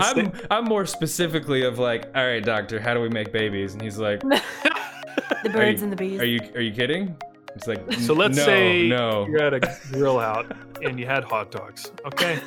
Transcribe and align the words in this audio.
I'm 0.00 0.32
I'm 0.50 0.64
more 0.64 0.86
specifically 0.86 1.62
of 1.62 1.78
like, 1.78 2.10
all 2.14 2.24
right, 2.26 2.44
doctor, 2.44 2.80
how 2.80 2.94
do 2.94 3.00
we 3.00 3.08
make 3.08 3.32
babies? 3.32 3.72
And 3.74 3.82
he's 3.82 3.98
like, 3.98 4.20
the 5.42 5.50
birds 5.52 5.80
you, 5.80 5.84
and 5.84 5.92
the 5.92 5.96
bees. 5.96 6.20
Are 6.20 6.24
you 6.24 6.40
are 6.54 6.60
you 6.60 6.72
kidding? 6.72 7.16
It's 7.54 7.66
like, 7.68 7.92
So 7.94 8.14
let's 8.14 8.36
no, 8.36 8.44
say 8.44 8.88
no. 8.88 9.26
you 9.28 9.38
had 9.38 9.54
a 9.54 9.60
grill 9.92 10.18
out 10.18 10.50
and 10.82 10.98
you 10.98 11.06
had 11.06 11.22
hot 11.24 11.50
dogs. 11.52 11.90
Okay. 12.06 12.40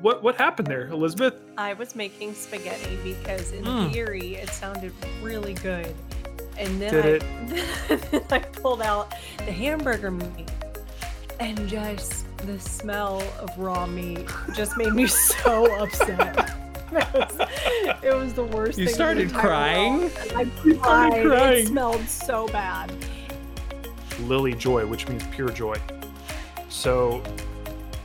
What 0.00 0.22
what 0.22 0.36
happened 0.36 0.68
there, 0.68 0.86
Elizabeth? 0.88 1.34
I 1.58 1.74
was 1.74 1.94
making 1.94 2.34
spaghetti 2.34 2.96
because 3.02 3.52
in 3.52 3.64
Mm. 3.64 3.92
theory 3.92 4.36
it 4.36 4.48
sounded 4.50 4.92
really 5.22 5.54
good. 5.54 5.94
And 6.56 6.80
then 6.80 6.92
Did 6.92 7.22
I, 7.90 7.94
then 7.96 8.22
I 8.30 8.38
pulled 8.38 8.82
out 8.82 9.14
the 9.38 9.52
hamburger 9.52 10.10
meat 10.10 10.50
and 11.38 11.66
just 11.68 12.26
the 12.46 12.58
smell 12.58 13.22
of 13.38 13.56
raw 13.58 13.86
meat 13.86 14.26
just 14.54 14.76
made 14.76 14.92
me 14.92 15.06
so 15.06 15.66
upset. 15.82 16.56
It 16.92 17.14
was, 17.14 17.38
it 18.02 18.14
was 18.14 18.32
the 18.34 18.44
worst 18.44 18.78
You 18.78 18.86
thing 18.86 18.94
in 18.94 19.18
the 19.28 19.28
started 19.28 19.32
crying? 19.32 19.98
world. 20.00 20.12
I 20.34 20.44
cried. 20.60 21.26
crying. 21.26 21.64
It 21.64 21.66
smelled 21.68 22.08
so 22.08 22.48
bad. 22.48 22.92
Lily 24.20 24.54
Joy, 24.54 24.86
which 24.86 25.08
means 25.08 25.24
pure 25.28 25.48
joy. 25.50 25.76
So 26.68 27.22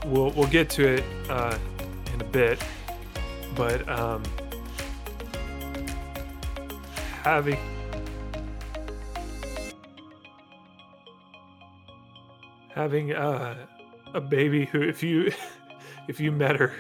we'll 0.05 0.31
we'll 0.31 0.48
get 0.48 0.70
to 0.71 0.88
it 0.88 1.04
uh, 1.29 1.57
in 2.13 2.21
a 2.21 2.26
bit, 2.26 2.63
but 3.55 3.88
um, 3.90 4.23
having 7.23 7.57
having 12.73 13.13
uh, 13.13 13.55
a 14.13 14.21
baby 14.21 14.65
who, 14.65 14.81
if 14.81 15.03
you 15.03 15.31
if 16.07 16.19
you 16.19 16.31
met 16.31 16.55
her 16.55 16.73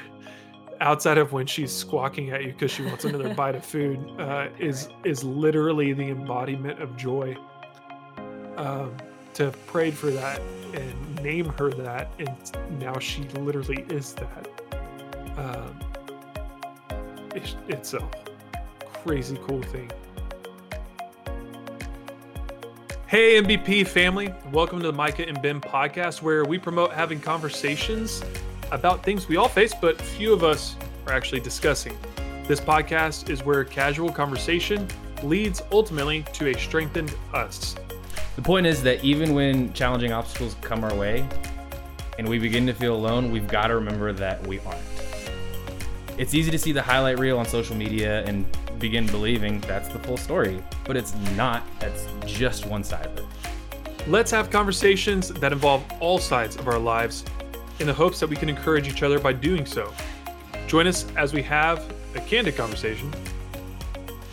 outside 0.81 1.17
of 1.17 1.31
when 1.31 1.47
she's 1.47 1.71
squawking 1.71 2.31
at 2.31 2.43
you 2.43 2.51
because 2.51 2.71
she 2.71 2.83
wants 2.83 3.05
another 3.05 3.33
bite 3.35 3.55
of 3.55 3.65
food, 3.65 3.99
uh, 4.19 4.49
is 4.59 4.89
is 5.03 5.23
literally 5.23 5.93
the 5.93 6.09
embodiment 6.09 6.81
of 6.81 6.95
joy. 6.97 7.35
Um, 8.57 8.95
to 9.33 9.45
have 9.45 9.67
prayed 9.67 9.93
for 9.93 10.11
that 10.11 10.41
and 10.73 11.15
name 11.21 11.45
her 11.59 11.69
that, 11.69 12.09
and 12.19 12.79
now 12.79 12.97
she 12.99 13.23
literally 13.23 13.85
is 13.89 14.13
that. 14.13 14.47
Um, 15.37 15.77
it's, 17.35 17.55
it's 17.67 17.93
a 17.93 18.09
crazy 19.03 19.37
cool 19.45 19.61
thing. 19.61 19.91
Hey, 23.07 23.39
MBP 23.39 23.85
family, 23.85 24.33
welcome 24.51 24.79
to 24.79 24.87
the 24.87 24.91
Micah 24.91 25.27
and 25.27 25.39
Ben 25.39 25.61
podcast, 25.61 26.23
where 26.23 26.43
we 26.43 26.57
promote 26.57 26.91
having 26.91 27.19
conversations 27.19 28.23
about 28.71 29.03
things 29.03 29.27
we 29.27 29.37
all 29.37 29.47
face, 29.47 29.75
but 29.79 30.01
few 30.01 30.33
of 30.33 30.43
us 30.43 30.75
are 31.05 31.13
actually 31.13 31.39
discussing. 31.39 31.95
This 32.47 32.59
podcast 32.59 33.29
is 33.29 33.43
where 33.43 33.63
casual 33.63 34.11
conversation 34.11 34.87
leads 35.21 35.61
ultimately 35.71 36.25
to 36.33 36.49
a 36.49 36.59
strengthened 36.59 37.13
us. 37.31 37.75
The 38.37 38.41
point 38.41 38.65
is 38.65 38.81
that 38.81 39.03
even 39.03 39.35
when 39.35 39.71
challenging 39.73 40.11
obstacles 40.11 40.55
come 40.61 40.83
our 40.83 40.95
way 40.95 41.29
and 42.17 42.27
we 42.27 42.39
begin 42.39 42.65
to 42.65 42.73
feel 42.73 42.95
alone, 42.95 43.29
we've 43.29 43.47
got 43.47 43.67
to 43.67 43.75
remember 43.75 44.13
that 44.13 44.45
we 44.47 44.59
aren't. 44.61 44.94
It's 46.17 46.33
easy 46.33 46.49
to 46.49 46.57
see 46.57 46.71
the 46.71 46.81
highlight 46.81 47.19
reel 47.19 47.37
on 47.37 47.45
social 47.45 47.75
media 47.75 48.23
and 48.23 48.45
begin 48.79 49.05
believing 49.05 49.59
that's 49.61 49.89
the 49.89 49.99
full 49.99 50.15
story, 50.15 50.63
but 50.85 50.95
it's 50.95 51.13
not. 51.35 51.63
That's 51.79 52.07
just 52.25 52.65
one 52.67 52.85
side 52.85 53.07
of 53.07 53.17
it. 53.17 53.25
Let's 54.07 54.31
have 54.31 54.49
conversations 54.49 55.29
that 55.29 55.51
involve 55.51 55.83
all 55.99 56.17
sides 56.17 56.55
of 56.55 56.69
our 56.69 56.79
lives 56.79 57.25
in 57.79 57.87
the 57.87 57.93
hopes 57.93 58.19
that 58.21 58.27
we 58.27 58.37
can 58.37 58.47
encourage 58.47 58.87
each 58.87 59.03
other 59.03 59.19
by 59.19 59.33
doing 59.33 59.65
so. 59.65 59.93
Join 60.67 60.87
us 60.87 61.05
as 61.17 61.33
we 61.33 61.41
have 61.41 61.83
a 62.15 62.21
candid 62.21 62.55
conversation 62.55 63.13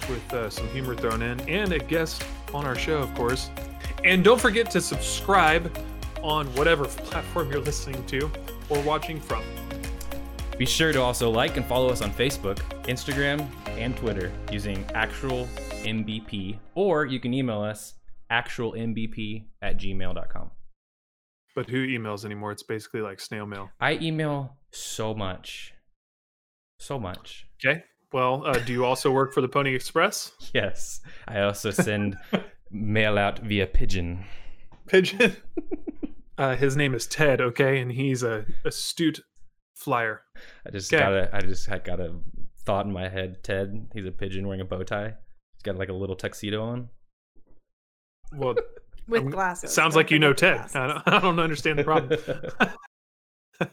with 0.08 0.32
uh, 0.32 0.50
some 0.50 0.68
humor 0.68 0.94
thrown 0.94 1.22
in 1.22 1.40
and 1.48 1.72
a 1.72 1.78
guest 1.80 2.24
on 2.54 2.64
our 2.64 2.76
show, 2.76 2.98
of 2.98 3.12
course. 3.14 3.50
And 4.04 4.22
don't 4.22 4.40
forget 4.40 4.70
to 4.70 4.80
subscribe 4.80 5.76
on 6.22 6.46
whatever 6.54 6.84
platform 6.86 7.50
you're 7.50 7.60
listening 7.60 8.04
to 8.06 8.30
or 8.68 8.80
watching 8.82 9.20
from. 9.20 9.42
Be 10.58 10.66
sure 10.66 10.92
to 10.92 11.00
also 11.00 11.30
like 11.30 11.56
and 11.56 11.66
follow 11.66 11.88
us 11.88 12.02
on 12.02 12.12
Facebook, 12.12 12.58
Instagram, 12.84 13.46
and 13.78 13.96
Twitter 13.96 14.30
using 14.50 14.84
actual 14.94 15.48
MBP, 15.82 16.58
or 16.74 17.06
you 17.06 17.18
can 17.20 17.34
email 17.34 17.60
us 17.60 17.94
actualmbp 18.30 19.44
at 19.60 19.78
gmail.com. 19.78 20.50
But 21.54 21.68
who 21.68 21.86
emails 21.86 22.24
anymore? 22.24 22.52
It's 22.52 22.62
basically 22.62 23.02
like 23.02 23.20
snail 23.20 23.46
mail. 23.46 23.70
I 23.80 23.94
email 23.94 24.56
so 24.70 25.14
much. 25.14 25.74
So 26.78 26.98
much. 26.98 27.46
Okay. 27.64 27.84
Well, 28.12 28.44
uh, 28.46 28.58
do 28.58 28.72
you 28.72 28.84
also 28.84 29.10
work 29.10 29.32
for 29.32 29.40
the 29.40 29.48
Pony 29.48 29.74
Express? 29.74 30.32
Yes. 30.54 31.00
I 31.26 31.40
also 31.40 31.70
send 31.70 32.16
mail 32.70 33.18
out 33.18 33.38
via 33.40 33.66
pigeon. 33.66 34.24
Pigeon. 34.86 35.36
uh, 36.38 36.56
his 36.56 36.76
name 36.76 36.94
is 36.94 37.06
Ted, 37.06 37.40
okay, 37.40 37.80
and 37.80 37.92
he's 37.92 38.22
a 38.22 38.44
astute 38.64 39.20
flyer. 39.82 40.22
I 40.66 40.70
just 40.70 40.92
Okay. 40.92 41.02
got 41.02 41.12
a 41.12 41.34
I 41.36 41.40
just 41.40 41.66
had 41.66 41.84
got 41.84 42.00
a 42.00 42.14
thought 42.64 42.86
in 42.86 42.92
my 42.92 43.08
head. 43.08 43.42
Ted, 43.42 43.88
he's 43.92 44.06
a 44.06 44.12
pigeon 44.12 44.46
wearing 44.46 44.60
a 44.60 44.64
bow 44.64 44.82
tie. 44.82 45.14
He's 45.54 45.62
got 45.62 45.76
like 45.76 45.88
a 45.88 45.92
little 45.94 46.16
tuxedo 46.16 46.62
on. 46.62 46.88
Well, 48.34 48.54
With 49.08 49.30
glasses. 49.32 49.72
sounds 49.74 49.96
like 49.96 50.10
you 50.12 50.18
know 50.20 50.32
Ted. 50.32 50.64
I 50.74 50.86
don't, 50.86 51.02
I 51.06 51.18
don't 51.18 51.38
understand 51.40 51.78
the 51.78 51.84
problem. 51.84 52.18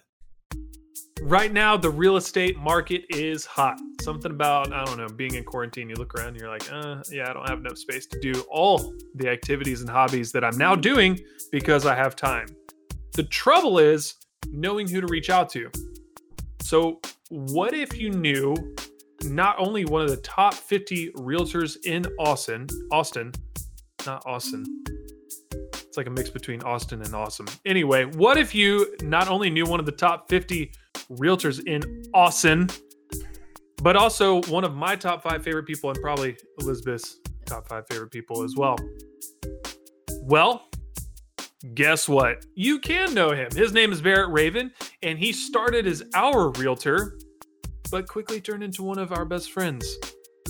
right 1.21 1.51
now, 1.53 1.77
the 1.77 1.89
real 1.89 2.17
estate 2.17 2.57
market 2.57 3.03
is 3.09 3.45
hot. 3.45 3.77
Something 4.01 4.31
about, 4.31 4.73
I 4.73 4.83
don't 4.85 4.97
know, 4.97 5.07
being 5.07 5.35
in 5.35 5.43
quarantine, 5.43 5.89
you 5.89 5.95
look 5.95 6.15
around 6.15 6.29
and 6.29 6.37
you're 6.39 6.49
like, 6.49 6.71
uh, 6.71 7.03
yeah, 7.11 7.29
I 7.29 7.33
don't 7.33 7.47
have 7.47 7.59
enough 7.59 7.77
space 7.77 8.05
to 8.07 8.19
do 8.19 8.33
all 8.49 8.93
the 9.15 9.29
activities 9.29 9.81
and 9.81 9.89
hobbies 9.89 10.31
that 10.31 10.43
I'm 10.43 10.57
now 10.57 10.75
doing 10.75 11.19
because 11.51 11.85
I 11.85 11.93
have 11.95 12.15
time. 12.15 12.47
The 13.13 13.23
trouble 13.23 13.77
is 13.79 14.15
knowing 14.51 14.87
who 14.87 15.01
to 15.01 15.07
reach 15.07 15.29
out 15.29 15.49
to. 15.51 15.69
So, 16.69 17.00
what 17.30 17.74
if 17.74 17.97
you 17.97 18.12
knew 18.12 18.56
not 19.24 19.56
only 19.57 19.85
one 19.85 20.03
of 20.03 20.09
the 20.12 20.18
top 20.18 20.53
50 20.53 21.13
realtors 21.13 21.84
in 21.84 22.06
Austin, 22.19 22.68
Austin, 22.91 23.31
not 24.06 24.22
Austin, 24.28 24.63
it's 25.74 25.97
like 25.97 26.06
a 26.06 26.12
mix 26.12 26.30
between 26.30 26.62
Austin 26.62 27.02
and 27.02 27.16
awesome. 27.16 27.47
Anyway, 27.66 28.06
what 28.06 28.38
if 28.38 28.53
you 28.53 28.96
not 29.02 29.30
only 29.30 29.50
knew 29.50 29.66
one 29.66 29.80
of 29.80 29.88
the 29.88 29.91
top 29.91 30.30
50 30.30 30.72
realtors 31.13 31.66
in 31.66 32.03
Austin, 32.13 32.69
but 33.81 33.96
also 33.96 34.44
one 34.44 34.63
of 34.63 34.75
my 34.75 34.96
top 34.96 35.24
five 35.24 35.44
favorite 35.44 35.66
people 35.66 35.90
and 35.90 36.00
probably 36.03 36.38
Elizabeth's 36.59 37.18
top 37.47 37.68
five 37.68 37.86
favorite 37.90 38.12
people 38.12 38.44
as 38.44 38.56
well? 38.56 38.75
Well, 40.22 40.69
guess 41.73 42.07
what? 42.07 42.45
You 42.55 42.79
can 42.79 43.13
know 43.13 43.31
him. 43.31 43.49
His 43.53 43.73
name 43.73 43.91
is 43.91 44.01
Barrett 44.01 44.29
Raven, 44.31 44.71
and 45.03 45.19
he 45.19 45.31
started 45.31 45.87
as 45.87 46.03
our 46.13 46.49
realtor, 46.51 47.17
but 47.91 48.07
quickly 48.07 48.39
turned 48.41 48.63
into 48.63 48.83
one 48.83 48.97
of 48.99 49.11
our 49.11 49.25
best 49.25 49.51
friends. 49.51 49.97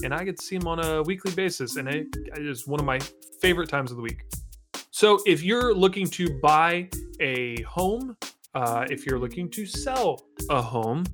And 0.03 0.13
I 0.13 0.23
get 0.23 0.37
to 0.37 0.45
see 0.45 0.55
him 0.55 0.67
on 0.67 0.83
a 0.83 1.01
weekly 1.03 1.31
basis, 1.33 1.75
and 1.75 1.87
it 1.87 2.07
is 2.37 2.67
one 2.67 2.79
of 2.79 2.85
my 2.85 2.99
favorite 3.41 3.69
times 3.69 3.91
of 3.91 3.97
the 3.97 4.03
week. 4.03 4.23
So 4.91 5.19
if 5.25 5.43
you're 5.43 5.73
looking 5.73 6.07
to 6.11 6.39
buy 6.39 6.89
a 7.19 7.61
home, 7.63 8.15
uh, 8.53 8.85
if 8.89 9.05
you're 9.05 9.19
looking 9.19 9.49
to 9.51 9.65
sell 9.65 10.25
a 10.49 10.61
home, 10.61 11.05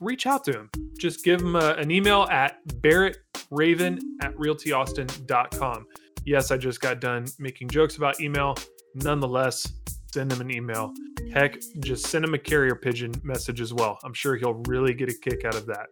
reach 0.00 0.26
out 0.26 0.44
to 0.44 0.52
him. 0.52 0.70
Just 0.98 1.24
give 1.24 1.40
him 1.40 1.56
a- 1.56 1.74
an 1.74 1.90
email 1.90 2.22
at 2.30 2.64
barrettraven 2.66 4.00
at 4.22 4.34
realtyaustin.com. 4.36 5.86
Yes, 6.24 6.50
I 6.50 6.56
just 6.56 6.80
got 6.80 7.00
done 7.00 7.26
making 7.38 7.68
jokes 7.68 7.96
about 7.96 8.20
email. 8.20 8.56
Nonetheless, 9.02 9.74
send 10.10 10.32
him 10.32 10.40
an 10.40 10.50
email. 10.50 10.92
Heck, 11.32 11.60
just 11.80 12.06
send 12.06 12.24
him 12.24 12.32
a 12.32 12.38
carrier 12.38 12.74
pigeon 12.74 13.12
message 13.22 13.60
as 13.60 13.74
well. 13.74 13.98
I'm 14.04 14.14
sure 14.14 14.36
he'll 14.36 14.62
really 14.66 14.94
get 14.94 15.10
a 15.10 15.14
kick 15.14 15.44
out 15.44 15.54
of 15.54 15.66
that. 15.66 15.88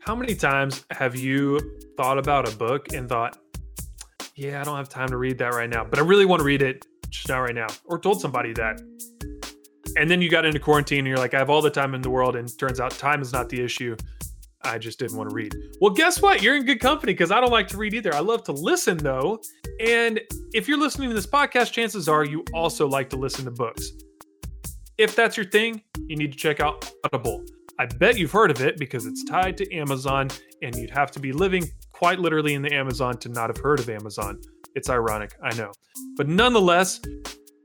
How 0.00 0.16
many 0.16 0.34
times 0.34 0.84
have 0.90 1.14
you 1.14 1.60
thought 1.96 2.18
about 2.18 2.52
a 2.52 2.56
book 2.56 2.92
and 2.92 3.08
thought, 3.08 3.38
yeah, 4.34 4.60
I 4.60 4.64
don't 4.64 4.76
have 4.76 4.88
time 4.88 5.08
to 5.08 5.16
read 5.16 5.38
that 5.38 5.54
right 5.54 5.70
now, 5.70 5.84
but 5.84 6.00
I 6.00 6.02
really 6.02 6.26
want 6.26 6.40
to 6.40 6.44
read 6.44 6.62
it 6.62 6.84
just 7.10 7.28
not 7.28 7.38
right 7.38 7.54
now, 7.54 7.68
or 7.84 8.00
told 8.00 8.20
somebody 8.20 8.52
that. 8.54 8.80
And 9.96 10.10
then 10.10 10.20
you 10.20 10.28
got 10.28 10.44
into 10.44 10.58
quarantine 10.58 11.00
and 11.00 11.06
you're 11.06 11.18
like, 11.18 11.34
I 11.34 11.38
have 11.38 11.50
all 11.50 11.62
the 11.62 11.70
time 11.70 11.94
in 11.94 12.02
the 12.02 12.10
world, 12.10 12.34
and 12.34 12.50
turns 12.58 12.80
out 12.80 12.90
time 12.92 13.22
is 13.22 13.32
not 13.32 13.48
the 13.50 13.62
issue. 13.62 13.94
I 14.64 14.78
just 14.78 14.98
didn't 14.98 15.16
want 15.16 15.30
to 15.30 15.34
read. 15.34 15.54
Well, 15.80 15.92
guess 15.92 16.22
what? 16.22 16.42
You're 16.42 16.56
in 16.56 16.64
good 16.64 16.80
company 16.80 17.12
because 17.12 17.30
I 17.30 17.40
don't 17.40 17.50
like 17.50 17.68
to 17.68 17.76
read 17.76 17.94
either. 17.94 18.14
I 18.14 18.20
love 18.20 18.44
to 18.44 18.52
listen 18.52 18.96
though. 18.96 19.40
And 19.80 20.20
if 20.52 20.68
you're 20.68 20.78
listening 20.78 21.08
to 21.08 21.14
this 21.14 21.26
podcast, 21.26 21.72
chances 21.72 22.08
are 22.08 22.24
you 22.24 22.44
also 22.54 22.86
like 22.86 23.10
to 23.10 23.16
listen 23.16 23.44
to 23.46 23.50
books. 23.50 23.90
If 24.98 25.16
that's 25.16 25.36
your 25.36 25.46
thing, 25.46 25.82
you 26.06 26.16
need 26.16 26.32
to 26.32 26.38
check 26.38 26.60
out 26.60 26.90
Audible. 27.04 27.44
I 27.78 27.86
bet 27.86 28.18
you've 28.18 28.30
heard 28.30 28.50
of 28.50 28.60
it 28.60 28.76
because 28.76 29.06
it's 29.06 29.24
tied 29.24 29.56
to 29.56 29.74
Amazon, 29.74 30.28
and 30.62 30.76
you'd 30.76 30.90
have 30.90 31.10
to 31.12 31.18
be 31.18 31.32
living 31.32 31.64
quite 31.92 32.20
literally 32.20 32.54
in 32.54 32.62
the 32.62 32.72
Amazon 32.72 33.16
to 33.18 33.28
not 33.28 33.48
have 33.48 33.56
heard 33.56 33.80
of 33.80 33.88
Amazon. 33.88 34.38
It's 34.74 34.88
ironic, 34.90 35.34
I 35.42 35.54
know. 35.56 35.72
But 36.16 36.28
nonetheless, 36.28 37.00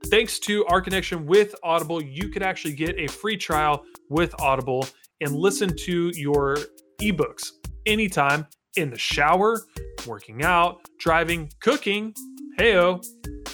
thanks 0.07 0.39
to 0.39 0.65
our 0.65 0.81
connection 0.81 1.25
with 1.25 1.53
Audible, 1.63 2.01
you 2.01 2.29
could 2.29 2.41
actually 2.41 2.73
get 2.73 2.97
a 2.97 3.07
free 3.07 3.37
trial 3.37 3.83
with 4.09 4.33
Audible. 4.39 4.87
and 5.21 5.35
listen 5.35 5.75
to 5.75 6.11
your 6.15 6.57
ebooks 7.01 7.51
anytime 7.85 8.45
in 8.75 8.89
the 8.89 8.97
shower, 8.97 9.61
working 10.05 10.43
out, 10.43 10.81
driving, 10.99 11.49
cooking. 11.59 12.13
Heyo, 12.59 13.03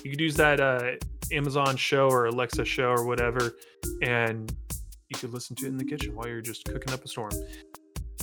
you 0.03 0.11
could 0.11 0.19
use 0.19 0.35
that 0.35 0.59
uh, 0.59 0.91
Amazon 1.31 1.77
show 1.77 2.09
or 2.09 2.25
Alexa 2.25 2.65
show 2.65 2.89
or 2.89 3.05
whatever, 3.05 3.53
and 4.01 4.53
you 5.09 5.17
could 5.17 5.33
listen 5.33 5.55
to 5.57 5.65
it 5.65 5.69
in 5.69 5.77
the 5.77 5.85
kitchen 5.85 6.15
while 6.15 6.27
you're 6.27 6.41
just 6.41 6.65
cooking 6.65 6.93
up 6.93 7.03
a 7.03 7.07
storm. 7.07 7.31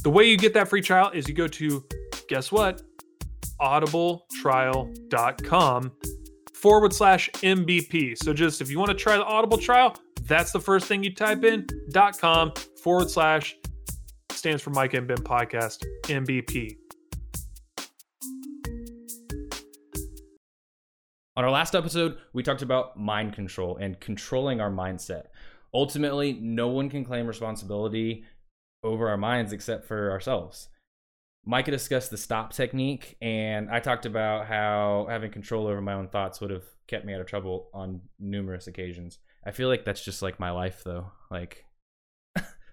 The 0.03 0.11
way 0.11 0.25
you 0.25 0.37
get 0.37 0.55
that 0.55 0.69
free 0.69 0.83
trial 0.83 1.11
is 1.11 1.29
you 1.29 1.35
go 1.35 1.47
to, 1.47 1.85
guess 2.29 2.51
what? 2.51 2.83
audibletrial.com 3.61 5.93
forward 6.55 6.95
slash 6.95 7.31
MBP. 7.31 8.17
So 8.17 8.33
just 8.33 8.61
if 8.61 8.71
you 8.71 8.79
want 8.79 8.91
to 8.91 8.97
try 8.97 9.17
the 9.17 9.25
Audible 9.25 9.59
trial, 9.59 9.97
that's 10.23 10.53
the 10.53 10.61
first 10.61 10.87
thing 10.87 11.03
you 11.05 11.15
type 11.15 11.45
in 11.45 11.67
dot 11.91 12.19
com 12.19 12.53
forward 12.83 13.11
slash 13.11 13.57
stands 14.41 14.63
for 14.63 14.71
Mike 14.71 14.95
and 14.95 15.07
Ben 15.07 15.19
podcast 15.19 15.85
MBP. 16.05 16.79
On 21.37 21.45
our 21.45 21.51
last 21.51 21.75
episode, 21.75 22.17
we 22.33 22.43
talked 22.43 22.63
about 22.63 22.99
mind 22.99 23.35
control 23.35 23.77
and 23.77 24.01
controlling 24.01 24.59
our 24.63 24.71
mindset. 24.71 25.27
Ultimately, 25.75 26.33
no 26.33 26.69
one 26.69 26.89
can 26.89 27.05
claim 27.05 27.27
responsibility 27.27 28.25
over 28.83 29.11
our 29.11 29.19
minds 29.19 29.53
except 29.53 29.87
for 29.87 30.11
ourselves. 30.11 30.69
Micah 31.45 31.71
discussed 31.71 32.11
the 32.11 32.17
stop 32.17 32.55
technique, 32.55 33.19
and 33.21 33.71
I 33.71 33.81
talked 33.81 34.07
about 34.07 34.47
how 34.47 35.07
having 35.11 35.31
control 35.31 35.67
over 35.67 35.83
my 35.83 35.93
own 35.93 36.09
thoughts 36.09 36.41
would 36.41 36.51
have 36.51 36.65
kept 36.87 37.05
me 37.05 37.13
out 37.13 37.21
of 37.21 37.27
trouble 37.27 37.69
on 37.75 38.01
numerous 38.19 38.69
occasions. 38.69 39.19
I 39.45 39.51
feel 39.51 39.69
like 39.69 39.85
that's 39.85 40.05
just 40.05 40.23
like 40.23 40.41
my 40.41 40.51
life, 40.51 40.83
though. 40.83 41.13
Like, 41.31 41.67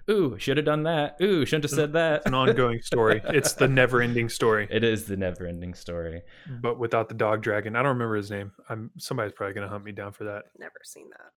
ooh, 0.09 0.38
should 0.39 0.57
have 0.57 0.65
done 0.65 0.83
that. 0.83 1.18
Ooh, 1.21 1.45
shouldn't 1.45 1.63
have 1.65 1.71
said 1.71 1.94
that. 1.94 2.18
It's 2.18 2.25
an 2.27 2.33
ongoing 2.33 2.81
story. 2.81 3.21
It's 3.30 3.54
the 3.54 3.68
never 3.68 4.01
ending 4.01 4.30
story, 4.30 4.68
It 4.71 4.83
is 4.83 5.06
the 5.06 5.18
never-ending 5.18 5.74
story. 5.74 6.21
but 6.62 6.80
without 6.80 7.09
the 7.09 7.15
dog 7.15 7.42
dragon. 7.42 7.75
I 7.75 7.80
don't 7.80 7.89
remember 7.94 8.15
his 8.15 8.31
name. 8.31 8.51
I'm 8.69 8.92
somebody's 8.98 9.33
probably 9.33 9.54
gonna 9.54 9.68
hunt 9.69 9.83
me 9.83 9.92
down 9.92 10.12
for 10.13 10.24
that. 10.25 10.44
Never 10.57 10.80
seen 10.83 11.09
that. 11.09 11.31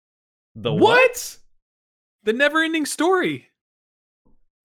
The 0.56 0.74
What? 0.74 1.38
The 2.24 2.33
never 2.33 2.62
ending 2.63 2.86
story. 2.86 3.48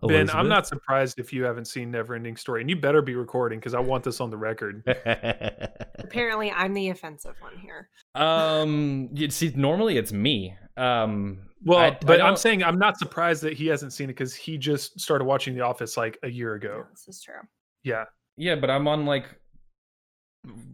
Ben, 0.07 0.29
I'm 0.29 0.49
not 0.49 0.67
surprised 0.67 1.19
if 1.19 1.33
you 1.33 1.45
haven't 1.45 1.65
seen 1.65 1.91
Never 1.91 2.15
Ending 2.15 2.37
Story, 2.37 2.61
and 2.61 2.69
you 2.69 2.77
better 2.77 3.01
be 3.01 3.15
recording 3.15 3.59
because 3.59 3.73
I 3.73 3.81
want 3.81 4.05
this 4.05 4.21
on 4.21 4.29
the 4.29 4.37
record. 4.37 4.83
Apparently, 5.99 6.51
I'm 6.51 6.75
the 6.75 6.91
offensive 6.91 7.35
one 7.41 7.57
here. 7.57 7.89
um, 8.15 9.09
you 9.15 9.31
see, 9.31 9.53
normally 9.57 9.97
it's 9.97 10.13
me. 10.13 10.57
Um, 10.77 11.49
Well, 11.65 11.79
I- 11.79 11.87
I 11.89 11.99
but 12.05 12.21
I'm 12.21 12.37
saying 12.37 12.63
I'm 12.65 12.79
not 12.79 12.99
surprised 12.99 13.43
that 13.43 13.53
he 13.55 13.67
hasn't 13.69 13.93
seen 13.93 14.05
it 14.11 14.15
because 14.15 14.35
he 14.35 14.59
just 14.59 14.99
started 15.01 15.25
watching 15.25 15.55
The 15.55 15.61
Office 15.63 15.97
like 15.97 16.19
a 16.23 16.29
year 16.31 16.55
ago. 16.55 16.79
Yeah, 16.85 16.91
this 16.91 17.09
is 17.09 17.23
true. 17.23 17.35
Yeah, 17.83 18.05
Yeah, 18.37 18.57
but 18.57 18.71
I'm 18.71 18.87
on 18.89 19.07
like 19.07 19.27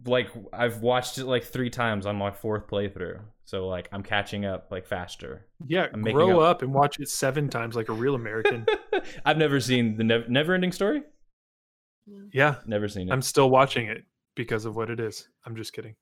like 0.05 0.29
I've 0.51 0.81
watched 0.81 1.17
it 1.17 1.25
like 1.25 1.43
three 1.45 1.69
times 1.69 2.05
on 2.05 2.15
my 2.17 2.31
fourth 2.31 2.67
playthrough. 2.67 3.21
So 3.45 3.67
like 3.67 3.87
I'm 3.91 4.03
catching 4.03 4.45
up 4.45 4.67
like 4.71 4.85
faster. 4.85 5.45
yeah. 5.67 5.87
I'm 5.93 6.01
making 6.01 6.15
Grow 6.17 6.41
up- 6.41 6.57
up 6.57 6.61
and 6.61 6.73
watch 6.73 6.99
it 6.99 7.09
seven 7.09 7.49
times 7.49 7.75
like 7.75 7.89
a 7.89 7.93
real 7.93 8.15
American. 8.15 8.65
I've 9.25 9.37
never 9.37 9.59
seen 9.59 9.95
the 9.97 10.03
never 10.03 10.27
never 10.27 10.53
ending 10.53 10.71
story. 10.71 11.03
yeah, 12.33 12.55
Never 12.65 12.87
seen 12.87 13.07
it. 13.09 13.11
I'm 13.11 13.21
still 13.21 13.49
watching 13.49 13.87
it 13.87 14.03
because 14.35 14.65
of 14.65 14.75
what 14.75 14.89
it 14.89 14.99
is. 14.99 15.27
I'm 15.45 15.55
just 15.55 15.71
kidding. 15.73 15.95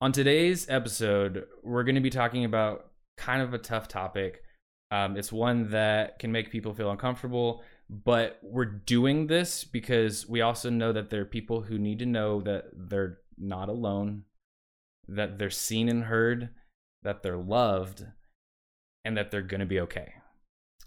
On 0.00 0.10
today's 0.10 0.68
episode, 0.68 1.44
we're 1.62 1.84
going 1.84 1.94
to 1.94 2.00
be 2.00 2.10
talking 2.10 2.44
about 2.44 2.86
kind 3.16 3.42
of 3.42 3.54
a 3.54 3.58
tough 3.58 3.88
topic. 3.88 4.42
Um, 4.90 5.16
it's 5.16 5.32
one 5.32 5.70
that 5.70 6.18
can 6.18 6.32
make 6.32 6.50
people 6.50 6.74
feel 6.74 6.90
uncomfortable, 6.90 7.62
but 7.88 8.38
we're 8.42 8.64
doing 8.64 9.26
this 9.26 9.64
because 9.64 10.28
we 10.28 10.40
also 10.40 10.70
know 10.70 10.92
that 10.92 11.10
there 11.10 11.22
are 11.22 11.26
people 11.26 11.62
who 11.62 11.78
need 11.78 11.98
to 12.00 12.06
know 12.06 12.40
that 12.42 12.64
they're 12.74 13.18
not 13.38 13.68
alone, 13.68 14.24
that 15.08 15.38
they're 15.38 15.50
seen 15.50 15.88
and 15.88 16.04
heard, 16.04 16.50
that 17.02 17.22
they're 17.22 17.36
loved, 17.36 18.04
and 19.04 19.16
that 19.16 19.30
they're 19.30 19.42
going 19.42 19.60
to 19.60 19.66
be 19.66 19.80
okay. 19.80 20.12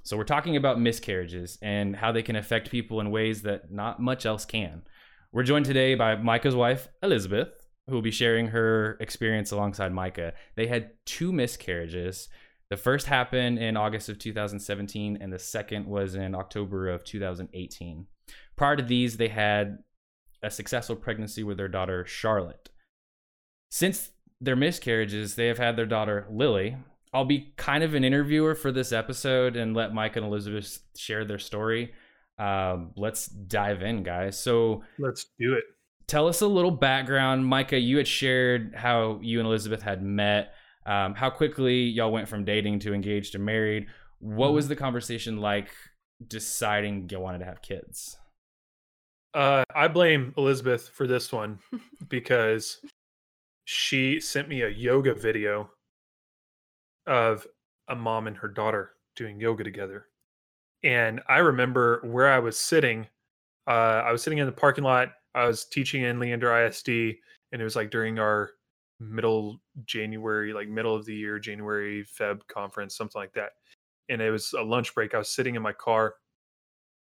So, 0.04 0.18
we're 0.18 0.24
talking 0.24 0.56
about 0.56 0.80
miscarriages 0.80 1.57
and 1.63 1.95
how 1.95 2.12
they 2.12 2.22
can 2.22 2.36
affect 2.36 2.69
people 2.69 3.00
in 3.00 3.10
ways 3.10 3.42
that 3.42 3.72
not 3.72 4.00
much 4.00 4.25
else 4.25 4.45
can. 4.45 4.83
We're 5.31 5.44
joined 5.44 5.66
today 5.66 5.95
by 5.95 6.16
Micah's 6.16 6.56
wife, 6.56 6.89
Elizabeth, 7.01 7.65
who 7.88 7.96
will 7.96 8.02
be 8.02 8.12
sharing 8.12 8.48
her 8.48 8.98
experience 9.00 9.52
alongside 9.52 9.94
Micah. 9.94 10.34
They 10.56 10.68
had 10.68 10.92
two 11.06 11.32
miscarriages. 11.32 12.30
The 12.70 12.78
first 12.78 13.06
happened 13.06 13.60
in 13.60 13.78
August 13.78 14.10
of 14.10 14.18
2017, 14.18 15.20
and 15.22 15.32
the 15.32 15.40
second 15.40 15.86
was 15.86 16.16
in 16.16 16.34
October 16.34 16.90
of 16.90 17.04
2018. 17.04 18.08
Prior 18.56 18.76
to 18.76 18.84
these, 18.84 19.18
they 19.18 19.28
had 19.28 19.80
a 20.42 20.50
successful 20.50 20.96
pregnancy 20.96 21.44
with 21.44 21.58
their 21.58 21.68
daughter, 21.68 22.06
Charlotte. 22.06 22.70
Since 23.70 24.12
their 24.42 24.56
miscarriages, 24.56 25.36
they 25.36 25.48
have 25.48 25.58
had 25.58 25.76
their 25.76 25.86
daughter, 25.86 26.28
Lily. 26.32 26.78
I'll 27.14 27.26
be 27.26 27.54
kind 27.56 27.84
of 27.84 27.94
an 27.94 28.04
interviewer 28.04 28.56
for 28.56 28.72
this 28.72 28.92
episode 28.92 29.56
and 29.56 29.76
let 29.76 29.94
Mike 29.94 30.16
and 30.16 30.26
Elizabeth 30.26 30.80
share 30.98 31.24
their 31.24 31.40
story. 31.40 31.94
Um, 32.38 32.92
let's 32.98 33.28
dive 33.28 33.82
in, 33.84 34.04
guys. 34.04 34.38
So, 34.40 34.84
Let's 35.00 35.28
do 35.40 35.54
it. 35.54 35.64
Tell 36.07 36.28
us 36.28 36.42
a 36.42 36.48
little 36.48 36.72
background. 36.72 37.46
Micah, 37.46 37.80
you 37.80 37.98
had 37.98 38.07
shared 38.07 38.75
how 38.75 39.19
you 39.22 39.40
and 39.40 39.48
Elizabeth 39.48 39.81
had 39.81 40.04
met, 40.04 40.54
um, 40.86 41.16
how 41.16 41.30
quickly 41.30 41.84
y'all 41.84 42.12
went 42.12 42.28
from 42.28 42.46
dating 42.46 42.80
to 42.80 42.94
engaged 42.94 43.31
to 43.34 43.40
married. 43.40 43.88
What 44.19 44.54
was 44.54 44.68
the 44.68 44.75
conversation 44.75 45.38
like 45.38 45.69
deciding 46.25 47.10
you 47.10 47.19
wanted 47.19 47.40
to 47.40 47.46
have 47.46 47.62
kids? 47.62 48.18
Uh, 49.34 49.63
I 49.75 49.90
blame 49.90 50.34
Elizabeth 50.38 50.88
for 50.90 51.07
this 51.07 51.31
one 51.31 51.60
because 52.08 52.80
she 53.66 54.19
sent 54.19 54.48
me 54.48 54.62
a 54.62 54.69
yoga 54.69 55.13
video 55.13 55.69
of 57.06 57.46
a 57.90 57.96
mom 57.96 58.28
and 58.28 58.38
her 58.38 58.48
daughter 58.48 58.92
doing 59.16 59.40
yoga 59.40 59.63
together. 59.63 60.08
And 60.84 61.22
I 61.28 61.40
remember 61.40 62.01
where 62.04 62.31
I 62.31 62.40
was 62.40 62.58
sitting. 62.58 63.08
Uh, 63.68 64.04
I 64.06 64.12
was 64.12 64.22
sitting 64.22 64.40
in 64.40 64.46
the 64.46 64.51
parking 64.51 64.84
lot. 64.84 65.10
I 65.36 65.46
was 65.46 65.66
teaching 65.66 66.04
in 66.04 66.20
Leander 66.20 66.66
ISD, 66.66 66.90
and 66.90 67.62
it 67.62 67.64
was 67.64 67.76
like 67.76 67.92
during 67.92 68.18
our 68.18 68.52
middle 69.00 69.62
January, 69.86 70.54
like 70.54 70.70
middle 70.70 70.96
of 70.96 71.06
the 71.06 71.14
year, 71.14 71.38
January 71.38 72.06
Feb 72.20 72.40
conference, 72.48 72.96
something 72.96 73.20
like 73.20 73.34
that. 73.34 73.52
And 74.10 74.22
it 74.22 74.32
was 74.32 74.54
a 74.54 74.64
lunch 74.64 74.96
break. 74.96 75.14
I 75.14 75.18
was 75.18 75.30
sitting 75.30 75.56
in 75.56 75.62
my 75.62 75.74
car 75.74 76.16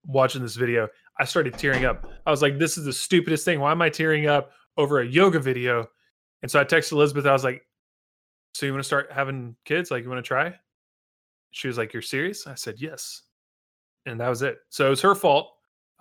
watching 0.06 0.42
this 0.42 0.56
video. 0.56 0.88
I 1.20 1.26
started 1.26 1.58
tearing 1.58 1.86
up. 1.86 2.10
I 2.26 2.32
was 2.32 2.42
like, 2.42 2.58
this 2.58 2.78
is 2.78 2.86
the 2.86 2.94
stupidest 2.94 3.46
thing. 3.46 3.60
Why 3.60 3.72
am 3.72 3.82
I 3.82 3.90
tearing 3.90 4.28
up 4.28 4.52
over 4.78 5.02
a 5.02 5.06
yoga 5.06 5.40
video? 5.40 5.88
And 6.42 6.50
so 6.50 6.60
I 6.60 6.64
texted 6.64 6.94
Elizabeth. 6.94 7.26
I 7.26 7.34
was 7.34 7.44
like, 7.44 7.66
so 8.54 8.66
you 8.66 8.72
want 8.72 8.84
to 8.84 8.88
start 8.88 9.12
having 9.12 9.56
kids? 9.66 9.92
Like, 9.92 10.04
you 10.04 10.10
want 10.10 10.24
to 10.24 10.28
try? 10.28 10.54
She 11.52 11.68
was 11.68 11.78
like, 11.78 11.94
you're 11.94 12.02
serious? 12.02 12.48
I 12.48 12.56
said, 12.56 12.76
yes. 12.78 13.24
And 14.06 14.20
that 14.20 14.30
was 14.30 14.42
it. 14.42 14.58
So 14.70 14.88
it 14.88 14.90
was 14.92 15.02
her 15.02 15.16
fault. 15.16 15.54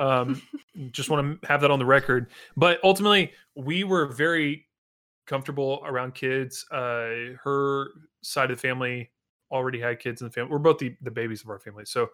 Um, 0.03 0.43
just 0.91 1.11
want 1.11 1.41
to 1.41 1.49
have 1.49 1.61
that 1.61 1.71
on 1.71 1.79
the 1.79 1.87
record. 1.87 2.31
But 2.57 2.81
ultimately, 2.83 3.33
we 3.55 3.85
were 3.85 4.07
very 4.07 4.67
comfortable 5.27 5.83
around 5.87 6.15
kids. 6.15 6.67
Uh, 6.71 7.37
her 7.43 7.91
side 8.23 8.51
of 8.51 8.57
the 8.57 8.61
family 8.61 9.11
already 9.51 9.79
had 9.81 10.01
kids 10.01 10.21
in 10.21 10.27
the 10.27 10.33
family. 10.33 10.51
We're 10.51 10.59
both 10.59 10.79
the, 10.79 10.97
the 11.03 11.11
babies 11.11 11.43
of 11.43 11.51
our 11.51 11.59
family. 11.59 11.85
So 11.85 12.09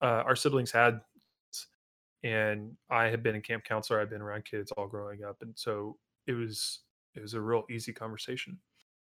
uh, 0.00 0.22
our 0.26 0.36
siblings 0.36 0.70
had 0.70 1.00
and 2.24 2.74
I 2.90 3.04
had 3.04 3.22
been 3.22 3.36
a 3.36 3.40
camp 3.40 3.64
counselor. 3.64 4.00
I'd 4.00 4.10
been 4.10 4.22
around 4.22 4.46
kids 4.46 4.72
all 4.72 4.88
growing 4.88 5.22
up, 5.22 5.36
and 5.42 5.52
so 5.54 5.98
it 6.26 6.32
was 6.32 6.80
it 7.14 7.20
was 7.20 7.34
a 7.34 7.40
real 7.40 7.64
easy 7.70 7.92
conversation. 7.92 8.58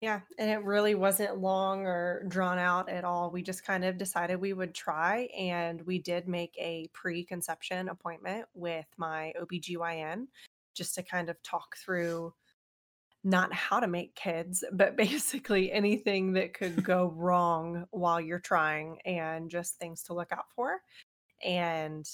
Yeah, 0.01 0.21
and 0.37 0.49
it 0.51 0.63
really 0.63 0.93
wasn't 0.93 1.39
long 1.39 1.87
or 1.87 2.23
drawn 2.27 2.59
out 2.59 2.87
at 2.87 3.03
all. 3.03 3.31
We 3.31 3.41
just 3.41 3.65
kind 3.65 3.83
of 3.83 3.97
decided 3.97 4.39
we 4.39 4.53
would 4.53 4.75
try, 4.75 5.27
and 5.37 5.81
we 5.81 5.97
did 5.97 6.27
make 6.27 6.55
a 6.59 6.87
pre-conception 6.93 7.89
appointment 7.89 8.45
with 8.53 8.85
my 8.97 9.33
OBGYN 9.41 10.27
just 10.75 10.93
to 10.95 11.03
kind 11.03 11.29
of 11.29 11.41
talk 11.41 11.77
through 11.77 12.31
not 13.23 13.51
how 13.51 13.79
to 13.79 13.87
make 13.87 14.13
kids, 14.15 14.63
but 14.71 14.95
basically 14.97 15.71
anything 15.71 16.33
that 16.33 16.53
could 16.53 16.83
go 16.83 17.07
wrong 17.15 17.85
while 17.89 18.21
you're 18.21 18.39
trying 18.39 18.99
and 19.05 19.49
just 19.49 19.77
things 19.77 20.03
to 20.03 20.13
look 20.13 20.31
out 20.31 20.45
for. 20.55 20.79
And 21.43 22.07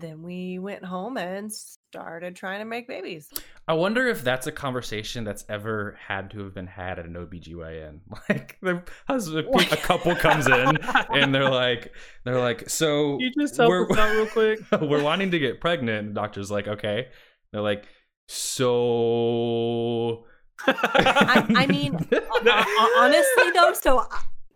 then 0.00 0.22
we 0.22 0.58
went 0.58 0.84
home 0.84 1.16
and 1.16 1.52
started 1.52 2.36
trying 2.36 2.58
to 2.60 2.64
make 2.64 2.86
babies. 2.88 3.28
I 3.68 3.74
wonder 3.74 4.06
if 4.08 4.22
that's 4.22 4.46
a 4.46 4.52
conversation 4.52 5.24
that's 5.24 5.44
ever 5.48 5.96
had 6.06 6.30
to 6.32 6.44
have 6.44 6.54
been 6.54 6.66
had 6.66 6.98
at 6.98 7.06
an 7.06 7.14
OBGYN. 7.14 8.00
Like 8.28 8.58
the 8.60 8.82
husband, 9.08 9.48
a 9.72 9.76
couple 9.76 10.14
comes 10.16 10.46
in 10.46 10.76
and 11.12 11.34
they're 11.34 11.48
like, 11.50 11.92
they're 12.24 12.40
like, 12.40 12.68
so 12.68 13.18
you 13.20 13.30
just 13.38 13.56
help 13.56 13.70
we're- 13.70 13.86
us 13.90 13.98
out 13.98 14.12
real 14.12 14.26
quick. 14.26 14.60
we're 14.82 15.02
wanting 15.02 15.30
to 15.30 15.38
get 15.38 15.60
pregnant. 15.60 16.06
And 16.06 16.16
the 16.16 16.20
doctor's 16.20 16.50
like, 16.50 16.66
okay. 16.68 17.08
They're 17.52 17.62
like, 17.62 17.86
so. 18.28 20.24
I, 20.66 21.46
I 21.56 21.66
mean, 21.66 21.92
ho- 22.12 22.20
ho- 22.42 23.02
honestly 23.04 23.50
though, 23.52 23.72
so 23.74 23.98
uh, 23.98 24.06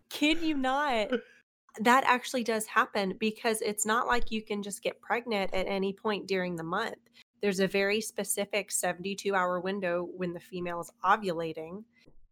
kid 0.09 0.41
you 0.41 0.57
not, 0.57 1.09
that 1.79 2.03
actually 2.05 2.43
does 2.43 2.65
happen 2.65 3.15
because 3.19 3.61
it's 3.61 3.85
not 3.85 4.07
like 4.07 4.31
you 4.31 4.41
can 4.41 4.61
just 4.61 4.83
get 4.83 5.01
pregnant 5.01 5.53
at 5.53 5.67
any 5.67 5.93
point 5.93 6.27
during 6.27 6.55
the 6.55 6.63
month. 6.63 6.97
There's 7.41 7.59
a 7.59 7.67
very 7.67 8.01
specific 8.01 8.71
72 8.71 9.33
hour 9.33 9.59
window 9.59 10.07
when 10.15 10.33
the 10.33 10.39
female 10.39 10.81
is 10.81 10.91
ovulating, 11.03 11.83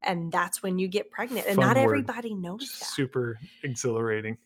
and 0.03 0.31
that's 0.31 0.61
when 0.61 0.77
you 0.77 0.87
get 0.87 1.09
pregnant. 1.09 1.47
And 1.47 1.55
Fun 1.55 1.65
not 1.65 1.75
word. 1.77 1.83
everybody 1.83 2.33
knows 2.35 2.77
that. 2.79 2.85
Super 2.85 3.39
exhilarating. 3.63 4.37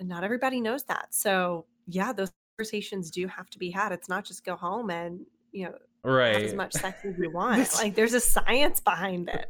And 0.00 0.08
not 0.08 0.24
everybody 0.24 0.60
knows 0.60 0.84
that. 0.84 1.08
So, 1.10 1.66
yeah, 1.86 2.12
those 2.12 2.32
conversations 2.56 3.10
do 3.10 3.26
have 3.28 3.50
to 3.50 3.58
be 3.58 3.70
had. 3.70 3.92
It's 3.92 4.08
not 4.08 4.24
just 4.24 4.44
go 4.44 4.56
home 4.56 4.90
and, 4.90 5.20
you 5.52 5.64
know, 5.66 5.74
Right. 6.08 6.42
as 6.42 6.54
much 6.54 6.72
sex 6.72 7.04
as 7.04 7.18
you 7.18 7.30
want. 7.34 7.58
This- 7.58 7.76
like, 7.80 7.94
there's 7.94 8.14
a 8.14 8.20
science 8.20 8.80
behind 8.80 9.28
it. 9.28 9.46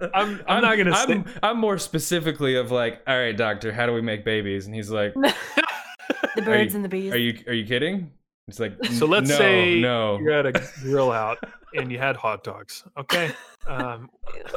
I'm, 0.14 0.40
I'm, 0.46 0.62
not 0.62 0.76
gonna 0.76 0.92
I'm, 0.92 1.24
say. 1.26 1.32
I'm 1.42 1.58
more 1.58 1.78
specifically 1.78 2.54
of 2.56 2.70
like, 2.70 3.02
all 3.06 3.16
right, 3.18 3.36
doctor, 3.36 3.72
how 3.72 3.86
do 3.86 3.92
we 3.92 4.00
make 4.00 4.24
babies? 4.24 4.66
And 4.66 4.74
he's 4.74 4.90
like, 4.90 5.14
The 6.36 6.42
birds 6.42 6.74
and 6.74 6.84
the 6.84 6.88
bees. 6.88 7.12
are 7.12 7.18
you 7.18 7.38
are 7.48 7.52
you 7.52 7.66
kidding? 7.66 8.12
It's 8.46 8.60
like, 8.60 8.72
So 8.92 9.06
let's 9.06 9.28
no, 9.28 9.36
say 9.36 9.80
no. 9.80 10.18
you're 10.20 10.32
at 10.32 10.46
a 10.46 10.52
grill 10.80 11.10
out 11.10 11.38
and 11.74 11.90
you 11.92 11.98
had 11.98 12.16
hot 12.16 12.44
dogs. 12.44 12.84
Okay. 12.96 13.32
Um, 13.66 14.08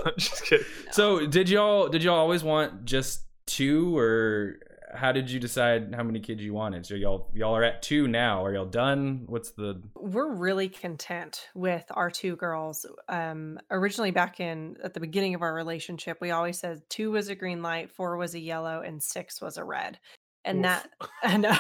I'm 0.05 0.13
just 0.17 0.43
kidding. 0.45 0.65
So 0.91 1.25
did 1.25 1.50
y'all 1.50 1.88
did 1.89 2.03
y'all 2.03 2.15
always 2.19 2.43
want 2.43 2.86
just 2.86 3.24
two, 3.48 3.98
or 3.98 4.60
how 4.93 5.12
did 5.12 5.29
you 5.29 5.39
decide 5.39 5.93
how 5.95 6.03
many 6.03 6.19
kids 6.19 6.41
you 6.41 6.53
wanted? 6.53 6.86
So 6.86 6.95
y'all 6.95 7.29
y'all 7.33 7.55
are 7.55 7.63
at 7.63 7.81
two 7.81 8.07
now. 8.07 8.43
Are 8.45 8.53
y'all 8.53 8.65
done? 8.65 9.24
What's 9.25 9.51
the 9.51 9.81
we're 9.95 10.33
really 10.33 10.69
content 10.69 11.48
with 11.55 11.86
our 11.91 12.10
two 12.10 12.36
girls. 12.36 12.86
Um, 13.07 13.60
originally, 13.69 14.12
back 14.12 14.39
in 14.39 14.77
at 14.83 14.93
the 14.93 15.00
beginning 15.00 15.36
of 15.36 15.41
our 15.41 15.53
relationship, 15.53 16.17
we 16.21 16.31
always 16.31 16.60
said 16.60 16.81
two 16.89 17.12
was 17.12 17.29
a 17.29 17.36
green 17.36 17.62
light, 17.62 17.91
four 17.91 18.17
was 18.17 18.36
a 18.36 18.39
yellow, 18.39 18.81
and 18.81 19.01
six 19.01 19.41
was 19.41 19.57
a 19.57 19.63
red. 19.63 20.00
And 20.43 20.60
Oof. 20.60 20.63
that, 20.63 20.89
I 21.24 21.38
know. 21.38 21.57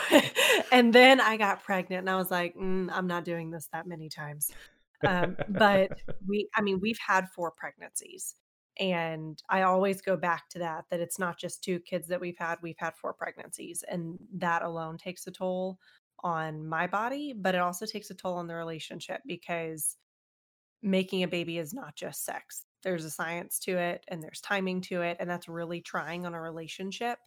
and 0.71 0.93
then 0.93 1.21
I 1.21 1.37
got 1.37 1.63
pregnant, 1.63 2.01
and 2.01 2.09
I 2.09 2.15
was 2.15 2.31
like, 2.31 2.55
"Mm, 2.55 2.89
I'm 2.91 3.07
not 3.07 3.25
doing 3.25 3.51
this 3.51 3.67
that 3.73 3.87
many 3.87 4.09
times. 4.09 4.51
Um, 5.05 5.35
but 5.49 5.91
we, 6.27 6.47
I 6.55 6.61
mean, 6.61 6.79
we've 6.79 6.99
had 7.05 7.29
four 7.29 7.51
pregnancies. 7.51 8.35
And 8.79 9.41
I 9.49 9.63
always 9.63 10.01
go 10.01 10.15
back 10.15 10.47
to 10.49 10.59
that, 10.59 10.85
that 10.89 10.99
it's 10.99 11.19
not 11.19 11.37
just 11.37 11.63
two 11.63 11.79
kids 11.79 12.07
that 12.07 12.21
we've 12.21 12.37
had, 12.37 12.57
we've 12.61 12.77
had 12.77 12.95
four 12.95 13.13
pregnancies. 13.13 13.83
And 13.87 14.17
that 14.35 14.63
alone 14.63 14.97
takes 14.97 15.27
a 15.27 15.31
toll 15.31 15.77
on 16.23 16.65
my 16.65 16.87
body, 16.87 17.33
but 17.37 17.55
it 17.55 17.61
also 17.61 17.85
takes 17.85 18.09
a 18.09 18.13
toll 18.13 18.35
on 18.35 18.47
the 18.47 18.55
relationship 18.55 19.21
because 19.25 19.97
making 20.81 21.23
a 21.23 21.27
baby 21.27 21.57
is 21.57 21.73
not 21.73 21.95
just 21.95 22.25
sex. 22.25 22.65
There's 22.83 23.05
a 23.05 23.11
science 23.11 23.59
to 23.59 23.77
it 23.77 24.03
and 24.07 24.23
there's 24.23 24.41
timing 24.41 24.81
to 24.81 25.01
it. 25.01 25.17
And 25.19 25.29
that's 25.29 25.47
really 25.47 25.81
trying 25.81 26.25
on 26.25 26.33
a 26.33 26.41
relationship, 26.41 27.19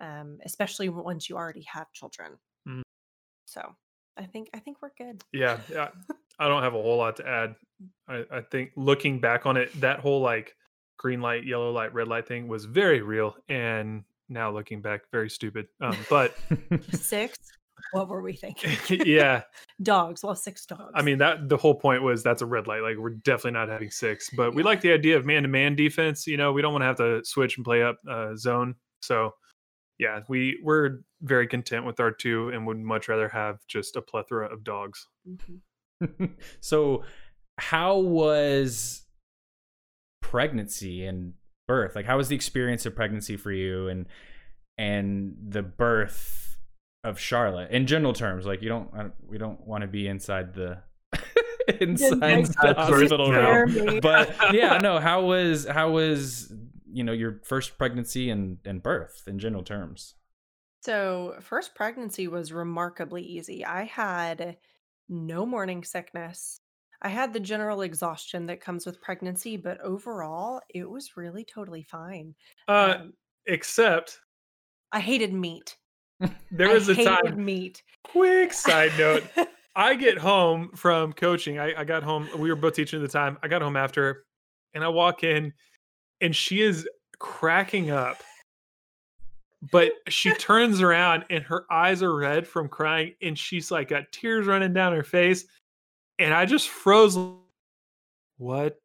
um, 0.00 0.38
especially 0.44 0.88
once 0.88 1.28
you 1.28 1.36
already 1.36 1.64
have 1.72 1.92
children. 1.92 2.32
Mm. 2.66 2.82
So 3.44 3.62
I 4.16 4.24
think 4.24 4.50
I 4.52 4.58
think 4.58 4.78
we're 4.82 4.90
good. 4.98 5.22
Yeah, 5.32 5.58
yeah. 5.70 5.88
I 6.40 6.48
don't 6.48 6.62
have 6.62 6.74
a 6.74 6.82
whole 6.82 6.98
lot 6.98 7.16
to 7.16 7.28
add. 7.28 7.56
I, 8.08 8.24
I 8.30 8.40
think 8.40 8.72
looking 8.76 9.20
back 9.20 9.46
on 9.46 9.56
it, 9.56 9.80
that 9.80 10.00
whole 10.00 10.20
like 10.20 10.54
green 10.98 11.20
light, 11.22 11.44
yellow 11.46 11.70
light, 11.72 11.94
red 11.94 12.08
light 12.08 12.28
thing 12.28 12.46
was 12.48 12.66
very 12.66 13.00
real. 13.00 13.34
And 13.48 14.04
now 14.28 14.50
looking 14.50 14.82
back, 14.82 15.02
very 15.10 15.30
stupid. 15.30 15.68
Um, 15.80 15.96
but 16.10 16.34
Six. 16.92 17.38
what 17.92 18.08
were 18.08 18.20
we 18.20 18.32
thinking? 18.36 18.76
yeah, 19.06 19.42
dogs. 19.82 20.22
Well, 20.22 20.34
six 20.34 20.66
dogs. 20.66 20.92
I 20.94 21.00
mean 21.02 21.18
that 21.18 21.48
the 21.48 21.56
whole 21.56 21.74
point 21.74 22.02
was 22.02 22.22
that's 22.22 22.42
a 22.42 22.46
red 22.46 22.66
light. 22.66 22.82
Like 22.82 22.96
we're 22.98 23.10
definitely 23.10 23.52
not 23.52 23.68
having 23.68 23.90
six, 23.90 24.28
but 24.36 24.54
we 24.54 24.62
like 24.62 24.80
the 24.82 24.92
idea 24.92 25.16
of 25.16 25.24
man 25.24 25.42
to 25.44 25.48
man 25.48 25.74
defense. 25.76 26.26
You 26.26 26.36
know, 26.36 26.52
we 26.52 26.60
don't 26.60 26.72
want 26.72 26.82
to 26.82 26.86
have 26.86 26.96
to 26.98 27.24
switch 27.24 27.56
and 27.56 27.64
play 27.64 27.82
up 27.82 27.96
uh, 28.10 28.36
zone. 28.36 28.74
So 29.00 29.32
yeah, 29.98 30.20
we 30.28 30.60
we're 30.62 30.98
very 31.22 31.46
content 31.48 31.84
with 31.86 31.98
our 32.00 32.10
two, 32.12 32.50
and 32.50 32.66
would 32.66 32.78
much 32.78 33.08
rather 33.08 33.28
have 33.28 33.58
just 33.66 33.96
a 33.96 34.02
plethora 34.02 34.46
of 34.52 34.62
dogs. 34.62 35.06
Mhm. 35.26 36.30
so 36.60 37.02
how 37.58 37.98
was 37.98 39.02
pregnancy 40.30 41.06
and 41.06 41.32
birth? 41.66 41.94
Like 41.96 42.06
how 42.06 42.16
was 42.16 42.28
the 42.28 42.36
experience 42.36 42.86
of 42.86 42.94
pregnancy 42.94 43.36
for 43.36 43.52
you 43.52 43.88
and 43.88 44.06
and 44.76 45.36
the 45.48 45.62
birth 45.62 46.58
of 47.04 47.18
charlotte 47.18 47.70
in 47.70 47.86
general 47.86 48.12
terms? 48.12 48.46
Like 48.46 48.62
you 48.62 48.68
don't 48.68 48.90
I 48.94 48.98
don't- 48.98 49.14
we 49.26 49.38
don't 49.38 49.66
want 49.66 49.82
to 49.82 49.88
be 49.88 50.06
inside 50.06 50.54
the 50.54 50.82
inside 51.80 52.46
the 52.46 52.54
the 52.62 52.74
hospital 52.74 53.28
birth 53.30 53.74
room 53.74 54.00
but 54.00 54.34
yeah 54.54 54.78
no 54.78 54.98
how 54.98 55.22
was 55.22 55.66
how 55.66 55.90
was 55.90 56.52
you 56.90 57.04
know 57.04 57.12
your 57.12 57.40
first 57.44 57.78
pregnancy 57.78 58.30
and 58.30 58.58
and 58.64 58.82
birth 58.82 59.24
in 59.26 59.38
general 59.38 59.62
terms? 59.62 60.14
So, 60.80 61.34
first 61.40 61.74
pregnancy 61.74 62.28
was 62.28 62.52
remarkably 62.52 63.22
easy. 63.22 63.64
I 63.64 63.84
had 63.84 64.56
no 65.08 65.44
morning 65.44 65.82
sickness. 65.84 66.60
I 67.02 67.08
had 67.08 67.32
the 67.32 67.40
general 67.40 67.82
exhaustion 67.82 68.46
that 68.46 68.60
comes 68.60 68.84
with 68.84 69.00
pregnancy, 69.00 69.56
but 69.56 69.80
overall, 69.80 70.60
it 70.68 70.88
was 70.88 71.16
really 71.16 71.44
totally 71.44 71.82
fine. 71.84 72.34
Uh, 72.66 72.96
Um, 73.00 73.12
except 73.46 74.20
I 74.92 75.00
hated 75.00 75.32
meat. 75.32 75.76
there 76.50 76.70
was 76.70 76.88
a 76.88 76.94
hated 76.94 77.10
time. 77.34 77.44
meat. 77.44 77.82
Quick 78.04 78.52
side 78.52 78.90
note: 78.98 79.22
I 79.76 79.94
get 79.94 80.18
home 80.18 80.70
from 80.74 81.12
coaching. 81.12 81.58
I, 81.60 81.80
I 81.80 81.84
got 81.84 82.02
home. 82.02 82.28
We 82.36 82.48
were 82.50 82.56
both 82.56 82.74
teaching 82.74 83.00
at 83.00 83.02
the 83.02 83.12
time. 83.12 83.38
I 83.42 83.48
got 83.48 83.62
home 83.62 83.76
after, 83.76 84.24
and 84.74 84.82
I 84.82 84.88
walk 84.88 85.22
in, 85.22 85.52
and 86.20 86.34
she 86.34 86.62
is 86.62 86.88
cracking 87.20 87.90
up. 87.92 88.20
But 89.70 89.92
she 90.08 90.32
turns 90.34 90.80
around 90.80 91.24
and 91.30 91.44
her 91.44 91.64
eyes 91.70 92.02
are 92.02 92.14
red 92.16 92.46
from 92.46 92.68
crying, 92.68 93.14
and 93.22 93.38
she's 93.38 93.70
like 93.70 93.88
got 93.88 94.10
tears 94.10 94.46
running 94.46 94.72
down 94.72 94.92
her 94.94 95.04
face. 95.04 95.44
And 96.18 96.34
I 96.34 96.44
just 96.46 96.68
froze. 96.68 97.16
What? 98.38 98.78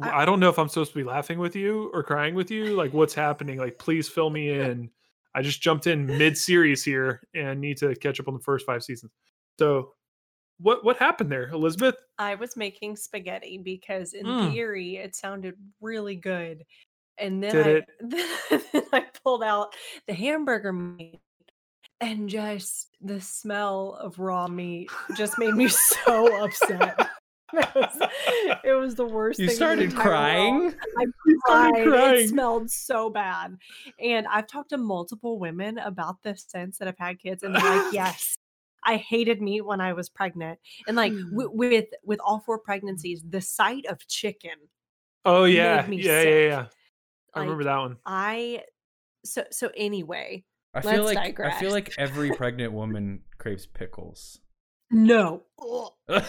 I- 0.00 0.22
I 0.22 0.24
don't 0.24 0.40
know 0.40 0.48
if 0.48 0.58
I'm 0.58 0.68
supposed 0.68 0.92
to 0.92 0.98
be 0.98 1.04
laughing 1.04 1.38
with 1.38 1.56
you 1.56 1.90
or 1.92 2.02
crying 2.02 2.34
with 2.34 2.50
you. 2.50 2.76
Like, 2.76 2.92
what's 2.92 3.14
happening? 3.14 3.58
Like, 3.58 3.78
please 3.78 4.08
fill 4.08 4.30
me 4.30 4.50
in. 4.60 4.90
I 5.34 5.42
just 5.42 5.60
jumped 5.60 5.86
in 5.86 6.06
mid 6.06 6.36
series 6.38 6.84
here 6.84 7.22
and 7.34 7.60
need 7.60 7.76
to 7.78 7.94
catch 7.96 8.18
up 8.20 8.28
on 8.28 8.34
the 8.34 8.40
first 8.40 8.64
five 8.66 8.82
seasons. 8.82 9.12
So, 9.58 9.94
what 10.60 10.84
what 10.84 10.96
happened 10.96 11.30
there, 11.30 11.48
Elizabeth? 11.50 11.94
I 12.18 12.34
was 12.34 12.56
making 12.56 12.96
spaghetti 12.96 13.58
because 13.58 14.14
in 14.14 14.26
Mm. 14.26 14.50
theory 14.52 14.96
it 14.96 15.14
sounded 15.14 15.54
really 15.80 16.16
good. 16.16 16.64
And 17.18 17.42
then 17.42 17.56
I, 17.56 17.82
then 18.72 18.82
I 18.92 19.04
pulled 19.24 19.42
out 19.44 19.74
the 20.08 20.14
hamburger 20.14 20.72
meat 20.72 21.20
and 22.00 22.28
just 22.28 22.88
the 23.00 23.20
smell 23.20 23.94
of 24.00 24.18
raw 24.18 24.46
meat 24.46 24.90
just 25.16 25.38
made 25.38 25.54
me 25.54 25.68
so 26.04 26.44
upset. 26.44 26.98
It 27.50 27.74
was, 27.74 28.08
it 28.62 28.72
was 28.74 28.94
the 28.94 29.06
worst 29.06 29.40
you 29.40 29.46
thing. 29.46 29.56
started 29.56 29.84
entire 29.84 30.04
world. 30.04 30.74
crying 30.74 30.74
I 30.98 31.04
You 31.24 31.40
started 31.46 31.88
crying. 31.88 32.24
It 32.26 32.28
smelled 32.28 32.70
so 32.70 33.08
bad. 33.08 33.56
And 33.98 34.26
I've 34.26 34.46
talked 34.46 34.68
to 34.70 34.76
multiple 34.76 35.38
women 35.38 35.78
about 35.78 36.22
this 36.22 36.44
since 36.46 36.76
that 36.76 36.88
I've 36.88 36.98
had 36.98 37.18
kids, 37.18 37.42
and 37.42 37.54
they're 37.54 37.62
like, 37.62 37.86
yes. 37.94 38.36
I 38.84 38.96
hated 38.96 39.40
meat 39.40 39.62
when 39.62 39.80
I 39.80 39.94
was 39.94 40.10
pregnant, 40.10 40.58
and 40.86 40.94
like 40.94 41.12
Hmm. 41.12 41.30
w- 41.30 41.50
with 41.52 41.86
with 42.04 42.20
all 42.20 42.40
four 42.40 42.58
pregnancies, 42.58 43.24
the 43.26 43.40
sight 43.40 43.86
of 43.86 44.06
chicken, 44.06 44.52
Oh 45.24 45.44
made 45.44 45.54
yeah, 45.54 45.86
me 45.88 45.96
yeah, 46.02 46.22
yeah, 46.22 46.46
yeah. 46.46 46.66
I 47.34 47.40
remember 47.40 47.64
that 47.64 47.76
one. 47.78 47.96
I 48.06 48.62
so 49.24 49.44
so 49.50 49.70
anyway, 49.76 50.44
i 50.74 50.80
feel 50.80 51.04
Let's 51.04 51.16
like 51.16 51.40
i 51.40 51.58
feel 51.58 51.70
like 51.70 51.92
every 51.98 52.30
pregnant 52.30 52.72
woman 52.72 53.20
craves 53.38 53.66
pickles 53.66 54.40
no. 54.90 55.42
Ugh. 55.60 55.92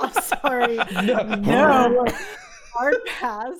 I'm 0.00 0.12
sorry. 0.22 0.76
No. 1.02 2.06
Hard 2.72 2.94
pass. 3.06 3.56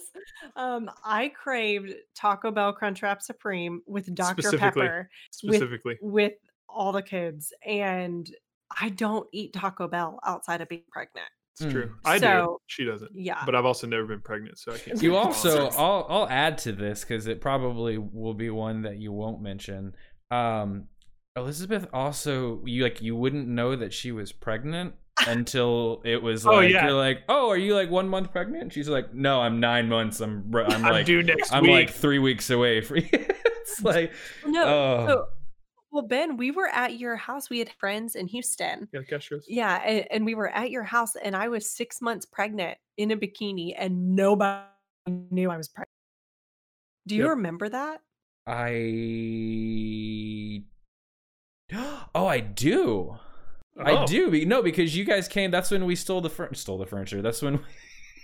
Um, 0.56 0.90
I 1.04 1.28
craved 1.28 1.92
Taco 2.14 2.50
Bell 2.50 2.74
Crunchwrap 2.74 3.20
Supreme 3.20 3.82
with 3.86 4.14
Dr. 4.14 4.42
Specifically. 4.42 4.82
Pepper 4.82 5.10
Specifically, 5.30 5.98
with 6.00 6.32
all 6.68 6.92
the 6.92 7.02
kids, 7.02 7.52
and 7.66 8.30
I 8.80 8.88
don't 8.88 9.26
eat 9.32 9.52
Taco 9.52 9.88
Bell 9.88 10.18
outside 10.24 10.62
of 10.62 10.68
being 10.68 10.84
pregnant. 10.90 11.28
It's 11.52 11.70
true. 11.72 11.86
Mm. 11.88 11.94
I 12.04 12.18
do. 12.18 12.58
She 12.66 12.84
doesn't. 12.84 13.10
Yeah. 13.14 13.42
But 13.44 13.54
I've 13.54 13.64
also 13.66 13.86
never 13.86 14.04
been 14.06 14.20
pregnant, 14.20 14.58
so 14.58 14.72
I 14.72 14.78
can't. 14.78 15.02
You 15.02 15.16
also. 15.16 15.68
I'll 15.70 16.06
I'll 16.08 16.28
add 16.28 16.58
to 16.58 16.72
this 16.72 17.00
because 17.00 17.26
it 17.26 17.40
probably 17.40 17.98
will 17.98 18.34
be 18.34 18.50
one 18.50 18.82
that 18.82 18.98
you 18.98 19.12
won't 19.12 19.42
mention. 19.42 19.94
Um, 20.30 20.84
Elizabeth 21.36 21.86
also, 21.92 22.62
you 22.64 22.82
like 22.82 23.00
you 23.02 23.16
wouldn't 23.16 23.48
know 23.48 23.76
that 23.76 23.92
she 23.92 24.12
was 24.12 24.32
pregnant 24.32 24.94
until 25.26 26.00
it 26.04 26.22
was 26.22 26.44
like 26.46 26.52
Oh, 26.54 26.56
like 26.60 26.70
yeah. 26.70 26.86
you're 26.86 26.96
like, 26.96 27.22
oh, 27.28 27.50
are 27.50 27.56
you 27.56 27.74
like 27.74 27.90
one 27.90 28.08
month 28.08 28.32
pregnant? 28.32 28.72
She's 28.72 28.88
like, 28.88 29.12
no, 29.14 29.40
I'm 29.40 29.60
nine 29.60 29.88
months. 29.88 30.20
I'm 30.20 30.50
r- 30.54 30.64
I'm 30.64 30.84
I'm 30.84 30.92
like 30.92 31.06
due 31.06 31.22
next 31.22 31.52
I'm 31.52 31.62
week. 31.62 31.72
like 31.72 31.90
three 31.90 32.18
weeks 32.18 32.50
away. 32.50 32.80
For 32.82 32.96
it's 32.96 33.82
like 33.82 34.12
no. 34.46 34.64
oh. 34.64 35.06
So, 35.08 35.24
well, 35.92 36.02
Ben, 36.02 36.36
we 36.36 36.50
were 36.50 36.68
at 36.68 36.98
your 36.98 37.16
house. 37.16 37.50
We 37.50 37.58
had 37.58 37.70
friends 37.78 38.14
in 38.16 38.26
Houston. 38.28 38.88
yeah, 38.92 39.00
Castros. 39.00 39.42
Yeah, 39.48 39.76
and, 39.84 40.06
and 40.10 40.24
we 40.24 40.34
were 40.34 40.48
at 40.48 40.70
your 40.70 40.84
house, 40.84 41.16
and 41.16 41.34
I 41.36 41.48
was 41.48 41.70
six 41.70 42.00
months 42.00 42.26
pregnant 42.26 42.78
in 42.96 43.10
a 43.10 43.16
bikini, 43.16 43.74
and 43.76 44.14
nobody 44.14 44.64
knew 45.30 45.50
I 45.50 45.56
was 45.56 45.68
pregnant. 45.68 45.88
Do 47.06 47.16
you 47.16 47.22
Yep. 47.22 47.30
remember 47.30 47.68
that? 47.70 48.00
I. 48.46 50.62
Oh, 52.14 52.26
I 52.26 52.40
do. 52.40 53.16
I 53.78 53.92
Oh. 53.92 54.06
do. 54.06 54.44
No, 54.44 54.62
because 54.62 54.96
you 54.96 55.04
guys 55.04 55.28
came. 55.28 55.50
That's 55.52 55.70
when 55.70 55.86
we 55.86 55.94
stole 55.94 56.20
the 56.20 56.28
fur- 56.30 56.52
stole 56.54 56.78
the 56.78 56.86
furniture. 56.86 57.22
That's 57.22 57.40
when. 57.42 57.60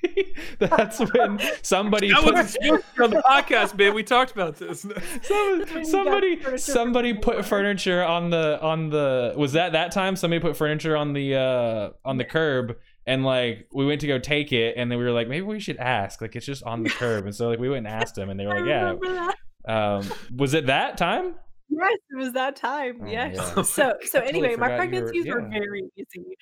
that's 0.59 0.99
when 1.01 1.41
somebody 1.63 2.11
That 2.11 2.25
wasn't 2.25 2.49
supposed 2.51 2.83
to 2.85 2.95
be 2.99 3.03
on 3.05 3.11
the 3.11 3.23
podcast, 3.23 3.77
man. 3.79 3.95
We 3.95 4.03
talked 4.03 4.33
about 4.33 4.57
this. 4.57 4.81
Some- 5.23 5.59
when 5.59 5.59
you 5.59 5.65
got 5.67 5.87
somebody 5.87 6.59
somebody 6.59 7.15
put 7.15 7.45
furniture 7.45 8.03
on 8.05 8.31
the 8.31 8.61
on 8.63 8.91
the 8.91 9.35
was 9.37 9.53
that 9.53 9.73
that 9.73 9.93
time 9.93 10.17
somebody 10.17 10.41
put 10.41 10.57
furniture 10.57 10.97
on 10.97 11.13
the 11.13 11.35
uh 11.35 11.91
on 12.05 12.17
the 12.17 12.25
curb 12.25 12.77
and 13.07 13.25
like 13.25 13.69
we 13.73 13.87
went 13.87 14.01
to 14.01 14.07
go 14.07 14.19
take 14.19 14.53
it 14.53 14.77
and 14.77 14.91
then 14.91 14.99
we 14.99 15.05
were 15.05 15.13
like 15.13 15.29
maybe 15.29 15.47
we 15.47 15.61
should 15.61 15.77
ask 15.79 16.21
like 16.21 16.35
it's 16.37 16.47
just 16.47 16.63
on 16.65 16.83
the 16.83 16.91
curb 16.91 17.25
and 17.25 17.35
so 17.35 17.49
like 17.49 17.59
we 17.59 17.69
went 17.69 17.87
and 17.87 17.95
asked 18.03 18.15
them 18.15 18.31
and 18.31 18.39
they 18.39 18.47
were 18.47 18.55
like 18.61 18.67
yeah 18.67 19.33
um 19.69 20.09
was 20.37 20.55
it 20.55 20.67
that 20.67 20.97
time 20.97 21.35
Yes, 21.69 21.99
it 22.11 22.17
was 22.17 22.33
that 22.35 22.55
time. 22.55 23.01
Oh, 23.03 23.07
yes. 23.09 23.35
yeah. 23.35 23.63
So 23.63 23.63
so 23.63 24.21
totally 24.21 24.29
anyway, 24.29 24.57
my 24.57 24.69
forgot 24.69 24.95
you 24.95 25.01
were- 25.03 25.11
pregnancies 25.11 25.27
were 25.27 25.49
very 25.49 25.83
easy. 25.97 26.37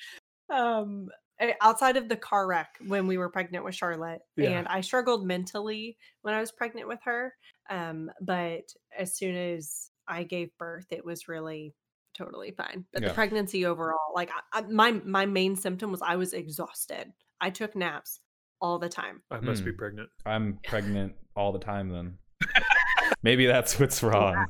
Um 0.50 1.08
outside 1.60 1.96
of 1.96 2.08
the 2.08 2.16
car 2.16 2.46
wreck 2.46 2.68
when 2.86 3.06
we 3.06 3.18
were 3.18 3.28
pregnant 3.28 3.64
with 3.64 3.74
Charlotte 3.74 4.20
Yeah. 4.36 4.50
and 4.50 4.68
I 4.68 4.80
struggled 4.80 5.26
mentally 5.26 5.96
when 6.22 6.34
I 6.34 6.40
was 6.40 6.52
pregnant 6.52 6.88
with 6.88 7.00
her. 7.04 7.34
Um 7.70 8.10
but 8.20 8.62
as 8.96 9.16
soon 9.16 9.36
as 9.36 9.90
I 10.06 10.22
gave 10.22 10.50
birth 10.58 10.86
it 10.90 11.04
was 11.04 11.28
really 11.28 11.74
totally 12.16 12.52
fine. 12.52 12.84
But 12.92 13.02
Yeah. 13.02 13.08
the 13.08 13.14
pregnancy 13.14 13.66
overall 13.66 14.12
like 14.14 14.30
I, 14.52 14.60
I, 14.60 14.62
my 14.62 14.92
my 14.92 15.26
main 15.26 15.56
symptom 15.56 15.90
was 15.90 16.02
I 16.02 16.16
was 16.16 16.32
exhausted. 16.32 17.12
I 17.40 17.50
took 17.50 17.74
naps 17.74 18.20
all 18.60 18.78
the 18.78 18.88
time. 18.88 19.22
I 19.30 19.40
must 19.40 19.60
Hmm. 19.60 19.66
be 19.66 19.72
pregnant. 19.72 20.08
i'm 20.24 20.58
pregnant 20.68 21.14
all 21.36 21.52
the 21.52 21.58
time 21.58 21.88
then 21.90 22.18
maybe 23.22 23.46
that's 23.46 23.78
what's 23.80 24.02
wrong 24.08 24.46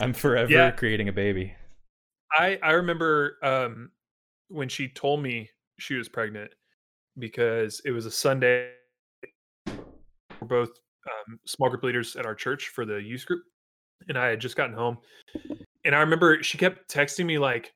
i'm 0.00 0.12
forever 0.14 0.50
Yeah. 0.52 0.70
creating 0.70 1.08
a 1.08 1.12
baby 1.12 1.54
I 2.32 2.58
I 2.62 2.72
remember 2.72 3.36
um, 3.42 3.90
when 4.48 4.68
she 4.68 4.88
told 4.88 5.22
me 5.22 5.50
she 5.78 5.94
was 5.94 6.08
pregnant 6.08 6.50
because 7.18 7.80
it 7.84 7.90
was 7.90 8.06
a 8.06 8.10
Sunday. 8.10 8.70
We're 9.66 10.46
both 10.48 10.70
um, 11.28 11.38
small 11.46 11.68
group 11.70 11.82
leaders 11.82 12.16
at 12.16 12.26
our 12.26 12.34
church 12.34 12.68
for 12.68 12.84
the 12.84 12.96
youth 12.96 13.26
group, 13.26 13.42
and 14.08 14.18
I 14.18 14.28
had 14.28 14.40
just 14.40 14.56
gotten 14.56 14.74
home, 14.74 14.98
and 15.84 15.94
I 15.94 16.00
remember 16.00 16.42
she 16.42 16.58
kept 16.58 16.92
texting 16.92 17.26
me 17.26 17.38
like, 17.38 17.72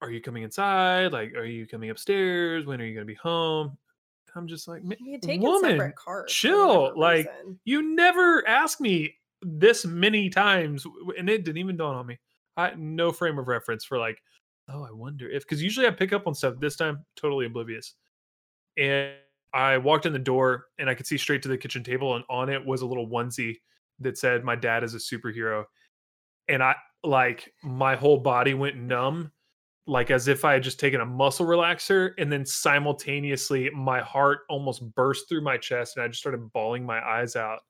"Are 0.00 0.10
you 0.10 0.20
coming 0.20 0.42
inside? 0.42 1.12
Like, 1.12 1.34
are 1.34 1.44
you 1.44 1.66
coming 1.66 1.90
upstairs? 1.90 2.66
When 2.66 2.80
are 2.80 2.84
you 2.84 2.94
going 2.94 3.06
to 3.06 3.12
be 3.12 3.18
home?" 3.18 3.76
I'm 4.34 4.46
just 4.46 4.68
like, 4.68 4.84
"Ma- 4.84 4.96
We 5.02 5.12
had 5.12 5.22
taken 5.22 5.40
woman, 5.42 5.72
separate 5.72 5.96
cars. 5.96 6.30
for 6.30 6.36
chill, 6.36 6.92
like, 6.98 7.26
reason. 7.26 7.58
you 7.64 7.94
never 7.94 8.46
asked 8.46 8.80
me 8.80 9.14
this 9.42 9.84
many 9.86 10.28
times, 10.28 10.86
and 11.18 11.28
it 11.30 11.44
didn't 11.44 11.58
even 11.58 11.76
dawn 11.76 11.94
on 11.94 12.06
me. 12.06 12.18
I 12.56 12.72
no 12.76 13.12
frame 13.12 13.38
of 13.38 13.48
reference 13.48 13.84
for 13.84 13.98
like, 13.98 14.18
oh, 14.68 14.84
I 14.84 14.90
wonder 14.92 15.28
if 15.28 15.42
because 15.44 15.62
usually 15.62 15.86
I 15.86 15.90
pick 15.90 16.12
up 16.12 16.26
on 16.26 16.34
stuff. 16.34 16.54
This 16.60 16.76
time, 16.76 17.04
totally 17.16 17.46
oblivious. 17.46 17.94
And 18.76 19.14
I 19.54 19.78
walked 19.78 20.06
in 20.06 20.12
the 20.12 20.18
door 20.18 20.66
and 20.78 20.90
I 20.90 20.94
could 20.94 21.06
see 21.06 21.16
straight 21.16 21.42
to 21.42 21.48
the 21.48 21.58
kitchen 21.58 21.82
table, 21.82 22.16
and 22.16 22.24
on 22.28 22.48
it 22.48 22.64
was 22.64 22.82
a 22.82 22.86
little 22.86 23.08
onesie 23.08 23.60
that 24.00 24.18
said, 24.18 24.44
"My 24.44 24.56
dad 24.56 24.84
is 24.84 24.94
a 24.94 24.98
superhero." 24.98 25.64
And 26.48 26.62
I 26.62 26.76
like 27.02 27.52
my 27.62 27.96
whole 27.96 28.18
body 28.18 28.54
went 28.54 28.76
numb, 28.76 29.32
like 29.86 30.10
as 30.10 30.28
if 30.28 30.44
I 30.44 30.54
had 30.54 30.62
just 30.62 30.80
taken 30.80 31.00
a 31.00 31.06
muscle 31.06 31.46
relaxer, 31.46 32.12
and 32.18 32.30
then 32.32 32.44
simultaneously 32.44 33.70
my 33.70 34.00
heart 34.00 34.40
almost 34.48 34.94
burst 34.94 35.28
through 35.28 35.42
my 35.42 35.56
chest, 35.56 35.96
and 35.96 36.04
I 36.04 36.08
just 36.08 36.20
started 36.20 36.52
bawling 36.52 36.84
my 36.84 37.00
eyes 37.06 37.36
out 37.36 37.60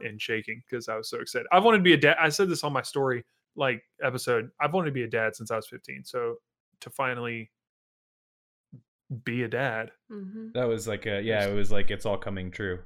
and 0.00 0.20
shaking 0.20 0.62
because 0.68 0.88
I 0.88 0.96
was 0.96 1.10
so 1.10 1.20
excited. 1.20 1.46
I've 1.52 1.64
wanted 1.64 1.78
to 1.78 1.84
be 1.84 1.94
a 1.94 1.96
dad. 1.96 2.16
I 2.20 2.28
said 2.28 2.48
this 2.48 2.64
on 2.64 2.72
my 2.72 2.82
story 2.82 3.24
like 3.56 3.82
episode. 4.02 4.50
I've 4.60 4.72
wanted 4.74 4.86
to 4.86 4.92
be 4.92 5.02
a 5.04 5.08
dad 5.08 5.34
since 5.36 5.50
I 5.50 5.56
was 5.56 5.66
15. 5.68 6.04
So 6.04 6.36
to 6.80 6.90
finally 6.90 7.50
be 9.24 9.44
a 9.44 9.48
dad. 9.48 9.92
Mhm. 10.10 10.52
that 10.54 10.64
was 10.66 10.88
like 10.88 11.06
a 11.06 11.20
yeah 11.22 11.46
it 11.46 11.54
was 11.54 11.70
like 11.70 11.90
it's 11.90 12.04
all 12.06 12.18
coming 12.18 12.50
true 12.50 12.82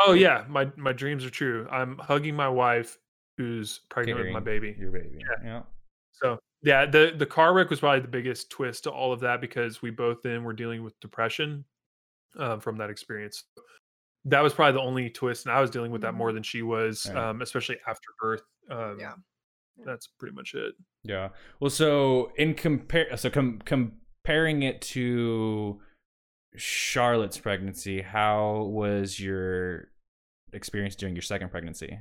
Oh 0.00 0.14
yeah, 0.14 0.46
my 0.48 0.72
my 0.76 0.92
dreams 0.94 1.22
are 1.24 1.30
true. 1.30 1.68
I'm 1.70 1.98
hugging 1.98 2.34
my 2.34 2.48
wife 2.48 2.98
who's 3.36 3.80
pregnant 3.90 4.18
with 4.18 4.32
my 4.32 4.40
baby. 4.40 4.74
your 4.78 4.90
baby 4.90 5.20
yeah 5.44 5.62
So 6.12 6.38
yeah, 6.62 6.86
the 6.86 7.12
the 7.16 7.26
car 7.26 7.52
wreck 7.52 7.68
was 7.70 7.80
probably 7.80 8.00
the 8.00 8.08
biggest 8.08 8.50
twist 8.50 8.84
to 8.84 8.90
all 8.90 9.12
of 9.12 9.20
that 9.20 9.40
because 9.42 9.82
we 9.82 9.90
both 9.90 10.22
then 10.22 10.44
were 10.44 10.54
dealing 10.54 10.82
with 10.82 10.98
depression 11.00 11.64
um, 12.38 12.60
from 12.60 12.76
that 12.78 12.88
experience. 12.88 13.44
That 14.24 14.40
was 14.42 14.54
probably 14.54 14.72
the 14.80 14.86
only 14.86 15.10
twist, 15.10 15.44
and 15.44 15.54
I 15.54 15.60
was 15.60 15.68
dealing 15.70 15.90
with 15.90 16.00
that 16.02 16.14
more 16.14 16.30
Mhm. 16.30 16.34
than 16.34 16.42
she 16.44 16.62
was, 16.62 17.04
Right. 17.06 17.16
um, 17.16 17.42
especially 17.42 17.78
after 17.86 18.08
birth. 18.20 18.42
Um, 18.70 18.98
Yeah. 18.98 19.14
Yeah. 19.78 19.84
that's 19.86 20.08
pretty 20.18 20.34
much 20.34 20.54
it. 20.54 20.74
Yeah. 21.04 21.28
Well, 21.60 21.70
so 21.70 22.32
in 22.36 22.54
compare, 22.54 23.16
so 23.16 23.30
com- 23.30 23.60
comparing 23.64 24.62
it 24.62 24.80
to 24.82 25.80
Charlotte's 26.56 27.38
pregnancy, 27.38 28.02
how 28.02 28.64
was 28.70 29.18
your 29.18 29.88
experience 30.52 30.94
during 30.96 31.14
your 31.14 31.22
second 31.22 31.50
pregnancy? 31.50 31.98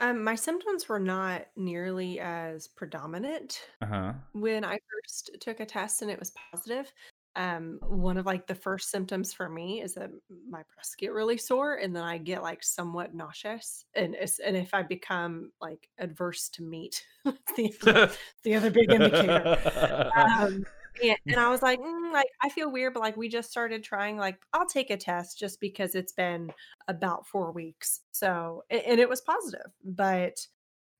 Um, 0.00 0.22
my 0.22 0.36
symptoms 0.36 0.88
were 0.88 1.00
not 1.00 1.46
nearly 1.56 2.20
as 2.20 2.68
predominant 2.68 3.60
Uh 3.82 3.86
huh. 3.86 4.12
when 4.32 4.64
I 4.64 4.78
first 4.78 5.30
took 5.40 5.58
a 5.58 5.66
test 5.66 6.02
and 6.02 6.10
it 6.10 6.20
was 6.20 6.32
positive. 6.52 6.92
Um, 7.38 7.78
one 7.86 8.18
of 8.18 8.26
like 8.26 8.48
the 8.48 8.54
first 8.56 8.90
symptoms 8.90 9.32
for 9.32 9.48
me 9.48 9.80
is 9.80 9.94
that 9.94 10.10
my 10.50 10.62
breasts 10.74 10.96
get 10.96 11.12
really 11.12 11.36
sore 11.38 11.76
and 11.76 11.94
then 11.94 12.02
I 12.02 12.18
get 12.18 12.42
like 12.42 12.64
somewhat 12.64 13.14
nauseous 13.14 13.84
and 13.94 14.16
and 14.44 14.56
if 14.56 14.74
I 14.74 14.82
become 14.82 15.52
like 15.60 15.88
adverse 15.98 16.48
to 16.54 16.64
meat, 16.64 17.06
the, 17.24 17.72
other- 17.86 18.10
the 18.42 18.54
other 18.56 18.70
big 18.70 18.90
indicator. 18.90 20.10
Um, 20.16 20.64
and, 21.00 21.16
and 21.28 21.36
I 21.36 21.48
was 21.48 21.62
like, 21.62 21.80
"Mm, 21.80 22.12
like 22.12 22.26
I 22.42 22.48
feel 22.48 22.72
weird, 22.72 22.94
but 22.94 23.00
like 23.00 23.16
we 23.16 23.28
just 23.28 23.52
started 23.52 23.84
trying. 23.84 24.16
Like 24.16 24.40
I'll 24.52 24.66
take 24.66 24.90
a 24.90 24.96
test 24.96 25.38
just 25.38 25.60
because 25.60 25.94
it's 25.94 26.12
been 26.12 26.50
about 26.88 27.24
four 27.24 27.52
weeks. 27.52 28.00
So 28.10 28.64
a- 28.68 28.88
and 28.88 28.98
it 28.98 29.08
was 29.08 29.20
positive, 29.20 29.70
but 29.84 30.44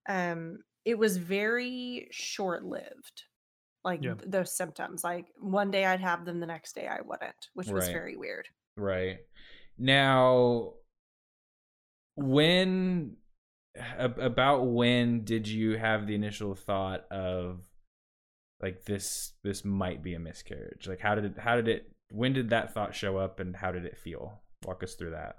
um, 0.09 0.61
it 0.85 0.97
was 0.97 1.17
very 1.17 2.07
short 2.13 2.65
lived. 2.65 3.25
Like 3.85 4.03
Yeah. 4.03 4.15
th- 4.15 4.31
those 4.31 4.55
symptoms. 4.57 5.05
Like 5.05 5.27
one 5.39 5.71
day 5.71 5.85
I'd 5.85 6.01
have 6.01 6.25
them, 6.25 6.41
the 6.41 6.47
next 6.47 6.75
day 6.75 6.87
I 6.89 7.01
wouldn't, 7.01 7.49
which 7.55 7.69
was 7.69 7.85
Right. 7.87 7.93
very 7.93 8.17
weird. 8.17 8.47
Right. 8.77 9.19
Now, 9.79 10.75
when 12.17 13.17
ab- 13.77 14.19
about 14.19 14.65
when 14.67 15.25
did 15.25 15.47
you 15.47 15.77
have 15.77 16.07
the 16.07 16.15
initial 16.15 16.55
thought 16.55 17.07
of 17.11 17.61
like 18.61 18.85
this 18.85 19.35
this 19.45 19.65
might 19.65 20.03
be 20.03 20.15
a 20.15 20.19
miscarriage? 20.19 20.89
Like 20.89 21.01
how 21.01 21.15
did 21.15 21.25
it 21.25 21.39
how 21.39 21.57
did 21.57 21.69
it 21.69 21.93
when 22.11 22.33
did 22.33 22.51
that 22.51 22.75
thought 22.75 22.95
show 22.95 23.17
up 23.19 23.39
and 23.41 23.55
how 23.57 23.71
did 23.71 23.85
it 23.85 23.99
feel? 23.99 24.43
Walk 24.65 24.83
us 24.83 24.95
through 24.95 25.11
that. 25.11 25.37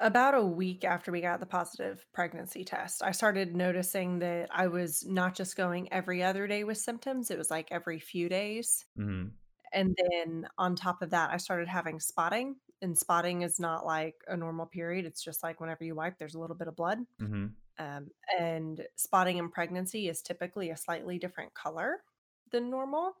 About 0.00 0.34
a 0.34 0.42
week 0.44 0.84
after 0.84 1.12
we 1.12 1.20
got 1.20 1.38
the 1.38 1.46
positive 1.46 2.04
pregnancy 2.12 2.64
test, 2.64 3.00
I 3.02 3.12
started 3.12 3.54
noticing 3.54 4.18
that 4.18 4.48
I 4.52 4.66
was 4.66 5.06
not 5.06 5.36
just 5.36 5.56
going 5.56 5.90
every 5.92 6.20
other 6.22 6.48
day 6.48 6.64
with 6.64 6.78
symptoms, 6.78 7.30
it 7.30 7.38
was 7.38 7.50
like 7.50 7.70
every 7.70 8.00
few 8.00 8.28
days. 8.28 8.86
Mhm. 8.96 9.38
And 9.72 9.96
then 10.10 10.48
on 10.58 10.76
top 10.76 11.02
of 11.02 11.10
that, 11.10 11.30
I 11.32 11.38
started 11.38 11.68
having 11.68 12.00
spotting. 12.00 12.56
And 12.82 12.98
spotting 12.98 13.42
is 13.42 13.60
not 13.60 13.86
like 13.86 14.24
a 14.28 14.36
normal 14.36 14.66
period. 14.66 15.06
It's 15.06 15.22
just 15.22 15.42
like 15.42 15.60
whenever 15.60 15.84
you 15.84 15.94
wipe, 15.96 16.18
there's 16.18 16.34
a 16.36 16.40
little 16.40 16.56
bit 16.56 16.68
of 16.68 16.76
blood. 16.76 17.00
Mhm. 17.18 17.56
Um, 17.78 18.10
and 18.38 18.86
spotting 18.96 19.38
in 19.38 19.50
pregnancy 19.50 20.08
is 20.08 20.22
typically 20.22 20.70
a 20.70 20.76
slightly 20.78 21.18
different 21.18 21.54
color 21.54 22.04
than 22.52 22.70
normal. 22.70 23.14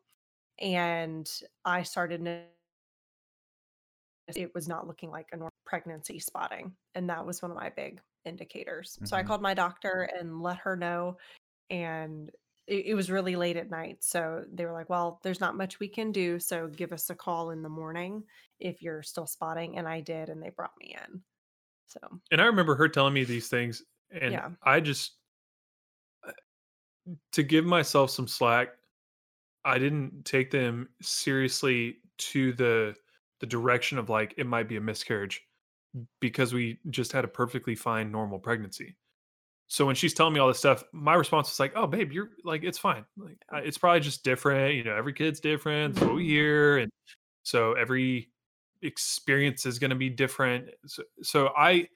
And 0.58 1.30
I 1.64 1.82
started 1.84 2.22
it 4.28 4.54
was 4.54 4.68
not 4.68 4.86
looking 4.86 5.10
like 5.10 5.28
a 5.32 5.36
normal 5.36 5.53
pregnancy 5.74 6.20
spotting. 6.20 6.76
And 6.94 7.10
that 7.10 7.26
was 7.26 7.42
one 7.42 7.50
of 7.50 7.56
my 7.56 7.68
big 7.68 8.00
indicators. 8.24 8.96
So 9.02 9.16
I 9.16 9.22
Mhm. 9.22 9.26
called 9.26 9.42
my 9.42 9.54
doctor 9.54 10.02
and 10.18 10.40
let 10.40 10.56
her 10.58 10.76
know. 10.76 11.18
And 11.68 12.30
it, 12.68 12.86
it 12.86 12.94
was 12.94 13.10
really 13.10 13.34
late 13.36 13.56
at 13.56 13.70
night. 13.70 14.04
So 14.04 14.44
they 14.52 14.66
were 14.66 14.72
like, 14.72 14.88
well, 14.88 15.20
there's 15.24 15.40
not 15.40 15.56
much 15.56 15.80
we 15.80 15.88
can 15.88 16.12
do. 16.12 16.38
So 16.38 16.68
give 16.68 16.92
us 16.92 17.10
a 17.10 17.16
call 17.16 17.50
in 17.50 17.62
the 17.62 17.68
morning 17.68 18.24
if 18.60 18.82
you're 18.82 19.02
still 19.02 19.26
spotting. 19.26 19.78
And 19.78 19.88
I 19.88 20.00
did. 20.00 20.28
And 20.28 20.40
they 20.40 20.50
brought 20.50 20.78
me 20.78 20.96
in. 21.08 21.24
So 21.86 21.98
and 22.30 22.40
I 22.40 22.44
remember 22.46 22.76
her 22.76 22.88
telling 22.88 23.14
me 23.14 23.24
these 23.24 23.48
things, 23.48 23.82
and 24.10 24.32
Yeah. 24.32 24.50
I 24.62 24.80
just 24.80 25.18
uh, 26.26 26.32
to 27.32 27.42
give 27.42 27.64
myself 27.64 28.10
some 28.10 28.28
slack. 28.28 28.70
I 29.64 29.78
didn't 29.78 30.24
take 30.24 30.50
them 30.50 30.90
seriously 31.02 31.98
to 32.18 32.52
the 32.54 32.96
the 33.40 33.46
direction 33.46 33.98
of 33.98 34.10
like 34.10 34.34
it 34.38 34.46
might 34.46 34.68
be 34.68 34.76
a 34.76 34.80
miscarriage 34.80 35.42
because 36.20 36.52
we 36.52 36.78
just 36.90 37.12
had 37.12 37.24
a 37.24 37.28
perfectly 37.28 37.74
fine 37.74 38.10
normal 38.10 38.38
pregnancy. 38.38 38.96
So 39.66 39.86
when 39.86 39.94
she's 39.94 40.12
telling 40.14 40.34
me 40.34 40.40
all 40.40 40.48
this 40.48 40.58
stuff, 40.58 40.84
my 40.92 41.14
response 41.14 41.48
was 41.48 41.58
like, 41.60 41.72
"Oh, 41.74 41.86
babe, 41.86 42.12
you're 42.12 42.30
like 42.44 42.64
it's 42.64 42.78
fine. 42.78 43.04
Like 43.16 43.38
it's 43.52 43.78
probably 43.78 44.00
just 44.00 44.22
different. 44.24 44.74
You 44.74 44.84
know, 44.84 44.94
every 44.96 45.12
kid's 45.14 45.40
different. 45.40 45.94
That's 45.94 46.06
what 46.06 46.16
we 46.16 46.24
Mhm. 46.24 46.28
hear, 46.28 46.78
and 46.78 46.92
so 47.44 47.72
every 47.74 48.30
experience 48.82 49.66
is 49.66 49.78
going 49.78 49.90
to 49.90 49.96
be 49.96 50.10
different." 50.10 50.70
So, 50.86 51.04
so 51.22 51.52
I 51.56 51.88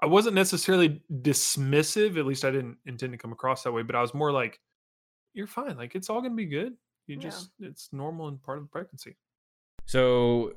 I 0.00 0.06
wasn't 0.06 0.34
necessarily 0.34 1.02
dismissive. 1.10 2.18
At 2.18 2.26
least 2.26 2.44
I 2.44 2.50
didn't 2.50 2.78
intend 2.84 3.12
to 3.12 3.18
come 3.18 3.32
across 3.32 3.62
that 3.62 3.72
way. 3.72 3.82
But 3.82 3.96
I 3.96 4.02
was 4.02 4.12
more 4.12 4.32
like, 4.32 4.60
"You're 5.34 5.46
fine. 5.46 5.76
Like 5.76 5.94
it's 5.94 6.10
all 6.10 6.20
gonna 6.20 6.34
be 6.34 6.46
good. 6.46 6.76
You 7.06 7.16
Yeah. 7.16 7.22
just 7.22 7.52
it's 7.60 7.92
normal 7.92 8.28
and 8.28 8.42
part 8.42 8.58
of 8.58 8.64
the 8.64 8.70
pregnancy." 8.70 9.16
So, 9.86 10.54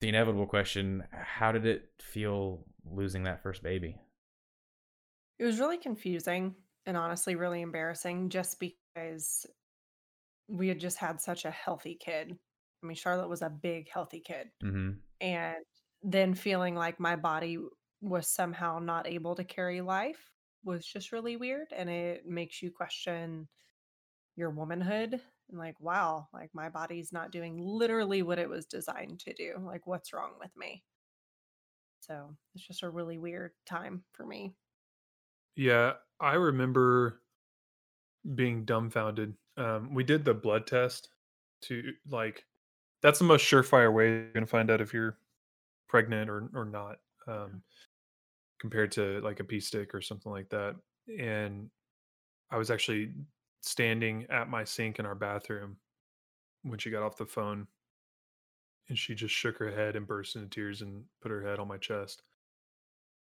the 0.00 0.08
inevitable 0.08 0.46
question: 0.46 1.04
How 1.12 1.52
did 1.52 1.66
it 1.66 1.90
feel 2.00 2.64
losing 2.84 3.24
that 3.24 3.42
first 3.42 3.62
baby? 3.62 4.00
It 5.38 5.44
was 5.44 5.60
really 5.60 5.78
confusing 5.78 6.56
and 6.86 6.96
honestly 6.96 7.34
really 7.36 7.60
embarrassing 7.62 8.30
just 8.30 8.58
because 8.58 9.46
we 10.48 10.68
had 10.68 10.80
just 10.80 10.98
had 10.98 11.20
such 11.20 11.44
a 11.44 11.50
healthy 11.50 11.94
kid. 11.94 12.38
I 12.82 12.86
mean, 12.86 12.96
Charlotte 12.96 13.28
was 13.28 13.42
a 13.42 13.50
big, 13.50 13.88
healthy 13.90 14.20
kid. 14.20 14.50
hmm 14.62 15.00
And 15.20 15.56
then 16.02 16.34
feeling 16.34 16.74
like 16.74 17.00
my 17.00 17.16
body 17.16 17.58
was 18.00 18.28
somehow 18.28 18.78
not 18.78 19.06
able 19.06 19.34
to 19.36 19.44
carry 19.44 19.80
life 19.80 20.30
was 20.64 20.86
just 20.86 21.12
really 21.12 21.36
weird. 21.36 21.68
And 21.72 21.90
it 21.90 22.26
makes 22.26 22.62
you 22.62 22.70
question 22.70 23.48
your 24.36 24.50
womanhood 24.50 25.20
and 25.48 25.58
like, 25.58 25.80
wow, 25.80 26.28
like 26.32 26.54
my 26.54 26.68
body's 26.68 27.12
not 27.12 27.30
doing 27.32 27.58
literally 27.58 28.22
what 28.22 28.38
it 28.38 28.48
was 28.48 28.66
designed 28.66 29.20
to 29.20 29.34
do. 29.34 29.56
Like, 29.60 29.86
what's 29.86 30.12
wrong 30.12 30.36
with 30.40 30.56
me? 30.56 30.84
So 32.00 32.36
it's 32.54 32.66
just 32.66 32.82
a 32.82 32.90
really 32.90 33.18
weird 33.18 33.54
time 33.64 34.04
for 34.12 34.26
me. 34.26 34.56
Yeah, 35.56 35.96
I 36.20 36.34
remember 36.34 37.22
being 38.34 38.64
dumbfounded. 38.64 39.36
Um, 39.56 39.94
we 39.94 40.04
did 40.04 40.24
the 40.24 40.34
blood 40.34 40.66
test 40.66 41.10
to 41.62 41.92
like 42.06 42.46
that's 43.02 43.18
the 43.18 43.24
most 43.24 43.44
surefire 43.44 43.92
way 43.92 44.08
you're 44.10 44.32
gonna 44.32 44.46
find 44.46 44.70
out 44.70 44.80
if 44.80 44.92
you're 44.94 45.18
pregnant 45.88 46.30
or 46.30 46.50
or 46.54 46.64
not, 46.64 47.00
um, 47.28 47.64
compared 48.60 48.92
to 48.92 49.20
like 49.22 49.40
a 49.40 49.44
pee 49.44 49.60
stick 49.60 49.94
or 49.94 50.02
something 50.02 50.32
like 50.32 50.50
that. 50.50 50.76
And 51.18 51.70
I 52.50 52.58
was 52.58 52.70
actually 52.70 53.14
standing 53.68 54.26
at 54.30 54.48
my 54.48 54.64
sink 54.64 54.98
in 54.98 55.06
our 55.06 55.14
bathroom 55.14 55.76
when 56.62 56.78
she 56.78 56.90
got 56.90 57.02
off 57.02 57.16
the 57.16 57.26
phone, 57.26 57.66
and 58.88 58.98
she 58.98 59.14
just 59.14 59.34
shook 59.34 59.58
her 59.58 59.70
head 59.70 59.96
and 59.96 60.06
burst 60.06 60.36
into 60.36 60.48
tears 60.48 60.82
and 60.82 61.04
put 61.20 61.30
her 61.30 61.42
head 61.42 61.58
on 61.58 61.68
my 61.68 61.76
chest. 61.76 62.22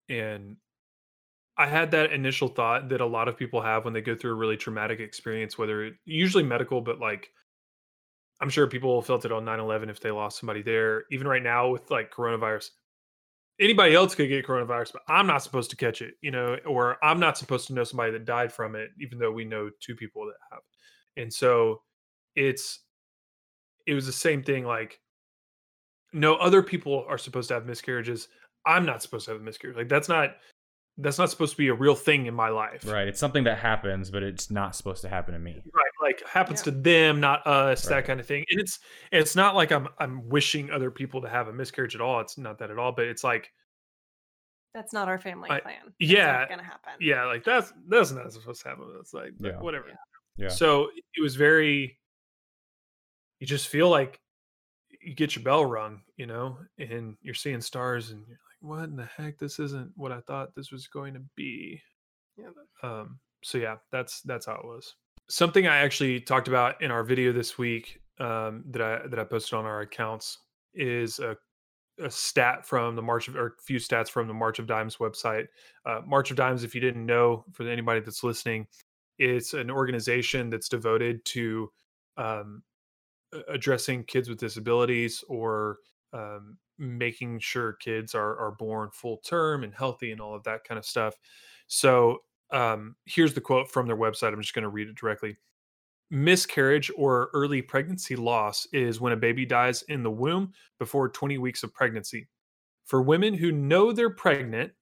And 0.08 0.56
I 1.56 1.66
had 1.66 1.90
that 1.90 2.12
initial 2.12 2.48
thought 2.48 2.88
that 2.90 3.00
a 3.00 3.06
lot 3.06 3.28
of 3.28 3.36
people 3.36 3.60
have 3.60 3.84
when 3.84 3.92
they 3.92 4.00
go 4.00 4.14
through 4.14 4.30
a 4.30 4.36
really 4.36 4.56
traumatic 4.56 5.00
experience, 5.00 5.58
whether 5.58 5.84
it 5.84 5.94
usually 6.04 6.44
medical, 6.44 6.80
but 6.80 7.00
like 7.00 7.30
I'm 8.40 8.50
sure 8.50 8.66
people 8.68 9.02
felt 9.02 9.24
it 9.24 9.32
on 9.32 9.44
9 9.44 9.58
11 9.60 9.90
if 9.90 10.00
they 10.00 10.10
lost 10.12 10.38
somebody 10.38 10.62
there. 10.62 11.04
Even 11.10 11.26
right 11.26 11.42
now 11.42 11.68
with 11.70 11.90
like 11.90 12.12
coronavirus, 12.12 12.70
anybody 13.60 13.94
else 13.94 14.14
could 14.14 14.28
get 14.28 14.46
coronavirus, 14.46 14.92
but 14.92 15.02
I'm 15.08 15.26
not 15.26 15.42
supposed 15.42 15.70
to 15.70 15.76
catch 15.76 16.02
it, 16.02 16.14
you 16.20 16.30
know, 16.30 16.56
or 16.66 16.96
I'm 17.02 17.20
not 17.20 17.36
supposed 17.36 17.66
to 17.68 17.74
know 17.74 17.84
somebody 17.84 18.12
that 18.12 18.24
died 18.24 18.52
from 18.52 18.76
it, 18.76 18.90
even 19.00 19.18
though 19.18 19.32
we 19.32 19.44
know 19.44 19.70
two 19.80 19.94
people 19.94 20.26
that 20.26 20.34
have. 20.50 20.60
And 21.16 21.32
so 21.32 21.82
it's, 22.36 22.80
it 23.86 23.94
was 23.94 24.06
the 24.06 24.12
same 24.12 24.42
thing. 24.42 24.64
Like, 24.64 25.00
no 26.12 26.36
other 26.36 26.62
people 26.62 27.04
are 27.08 27.18
supposed 27.18 27.48
to 27.48 27.54
have 27.54 27.66
miscarriages. 27.66 28.28
I'm 28.64 28.86
not 28.86 29.02
supposed 29.02 29.26
to 29.26 29.32
have 29.32 29.40
a 29.40 29.44
miscarriage. 29.44 29.76
Like, 29.76 29.88
that's 29.88 30.08
not, 30.08 30.36
that's 30.96 31.18
not 31.18 31.30
supposed 31.30 31.52
to 31.52 31.58
be 31.58 31.68
a 31.68 31.74
real 31.74 31.94
thing 31.94 32.26
in 32.26 32.34
my 32.34 32.48
life. 32.48 32.86
Right. 32.86 33.08
It's 33.08 33.20
something 33.20 33.44
that 33.44 33.58
happens, 33.58 34.10
but 34.10 34.22
it's 34.22 34.50
not 34.50 34.76
supposed 34.76 35.02
to 35.02 35.08
happen 35.08 35.34
to 35.34 35.40
me. 35.40 35.60
right 35.74 35.87
like 36.08 36.26
happens 36.26 36.60
Yeah. 36.60 36.64
to 36.64 36.70
them 36.72 37.20
not 37.20 37.46
us 37.46 37.84
Right. 37.86 37.96
that 37.96 38.06
kind 38.06 38.20
of 38.20 38.26
thing 38.26 38.44
and 38.50 38.60
it's 38.60 38.78
it's 39.12 39.36
not 39.36 39.54
like 39.54 39.70
i'm 39.72 39.88
i'm 39.98 40.28
wishing 40.28 40.70
other 40.70 40.90
people 40.90 41.20
to 41.22 41.28
have 41.28 41.48
a 41.48 41.52
miscarriage 41.52 41.94
at 41.94 42.00
all 42.00 42.20
it's 42.20 42.38
not 42.38 42.58
that 42.58 42.70
at 42.70 42.78
all 42.78 42.92
but 42.92 43.04
it's 43.06 43.22
like 43.24 43.52
That's 44.74 44.92
not 44.92 45.08
our 45.08 45.18
family 45.18 45.50
I- 45.50 45.60
plan. 45.60 45.76
It's 46.00 46.10
yeah, 46.10 46.32
not 46.40 46.48
gonna 46.48 46.62
happen. 46.64 46.92
yeah 47.00 47.24
like 47.26 47.44
that's 47.44 47.72
that's 47.88 48.10
not 48.12 48.32
supposed 48.32 48.62
to 48.62 48.68
happen 48.68 48.84
it's 49.00 49.12
like 49.14 49.32
but 49.40 49.52
Yeah. 49.52 49.60
whatever 49.60 49.86
Yeah. 50.36 50.48
so 50.48 50.90
it 51.14 51.22
was 51.22 51.36
very 51.36 51.98
you 53.40 53.46
just 53.46 53.68
feel 53.68 53.88
like 53.90 54.20
you 55.00 55.14
get 55.14 55.36
your 55.36 55.44
bell 55.44 55.64
rung 55.64 56.02
you 56.16 56.26
know 56.26 56.58
and 56.78 57.16
you're 57.22 57.34
seeing 57.34 57.60
stars 57.60 58.10
and 58.10 58.20
you're 58.26 58.38
like 58.38 58.60
what 58.80 58.84
in 58.84 58.96
the 58.96 59.04
heck 59.16 59.38
this 59.38 59.58
isn't 59.58 59.90
what 59.96 60.10
i 60.12 60.20
thought 60.22 60.54
this 60.56 60.70
was 60.72 60.86
going 60.88 61.14
to 61.14 61.22
be 61.36 61.80
Yeah. 62.36 62.50
um 62.82 63.20
so 63.44 63.58
yeah 63.58 63.76
that's 63.92 64.22
that's 64.22 64.46
how 64.46 64.54
it 64.54 64.64
was 64.64 64.94
something 65.28 65.66
i 65.66 65.78
actually 65.78 66.20
talked 66.20 66.48
about 66.48 66.80
in 66.82 66.90
our 66.90 67.04
video 67.04 67.32
this 67.32 67.58
week 67.58 68.00
um 68.20 68.64
that 68.70 68.82
i 68.82 69.06
that 69.06 69.18
i 69.18 69.24
posted 69.24 69.58
on 69.58 69.64
our 69.64 69.80
accounts 69.80 70.38
is 70.74 71.18
a 71.18 71.36
a 72.00 72.10
stat 72.10 72.64
from 72.64 72.94
the 72.94 73.02
March 73.02 73.28
of, 73.28 73.36
or 73.36 73.46
a 73.58 73.62
few 73.62 73.78
stats 73.78 74.08
from 74.08 74.28
the 74.28 74.34
March 74.34 74.58
of 74.58 74.66
Dimes 74.66 74.96
website. 74.96 75.46
Uh, 75.84 76.00
March 76.06 76.30
of 76.30 76.36
Dimes, 76.36 76.64
if 76.64 76.74
you 76.74 76.80
didn't 76.80 77.04
know, 77.04 77.44
for 77.52 77.68
anybody 77.68 78.00
that's 78.00 78.22
listening, 78.22 78.66
it's 79.18 79.52
an 79.54 79.70
organization 79.70 80.48
that's 80.48 80.68
devoted 80.68 81.24
to 81.24 81.70
um, 82.16 82.62
addressing 83.48 84.04
kids 84.04 84.28
with 84.28 84.38
disabilities 84.38 85.24
or 85.28 85.78
um, 86.12 86.56
making 86.78 87.40
sure 87.40 87.74
kids 87.74 88.14
are 88.14 88.38
are 88.38 88.52
born 88.52 88.90
full 88.92 89.18
term 89.18 89.64
and 89.64 89.74
healthy 89.74 90.12
and 90.12 90.20
all 90.20 90.34
of 90.34 90.44
that 90.44 90.64
kind 90.64 90.78
of 90.78 90.86
stuff. 90.86 91.14
So 91.66 92.18
um, 92.50 92.96
here's 93.04 93.34
the 93.34 93.40
quote 93.40 93.70
from 93.70 93.86
their 93.86 93.96
website. 93.96 94.32
I'm 94.32 94.42
just 94.42 94.54
going 94.54 94.62
to 94.62 94.68
read 94.68 94.88
it 94.88 94.96
directly. 94.96 95.36
Miscarriage 96.10 96.90
or 96.96 97.30
early 97.34 97.60
pregnancy 97.60 98.16
loss 98.16 98.66
is 98.72 99.00
when 99.00 99.12
a 99.12 99.16
baby 99.16 99.44
dies 99.44 99.82
in 99.82 100.02
the 100.02 100.10
womb 100.10 100.52
before 100.78 101.08
20 101.08 101.36
weeks 101.38 101.62
of 101.62 101.74
pregnancy. 101.74 102.28
For 102.86 103.02
women 103.02 103.34
who 103.34 103.52
know 103.52 103.92
they're 103.92 104.08
pregnant, 104.08 104.72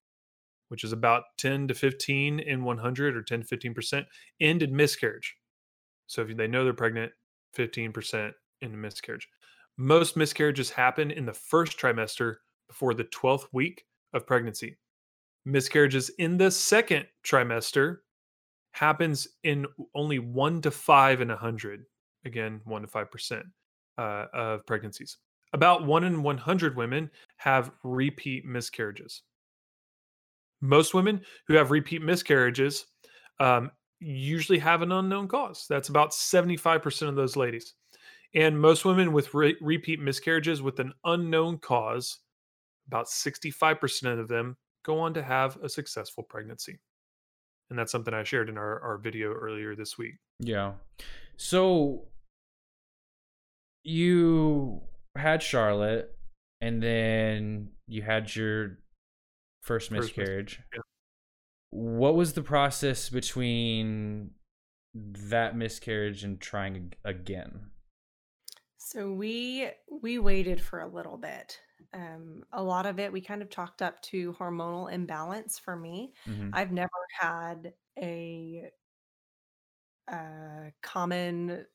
which 0.69 0.83
is 0.85 0.93
about 0.93 1.23
10 1.37 1.67
to 1.67 1.73
15 1.73 2.39
in 2.39 2.63
100 2.63 3.17
or 3.17 3.23
10 3.23 3.43
to 3.43 3.57
15%, 3.57 4.05
end 4.39 4.63
in 4.63 4.75
miscarriage. 4.75 5.35
So 6.07 6.21
if 6.21 6.35
they 6.37 6.47
know 6.47 6.63
they're 6.63 6.73
pregnant, 6.73 7.11
15% 7.57 8.31
in 8.61 8.79
miscarriage. 8.79 9.27
Most 9.77 10.15
miscarriages 10.15 10.71
happen 10.71 11.11
in 11.11 11.25
the 11.25 11.33
first 11.33 11.77
trimester 11.77 12.37
before 12.67 12.93
the 12.93 13.05
12th 13.05 13.47
week 13.51 13.85
of 14.13 14.25
pregnancy. 14.25 14.77
Miscarriages 15.47 16.09
in 16.19 16.37
the 16.37 16.51
second 16.51 17.05
trimester 17.25 17.99
happens 18.71 19.29
in 19.45 19.65
only 19.95 20.19
one 20.19 20.61
to 20.61 20.71
five 20.71 21.21
in 21.21 21.31
a 21.31 21.37
hundred. 21.37 21.85
Again, 22.25 22.59
one 22.65 22.81
to 22.81 22.87
five 22.89 23.09
percent 23.09 23.45
uh, 23.97 24.25
of 24.33 24.65
pregnancies. 24.65 25.17
About 25.53 25.85
one 25.85 26.03
in 26.03 26.21
100 26.21 26.75
women 26.75 27.09
have 27.37 27.71
repeat 27.85 28.43
miscarriages. 28.43 29.21
Most 30.59 30.93
women 30.93 31.21
who 31.47 31.53
have 31.53 31.71
repeat 31.71 32.01
miscarriages 32.01 32.87
um, 33.39 33.71
usually 34.01 34.59
have 34.59 34.81
an 34.81 34.91
unknown 34.91 35.29
cause. 35.29 35.65
That's 35.69 35.87
about 35.87 36.11
75% 36.11 37.07
of 37.07 37.15
those 37.15 37.37
ladies. 37.37 37.75
And 38.35 38.59
most 38.59 38.83
women 38.83 39.13
with 39.13 39.33
re- 39.33 39.55
repeat 39.61 40.01
miscarriages 40.01 40.61
with 40.61 40.79
an 40.79 40.91
unknown 41.05 41.59
cause, 41.59 42.17
about 42.87 43.07
65% 43.07 44.19
of 44.19 44.27
them 44.27 44.57
go 44.83 44.99
on 44.99 45.13
to 45.15 45.23
have 45.23 45.57
a 45.63 45.69
successful 45.69 46.23
pregnancy. 46.23 46.79
And 47.69 47.77
that's 47.77 47.91
something 47.91 48.13
I 48.13 48.23
shared 48.23 48.49
in 48.49 48.57
our, 48.57 48.79
our 48.81 48.97
video 48.97 49.33
earlier 49.33 49.75
this 49.75 49.97
week. 49.97 50.15
Yeah. 50.39 50.73
So 51.35 52.05
you 53.83 54.81
had 55.17 55.43
Charlotte 55.43 56.15
and 56.61 56.81
then 56.81 57.69
you 57.87 58.01
had 58.01 58.33
your 58.35 58.79
first 59.63 59.89
First 59.89 59.91
miscarriage. 59.91 60.61
yeah. 60.73 60.81
What 61.71 62.15
was 62.15 62.33
the 62.33 62.41
process 62.41 63.09
between 63.09 64.31
that 64.93 65.57
miscarriage 65.57 66.23
and 66.23 66.39
trying 66.39 66.93
again? 67.03 67.71
So 68.77 69.11
we 69.11 69.69
we 70.01 70.17
waited 70.17 70.61
for 70.61 70.79
a 70.79 70.87
little 70.87 71.17
bit. 71.17 71.59
Um, 71.93 72.43
a 72.51 72.63
lot 72.63 72.85
of 72.85 72.99
it 72.99 73.11
we 73.11 73.21
kind 73.21 73.41
of 73.41 73.49
chalked 73.49 73.81
up 73.81 74.01
to 74.03 74.33
hormonal 74.33 74.91
imbalance 74.91 75.59
for 75.59 75.75
me. 75.75 76.13
Mhm. 76.25 76.51
I've 76.53 76.71
never 76.71 76.89
had 77.19 77.73
a 77.99 78.71
uh, 80.07 80.71
common 80.81 81.67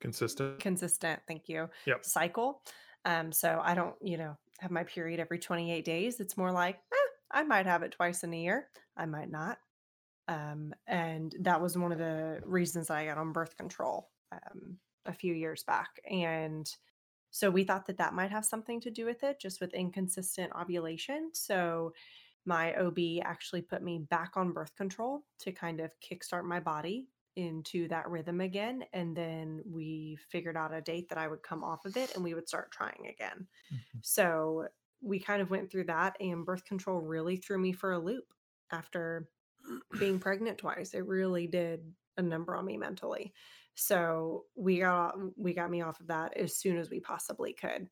Consistent. 0.00 0.60
consistent 0.60 1.20
thank 1.26 1.48
you 1.48 1.68
Yep. 1.86 2.04
cycle 2.04 2.62
um 3.04 3.32
so 3.32 3.60
i 3.62 3.74
don't 3.74 3.96
you 4.00 4.16
know 4.16 4.36
have 4.58 4.70
my 4.70 4.84
period 4.84 5.20
every 5.20 5.38
28 5.38 5.84
days 5.84 6.20
it's 6.20 6.36
more 6.36 6.52
like 6.52 6.76
eh, 6.92 7.08
i 7.30 7.42
might 7.42 7.66
have 7.66 7.82
it 7.82 7.92
twice 7.92 8.24
in 8.24 8.32
a 8.32 8.40
year 8.40 8.70
i 8.96 9.04
might 9.06 9.30
not 9.30 9.58
um 10.28 10.74
and 10.86 11.34
that 11.40 11.60
was 11.60 11.78
one 11.78 11.92
of 11.92 11.98
the 11.98 12.40
reasons 12.44 12.90
i 12.90 13.06
got 13.06 13.18
on 13.18 13.32
birth 13.32 13.56
control 13.56 14.10
um 14.32 14.78
a 15.06 15.12
few 15.12 15.34
years 15.34 15.64
back 15.64 16.00
and 16.10 16.76
so 17.30 17.50
we 17.50 17.64
thought 17.64 17.86
that 17.86 17.98
that 17.98 18.14
might 18.14 18.30
have 18.30 18.44
something 18.44 18.80
to 18.80 18.90
do 18.90 19.04
with 19.04 19.22
it 19.22 19.40
just 19.40 19.60
with 19.60 19.74
inconsistent 19.74 20.52
ovulation 20.54 21.30
so 21.34 21.92
my 22.44 22.74
ob 22.76 22.98
actually 23.22 23.62
put 23.62 23.82
me 23.82 23.98
back 23.98 24.36
on 24.36 24.52
birth 24.52 24.74
control 24.76 25.26
to 25.38 25.52
kind 25.52 25.80
of 25.80 25.98
kickstart 26.00 26.44
my 26.44 26.60
body 26.60 27.08
into 27.34 27.86
that 27.88 28.08
rhythm 28.08 28.40
again 28.40 28.84
and 28.92 29.16
then 29.16 29.62
we 29.66 30.16
figured 30.30 30.56
out 30.56 30.72
a 30.72 30.80
date 30.80 31.08
that 31.08 31.18
I 31.18 31.28
would 31.28 31.42
come 31.42 31.62
off 31.62 31.84
of 31.84 31.96
it 31.96 32.14
and 32.14 32.24
we 32.24 32.32
would 32.34 32.48
start 32.48 32.72
trying 32.72 33.06
again. 33.08 33.46
Mhm. 33.70 34.02
So 34.02 34.68
we 35.00 35.20
kind 35.20 35.42
of 35.42 35.50
went 35.50 35.70
through 35.70 35.84
that, 35.84 36.16
and 36.20 36.46
birth 36.46 36.64
control 36.64 37.00
really 37.00 37.36
threw 37.36 37.58
me 37.58 37.72
for 37.72 37.92
a 37.92 37.98
loop 37.98 38.34
after 38.70 39.30
being 39.98 40.20
pregnant 40.20 40.58
twice. 40.58 40.94
It 40.94 41.06
really 41.06 41.46
did 41.46 41.94
a 42.16 42.22
number 42.22 42.56
on 42.56 42.64
me 42.66 42.76
mentally. 42.76 43.34
So 43.76 44.46
we 44.56 44.78
got 44.78 45.16
we 45.38 45.54
got 45.54 45.70
me 45.70 45.82
off 45.82 46.00
of 46.00 46.08
that 46.08 46.36
as 46.36 46.56
soon 46.56 46.78
as 46.78 46.90
we 46.90 47.00
possibly 47.00 47.52
could, 47.52 47.88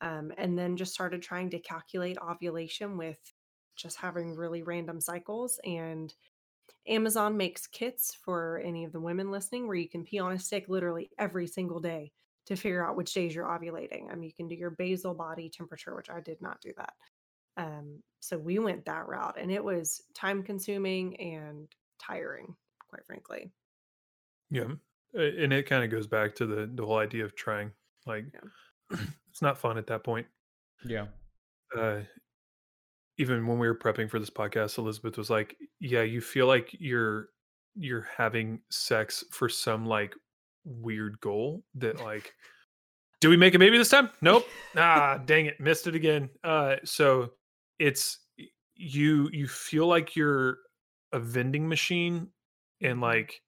um, 0.00 0.32
and 0.36 0.58
then 0.58 0.76
just 0.76 0.92
started 0.92 1.22
trying 1.22 1.50
to 1.50 1.60
calculate 1.60 2.18
ovulation 2.18 2.96
with 2.98 3.20
just 3.76 3.98
having 3.98 4.34
really 4.34 4.62
random 4.62 5.00
cycles. 5.00 5.60
And 5.64 6.12
Amazon 6.86 7.36
makes 7.36 7.66
kits 7.66 8.14
for 8.14 8.60
any 8.64 8.84
of 8.84 8.92
the 8.92 9.00
women 9.00 9.30
listening 9.30 9.66
where 9.66 9.76
you 9.76 9.88
can 9.88 10.04
pee 10.04 10.18
on 10.18 10.32
a 10.32 10.38
stick 10.38 10.68
literally 10.68 11.10
every 11.18 11.46
single 11.46 11.80
day 11.80 12.12
to 12.46 12.56
figure 12.56 12.84
out 12.84 12.96
which 12.96 13.12
days 13.14 13.34
you're 13.34 13.46
ovulating. 13.46 14.10
I 14.10 14.14
mean, 14.14 14.24
you 14.24 14.34
can 14.34 14.48
do 14.48 14.54
your 14.56 14.70
basal 14.70 15.14
body 15.14 15.50
temperature, 15.50 15.94
which 15.94 16.10
I 16.10 16.20
did 16.20 16.40
not 16.40 16.60
do 16.62 16.72
that. 16.78 16.94
Um, 17.56 18.02
so 18.20 18.38
we 18.38 18.58
went 18.58 18.86
that 18.86 19.06
route, 19.08 19.36
and 19.38 19.52
it 19.52 19.62
was 19.64 20.02
time 20.14 20.42
consuming 20.42 21.20
and 21.20 21.68
tiring, 22.00 22.56
quite 22.88 23.06
frankly. 23.06 23.52
Yeah, 24.50 24.74
and 25.14 25.52
it 25.52 25.68
kind 25.68 25.84
of 25.84 25.90
goes 25.90 26.06
back 26.06 26.34
to 26.36 26.46
the 26.46 26.70
the 26.74 26.84
whole 26.84 26.98
idea 26.98 27.24
of 27.24 27.34
trying. 27.34 27.72
Like, 28.06 28.24
yeah. 28.32 28.98
it's 29.30 29.42
not 29.42 29.58
fun 29.58 29.78
at 29.78 29.86
that 29.88 30.04
point. 30.04 30.26
Yeah. 30.84 31.06
Uh, 31.76 32.00
even 33.18 33.46
when 33.46 33.58
we 33.58 33.66
were 33.66 33.78
prepping 33.78 34.08
for 34.08 34.18
this 34.18 34.30
podcast, 34.30 34.78
Elizabeth 34.78 35.18
was 35.18 35.30
like, 35.30 35.56
"Yeah, 35.80 36.02
you 36.02 36.20
feel 36.20 36.46
like 36.46 36.74
you're 36.78 37.28
you're 37.74 38.08
having 38.16 38.60
sex 38.70 39.24
for 39.30 39.48
some 39.48 39.86
like 39.86 40.14
weird 40.64 41.20
goal 41.20 41.64
that 41.74 42.02
like." 42.02 42.32
Do 43.20 43.28
we 43.28 43.36
make 43.36 43.54
a 43.54 43.58
baby 43.58 43.76
this 43.76 43.88
time? 43.88 44.10
Nope. 44.20 44.46
Ah, 44.76 45.18
dang 45.26 45.46
it, 45.46 45.58
missed 45.58 45.88
it 45.88 45.96
again. 45.96 46.30
Uh, 46.44 46.76
so 46.84 47.32
it's 47.80 48.20
you 48.76 49.28
you 49.32 49.48
feel 49.48 49.88
like 49.88 50.14
you're 50.14 50.58
a 51.12 51.18
vending 51.18 51.68
machine 51.68 52.28
and 52.80 52.94
mm-hmm. 52.94 53.02
like 53.02 53.42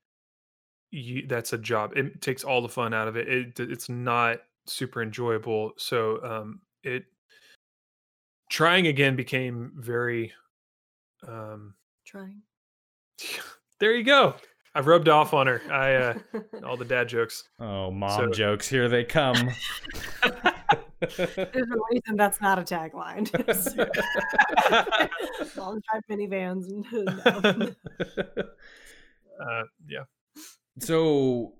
you, 0.91 1.27
that's 1.27 1.53
a 1.53 1.59
job. 1.59 1.97
It 1.97 2.21
takes 2.21 2.45
all 2.45 2.63
the 2.63 2.69
fun 2.69 2.95
out 2.95 3.09
of 3.09 3.17
it. 3.17 3.29
it 3.29 3.61
it's 3.61 3.89
not 3.89 4.39
super 4.67 5.03
enjoyable. 5.03 5.73
So 5.77 6.23
um, 6.25 6.61
it 6.83 7.05
trying 8.49 8.87
again 8.87 9.17
became 9.17 9.73
very 9.77 10.33
um, 11.27 11.75
trying. 12.05 12.43
There 13.81 13.95
you 13.95 14.05
go. 14.05 14.35
I've 14.75 14.87
rubbed 14.87 15.09
off 15.09 15.33
on 15.33 15.47
her. 15.47 15.63
I 15.73 15.95
uh, 15.95 16.15
all 16.67 16.77
the 16.77 16.85
dad 16.85 17.09
jokes. 17.09 17.45
Oh, 17.59 17.91
mom 17.91 18.11
so, 18.11 18.31
jokes. 18.31 18.69
Here 18.69 18.91
they 18.91 19.05
come. 19.05 19.49
There's 21.01 21.19
a 21.19 21.77
reason 21.91 22.17
that's 22.17 22.43
not 22.43 22.59
a 22.59 22.63
tagline. 22.63 23.27
Long 25.57 25.81
drive 25.91 26.03
minivans. 26.11 26.69
no. 26.93 27.75
uh, 29.43 29.63
yeah. 29.89 30.05
So, 30.79 31.55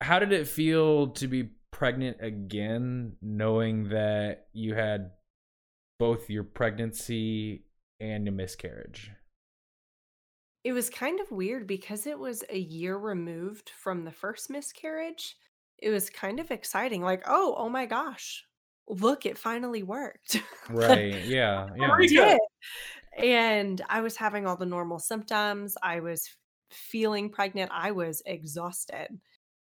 how 0.00 0.18
did 0.18 0.32
it 0.32 0.48
feel 0.48 1.08
to 1.12 1.28
be 1.28 1.50
pregnant 1.70 2.18
again, 2.20 3.16
knowing 3.22 3.88
that 3.90 4.46
you 4.52 4.74
had 4.74 5.10
both 5.98 6.28
your 6.28 6.44
pregnancy 6.44 7.64
and 8.00 8.26
a 8.28 8.30
miscarriage? 8.30 9.10
It 10.64 10.72
was 10.72 10.90
kind 10.90 11.20
of 11.20 11.30
weird 11.30 11.66
because 11.66 12.06
it 12.06 12.18
was 12.18 12.44
a 12.48 12.58
year 12.58 12.96
removed 12.96 13.70
from 13.70 14.04
the 14.04 14.12
first 14.12 14.48
miscarriage. 14.50 15.36
It 15.78 15.90
was 15.90 16.08
kind 16.08 16.38
of 16.38 16.50
exciting. 16.52 17.02
Like, 17.02 17.22
oh, 17.26 17.54
oh 17.58 17.68
my 17.68 17.86
gosh, 17.86 18.44
look, 18.88 19.26
it 19.26 19.38
finally 19.38 19.82
worked. 19.82 20.40
Right. 20.70 21.24
yeah. 21.24 21.66
Yeah. 21.76 22.36
And 23.18 23.82
I 23.90 24.00
was 24.00 24.16
having 24.16 24.46
all 24.46 24.56
the 24.56 24.64
normal 24.64 25.00
symptoms. 25.00 25.76
I 25.82 26.00
was 26.00 26.28
feeling 26.72 27.30
pregnant, 27.30 27.70
I 27.72 27.92
was 27.92 28.22
exhausted. 28.26 29.08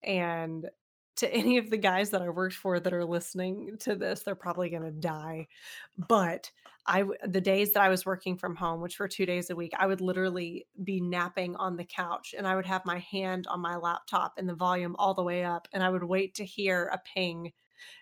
And 0.03 0.69
to 1.17 1.33
any 1.33 1.57
of 1.57 1.71
the 1.71 1.79
guys 1.79 2.11
that 2.11 2.23
I 2.23 2.29
worked 2.29 2.55
for 2.55 2.79
that 2.79 2.93
are 2.93 3.05
listening 3.05 3.77
to 3.81 3.97
this, 3.97 4.21
they're 4.21 4.35
probably 4.35 4.69
going 4.69 4.83
to 4.83 4.91
die. 4.91 5.49
But 5.97 6.51
I, 6.87 7.05
the 7.27 7.41
days 7.41 7.73
that 7.73 7.83
I 7.83 7.89
was 7.89 8.07
working 8.07 8.37
from 8.37 8.55
home, 8.55 8.81
which 8.81 8.99
were 8.99 9.09
two 9.09 9.27
days 9.27 9.51
a 9.51 9.57
week, 9.57 9.73
I 9.79 9.87
would 9.87 10.01
literally 10.01 10.67
be 10.85 11.01
napping 11.01 11.57
on 11.57 11.77
the 11.77 11.85
couch 11.85 12.35
and 12.37 12.47
I 12.47 12.55
would 12.55 12.67
have 12.67 12.85
my 12.85 12.99
hand 12.99 13.47
on 13.49 13.61
my 13.61 13.77
laptop 13.77 14.35
and 14.37 14.49
the 14.49 14.55
volume 14.55 14.95
all 14.99 15.15
the 15.15 15.23
way 15.23 15.43
up. 15.45 15.69
And 15.73 15.83
I 15.83 15.89
would 15.89 16.05
wait 16.05 16.35
to 16.35 16.45
hear 16.45 16.91
a 16.93 16.99
ping 16.99 17.53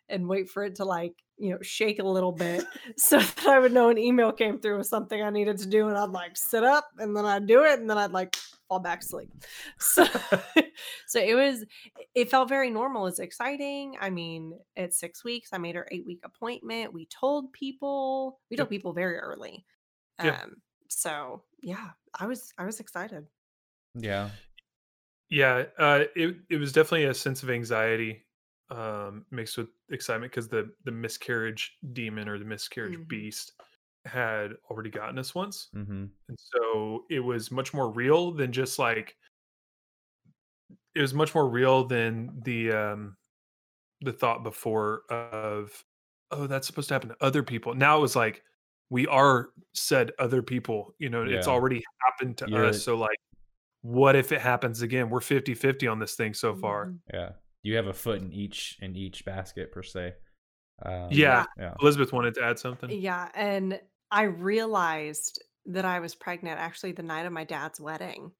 and 0.08 0.28
wait 0.28 0.50
for 0.50 0.64
it 0.64 0.74
to 0.76 0.84
like 0.84 1.14
you 1.38 1.50
know 1.50 1.58
shake 1.62 1.98
a 1.98 2.04
little 2.04 2.32
bit 2.32 2.64
so 2.96 3.18
that 3.18 3.46
i 3.46 3.58
would 3.58 3.72
know 3.72 3.88
an 3.88 3.98
email 3.98 4.32
came 4.32 4.58
through 4.58 4.78
with 4.78 4.86
something 4.86 5.22
i 5.22 5.30
needed 5.30 5.58
to 5.58 5.66
do 5.66 5.88
and 5.88 5.96
i'd 5.96 6.10
like 6.10 6.36
sit 6.36 6.62
up 6.62 6.88
and 6.98 7.16
then 7.16 7.24
i'd 7.24 7.46
do 7.46 7.64
it 7.64 7.78
and 7.80 7.88
then 7.88 7.98
i'd 7.98 8.12
like 8.12 8.36
fall 8.68 8.80
back 8.80 9.02
asleep 9.02 9.30
so 9.78 10.04
so 11.06 11.20
it 11.20 11.34
was 11.34 11.64
it 12.14 12.30
felt 12.30 12.48
very 12.48 12.70
normal. 12.70 13.06
It's 13.06 13.18
exciting. 13.18 13.96
I 14.00 14.10
mean 14.10 14.58
at 14.76 14.94
six 14.94 15.24
weeks 15.24 15.50
i 15.52 15.58
made 15.58 15.74
her 15.74 15.88
eight 15.90 16.06
week 16.06 16.20
appointment. 16.24 16.92
We 16.92 17.06
told 17.06 17.52
people 17.52 18.40
we 18.50 18.56
told 18.56 18.70
people 18.70 18.92
very 18.92 19.18
early. 19.18 19.64
Yeah. 20.22 20.40
um 20.42 20.56
so 20.88 21.42
yeah 21.62 21.90
i 22.18 22.26
was 22.26 22.52
i 22.58 22.64
was 22.64 22.80
excited. 22.80 23.26
Yeah. 23.94 24.30
Yeah 25.28 25.64
uh 25.78 26.04
it, 26.14 26.36
it 26.50 26.56
was 26.56 26.72
definitely 26.72 27.04
a 27.04 27.14
sense 27.14 27.42
of 27.42 27.50
anxiety 27.50 28.24
um, 28.70 29.26
mixed 29.30 29.58
with 29.58 29.68
excitement 29.90 30.32
because 30.32 30.48
the 30.48 30.70
the 30.84 30.90
miscarriage 30.90 31.76
demon 31.92 32.28
or 32.28 32.38
the 32.38 32.44
miscarriage 32.44 32.94
mm-hmm. 32.94 33.04
beast 33.04 33.52
had 34.06 34.52
already 34.70 34.90
gotten 34.90 35.18
us 35.18 35.34
once, 35.34 35.68
mm-hmm. 35.74 36.04
and 36.28 36.38
so 36.38 37.04
it 37.10 37.20
was 37.20 37.50
much 37.50 37.72
more 37.74 37.90
real 37.90 38.32
than 38.32 38.52
just 38.52 38.78
like 38.78 39.16
it 40.94 41.00
was 41.00 41.14
much 41.14 41.34
more 41.34 41.48
real 41.48 41.84
than 41.84 42.30
the 42.44 42.72
um 42.72 43.16
the 44.00 44.12
thought 44.12 44.42
before 44.42 45.02
of 45.10 45.84
oh 46.30 46.46
that's 46.46 46.66
supposed 46.66 46.88
to 46.88 46.94
happen 46.94 47.08
to 47.08 47.16
other 47.20 47.42
people. 47.42 47.74
Now 47.74 47.98
it 47.98 48.02
was 48.02 48.16
like 48.16 48.42
we 48.90 49.06
are 49.06 49.48
said 49.72 50.12
other 50.18 50.42
people, 50.42 50.94
you 50.98 51.08
know, 51.08 51.24
yeah. 51.24 51.38
it's 51.38 51.48
already 51.48 51.82
happened 52.04 52.36
to 52.38 52.46
You're, 52.48 52.66
us. 52.66 52.82
So 52.82 52.96
like 52.96 53.18
what 53.82 54.16
if 54.16 54.32
it 54.32 54.40
happens 54.40 54.80
again? 54.82 55.10
We're 55.10 55.20
50-50 55.20 55.90
on 55.90 55.98
this 55.98 56.14
thing 56.14 56.32
so 56.32 56.54
far. 56.54 56.86
Mm-hmm. 56.86 57.16
Yeah 57.16 57.30
you 57.64 57.76
have 57.76 57.86
a 57.86 57.92
foot 57.92 58.20
in 58.20 58.32
each 58.32 58.78
in 58.80 58.94
each 58.94 59.24
basket 59.24 59.72
per 59.72 59.82
se. 59.82 60.14
Um, 60.84 61.08
yeah. 61.10 61.46
yeah. 61.58 61.74
Elizabeth 61.80 62.12
wanted 62.12 62.34
to 62.34 62.44
add 62.44 62.58
something. 62.58 62.90
Yeah, 62.90 63.28
and 63.34 63.80
I 64.14 64.22
realized 64.22 65.42
that 65.66 65.84
I 65.84 65.98
was 65.98 66.14
pregnant 66.14 66.60
actually 66.60 66.92
the 66.92 67.02
night 67.02 67.26
of 67.26 67.32
my 67.32 67.42
dad's 67.42 67.80
wedding 67.80 68.30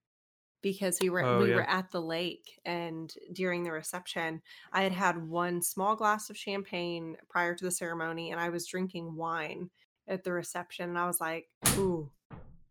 because 0.63 0.99
we 1.03 1.11
were 1.11 1.25
oh, 1.25 1.43
we 1.43 1.51
yeah. 1.51 1.57
were 1.57 1.69
at 1.69 1.91
the 1.91 2.01
lake 2.01 2.61
and 2.65 3.13
during 3.33 3.65
the 3.65 3.73
reception 3.73 4.41
I 4.73 4.85
had 4.85 4.93
had 4.93 5.29
one 5.29 5.61
small 5.61 5.97
glass 5.97 6.31
of 6.31 6.37
champagne 6.37 7.17
prior 7.29 7.57
to 7.57 7.65
the 7.65 7.73
ceremony 7.73 8.31
and 8.31 8.41
I 8.41 8.51
was 8.51 8.69
drinking 8.69 9.17
wine 9.17 9.69
at 10.07 10.23
the 10.23 10.33
reception 10.33 10.91
and 10.91 10.99
I 10.99 11.09
was 11.09 11.21
like, 11.21 11.49
"Ooh, 11.77 12.09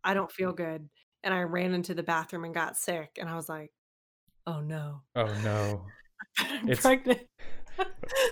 I 0.02 0.14
don't 0.14 0.32
feel 0.32 0.52
good." 0.52 0.88
And 1.22 1.34
I 1.34 1.42
ran 1.42 1.74
into 1.74 1.92
the 1.92 2.02
bathroom 2.02 2.44
and 2.44 2.54
got 2.54 2.78
sick 2.78 3.18
and 3.20 3.28
I 3.28 3.36
was 3.36 3.50
like, 3.50 3.70
"Oh 4.46 4.62
no." 4.62 5.02
Oh 5.14 5.34
no. 5.44 5.84
it's 6.66 6.80
pregnant. 6.80 7.20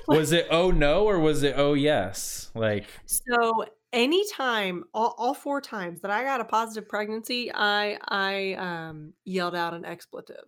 was 0.08 0.32
it 0.32 0.46
oh 0.50 0.70
no 0.70 1.04
or 1.04 1.18
was 1.18 1.42
it 1.42 1.56
oh 1.58 1.74
yes? 1.74 2.50
Like 2.54 2.86
so 3.04 3.66
anytime 3.92 4.84
all, 4.94 5.14
all 5.18 5.34
four 5.34 5.60
times 5.60 6.00
that 6.00 6.10
I 6.10 6.24
got 6.24 6.40
a 6.40 6.44
positive 6.44 6.88
pregnancy, 6.88 7.50
I 7.52 7.98
I 8.08 8.54
um 8.54 9.12
yelled 9.24 9.54
out 9.54 9.74
an 9.74 9.84
expletive 9.84 10.44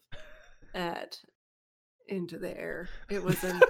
at 0.74 1.18
into 2.08 2.38
the 2.38 2.56
air. 2.56 2.88
It 3.10 3.22
was 3.22 3.42
an 3.44 3.60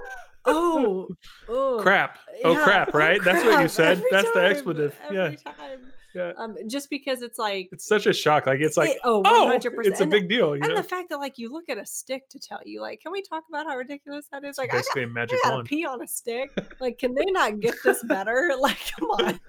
oh, 0.45 1.07
oh 1.49 1.79
crap. 1.81 2.19
Oh 2.43 2.53
yeah, 2.53 2.63
crap, 2.63 2.89
oh, 2.93 2.97
right? 2.97 3.19
Oh, 3.19 3.23
crap. 3.23 3.35
That's 3.35 3.45
what 3.45 3.61
you 3.61 3.67
said. 3.67 3.97
Every 3.97 4.09
That's 4.11 4.31
time, 4.31 4.43
the 4.43 4.49
expletive. 4.49 4.99
yeah. 5.11 5.35
Time. 5.35 5.91
Yeah. 6.15 6.31
Um, 6.37 6.55
just 6.67 6.89
because 6.89 7.21
it's 7.21 7.37
like 7.37 7.67
it's 7.73 7.85
such 7.85 8.05
a 8.05 8.13
shock. 8.13 8.45
Like 8.47 8.61
it's 8.61 8.77
like 8.77 8.91
it, 8.91 8.99
oh, 9.03 9.21
100%. 9.21 9.65
oh, 9.65 9.79
it's 9.81 9.99
a 9.99 10.05
big 10.05 10.29
deal. 10.29 10.53
and 10.53 10.61
know? 10.61 10.75
the 10.75 10.83
fact 10.83 11.09
that 11.09 11.17
like 11.17 11.37
you 11.37 11.51
look 11.51 11.67
at 11.67 11.77
a 11.77 11.85
stick 11.85 12.29
to 12.29 12.39
tell 12.39 12.61
you, 12.65 12.81
like, 12.81 13.01
can 13.01 13.11
we 13.11 13.21
talk 13.21 13.43
about 13.49 13.67
how 13.67 13.75
ridiculous 13.75 14.25
that 14.31 14.45
is? 14.45 14.57
Like, 14.57 14.71
basically 14.71 15.01
I 15.01 15.05
got, 15.05 15.11
a 15.11 15.13
magic 15.13 15.39
I 15.43 15.61
pee 15.65 15.85
on 15.85 16.01
a 16.01 16.07
stick. 16.07 16.51
Like, 16.79 16.99
can 16.99 17.15
they 17.15 17.25
not 17.25 17.59
get 17.59 17.75
this 17.83 18.01
better? 18.03 18.53
like, 18.59 18.79
come 18.97 19.09
on. 19.11 19.39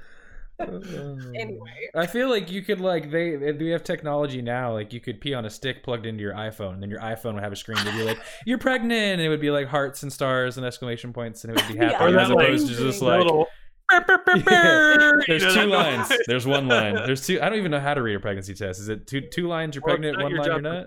Mm. 0.59 1.38
anyway, 1.38 1.90
I 1.95 2.07
feel 2.07 2.31
like 2.31 2.51
you 2.51 2.62
could 2.62 2.81
like 2.81 3.11
they 3.11 3.37
we 3.37 3.69
have 3.71 3.85
technology 3.85 4.40
now. 4.40 4.73
Like 4.73 4.92
you 4.92 5.01
could 5.01 5.21
pee 5.21 5.35
on 5.35 5.45
a 5.45 5.51
stick 5.51 5.83
plugged 5.83 6.07
into 6.07 6.23
your 6.23 6.33
iPhone, 6.33 6.75
and 6.75 6.83
then 6.83 6.88
your 6.88 7.01
iPhone 7.01 7.35
would 7.35 7.42
have 7.42 7.53
a 7.53 7.57
screen 7.57 7.77
to 7.79 7.92
be 7.92 8.05
like, 8.05 8.19
"You're 8.47 8.59
pregnant," 8.59 8.92
and 8.92 9.21
it 9.21 9.29
would 9.29 9.40
be 9.40 9.51
like 9.51 9.66
hearts 9.66 10.03
and 10.03 10.12
stars 10.12 10.57
and 10.57 10.64
exclamation 10.64 11.12
points, 11.12 11.45
and 11.45 11.53
it 11.53 11.62
would 11.62 11.75
be 11.75 11.79
happy 11.79 11.92
yeah, 12.12 12.21
as 12.21 12.31
opposed 12.31 12.69
to 12.69 12.75
just 12.75 13.03
like. 13.03 13.19
Little, 13.19 13.47
There's 15.29 15.55
two 15.55 15.66
lines. 15.66 16.11
There's 16.27 16.47
one 16.47 16.66
line. 16.66 16.95
There's 16.95 17.25
two. 17.25 17.40
I 17.40 17.49
don't 17.49 17.59
even 17.59 17.71
know 17.71 17.79
how 17.79 17.95
to 17.95 18.03
read 18.03 18.16
a 18.16 18.21
pregnancy 18.21 18.55
test. 18.55 18.81
Is 18.81 18.88
it 18.88 19.07
two 19.07 19.21
two 19.21 19.47
lines? 19.47 19.77
You're 19.77 19.83
pregnant. 19.83 20.21
One 20.21 20.35
line. 20.35 20.47
You're 20.47 20.61
not. 20.61 20.87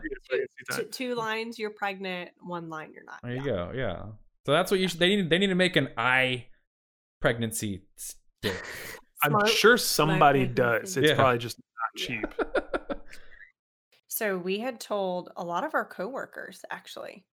Two, 0.76 0.84
two, 0.84 1.16
lines. 1.16 1.58
You're 1.58 1.70
pregnant. 1.70 2.32
One 2.42 2.70
line. 2.70 2.92
You're 2.94 3.06
not. 3.06 3.20
There 3.24 3.32
you 3.32 3.38
yeah. 3.38 3.46
go. 3.46 3.72
Yeah. 3.74 4.04
So 4.46 4.52
that's 4.52 4.70
what 4.70 4.82
you 4.82 4.90
should. 4.90 5.00
They 5.00 5.16
need. 5.16 5.30
They 5.30 5.38
need 5.38 5.48
to 5.48 5.56
make 5.56 5.78
an 5.78 5.90
I 5.98 6.48
pregnancy 7.22 7.84
I'm 9.24 9.32
Smart. 9.32 9.50
sure 9.50 9.78
somebody 9.78 10.46
does. 10.46 10.96
It's 10.98 11.10
Yeah. 11.10 11.16
probably 11.16 11.40
just 11.40 11.58
not 11.60 11.96
cheap. 11.98 12.26
So 14.08 14.38
we 14.38 14.60
had 14.60 14.80
told 14.80 15.32
a 15.38 15.44
lot 15.44 15.64
of 15.64 15.74
our 15.74 15.86
coworkers 15.86 16.64
actually 16.70 17.26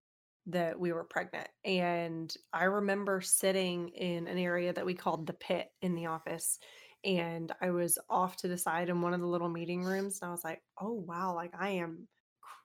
that 0.48 0.80
we 0.80 0.92
were 0.94 1.04
pregnant. 1.04 1.48
And 1.64 2.34
I 2.54 2.66
remember 2.66 3.22
sitting 3.22 3.90
in 3.90 4.28
an 4.28 4.38
area 4.38 4.72
that 4.74 4.86
we 4.86 4.94
called 4.94 5.26
the 5.26 5.34
pit 5.34 5.70
in 5.82 5.96
the 5.96 6.06
office. 6.08 6.60
And 7.04 7.52
I 7.62 7.72
was 7.72 7.98
off 8.10 8.36
to 8.38 8.48
the 8.48 8.58
side 8.58 8.90
in 8.90 9.02
one 9.02 9.14
of 9.14 9.22
the 9.22 9.28
little 9.28 9.50
meeting 9.50 9.84
rooms. 9.84 10.20
And 10.22 10.30
I 10.30 10.32
was 10.32 10.44
like, 10.44 10.62
oh, 10.80 10.94
wow, 10.94 11.34
like 11.34 11.54
I 11.60 11.70
am 11.70 12.08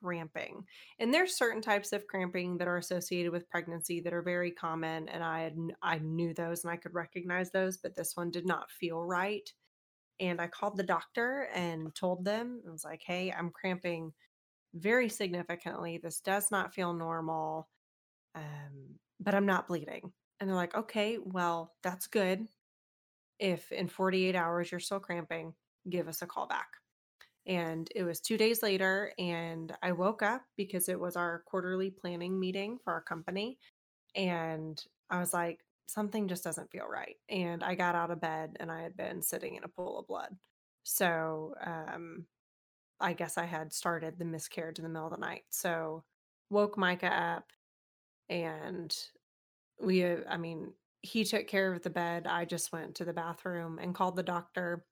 cramping. 0.01 0.63
And 0.99 1.13
there's 1.13 1.35
certain 1.37 1.61
types 1.61 1.93
of 1.93 2.07
cramping 2.07 2.57
that 2.57 2.67
are 2.67 2.77
associated 2.77 3.31
with 3.31 3.49
pregnancy 3.49 4.01
that 4.01 4.13
are 4.13 4.21
very 4.21 4.51
common. 4.51 5.07
And 5.09 5.23
I 5.23 5.41
had, 5.41 5.57
I 5.81 5.99
knew 5.99 6.33
those 6.33 6.63
and 6.63 6.71
I 6.71 6.77
could 6.77 6.93
recognize 6.93 7.51
those, 7.51 7.77
but 7.77 7.95
this 7.95 8.13
one 8.15 8.31
did 8.31 8.45
not 8.45 8.71
feel 8.71 9.03
right. 9.03 9.49
And 10.19 10.39
I 10.39 10.47
called 10.47 10.77
the 10.77 10.83
doctor 10.83 11.47
and 11.53 11.93
told 11.95 12.25
them, 12.25 12.61
I 12.67 12.71
was 12.71 12.85
like, 12.85 13.01
hey, 13.05 13.33
I'm 13.35 13.49
cramping 13.49 14.13
very 14.73 15.09
significantly. 15.09 15.99
This 16.01 16.19
does 16.19 16.51
not 16.51 16.73
feel 16.73 16.93
normal, 16.93 17.67
um, 18.35 18.99
but 19.19 19.33
I'm 19.33 19.45
not 19.45 19.67
bleeding. 19.67 20.11
And 20.39 20.49
they're 20.49 20.55
like, 20.55 20.75
okay, 20.75 21.17
well, 21.23 21.73
that's 21.83 22.07
good. 22.07 22.45
If 23.39 23.71
in 23.71 23.87
48 23.87 24.35
hours 24.35 24.71
you're 24.71 24.79
still 24.79 24.99
cramping, 24.99 25.53
give 25.89 26.07
us 26.07 26.21
a 26.21 26.27
call 26.27 26.47
back. 26.47 26.67
And 27.51 27.89
it 27.93 28.03
was 28.03 28.21
two 28.21 28.37
days 28.37 28.63
later, 28.63 29.11
and 29.19 29.73
I 29.83 29.91
woke 29.91 30.23
up 30.23 30.43
because 30.55 30.87
it 30.87 30.97
was 30.97 31.17
our 31.17 31.43
quarterly 31.45 31.91
planning 31.91 32.39
meeting 32.39 32.77
for 32.81 32.93
our 32.93 33.01
company. 33.01 33.57
And 34.15 34.81
I 35.09 35.19
was 35.19 35.33
like, 35.33 35.59
something 35.85 36.29
just 36.29 36.45
doesn't 36.45 36.71
feel 36.71 36.87
right. 36.87 37.17
And 37.27 37.61
I 37.61 37.75
got 37.75 37.93
out 37.93 38.09
of 38.09 38.21
bed 38.21 38.55
and 38.61 38.71
I 38.71 38.81
had 38.81 38.95
been 38.95 39.21
sitting 39.21 39.55
in 39.55 39.65
a 39.65 39.67
pool 39.67 39.99
of 39.99 40.07
blood. 40.07 40.33
So, 40.83 41.53
um, 41.61 42.25
I 43.01 43.11
guess 43.11 43.37
I 43.37 43.45
had 43.45 43.73
started 43.73 44.17
the 44.17 44.23
miscarriage 44.23 44.79
in 44.79 44.83
the 44.83 44.89
middle 44.89 45.07
of 45.07 45.13
the 45.13 45.19
night. 45.19 45.43
So 45.49 46.05
woke 46.49 46.77
Micah 46.77 47.13
up 47.13 47.49
and 48.29 48.95
we, 49.77 50.05
uh, 50.05 50.19
I 50.29 50.37
mean, 50.37 50.71
he 51.01 51.25
took 51.25 51.47
care 51.47 51.73
of 51.73 51.81
the 51.81 51.89
bed. 51.89 52.27
I 52.27 52.45
just 52.45 52.71
went 52.71 52.95
to 52.95 53.05
the 53.05 53.11
bathroom 53.11 53.77
and 53.77 53.93
called 53.93 54.15
the 54.15 54.23
doctor. 54.23 54.85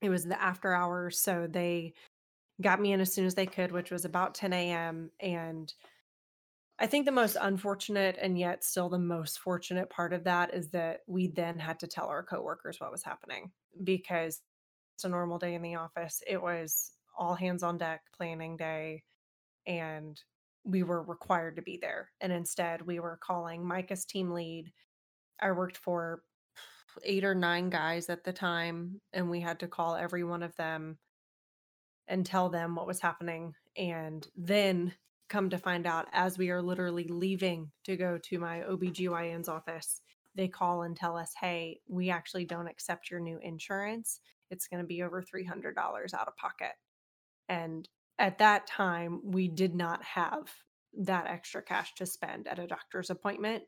It 0.00 0.08
was 0.08 0.24
the 0.24 0.40
after 0.40 0.72
hours. 0.72 1.18
So 1.18 1.46
they 1.50 1.94
got 2.60 2.80
me 2.80 2.92
in 2.92 3.00
as 3.00 3.12
soon 3.12 3.26
as 3.26 3.34
they 3.34 3.46
could, 3.46 3.72
which 3.72 3.90
was 3.90 4.04
about 4.04 4.34
10 4.34 4.52
a.m. 4.52 5.10
And 5.20 5.72
I 6.78 6.86
think 6.86 7.04
the 7.04 7.12
most 7.12 7.36
unfortunate 7.40 8.18
and 8.20 8.38
yet 8.38 8.64
still 8.64 8.88
the 8.88 8.98
most 8.98 9.38
fortunate 9.38 9.90
part 9.90 10.12
of 10.12 10.24
that 10.24 10.54
is 10.54 10.70
that 10.70 11.00
we 11.06 11.28
then 11.28 11.58
had 11.58 11.78
to 11.80 11.86
tell 11.86 12.06
our 12.06 12.22
coworkers 12.22 12.80
what 12.80 12.90
was 12.90 13.02
happening 13.02 13.50
because 13.84 14.40
it's 14.94 15.04
a 15.04 15.08
normal 15.08 15.38
day 15.38 15.54
in 15.54 15.62
the 15.62 15.74
office. 15.74 16.22
It 16.26 16.40
was 16.40 16.92
all 17.18 17.34
hands 17.34 17.62
on 17.62 17.76
deck 17.76 18.02
planning 18.16 18.56
day 18.56 19.02
and 19.66 20.18
we 20.64 20.82
were 20.82 21.02
required 21.02 21.56
to 21.56 21.62
be 21.62 21.78
there. 21.80 22.10
And 22.20 22.32
instead, 22.32 22.82
we 22.82 23.00
were 23.00 23.18
calling 23.22 23.66
Micah's 23.66 24.04
team 24.04 24.30
lead. 24.30 24.72
I 25.40 25.52
worked 25.52 25.76
for 25.76 26.22
eight 27.04 27.24
or 27.24 27.34
nine 27.34 27.70
guys 27.70 28.08
at 28.08 28.24
the 28.24 28.32
time, 28.32 29.00
and 29.12 29.30
we 29.30 29.40
had 29.40 29.60
to 29.60 29.68
call 29.68 29.96
every 29.96 30.24
one 30.24 30.42
of 30.42 30.54
them 30.56 30.98
and 32.08 32.26
tell 32.26 32.48
them 32.48 32.74
what 32.74 32.86
was 32.86 33.00
happening. 33.00 33.54
And 33.76 34.26
then 34.36 34.94
come 35.28 35.50
to 35.50 35.58
find 35.58 35.86
out, 35.86 36.06
as 36.12 36.36
we 36.36 36.50
are 36.50 36.62
literally 36.62 37.06
leaving 37.08 37.70
to 37.84 37.96
go 37.96 38.18
to 38.24 38.38
my 38.38 38.60
OBGYN's 38.68 39.48
office, 39.48 40.00
they 40.34 40.48
call 40.48 40.82
and 40.82 40.96
tell 40.96 41.16
us, 41.16 41.32
hey, 41.40 41.80
we 41.88 42.10
actually 42.10 42.44
don't 42.44 42.68
accept 42.68 43.10
your 43.10 43.20
new 43.20 43.38
insurance. 43.42 44.20
It's 44.50 44.66
going 44.66 44.82
to 44.82 44.86
be 44.86 45.02
over 45.02 45.22
$300 45.22 45.74
out 45.78 46.28
of 46.28 46.36
pocket. 46.36 46.72
And 47.48 47.88
at 48.18 48.38
that 48.38 48.66
time, 48.66 49.20
we 49.24 49.48
did 49.48 49.74
not 49.74 50.02
have 50.04 50.50
that 50.98 51.26
extra 51.26 51.62
cash 51.62 51.94
to 51.94 52.06
spend 52.06 52.48
at 52.48 52.58
a 52.58 52.66
doctor's 52.66 53.10
appointment 53.10 53.62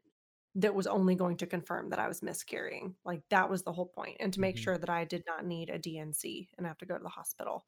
that 0.56 0.74
was 0.74 0.86
only 0.86 1.14
going 1.14 1.36
to 1.38 1.46
confirm 1.46 1.90
that 1.90 1.98
I 1.98 2.08
was 2.08 2.22
miscarrying. 2.22 2.96
Like 3.04 3.22
that 3.30 3.50
was 3.50 3.62
the 3.62 3.72
whole 3.72 3.86
point, 3.88 4.18
and 4.20 4.32
to 4.34 4.40
make 4.40 4.56
Mhm. 4.56 4.58
sure 4.58 4.78
that 4.78 4.90
I 4.90 5.04
did 5.04 5.24
not 5.26 5.46
need 5.46 5.70
a 5.70 5.78
D&C 5.78 6.50
and 6.58 6.66
have 6.66 6.78
to 6.78 6.86
go 6.86 6.96
to 6.98 7.02
the 7.02 7.08
hospital. 7.08 7.66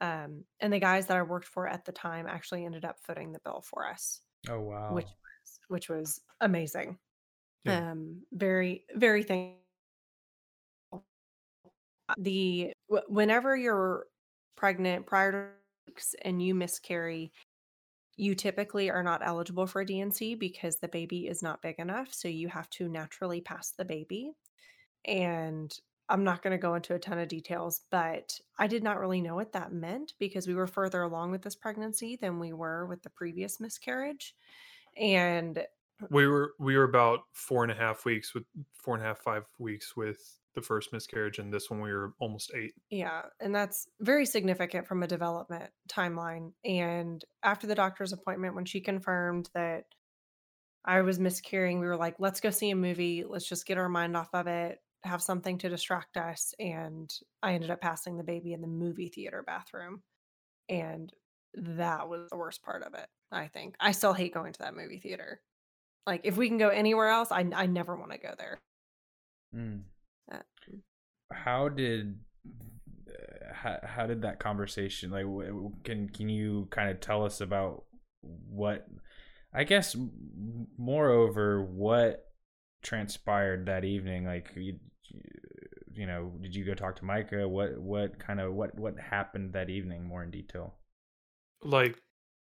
Um, 0.00 0.44
and 0.60 0.72
the 0.72 0.80
guys 0.80 1.06
that 1.08 1.16
I 1.18 1.22
worked 1.22 1.48
for 1.48 1.68
at 1.68 1.84
the 1.86 1.92
time 1.92 2.26
actually 2.28 2.64
ended 2.66 2.84
up 2.84 3.00
footing 3.00 3.32
the 3.32 3.40
bill 3.40 3.62
for 3.62 3.86
us, 3.88 4.22
Oh 4.48 4.60
wow. 4.60 5.04
which 5.04 5.08
was 5.44 5.60
which 5.68 5.88
was 5.90 6.20
amazing. 6.40 6.98
Yeah. 7.64 7.82
Um, 7.90 8.26
very 8.32 8.86
very 8.96 9.22
thankful. 9.24 9.62
The 12.16 12.72
whenever 12.88 13.56
you're 13.56 14.06
pregnant 14.56 15.06
prior 15.06 15.32
to 15.32 15.52
weeks 15.86 16.14
and 16.22 16.42
you 16.42 16.54
miscarry, 16.54 17.32
you 18.18 18.34
typically 18.34 18.90
are 18.90 19.02
not 19.02 19.22
eligible 19.24 19.66
for 19.66 19.84
D&C 19.84 20.34
because 20.34 20.76
the 20.76 20.88
baby 20.88 21.28
is 21.28 21.40
not 21.40 21.62
big 21.62 21.76
enough. 21.78 22.12
So 22.12 22.26
you 22.26 22.48
have 22.48 22.68
to 22.70 22.88
naturally 22.88 23.40
pass 23.40 23.70
the 23.70 23.84
baby. 23.84 24.32
And 25.04 25.72
I'm 26.08 26.24
not 26.24 26.42
going 26.42 26.50
to 26.50 26.60
go 26.60 26.74
into 26.74 26.94
a 26.94 26.98
ton 26.98 27.20
of 27.20 27.28
details, 27.28 27.82
but 27.90 28.40
I 28.58 28.66
did 28.66 28.82
not 28.82 28.98
really 28.98 29.20
know 29.20 29.36
what 29.36 29.52
that 29.52 29.72
meant 29.72 30.14
because 30.18 30.48
we 30.48 30.54
were 30.54 30.66
further 30.66 31.02
along 31.02 31.30
with 31.30 31.42
this 31.42 31.54
pregnancy 31.54 32.18
than 32.20 32.40
we 32.40 32.52
were 32.52 32.86
with 32.86 33.02
the 33.02 33.10
previous 33.10 33.60
miscarriage. 33.60 34.34
And 34.96 35.64
we 36.10 36.26
were 36.26 36.54
we 36.58 36.76
were 36.76 36.84
about 36.84 37.20
four 37.32 37.62
and 37.62 37.70
a 37.70 37.74
half 37.74 38.04
weeks 38.04 38.34
with 38.34 38.44
four 38.72 38.94
and 38.94 39.04
a 39.04 39.06
half 39.06 39.18
five 39.18 39.44
weeks 39.58 39.96
with 39.96 40.37
the 40.54 40.62
first 40.62 40.92
miscarriage 40.92 41.38
and 41.38 41.52
this 41.52 41.70
one 41.70 41.80
we 41.80 41.92
were 41.92 42.12
almost 42.18 42.52
eight 42.54 42.72
Yeah, 42.90 43.22
and 43.40 43.54
that's 43.54 43.86
very 44.00 44.26
significant 44.26 44.86
from 44.86 45.02
a 45.02 45.06
development 45.06 45.70
timeline. 45.88 46.52
And 46.64 47.24
after 47.42 47.66
the 47.66 47.74
doctor's 47.74 48.12
appointment, 48.12 48.54
when 48.54 48.64
she 48.64 48.80
confirmed 48.80 49.50
that 49.54 49.84
I 50.84 51.02
was 51.02 51.18
miscarrying, 51.18 51.80
we 51.80 51.86
were 51.86 51.96
like, 51.96 52.16
let's 52.18 52.40
go 52.40 52.50
see 52.50 52.70
a 52.70 52.76
movie. 52.76 53.24
Let's 53.28 53.48
just 53.48 53.66
get 53.66 53.78
our 53.78 53.88
mind 53.88 54.16
off 54.16 54.30
of 54.32 54.46
it, 54.46 54.78
have 55.04 55.22
something 55.22 55.58
to 55.58 55.68
distract 55.68 56.16
us. 56.16 56.54
And 56.58 57.12
I 57.42 57.52
ended 57.52 57.70
up 57.70 57.80
passing 57.80 58.16
the 58.16 58.24
baby 58.24 58.52
in 58.52 58.60
the 58.60 58.68
movie 58.68 59.08
theater 59.08 59.42
bathroom. 59.46 60.02
And 60.68 61.12
that 61.54 62.08
was 62.08 62.30
the 62.30 62.36
worst 62.36 62.62
part 62.62 62.82
of 62.82 62.94
it, 62.94 63.06
I 63.30 63.48
think. 63.48 63.74
I 63.80 63.92
still 63.92 64.12
hate 64.12 64.34
going 64.34 64.52
to 64.52 64.58
that 64.60 64.76
movie 64.76 64.98
theater. 64.98 65.40
Like, 66.06 66.22
if 66.24 66.36
we 66.36 66.48
can 66.48 66.58
go 66.58 66.68
anywhere 66.68 67.08
else, 67.08 67.30
I, 67.30 67.46
I 67.54 67.66
never 67.66 67.96
want 67.96 68.12
to 68.12 68.18
go 68.18 68.34
there. 68.38 68.60
Mm. 69.54 69.82
Uh, 70.30 70.38
How 71.32 71.68
did 71.68 72.18
uh, 73.08 73.52
how, 73.54 73.78
how 73.82 74.06
did 74.06 74.22
that 74.22 74.38
conversation 74.38 75.10
like 75.10 75.24
wh- 75.24 75.50
wh- 75.52 75.84
can 75.84 76.08
can 76.08 76.28
you 76.28 76.68
kind 76.70 76.90
of 76.90 77.00
tell 77.00 77.24
us 77.24 77.40
about 77.40 77.84
what 78.20 78.86
I 79.54 79.64
guess 79.64 79.96
moreover 80.76 81.62
what 81.62 82.24
transpired 82.82 83.66
that 83.66 83.84
evening? 83.84 84.24
Like 84.24 84.52
you, 84.56 84.78
you 85.92 86.06
know 86.06 86.32
did 86.40 86.54
you 86.54 86.64
go 86.64 86.74
talk 86.74 86.96
to 86.96 87.04
Micah? 87.04 87.48
What 87.48 87.78
what 87.78 88.18
kind 88.18 88.40
of 88.40 88.52
what 88.54 88.78
what 88.78 88.94
happened 88.98 89.52
that 89.54 89.70
evening 89.70 90.04
more 90.04 90.22
in 90.22 90.30
detail? 90.30 90.74
Like 91.62 91.96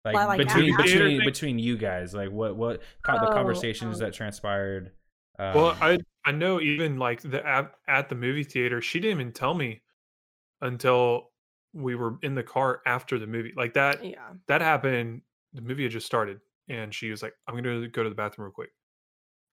like, 0.05 0.15
Like- 0.15 0.27
like 0.27 0.37
between 0.39 0.75
between 0.77 1.19
Thing? 1.19 1.25
between 1.25 1.59
you 1.59 1.77
guys 1.77 2.13
like 2.13 2.31
what 2.31 2.55
what 2.55 2.81
con- 3.03 3.19
the 3.21 3.29
Oh, 3.29 3.33
conversations 3.33 3.95
um, 3.95 3.99
that 4.05 4.13
transpired 4.13 4.91
um, 5.37 5.53
well 5.55 5.77
i 5.81 5.97
i 6.29 6.31
know 6.31 6.59
even 6.61 6.97
like 6.97 7.21
the 7.21 7.45
at, 7.45 7.71
at 7.87 8.07
the 8.09 8.15
movie 8.15 8.43
theater 8.43 8.81
she 8.81 8.99
didn't 8.99 9.19
even 9.19 9.33
tell 9.33 9.53
me 9.53 9.81
until 10.61 11.29
we 11.73 11.95
were 11.95 12.17
in 12.21 12.35
the 12.35 12.43
car 12.43 12.81
after 12.85 13.17
the 13.19 13.27
movie 13.27 13.53
like 13.55 13.73
that 13.73 14.03
yeah. 14.03 14.15
that 14.47 14.61
happened 14.61 15.21
the 15.53 15.61
movie 15.61 15.83
had 15.83 15.91
just 15.91 16.05
started 16.05 16.39
and 16.67 16.93
she 16.93 17.09
was 17.11 17.21
like 17.23 17.33
i'm 17.47 17.55
gonna 17.55 17.87
go 17.87 18.03
to 18.03 18.09
the 18.09 18.15
bathroom 18.15 18.45
real 18.45 18.51
quick 18.51 18.69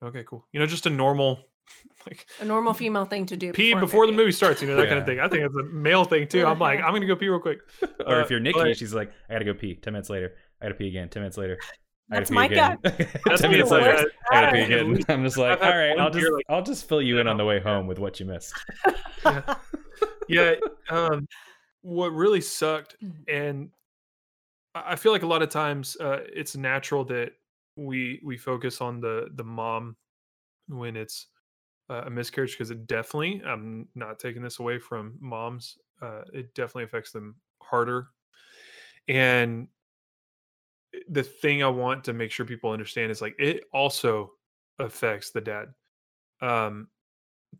okay 0.02 0.24
cool 0.28 0.46
you 0.52 0.60
know 0.60 0.66
just 0.66 0.86
a 0.86 0.90
normal 0.90 1.38
like 2.06 2.26
A 2.40 2.44
normal 2.44 2.74
female 2.74 3.04
thing 3.06 3.26
to 3.26 3.36
do. 3.36 3.52
pee 3.52 3.72
a 3.72 3.76
before 3.78 4.06
the 4.06 4.12
movie 4.12 4.32
starts 4.32 4.62
you 4.62 4.68
know 4.68 4.76
that 4.76 4.86
kind 4.88 4.98
of 5.00 5.06
thing 5.06 5.18
i 5.20 5.28
think 5.28 5.42
it's 5.44 5.56
a 5.56 5.64
male 5.64 6.04
thing 6.04 6.28
too 6.28 6.46
i'm 6.46 6.58
like 6.58 6.80
i'm 6.84 6.92
gonna 6.92 7.06
go 7.06 7.16
pee 7.16 7.28
real 7.28 7.40
quick 7.40 7.58
or 8.06 8.16
Uh, 8.16 8.22
if 8.22 8.30
you're 8.30 8.40
Nikki, 8.40 8.58
but- 8.60 8.76
she's 8.76 8.94
like, 8.94 9.10
I 9.28 9.32
gotta 9.34 9.44
go 9.44 9.54
pee. 9.54 9.74
Ten 9.74 9.92
minutes 9.94 10.08
later, 10.10 10.34
I 10.60 10.66
gotta 10.66 10.74
pee 10.76 10.88
again. 10.88 11.08
Ten 11.08 11.22
minutes 11.22 11.36
later, 11.36 11.58
I 11.60 11.66
That's 12.08 12.30
gotta 12.30 12.48
pee 12.48 12.54
Micah. 12.56 12.78
That's 13.26 13.40
Ten 13.42 13.50
me, 13.50 13.56
minutes 13.56 13.70
like, 13.72 13.82
I 13.82 14.04
gotta 14.30 14.52
pee 14.52 14.58
at 14.60 14.66
again. 14.66 14.94
least- 14.94 15.10
I'm 15.10 15.24
just 15.24 15.36
like, 15.36 15.60
all 15.62 15.70
right, 15.70 15.98
I'll 15.98 16.10
just 16.10 16.30
like, 16.32 16.44
I'll 16.48 16.62
just 16.62 16.88
fill 16.88 17.02
you 17.02 17.18
in 17.18 17.26
you 17.26 17.30
on 17.30 17.36
the 17.36 17.44
way 17.44 17.58
home 17.60 17.86
with 17.86 17.98
what 17.98 18.20
you 18.20 18.26
missed. 18.26 18.54
yeah 20.28 20.54
um 20.90 21.26
what 21.82 22.08
really 22.12 22.40
sucked 22.40 22.96
Mhm. 23.02 23.12
and 23.28 23.70
i 24.74 24.92
I 24.92 24.96
feel 24.96 25.12
like 25.12 25.22
a 25.22 25.26
lot 25.26 25.42
of 25.42 25.48
times 25.48 25.96
uh 26.00 26.20
it's 26.32 26.56
natural 26.56 27.04
that 27.06 27.32
we 27.76 28.20
we 28.24 28.36
focus 28.36 28.80
on 28.80 29.00
the 29.00 29.28
the 29.34 29.44
mom 29.44 29.96
when 30.68 30.96
it's 30.96 31.28
uh, 31.88 32.02
a 32.06 32.10
miscarriage 32.10 32.52
because 32.52 32.70
it 32.72 32.86
definitely 32.88 33.40
i'm 33.46 33.88
not 33.94 34.18
taking 34.18 34.42
this 34.42 34.58
away 34.58 34.78
from 34.78 35.16
moms 35.20 35.78
uh 36.02 36.22
it 36.32 36.52
definitely 36.54 36.84
affects 36.84 37.12
them 37.12 37.36
harder 37.62 38.08
and 39.08 39.68
the 41.08 41.22
thing 41.22 41.62
i 41.62 41.68
want 41.68 42.04
to 42.04 42.12
make 42.12 42.30
sure 42.30 42.46
people 42.46 42.70
understand 42.70 43.10
is 43.10 43.20
like 43.20 43.34
it 43.38 43.64
also 43.72 44.32
affects 44.78 45.30
the 45.30 45.40
dad 45.40 45.74
um 46.42 46.88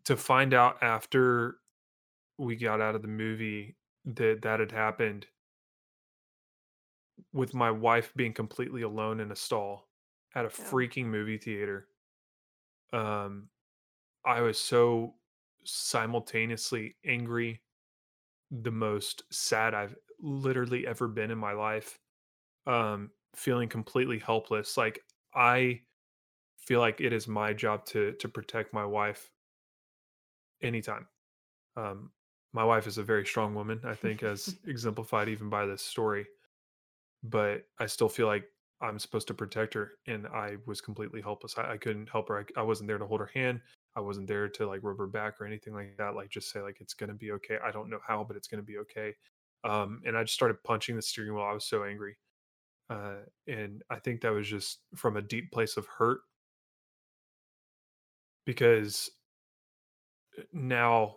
to 0.05 0.17
find 0.17 0.53
out 0.53 0.81
after 0.83 1.59
we 2.37 2.55
got 2.55 2.81
out 2.81 2.95
of 2.95 3.01
the 3.03 3.09
movie 3.09 3.77
that 4.05 4.41
that 4.43 4.59
had 4.59 4.71
happened 4.71 5.27
with 7.31 7.53
my 7.53 7.71
wife 7.71 8.13
being 8.15 8.33
completely 8.33 8.81
alone 8.81 9.19
in 9.19 9.31
a 9.31 9.35
stall 9.35 9.89
at 10.35 10.45
a 10.45 10.49
Yeah. 10.57 10.73
freaking 10.73 11.05
movie 11.05 11.37
theater 11.37 11.89
um 12.93 13.49
i 14.25 14.41
was 14.41 14.59
so 14.59 15.15
simultaneously 15.65 16.97
angry 17.05 17.63
the 18.51 18.71
most 18.71 19.23
sad 19.33 19.73
i've 19.73 19.97
literally 20.19 20.87
ever 20.87 21.07
been 21.07 21.31
in 21.31 21.39
my 21.39 21.53
life 21.53 21.99
um 22.67 23.11
feeling 23.35 23.69
completely 23.69 24.19
helpless 24.19 24.77
like 24.77 25.03
i 25.35 25.79
feel 26.57 26.79
like 26.79 26.99
it 27.01 27.13
is 27.13 27.27
my 27.27 27.53
job 27.53 27.85
to 27.85 28.13
to 28.13 28.27
protect 28.27 28.73
my 28.73 28.85
wife 28.85 29.31
anytime. 30.61 31.07
Um 31.75 32.11
my 32.53 32.63
wife 32.63 32.87
is 32.87 32.97
a 32.97 33.03
very 33.03 33.25
strong 33.25 33.53
woman 33.53 33.79
i 33.83 33.93
think 33.93 34.23
as 34.23 34.55
exemplified 34.65 35.29
even 35.29 35.49
by 35.49 35.65
this 35.65 35.83
story 35.83 36.25
but 37.23 37.63
i 37.79 37.85
still 37.85 38.09
feel 38.09 38.27
like 38.27 38.45
i'm 38.81 38.97
supposed 38.99 39.27
to 39.27 39.33
protect 39.33 39.73
her 39.73 39.91
and 40.07 40.25
i 40.27 40.55
was 40.65 40.81
completely 40.81 41.21
helpless. 41.21 41.57
I, 41.57 41.73
I 41.73 41.77
couldn't 41.77 42.09
help 42.09 42.29
her 42.29 42.39
I, 42.39 42.61
I 42.61 42.63
wasn't 42.63 42.87
there 42.87 42.97
to 42.97 43.05
hold 43.05 43.19
her 43.19 43.31
hand 43.33 43.61
i 43.95 43.99
wasn't 43.99 44.27
there 44.27 44.47
to 44.47 44.67
like 44.67 44.81
rub 44.83 44.97
her 44.97 45.07
back 45.07 45.39
or 45.41 45.45
anything 45.45 45.73
like 45.73 45.97
that 45.97 46.15
like 46.15 46.29
just 46.29 46.51
say 46.51 46.61
like 46.61 46.77
it's 46.79 46.93
gonna 46.93 47.13
be 47.13 47.31
okay 47.33 47.57
i 47.63 47.71
don't 47.71 47.89
know 47.89 47.99
how 48.07 48.23
but 48.23 48.37
it's 48.37 48.47
gonna 48.47 48.63
be 48.63 48.77
okay. 48.79 49.13
Um 49.63 50.01
and 50.05 50.17
i 50.17 50.23
just 50.23 50.35
started 50.35 50.63
punching 50.63 50.95
the 50.95 51.01
steering 51.01 51.33
wheel 51.35 51.43
i 51.43 51.53
was 51.53 51.65
so 51.65 51.83
angry 51.83 52.17
uh 52.89 53.17
and 53.47 53.83
i 53.89 53.99
think 53.99 54.21
that 54.21 54.31
was 54.31 54.47
just 54.47 54.79
from 54.95 55.17
a 55.17 55.21
deep 55.21 55.51
place 55.51 55.77
of 55.77 55.85
hurt. 55.87 56.21
Because 58.45 59.09
uh, 60.37 60.43
now 60.53 61.15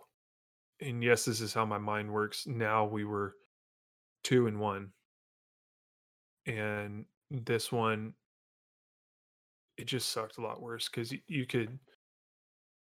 and 0.81 1.03
yes 1.03 1.25
this 1.25 1.41
is 1.41 1.53
how 1.53 1.65
my 1.65 1.77
mind 1.77 2.11
works 2.11 2.45
now 2.47 2.85
we 2.85 3.05
were 3.05 3.35
two 4.23 4.47
and 4.47 4.59
one. 4.59 4.91
And 6.45 7.05
this 7.29 7.71
one 7.71 8.13
it 9.77 9.85
just 9.85 10.09
sucked 10.09 10.37
a 10.37 10.41
lot 10.41 10.61
worse 10.61 10.89
because 10.89 11.13
you 11.27 11.45
could 11.45 11.79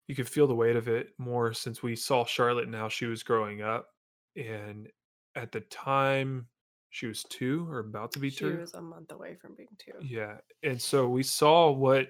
you 0.09 0.15
could 0.15 0.29
feel 0.29 0.47
the 0.47 0.55
weight 0.55 0.77
of 0.77 0.89
it 0.89 1.11
more 1.19 1.53
since 1.53 1.83
we 1.83 1.95
saw 1.95 2.25
charlotte 2.25 2.67
and 2.67 2.75
how 2.75 2.89
she 2.89 3.07
was 3.07 3.23
growing 3.23 3.63
up 3.63 3.89
and 4.37 4.89
at 5.37 5.53
the 5.53 5.61
time 5.61 6.47
she 6.91 7.07
was 7.07 7.23
two 7.25 7.67
or 7.71 7.79
about 7.81 8.13
to 8.13 8.19
be 8.19 8.31
She 8.31 8.39
two 8.41 8.59
was 8.59 8.75
a 8.75 8.83
month 8.83 9.13
away 9.13 9.37
from 9.41 9.55
being 9.55 9.69
two. 9.79 9.93
yeah 10.03 10.37
and 10.63 10.81
so 10.81 11.09
we 11.09 11.23
saw 11.23 11.71
what 11.71 12.09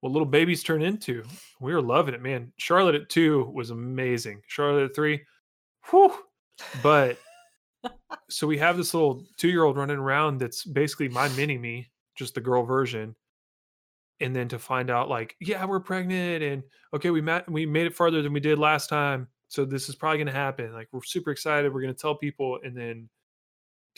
what 0.00 0.12
little 0.12 0.26
babies 0.26 0.62
turn 0.62 0.82
into 0.82 1.24
we 1.60 1.72
were 1.72 1.80
loving 1.82 2.14
it 2.14 2.22
man 2.22 2.52
charlotte 2.56 2.94
at 2.94 3.08
two 3.08 3.50
was 3.54 3.70
amazing 3.70 4.40
charlotte 4.46 4.84
at 4.84 4.94
three 4.94 5.22
whew, 5.90 6.12
but 6.82 7.18
so 8.28 8.46
we 8.46 8.58
have 8.58 8.76
this 8.76 8.92
little 8.94 9.24
two 9.36 9.48
year 9.48 9.64
old 9.64 9.76
running 9.76 9.96
around 9.98 10.38
that's 10.38 10.64
basically 10.64 11.08
my 11.08 11.28
mini 11.30 11.56
me, 11.56 11.88
just 12.16 12.34
the 12.34 12.40
girl 12.40 12.64
version. 12.64 13.14
And 14.20 14.34
then 14.34 14.48
to 14.48 14.58
find 14.58 14.90
out, 14.90 15.08
like, 15.08 15.36
yeah, 15.40 15.64
we're 15.64 15.78
pregnant, 15.78 16.42
and 16.42 16.64
okay, 16.92 17.10
we 17.10 17.20
met, 17.20 17.48
we 17.48 17.64
made 17.66 17.86
it 17.86 17.94
farther 17.94 18.20
than 18.20 18.32
we 18.32 18.40
did 18.40 18.58
last 18.58 18.88
time, 18.88 19.28
so 19.46 19.64
this 19.64 19.88
is 19.88 19.94
probably 19.94 20.18
going 20.18 20.26
to 20.26 20.32
happen. 20.32 20.72
Like, 20.72 20.88
we're 20.90 21.04
super 21.04 21.30
excited. 21.30 21.72
We're 21.72 21.82
going 21.82 21.94
to 21.94 22.00
tell 22.00 22.16
people, 22.16 22.58
and 22.64 22.76
then 22.76 23.08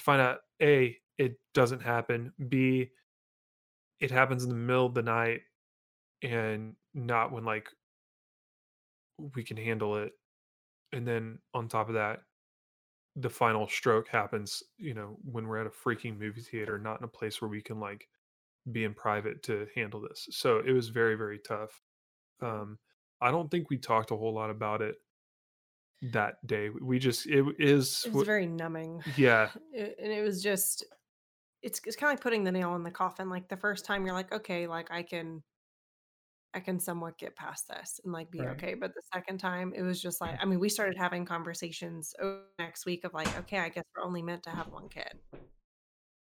to 0.00 0.04
find 0.04 0.20
out, 0.20 0.40
a, 0.60 0.96
it 1.18 1.38
doesn't 1.54 1.82
happen. 1.82 2.32
B, 2.48 2.90
it 4.00 4.10
happens 4.10 4.42
in 4.42 4.48
the 4.48 4.56
middle 4.56 4.86
of 4.86 4.94
the 4.94 5.02
night, 5.02 5.42
and 6.22 6.74
not 6.94 7.32
when 7.32 7.44
like 7.44 7.68
we 9.34 9.44
can 9.44 9.56
handle 9.56 9.96
it. 9.96 10.12
And 10.92 11.06
then 11.06 11.38
on 11.54 11.68
top 11.68 11.88
of 11.88 11.94
that, 11.94 12.22
the 13.16 13.30
final 13.30 13.68
stroke 13.68 14.08
happens, 14.08 14.62
you 14.78 14.94
know, 14.94 15.18
when 15.24 15.46
we're 15.46 15.60
at 15.60 15.66
a 15.66 15.70
freaking 15.70 16.18
movie 16.18 16.40
theater, 16.40 16.78
not 16.78 16.98
in 17.00 17.04
a 17.04 17.08
place 17.08 17.40
where 17.40 17.48
we 17.50 17.60
can 17.60 17.78
like 17.78 18.08
be 18.72 18.84
in 18.84 18.94
private 18.94 19.42
to 19.44 19.66
handle 19.74 20.00
this. 20.00 20.28
So 20.30 20.62
it 20.66 20.72
was 20.72 20.88
very, 20.88 21.16
very 21.16 21.38
tough. 21.38 21.80
Um, 22.40 22.78
I 23.20 23.30
don't 23.30 23.50
think 23.50 23.68
we 23.68 23.76
talked 23.78 24.10
a 24.10 24.16
whole 24.16 24.32
lot 24.32 24.50
about 24.50 24.80
it 24.80 24.96
that 26.02 26.44
day. 26.46 26.70
We 26.70 26.98
just 26.98 27.26
it 27.26 27.44
is 27.58 28.04
It 28.06 28.12
was 28.12 28.26
very 28.26 28.46
numbing. 28.46 29.02
yeah, 29.16 29.50
It- 29.72 29.96
and 30.02 30.12
it 30.12 30.22
was 30.22 30.42
just 30.42 30.84
it's 31.62 31.80
it's 31.84 31.96
kind 31.96 32.10
of 32.10 32.14
like 32.16 32.22
putting 32.22 32.42
the 32.44 32.52
nail 32.52 32.74
in 32.76 32.82
the 32.82 32.90
coffin 32.90 33.28
like 33.28 33.48
the 33.48 33.56
first 33.56 33.84
time 33.84 34.06
you're 34.06 34.14
like 34.14 34.32
okay 34.32 34.66
like 34.66 34.90
i 34.90 35.02
can 35.02 35.42
i 36.54 36.58
can 36.60 36.80
somewhat 36.80 37.18
get 37.18 37.36
past 37.36 37.68
this 37.68 38.00
and 38.02 38.14
like 38.14 38.30
be 38.30 38.38
Right. 38.40 38.48
okay 38.56 38.72
but 38.72 38.94
the 38.94 39.02
second 39.12 39.38
time 39.40 39.74
it 39.76 39.82
was 39.82 40.00
just 40.00 40.22
like 40.22 40.38
i 40.40 40.46
mean 40.46 40.58
we 40.58 40.70
started 40.70 40.96
having 40.96 41.26
conversations 41.26 42.14
next 42.58 42.86
week 42.86 43.04
of 43.04 43.12
like 43.12 43.28
okay 43.40 43.58
i 43.58 43.68
guess 43.68 43.84
we're 43.94 44.02
only 44.04 44.22
meant 44.22 44.42
to 44.44 44.50
have 44.50 44.68
one 44.68 44.88
kid 44.88 45.12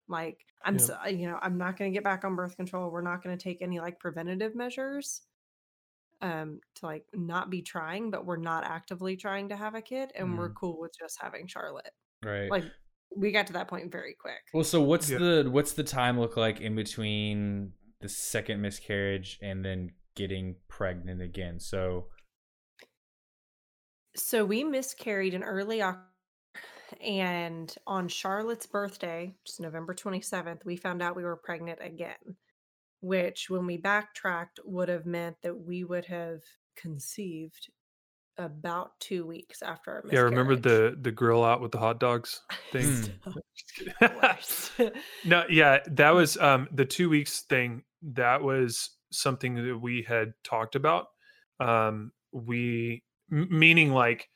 like 0.09 0.41
i'm 0.65 0.79
Yeah. 0.79 0.85
so, 0.87 0.99
you 1.07 1.29
know 1.29 1.39
i'm 1.43 1.59
not 1.59 1.77
going 1.77 1.91
to 1.93 1.95
get 1.95 2.03
back 2.03 2.25
on 2.25 2.35
birth 2.35 2.57
control 2.57 2.91
we're 2.91 3.03
not 3.03 3.23
going 3.23 3.37
to 3.37 3.43
take 3.43 3.61
any 3.61 3.79
like 3.79 3.99
preventative 4.01 4.55
measures 4.55 5.21
um 6.23 6.61
to 6.75 6.87
like 6.87 7.05
not 7.15 7.51
be 7.51 7.61
trying 7.63 8.11
but 8.11 8.25
we're 8.25 8.37
not 8.37 8.65
actively 8.65 9.17
trying 9.17 9.49
to 9.51 9.57
have 9.57 9.75
a 9.75 9.83
kid 9.83 10.11
and 10.15 10.37
we're 10.39 10.49
Mm. 10.51 10.55
cool 10.55 10.81
with 10.81 10.93
just 10.99 11.21
having 11.21 11.47
charlotte 11.47 11.91
Right. 12.25 12.51
like 12.51 12.65
we 13.15 13.33
got 13.33 13.47
to 13.49 13.53
that 13.55 13.69
point 13.69 13.93
very 13.93 14.15
quick 14.19 14.41
well, 14.55 14.65
so 14.65 14.81
what's 14.83 15.11
Yeah. 15.11 15.19
the 15.19 15.49
what's 15.51 15.73
the 15.75 15.85
time 15.85 16.19
look 16.19 16.37
like 16.37 16.61
in 16.61 16.75
between 16.75 17.73
the 18.01 18.09
second 18.09 18.61
miscarriage 18.63 19.39
and 19.43 19.65
then 19.65 19.91
getting 20.15 20.57
pregnant 20.69 21.21
again? 21.23 21.59
So 21.61 22.09
So 24.17 24.45
we 24.45 24.65
miscarried 24.65 25.35
in 25.35 25.43
early 25.43 25.83
October, 25.83 26.07
and 27.01 27.75
on 27.87 28.09
Charlotte's 28.09 28.67
birthday, 28.67 29.35
just 29.45 29.61
November 29.61 29.95
27th, 29.95 30.65
we 30.65 30.77
found 30.77 31.03
out 31.03 31.17
we 31.17 31.25
were 31.25 31.37
pregnant 31.37 31.79
again, 31.83 32.37
which, 33.01 33.51
when 33.51 33.67
we 33.67 33.77
backtracked, 33.77 34.61
would 34.65 34.89
have 34.89 35.07
meant 35.07 35.37
that 35.43 35.55
we 35.55 35.85
would 35.85 36.07
have 36.07 36.41
conceived 36.77 37.71
about 38.39 38.91
two 39.01 39.27
weeks 39.27 39.63
after 39.63 39.91
our 39.91 40.05
yeah. 40.11 40.21
Remember 40.21 40.57
the 40.57 40.97
the 41.01 41.11
grill 41.11 41.45
out 41.45 41.61
with 41.61 41.73
the 41.73 41.79
hot 41.79 42.01
dogs 42.01 42.43
thing? 42.73 42.85
Just 43.57 43.75
kidding. 43.75 44.17
Worse. 44.23 44.71
no, 45.25 45.45
yeah, 45.49 45.79
that 45.93 46.11
was 46.11 46.37
um 46.39 46.69
the 46.73 46.85
two 46.85 47.09
weeks 47.09 47.43
thing. 47.43 47.83
That 48.03 48.43
was 48.43 48.91
something 49.11 49.55
that 49.55 49.79
we 49.79 50.03
had 50.03 50.35
talked 50.45 50.75
about. 50.75 51.07
Um, 51.61 52.13
we 52.33 53.03
m- 53.33 53.49
meaning 53.51 53.93
like 53.93 54.29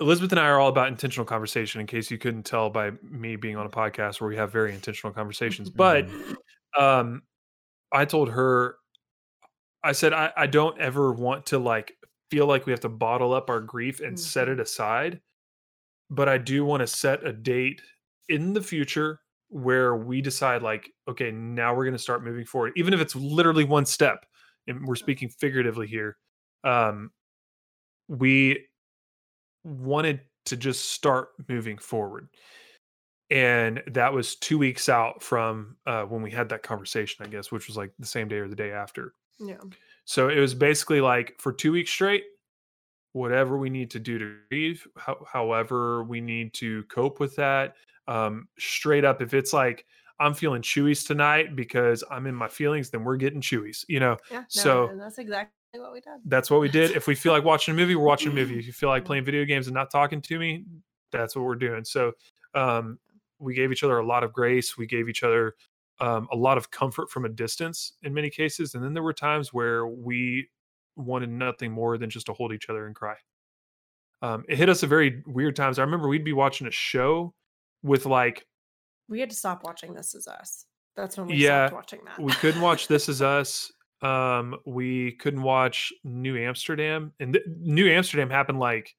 Elizabeth 0.00 0.32
and 0.32 0.40
I 0.40 0.46
are 0.46 0.58
all 0.58 0.68
about 0.68 0.88
intentional 0.88 1.26
conversation. 1.26 1.80
In 1.80 1.86
case 1.86 2.10
you 2.10 2.18
couldn't 2.18 2.44
tell 2.44 2.70
by 2.70 2.92
me 3.02 3.36
being 3.36 3.56
on 3.56 3.66
a 3.66 3.70
podcast 3.70 4.20
where 4.20 4.28
we 4.28 4.36
have 4.36 4.50
very 4.50 4.72
intentional 4.74 5.12
conversations, 5.12 5.70
but 5.70 6.08
um, 6.78 7.22
I 7.92 8.04
told 8.06 8.30
her, 8.30 8.76
I 9.82 9.92
said 9.92 10.12
I, 10.12 10.32
I 10.36 10.46
don't 10.46 10.78
ever 10.80 11.12
want 11.12 11.46
to 11.46 11.58
like 11.58 11.96
feel 12.30 12.46
like 12.46 12.66
we 12.66 12.72
have 12.72 12.80
to 12.80 12.88
bottle 12.88 13.32
up 13.32 13.50
our 13.50 13.60
grief 13.60 14.00
and 14.00 14.18
set 14.18 14.48
Mhm. 14.48 14.52
it 14.52 14.60
aside, 14.60 15.20
but 16.10 16.28
I 16.28 16.38
do 16.38 16.64
want 16.64 16.82
to 16.82 16.88
set 16.88 17.26
a 17.26 17.32
date 17.32 17.82
in 18.28 18.54
the 18.54 18.62
future 18.62 19.20
where 19.48 19.96
we 19.96 20.22
decide 20.22 20.62
like, 20.62 20.90
okay, 21.08 21.30
now 21.32 21.74
we're 21.74 21.84
going 21.84 21.96
to 21.96 21.98
start 22.02 22.24
moving 22.24 22.46
forward, 22.46 22.72
even 22.76 22.94
if 22.94 23.00
it's 23.00 23.16
literally 23.16 23.64
one 23.64 23.86
step, 23.86 24.26
and 24.66 24.86
we're 24.86 24.96
speaking 24.96 25.28
figuratively 25.30 25.86
here. 25.88 26.18
Um, 26.64 27.12
we 28.08 28.66
wanted 29.64 30.22
to 30.46 30.56
just 30.56 30.90
start 30.92 31.30
moving 31.48 31.78
forward 31.78 32.28
and 33.30 33.82
that 33.86 34.12
was 34.12 34.34
two 34.36 34.58
weeks 34.58 34.88
out 34.88 35.22
from 35.22 35.76
uh, 35.86 36.02
when 36.02 36.22
we 36.22 36.30
had 36.30 36.48
that 36.48 36.62
conversation 36.62 37.24
i 37.24 37.28
guess 37.28 37.50
which 37.52 37.66
was 37.66 37.76
like 37.76 37.92
the 37.98 38.06
same 38.06 38.28
day 38.28 38.36
or 38.36 38.48
the 38.48 38.56
day 38.56 38.72
after 38.72 39.14
yeah. 39.38 39.56
so 40.04 40.28
it 40.28 40.38
was 40.38 40.54
basically 40.54 41.00
like 41.00 41.34
for 41.38 41.52
two 41.52 41.72
weeks 41.72 41.90
straight 41.90 42.24
whatever 43.12 43.58
we 43.58 43.70
need 43.70 43.90
to 43.90 43.98
do 43.98 44.18
to 44.18 44.36
grieve 44.48 44.86
how, 44.96 45.16
however 45.30 46.04
we 46.04 46.20
need 46.20 46.52
to 46.54 46.82
cope 46.84 47.20
with 47.20 47.34
that 47.36 47.74
um, 48.08 48.48
straight 48.58 49.04
up 49.04 49.22
if 49.22 49.34
it's 49.34 49.52
like 49.52 49.84
i'm 50.18 50.34
feeling 50.34 50.62
chewies 50.62 51.06
tonight 51.06 51.54
because 51.56 52.02
i'm 52.10 52.26
in 52.26 52.34
my 52.34 52.48
feelings 52.48 52.90
then 52.90 53.04
we're 53.04 53.16
getting 53.16 53.40
chewies 53.40 53.84
you 53.88 54.00
know 54.00 54.16
Yeah. 54.30 54.38
No, 54.40 54.44
So- 54.48 54.90
that's 54.96 55.18
exactly 55.18 55.52
what 55.76 55.92
we 55.92 56.00
did. 56.00 56.14
that's 56.24 56.50
what 56.50 56.60
we 56.60 56.68
did. 56.68 56.96
If 56.96 57.06
we 57.06 57.14
feel 57.14 57.32
like 57.32 57.44
watching 57.44 57.72
a 57.72 57.76
movie, 57.76 57.94
we're 57.94 58.04
watching 58.04 58.32
a 58.32 58.34
movie. 58.34 58.58
If 58.58 58.66
you 58.66 58.72
feel 58.72 58.88
like 58.88 59.04
playing 59.04 59.24
video 59.24 59.44
games 59.44 59.68
and 59.68 59.74
not 59.74 59.88
talking 59.88 60.20
to 60.22 60.36
me, 60.36 60.64
that's 61.12 61.36
what 61.36 61.44
we're 61.44 61.54
doing. 61.54 61.84
So 61.84 62.10
um, 62.54 62.98
we 63.40 63.54
gave 63.54 63.72
each 63.72 63.82
other 63.82 63.98
a 63.98 64.06
lot 64.06 64.22
of 64.22 64.32
grace. 64.32 64.76
We 64.76 64.86
gave 64.86 65.08
each 65.08 65.22
other 65.22 65.54
um, 66.00 66.28
a 66.32 66.36
lot 66.36 66.56
of 66.58 66.70
comfort 66.70 67.10
from 67.10 67.24
a 67.24 67.28
distance 67.28 67.94
in 68.02 68.14
many 68.14 68.30
cases. 68.30 68.74
And 68.74 68.84
then 68.84 68.94
there 68.94 69.02
were 69.02 69.12
times 69.12 69.52
where 69.52 69.86
we 69.86 70.48
wanted 70.96 71.30
nothing 71.30 71.72
more 71.72 71.98
than 71.98 72.10
just 72.10 72.26
to 72.26 72.32
hold 72.32 72.52
each 72.52 72.68
other 72.68 72.86
and 72.86 72.94
cry. 72.94 73.16
Um, 74.22 74.44
it 74.48 74.58
hit 74.58 74.68
us 74.68 74.82
at 74.82 74.88
very 74.88 75.22
weird 75.26 75.56
times. 75.56 75.78
I 75.78 75.82
remember 75.82 76.08
we'd 76.08 76.24
be 76.24 76.32
watching 76.34 76.66
a 76.66 76.70
show 76.70 77.34
with 77.82 78.04
like 78.06 78.46
We 79.08 79.20
had 79.20 79.30
to 79.30 79.36
stop 79.36 79.64
watching 79.64 79.94
This 79.94 80.14
Is 80.14 80.26
Us. 80.28 80.66
That's 80.96 81.16
when 81.16 81.26
we 81.28 81.36
Yeah, 81.36 81.68
stopped 81.68 81.74
watching 81.74 82.00
that. 82.04 82.20
we 82.20 82.32
couldn't 82.34 82.60
watch 82.60 82.86
This 82.88 83.08
Is 83.08 83.22
Us. 83.22 83.72
Um, 84.02 84.56
we 84.66 85.12
couldn't 85.12 85.42
watch 85.42 85.92
New 86.04 86.36
Amsterdam, 86.38 87.12
and 87.20 87.34
th- 87.34 87.44
New 87.60 87.86
Amsterdam 87.90 88.30
happened 88.30 88.58
like 88.58 88.94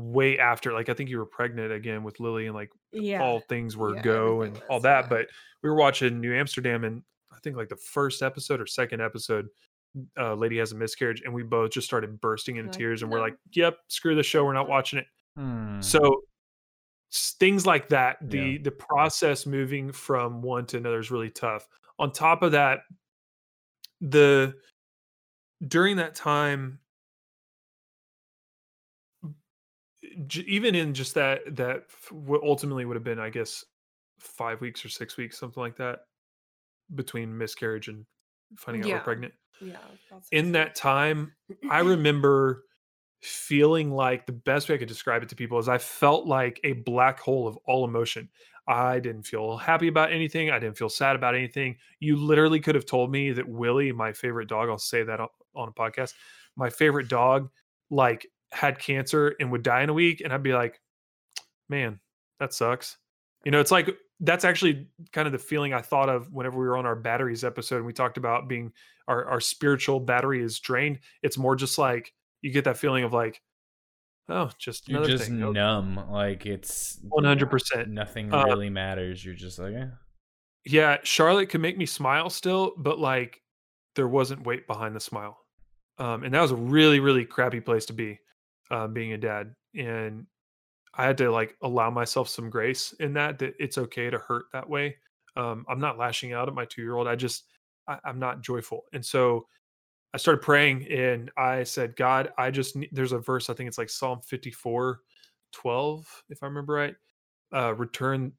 way 0.00 0.38
after. 0.38 0.72
Like 0.72 0.88
I 0.88 0.94
think 0.94 1.10
you 1.10 1.18
were 1.18 1.26
pregnant 1.26 1.72
again 1.72 2.02
with 2.02 2.20
Lily, 2.20 2.46
and 2.46 2.54
like 2.54 2.70
Yeah. 2.92 3.22
all 3.22 3.40
things 3.48 3.76
were 3.76 3.94
Yeah, 3.96 4.02
go 4.02 4.42
everything 4.42 4.62
and 4.62 4.70
all 4.70 4.80
that. 4.80 5.04
yeah. 5.04 5.08
But 5.08 5.26
we 5.62 5.70
were 5.70 5.76
watching 5.76 6.20
New 6.20 6.34
Amsterdam, 6.34 6.84
and 6.84 7.02
I 7.32 7.38
think 7.42 7.56
like 7.56 7.68
the 7.68 7.76
first 7.76 8.22
episode 8.22 8.60
or 8.60 8.66
second 8.66 9.00
episode, 9.00 9.48
uh, 10.18 10.34
lady 10.34 10.58
has 10.58 10.72
a 10.72 10.76
miscarriage, 10.76 11.22
and 11.24 11.32
we 11.34 11.42
both 11.42 11.70
just 11.72 11.86
started 11.86 12.20
bursting 12.20 12.56
into 12.56 12.70
Like, 12.70 12.78
tears, 12.78 13.02
and 13.02 13.10
we're 13.10 13.20
like, 13.20 13.36
"Yep, 13.52 13.76
screw 13.88 14.14
the 14.14 14.22
show, 14.22 14.44
we're 14.44 14.52
not 14.52 14.68
watching 14.68 14.98
it." 15.00 15.06
Hmm. 15.36 15.80
So 15.80 16.22
things 17.12 17.66
like 17.66 17.88
that, 17.88 18.16
the 18.20 18.38
Yeah. 18.38 18.58
the 18.62 18.70
process 18.70 19.46
moving 19.46 19.90
from 19.92 20.42
one 20.42 20.64
to 20.66 20.76
another 20.76 21.00
is 21.00 21.10
really 21.10 21.30
tough. 21.30 21.66
On 21.98 22.12
top 22.12 22.42
of 22.42 22.52
that, 22.52 22.80
the 24.00 24.54
during 25.66 25.96
that 25.96 26.14
time 26.14 26.78
j- 30.26 30.44
even 30.46 30.74
in 30.74 30.94
just 30.94 31.14
that 31.14 31.40
that 31.56 31.84
what 32.10 32.42
ultimately 32.42 32.84
would 32.84 32.96
have 32.96 33.04
been 33.04 33.18
i 33.20 33.30
guess 33.30 33.64
five 34.18 34.60
weeks 34.60 34.84
or 34.84 34.88
six 34.88 35.16
weeks 35.16 35.38
something 35.38 35.62
like 35.62 35.76
that 35.76 36.00
between 36.94 37.36
miscarriage 37.36 37.88
and 37.88 38.04
finding 38.56 38.82
out 38.82 38.88
Yeah. 38.88 38.94
we're 38.96 39.00
pregnant 39.04 39.34
Yeah. 39.60 39.76
in 40.32 40.52
that 40.52 40.74
time 40.74 41.32
i 41.70 41.80
remember 41.94 42.64
feeling 43.22 43.90
like 43.92 44.26
the 44.26 44.32
best 44.32 44.68
way 44.68 44.74
i 44.74 44.78
could 44.78 44.88
describe 44.88 45.22
it 45.22 45.28
to 45.28 45.36
people 45.36 45.58
is 45.58 45.68
i 45.68 45.78
felt 45.78 46.26
like 46.26 46.58
a 46.64 46.72
black 46.72 47.20
hole 47.20 47.46
of 47.46 47.56
all 47.66 47.84
emotion 47.84 48.28
i 48.66 48.98
didn't 48.98 49.24
feel 49.24 49.56
happy 49.58 49.88
about 49.88 50.10
anything 50.10 50.50
i 50.50 50.58
didn't 50.58 50.76
feel 50.78 50.88
sad 50.88 51.14
about 51.16 51.34
anything 51.34 51.76
you 52.00 52.16
literally 52.16 52.60
could 52.60 52.74
have 52.74 52.86
told 52.86 53.10
me 53.10 53.30
that 53.30 53.46
willie 53.46 53.92
my 53.92 54.12
favorite 54.12 54.48
dog 54.48 54.68
i'll 54.70 54.78
say 54.78 55.02
that 55.02 55.20
on 55.54 55.68
a 55.68 55.72
podcast 55.72 56.14
my 56.56 56.70
favorite 56.70 57.08
dog 57.08 57.50
like 57.90 58.26
had 58.52 58.78
cancer 58.78 59.34
and 59.40 59.50
would 59.52 59.62
die 59.62 59.82
in 59.82 59.88
a 59.88 59.94
week 59.94 60.20
and 60.22 60.32
i'd 60.32 60.42
be 60.42 60.52
like 60.52 60.80
man 61.68 62.00
that 62.38 62.52
sucks 62.52 62.96
you 63.44 63.50
know 63.50 63.60
it's 63.60 63.70
like 63.70 63.96
that's 64.20 64.44
actually 64.44 64.88
kind 65.12 65.26
of 65.26 65.32
the 65.32 65.38
feeling 65.38 65.72
i 65.72 65.80
thought 65.80 66.08
of 66.08 66.32
whenever 66.32 66.58
we 66.58 66.66
were 66.66 66.76
on 66.76 66.86
our 66.86 66.96
batteries 66.96 67.44
episode 67.44 67.76
and 67.76 67.86
we 67.86 67.92
talked 67.92 68.16
about 68.16 68.48
being 68.48 68.72
our, 69.08 69.24
our 69.24 69.40
spiritual 69.40 70.00
battery 70.00 70.42
is 70.42 70.58
drained 70.58 70.98
it's 71.22 71.38
more 71.38 71.56
just 71.56 71.78
like 71.78 72.12
you 72.42 72.50
get 72.52 72.64
that 72.64 72.76
feeling 72.76 73.04
of 73.04 73.12
like 73.12 73.40
oh 74.28 74.50
just 74.58 74.88
You're 74.88 75.04
just 75.04 75.24
thing 75.24 75.52
numb. 75.52 76.00
Like 76.10 76.46
it's 76.46 76.98
100% 77.04 77.88
nothing 77.88 78.32
Uh, 78.32 78.44
really 78.44 78.70
matters. 78.70 79.24
You're 79.24 79.34
just 79.34 79.58
like, 79.58 79.74
eh. 79.74 79.86
yeah 80.64 80.98
charlotte 81.02 81.48
could 81.48 81.60
make 81.60 81.76
me 81.76 81.86
smile 81.86 82.30
still 82.30 82.72
but 82.76 82.98
like 82.98 83.40
there 83.96 84.08
wasn't 84.08 84.46
weight 84.46 84.66
behind 84.66 84.94
the 84.94 85.00
smile 85.00 85.38
um, 85.98 86.22
and 86.22 86.32
that 86.34 86.40
was 86.40 86.52
a 86.52 86.56
really 86.56 87.00
really 87.00 87.24
crappy 87.24 87.60
place 87.60 87.86
to 87.86 87.92
be 87.92 88.18
uh, 88.70 88.86
being 88.86 89.12
a 89.12 89.18
dad 89.18 89.54
and 89.74 90.26
i 90.94 91.04
had 91.04 91.18
to 91.18 91.30
like 91.30 91.56
allow 91.62 91.90
myself 91.90 92.28
some 92.28 92.50
grace 92.50 92.92
in 93.00 93.12
that 93.12 93.38
that 93.38 93.54
it's 93.58 93.78
okay 93.78 94.10
to 94.10 94.18
hurt 94.18 94.44
that 94.52 94.68
way 94.68 94.96
um, 95.36 95.64
i'm 95.68 95.80
not 95.80 95.98
lashing 95.98 96.32
out 96.32 96.48
at 96.48 96.54
my 96.54 96.64
two 96.64 96.82
year 96.82 96.96
old 96.96 97.08
i 97.08 97.14
just 97.14 97.44
I, 97.88 97.98
i'm 98.04 98.18
not 98.18 98.42
joyful 98.42 98.84
and 98.92 99.04
so 99.04 99.46
i 100.14 100.18
started 100.18 100.42
praying 100.42 100.90
and 100.90 101.30
i 101.36 101.62
said 101.62 101.96
god 101.96 102.32
i 102.38 102.50
just 102.50 102.76
need, 102.76 102.90
there's 102.92 103.12
a 103.12 103.18
verse 103.18 103.50
i 103.50 103.54
think 103.54 103.68
it's 103.68 103.78
like 103.78 103.90
psalm 103.90 104.20
54 104.26 105.00
12 105.52 106.22
if 106.30 106.42
i 106.42 106.46
remember 106.46 106.74
right 106.74 106.94
uh, 107.52 107.74
return 107.74 108.32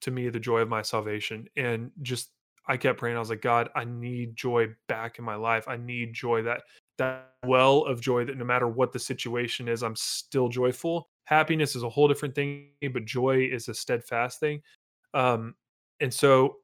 to 0.00 0.10
me 0.10 0.28
the 0.28 0.40
joy 0.40 0.60
of 0.60 0.68
my 0.68 0.82
salvation 0.82 1.46
and 1.56 1.90
just 2.02 2.30
i 2.68 2.76
kept 2.76 2.98
praying 2.98 3.16
i 3.16 3.20
was 3.20 3.30
like 3.30 3.42
god 3.42 3.68
i 3.74 3.84
need 3.84 4.36
joy 4.36 4.66
back 4.88 5.18
in 5.18 5.24
my 5.24 5.34
life 5.34 5.66
i 5.68 5.76
need 5.76 6.12
joy 6.12 6.42
that 6.42 6.62
that 6.98 7.34
well 7.46 7.84
of 7.84 8.00
joy 8.00 8.24
that 8.24 8.36
no 8.38 8.44
matter 8.44 8.68
what 8.68 8.92
the 8.92 8.98
situation 8.98 9.68
is 9.68 9.82
i'm 9.82 9.96
still 9.96 10.48
joyful 10.48 11.10
happiness 11.26 11.76
is 11.76 11.82
a 11.82 11.88
whole 11.88 12.08
different 12.08 12.34
thing 12.34 12.70
but 12.92 13.04
joy 13.04 13.38
is 13.50 13.68
a 13.68 13.74
steadfast 13.74 14.40
thing 14.40 14.62
um 15.14 15.54
and 16.00 16.12
so 16.14 16.56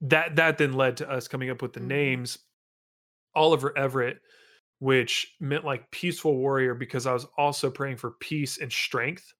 that 0.00 0.36
that 0.36 0.58
then 0.58 0.72
led 0.74 0.96
to 0.96 1.08
us 1.10 1.28
coming 1.28 1.50
up 1.50 1.62
with 1.62 1.72
the 1.74 1.80
Mhm. 1.80 1.86
names 1.88 2.38
oliver 3.34 3.76
everett 3.78 4.20
which 4.80 5.36
meant 5.40 5.64
like 5.64 5.90
peaceful 5.90 6.36
warrior 6.36 6.74
because 6.74 7.06
i 7.06 7.12
was 7.12 7.26
also 7.38 7.70
praying 7.70 7.96
for 7.96 8.12
peace 8.20 8.58
and 8.58 8.72
strength 8.72 9.34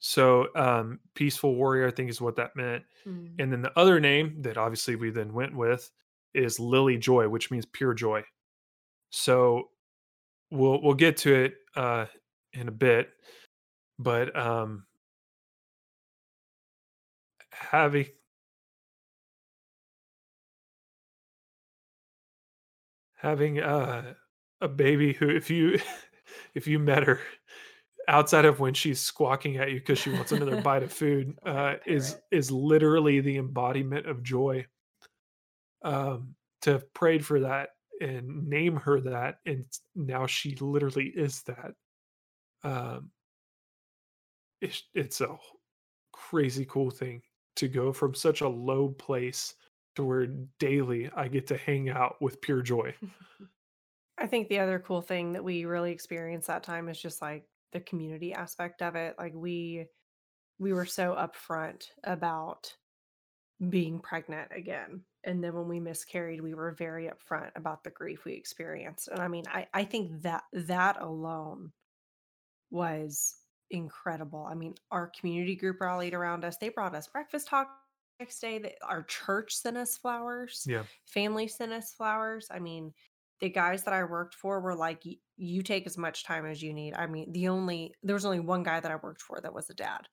so 0.00 0.48
um 0.56 1.00
peaceful 1.14 1.54
warrior 1.56 1.88
i 1.88 1.90
think 1.90 2.10
is 2.10 2.20
what 2.20 2.36
that 2.36 2.56
meant 2.56 2.84
Mm. 3.06 3.38
and 3.38 3.52
then 3.52 3.62
the 3.62 3.78
other 3.78 4.00
name 4.00 4.42
that 4.42 4.56
obviously 4.58 4.96
we 4.96 5.10
then 5.10 5.32
went 5.34 5.56
with 5.56 5.90
is 6.34 6.60
Lily 6.60 6.98
Joy, 6.98 7.28
which 7.28 7.50
means 7.50 7.64
pure 7.66 7.94
joy. 7.94 8.24
So 9.14 9.70
we'll 10.50 10.82
we'll 10.82 10.94
get 10.94 11.16
to 11.18 11.34
it 11.34 11.54
uh 11.76 12.06
in 12.52 12.66
a 12.68 12.72
bit, 12.72 13.10
but 13.98 14.36
um 14.36 14.86
having 17.52 18.06
having 23.14 23.60
uh 23.60 24.14
a 24.60 24.68
baby 24.68 25.12
who 25.12 25.28
if 25.28 25.48
you 25.48 25.78
if 26.54 26.66
you 26.66 26.78
met 26.80 27.04
her 27.04 27.20
outside 28.08 28.44
of 28.44 28.60
when 28.60 28.74
she's 28.74 29.00
squawking 29.00 29.56
at 29.58 29.70
you 29.70 29.78
because 29.78 29.98
she 29.98 30.10
wants 30.10 30.32
another 30.32 30.60
bite 30.60 30.82
of 30.82 30.92
food 30.92 31.38
uh 31.46 31.74
is 31.86 32.16
is 32.32 32.50
literally 32.50 33.20
the 33.20 33.36
embodiment 33.36 34.06
of 34.06 34.22
joy 34.24 34.66
um 35.82 36.34
to 36.62 36.72
have 36.72 36.92
prayed 36.94 37.24
for 37.24 37.40
that 37.40 37.70
and 38.00 38.48
name 38.48 38.76
her 38.76 39.00
that 39.00 39.38
and 39.46 39.64
now 39.94 40.26
she 40.26 40.54
literally 40.56 41.12
is 41.16 41.42
that 41.42 41.72
um 42.64 43.10
it's, 44.60 44.84
it's 44.94 45.20
a 45.20 45.36
crazy 46.12 46.64
cool 46.64 46.90
thing 46.90 47.20
to 47.56 47.68
go 47.68 47.92
from 47.92 48.14
such 48.14 48.40
a 48.40 48.48
low 48.48 48.88
place 48.88 49.54
to 49.94 50.04
where 50.04 50.26
daily 50.58 51.10
i 51.16 51.28
get 51.28 51.46
to 51.46 51.56
hang 51.56 51.88
out 51.88 52.16
with 52.20 52.40
pure 52.40 52.62
joy 52.62 52.94
I 54.16 54.26
think 54.26 54.48
the 54.48 54.60
other 54.60 54.78
cool 54.78 55.02
thing 55.02 55.32
that 55.32 55.44
we 55.44 55.64
really 55.64 55.90
experienced 55.90 56.46
that 56.46 56.62
time 56.62 56.88
is 56.88 57.00
just 57.00 57.20
like 57.20 57.46
the 57.72 57.80
community 57.80 58.32
aspect 58.32 58.80
of 58.80 58.94
it. 58.94 59.16
Like 59.18 59.32
we 59.34 59.86
we 60.58 60.72
were 60.72 60.86
so 60.86 61.14
upfront 61.14 61.86
about 62.04 62.72
being 63.68 63.98
pregnant 63.98 64.50
again. 64.54 65.02
And 65.26 65.42
then 65.42 65.54
when 65.54 65.68
we 65.68 65.80
miscarried, 65.80 66.40
we 66.40 66.54
were 66.54 66.72
very 66.72 67.08
upfront 67.08 67.50
about 67.56 67.82
the 67.82 67.90
grief 67.90 68.24
we 68.24 68.34
experienced. 68.34 69.08
And 69.08 69.20
I 69.20 69.28
mean, 69.28 69.44
I, 69.48 69.66
I 69.72 69.84
think 69.84 70.22
that 70.22 70.44
that 70.52 71.00
alone 71.00 71.72
was 72.70 73.36
incredible. 73.70 74.46
I 74.48 74.54
mean, 74.54 74.74
our 74.90 75.10
community 75.18 75.56
group 75.56 75.80
rallied 75.80 76.14
around 76.14 76.44
us. 76.44 76.56
They 76.56 76.68
brought 76.68 76.94
us 76.94 77.08
breakfast 77.08 77.48
talk 77.48 77.68
next 78.20 78.40
day. 78.40 78.58
That 78.58 78.74
our 78.86 79.02
church 79.04 79.54
sent 79.54 79.76
us 79.76 79.96
flowers. 79.96 80.64
yeah 80.68 80.82
Family 81.06 81.48
sent 81.48 81.72
us 81.72 81.92
flowers. 81.92 82.48
I 82.50 82.58
mean, 82.58 82.92
the 83.40 83.48
guys 83.48 83.82
that 83.84 83.94
I 83.94 84.04
worked 84.04 84.34
for 84.34 84.60
were 84.60 84.76
like, 84.76 85.02
you 85.36 85.62
take 85.62 85.86
as 85.86 85.98
much 85.98 86.24
time 86.24 86.46
as 86.46 86.62
you 86.62 86.72
need. 86.72 86.94
I 86.94 87.06
mean, 87.06 87.32
the 87.32 87.48
only 87.48 87.94
there 88.02 88.14
was 88.14 88.24
only 88.24 88.40
one 88.40 88.62
guy 88.62 88.80
that 88.80 88.90
I 88.90 88.96
worked 88.96 89.22
for 89.22 89.40
that 89.40 89.54
was 89.54 89.70
a 89.70 89.74
dad, 89.74 90.06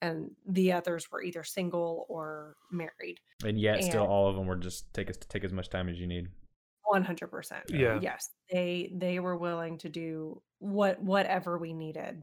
and 0.00 0.30
the 0.46 0.72
others 0.72 1.10
were 1.10 1.22
either 1.22 1.42
single 1.44 2.06
or 2.08 2.56
married. 2.70 3.18
and 3.44 3.58
yet 3.60 3.82
still 3.84 4.06
all 4.06 4.28
of 4.28 4.36
them 4.36 4.46
were 4.46 4.56
just 4.56 4.92
take 4.94 5.10
us 5.10 5.16
take 5.28 5.44
as 5.44 5.52
much 5.52 5.68
time 5.70 5.88
as 5.88 5.98
you 5.98 6.06
need. 6.06 6.28
One 6.84 7.04
hundred 7.04 7.28
percent. 7.28 7.64
Yeah. 7.68 7.98
Yes, 8.00 8.30
they 8.50 8.90
they 8.94 9.20
were 9.20 9.36
willing 9.36 9.78
to 9.78 9.88
do 9.88 10.40
what 10.58 11.00
whatever 11.02 11.58
we 11.58 11.72
needed, 11.74 12.22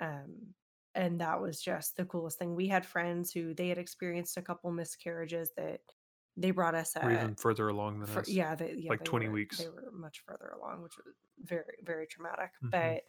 um, 0.00 0.34
and 0.94 1.20
that 1.20 1.40
was 1.40 1.60
just 1.62 1.96
the 1.96 2.04
coolest 2.04 2.38
thing. 2.38 2.54
We 2.54 2.68
had 2.68 2.84
friends 2.84 3.32
who 3.32 3.54
they 3.54 3.68
had 3.68 3.78
experienced 3.78 4.36
a 4.36 4.42
couple 4.42 4.70
miscarriages 4.72 5.50
that 5.56 5.80
they 6.36 6.50
brought 6.50 6.74
us 6.74 6.94
we're 7.00 7.12
even 7.12 7.34
further 7.36 7.68
along 7.68 8.00
than 8.00 8.08
for, 8.08 8.20
us 8.20 8.28
yeah, 8.28 8.56
they, 8.56 8.74
yeah, 8.76 8.90
like 8.90 8.98
they 9.00 9.04
20 9.04 9.28
were- 9.28 9.32
weeks. 9.34 9.58
They 9.58 9.68
were 9.68 9.90
much 9.92 10.22
further 10.26 10.52
along, 10.60 10.82
which 10.82 10.96
was 10.96 11.14
very, 11.42 11.76
very 11.84 12.06
traumatic. 12.08 12.50
Mhm. 12.64 12.70
But 12.72 13.04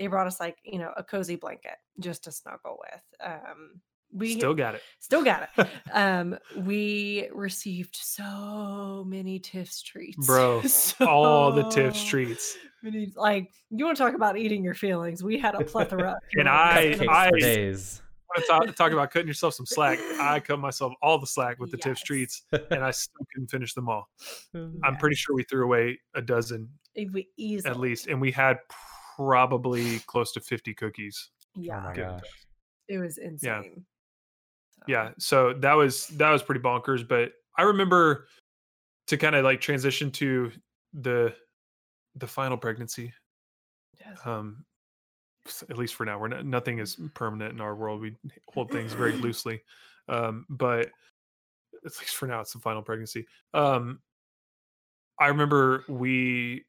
they 0.00 0.06
brought 0.08 0.26
us 0.26 0.40
like 0.40 0.56
you 0.64 0.78
know 0.80 0.90
a 0.96 1.04
cozy 1.04 1.36
blanket 1.36 1.76
just 2.00 2.24
to 2.24 2.32
snuggle 2.32 2.78
with. 2.80 3.02
Um, 3.30 3.80
we 4.12 4.32
still 4.36 4.54
got 4.54 4.74
it 4.74 4.82
still 4.98 5.22
got 5.22 5.48
it. 5.56 5.68
um, 5.92 6.36
we 6.56 7.28
received 7.32 7.94
so 7.94 9.04
many 9.06 9.38
Tiff's 9.38 9.82
Treats, 9.82 10.26
bro 10.26 10.62
all 11.06 11.52
the 11.52 11.68
tiff 11.70 11.94
So 11.96 12.06
treats 12.08 12.56
many- 12.82 13.12
like 13.14 13.52
you 13.70 13.84
want 13.84 13.96
to 13.96 14.02
talk 14.02 14.14
about 14.14 14.36
eating 14.36 14.64
your 14.64 14.74
feelings? 14.74 15.22
We 15.22 15.38
had 15.38 15.54
a 15.54 15.62
plethora. 15.64 16.16
And 16.34 16.48
I- 16.48 16.80
in 16.80 16.92
a 16.94 16.96
Cupcakes 16.96 17.04
for 17.04 17.10
I- 17.12 17.30
days. 17.38 18.02
want 18.34 18.44
to 18.44 18.50
talk, 18.68 18.76
talk 18.76 18.92
about 18.92 19.10
cutting 19.12 19.28
yourself 19.28 19.54
some 19.54 19.66
slack. 19.66 19.98
I 20.18 20.40
cut 20.40 20.58
myself 20.58 20.92
all 21.02 21.18
the 21.20 21.26
slack 21.26 21.60
with 21.60 21.70
the 21.70 21.76
Tiff 21.76 21.92
Yes. 21.92 22.00
Streets, 22.00 22.42
and 22.70 22.82
I 22.84 22.90
still 22.90 23.24
couldn't 23.32 23.48
finish 23.50 23.74
them 23.74 23.88
all. 23.88 24.08
I'm 24.54 24.96
pretty 24.98 25.14
sure 25.16 25.36
we 25.36 25.44
threw 25.44 25.64
away 25.64 26.00
a 26.16 26.22
dozen 26.22 26.68
If 26.96 27.12
we 27.12 27.28
easily 27.36 27.70
at 27.70 27.78
least, 27.78 28.08
and 28.08 28.20
we 28.20 28.32
had 28.32 28.58
probably 29.20 29.98
close 30.00 30.32
to 30.32 30.40
50 30.40 30.72
cookies. 30.74 31.28
Yeah, 31.54 31.78
Oh 31.78 31.88
my 31.88 31.94
gosh. 31.94 32.22
it 32.88 32.98
was 32.98 33.18
insane. 33.18 33.62
So, 33.64 33.82
Yeah, 34.86 35.10
so 35.18 35.52
that 35.54 35.74
was 35.74 36.06
that 36.08 36.30
was 36.30 36.42
pretty 36.42 36.62
bonkers. 36.62 37.06
But 37.06 37.32
I 37.58 37.62
remember 37.64 38.26
to 39.08 39.16
kind 39.18 39.34
of 39.34 39.44
like 39.44 39.60
transition 39.60 40.10
to 40.12 40.50
the 40.94 41.34
the 42.16 42.26
final 42.26 42.56
pregnancy. 42.56 43.12
Yes. 43.98 44.18
Um, 44.24 44.64
at 45.68 45.76
least 45.76 45.94
for 45.94 46.04
now, 46.06 46.18
we're 46.18 46.28
not, 46.28 46.46
nothing 46.46 46.78
is 46.78 46.96
permanent 47.14 47.52
in 47.52 47.60
our 47.60 47.74
world. 47.74 48.00
We 48.00 48.16
hold 48.54 48.70
things 48.70 48.92
very 48.94 49.12
loosely, 49.26 49.62
um, 50.08 50.46
but 50.48 50.90
at 51.84 51.92
least 52.00 52.16
for 52.16 52.26
now, 52.26 52.40
it's 52.40 52.52
the 52.52 52.58
final 52.58 52.82
pregnancy. 52.82 53.26
Um, 53.52 54.00
I 55.18 55.26
remember 55.28 55.84
we 55.88 56.64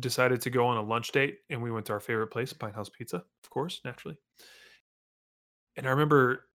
decided 0.00 0.40
to 0.42 0.50
go 0.50 0.66
on 0.66 0.76
a 0.76 0.82
lunch 0.82 1.12
date, 1.12 1.38
and 1.50 1.62
we 1.62 1.70
went 1.70 1.86
to 1.86 1.92
our 1.92 2.00
favorite 2.00 2.28
place, 2.28 2.52
Pine 2.52 2.72
House 2.72 2.88
Pizza, 2.88 3.16
of 3.16 3.50
course, 3.50 3.80
naturally. 3.84 4.16
And 5.76 5.86
I 5.86 5.90
remember 5.90 6.46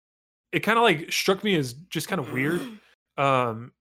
it 0.51 0.61
kind 0.61 0.77
of 0.77 0.83
like 0.83 1.11
struck 1.11 1.43
me 1.43 1.55
as 1.55 1.73
just 1.73 2.07
kind 2.07 2.19
of 2.19 2.31
weird. 2.31 2.61
Um, 3.19 3.71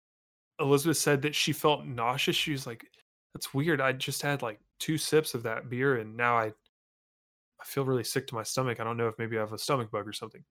Elizabeth 0.60 0.96
said 0.96 1.20
that 1.20 1.34
she 1.34 1.52
felt 1.52 1.84
nauseous. 1.84 2.34
She 2.34 2.52
was 2.52 2.66
like, 2.66 2.86
"That's 3.34 3.52
weird. 3.52 3.82
I 3.82 3.92
just 3.92 4.22
had 4.22 4.40
like 4.40 4.58
two 4.80 4.96
sips 4.96 5.34
of 5.34 5.42
that 5.42 5.68
beer, 5.68 5.96
and 5.98 6.16
now 6.16 6.38
I, 6.38 6.46
I 6.46 7.64
feel 7.66 7.84
really 7.84 8.02
sick 8.02 8.26
to 8.28 8.34
my 8.34 8.42
stomach. 8.42 8.80
I 8.80 8.84
don't 8.84 8.96
know 8.96 9.08
if 9.08 9.18
maybe 9.18 9.36
I 9.36 9.40
have 9.40 9.52
a 9.52 9.58
stomach 9.58 9.90
bug 9.90 10.08
or 10.08 10.14
something." 10.14 10.42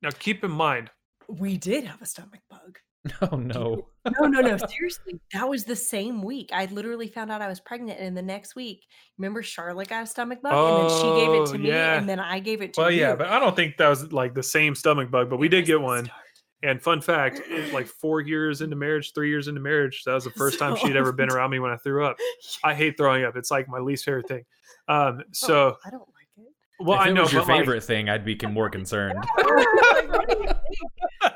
Now, 0.00 0.08
keep 0.18 0.42
in 0.42 0.50
mind, 0.50 0.90
We 1.28 1.58
did 1.58 1.84
have 1.84 2.00
a 2.00 2.06
stomach 2.06 2.40
bug. 2.48 2.78
Oh 3.22 3.36
no. 3.36 3.86
No, 4.20 4.26
no, 4.26 4.40
no. 4.40 4.56
Seriously, 4.68 5.20
that 5.32 5.48
was 5.48 5.64
the 5.64 5.76
same 5.76 6.22
week. 6.22 6.50
I 6.52 6.66
literally 6.66 7.08
found 7.08 7.30
out 7.30 7.42
I 7.42 7.48
was 7.48 7.60
pregnant, 7.60 8.00
and 8.00 8.16
the 8.16 8.22
next 8.22 8.54
week, 8.56 8.84
remember 9.18 9.42
Charlotte 9.42 9.88
got 9.88 10.02
a 10.04 10.06
stomach 10.06 10.40
bug, 10.42 10.52
and 10.52 10.90
then 10.90 10.96
she 10.98 11.20
gave 11.20 11.34
it 11.34 11.38
Oh, 11.48 11.52
to 11.52 11.58
me, 11.58 11.68
yeah. 11.68 11.98
and 11.98 12.08
then 12.08 12.18
I 12.20 12.38
gave 12.38 12.62
it 12.62 12.72
to 12.74 12.80
well, 12.80 12.90
you. 12.90 13.00
yeah, 13.00 13.14
but 13.16 13.26
I 13.28 13.38
don't 13.38 13.54
think 13.54 13.76
that 13.78 13.88
was 13.88 14.12
like 14.12 14.34
the 14.34 14.42
same 14.42 14.74
stomach 14.74 15.10
bug, 15.10 15.28
but 15.30 15.38
we 15.38 15.46
It 15.46 15.50
did 15.50 15.66
get 15.66 15.80
one. 15.80 16.04
start. 16.06 16.20
And 16.64 16.82
fun 16.82 17.00
fact, 17.00 17.40
like 17.72 17.86
four 17.86 18.20
years 18.20 18.62
into 18.62 18.74
marriage, 18.74 19.12
three 19.14 19.28
years 19.30 19.46
into 19.46 19.60
marriage, 19.60 20.02
that 20.06 20.14
was 20.14 20.24
the 20.24 20.30
first 20.36 20.58
time 20.58 20.74
she'd 20.76 20.96
ever 20.96 21.12
been 21.12 21.30
around 21.30 21.50
me 21.50 21.60
when 21.60 21.70
I 21.70 21.76
threw 21.76 22.04
up. 22.04 22.16
I 22.64 22.74
hate 22.74 22.96
throwing 22.96 23.24
up. 23.24 23.36
It's 23.36 23.50
like 23.50 23.68
my 23.68 23.78
least 23.78 24.04
favorite 24.04 24.26
thing. 24.26 24.44
Um, 24.88 25.20
Oh, 25.20 25.22
so, 25.32 25.76
I 25.86 25.90
don't 25.90 26.00
like 26.00 26.26
it. 26.36 26.52
well, 26.80 26.98
if 27.00 27.06
I 27.06 27.10
it 27.10 27.12
know, 27.12 27.22
was 27.22 27.32
your 27.32 27.42
but, 27.42 27.48
like- 27.48 27.60
favorite 27.60 27.84
thing, 27.84 28.08
I'd 28.08 28.24
be 28.24 28.36
more 28.48 28.70
concerned. 28.70 29.22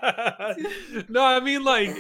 Like, 0.03 0.39
what 0.39 0.57
do 0.57 0.63
you 0.63 1.05
no, 1.09 1.25
I 1.25 1.41
mean 1.41 1.65
like 1.65 1.97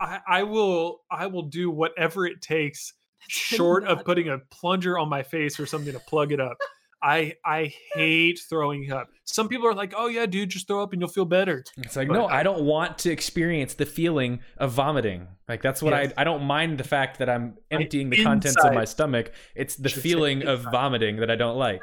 I, 0.00 0.20
I 0.26 0.42
will 0.42 1.00
I 1.10 1.26
will 1.26 1.42
do 1.44 1.70
whatever 1.70 2.26
it 2.26 2.40
takes 2.42 2.92
short 3.28 3.84
of 3.84 4.04
putting 4.04 4.28
a 4.28 4.38
plunger 4.50 4.98
on 4.98 5.08
my 5.08 5.22
face 5.22 5.60
or 5.60 5.66
something 5.66 5.92
to 5.92 6.00
plug 6.00 6.32
it 6.32 6.40
up. 6.40 6.56
I 7.02 7.34
I 7.44 7.72
hate 7.94 8.40
throwing 8.48 8.92
up. 8.92 9.08
Some 9.24 9.48
people 9.48 9.66
are 9.66 9.74
like, 9.74 9.92
"Oh 9.96 10.06
yeah, 10.06 10.26
dude, 10.26 10.50
just 10.50 10.68
throw 10.68 10.82
up 10.82 10.92
and 10.92 11.02
you'll 11.02 11.08
feel 11.08 11.24
better." 11.24 11.64
It's 11.78 11.96
like, 11.96 12.06
But 12.06 12.14
no, 12.14 12.26
I- 12.26 12.40
I 12.40 12.42
don't 12.44 12.62
want 12.64 12.98
to 12.98 13.10
experience 13.10 13.74
the 13.74 13.86
feeling 13.86 14.40
of 14.56 14.72
vomiting. 14.72 15.26
Like 15.48 15.62
that's 15.62 15.82
what 15.82 15.92
Yes. 15.94 16.12
I 16.16 16.20
I 16.20 16.24
don't 16.24 16.44
mind 16.44 16.78
the 16.78 16.84
fact 16.84 17.18
that 17.18 17.28
I'm 17.28 17.56
emptying 17.72 18.10
the 18.10 18.22
contents 18.22 18.62
of 18.64 18.72
my 18.72 18.84
stomach. 18.84 19.32
It's 19.56 19.74
the 19.76 19.88
Should 19.88 20.02
feeling 20.02 20.46
of 20.46 20.62
vomiting 20.62 21.16
that 21.16 21.30
I 21.30 21.34
don't 21.36 21.56
like. 21.56 21.80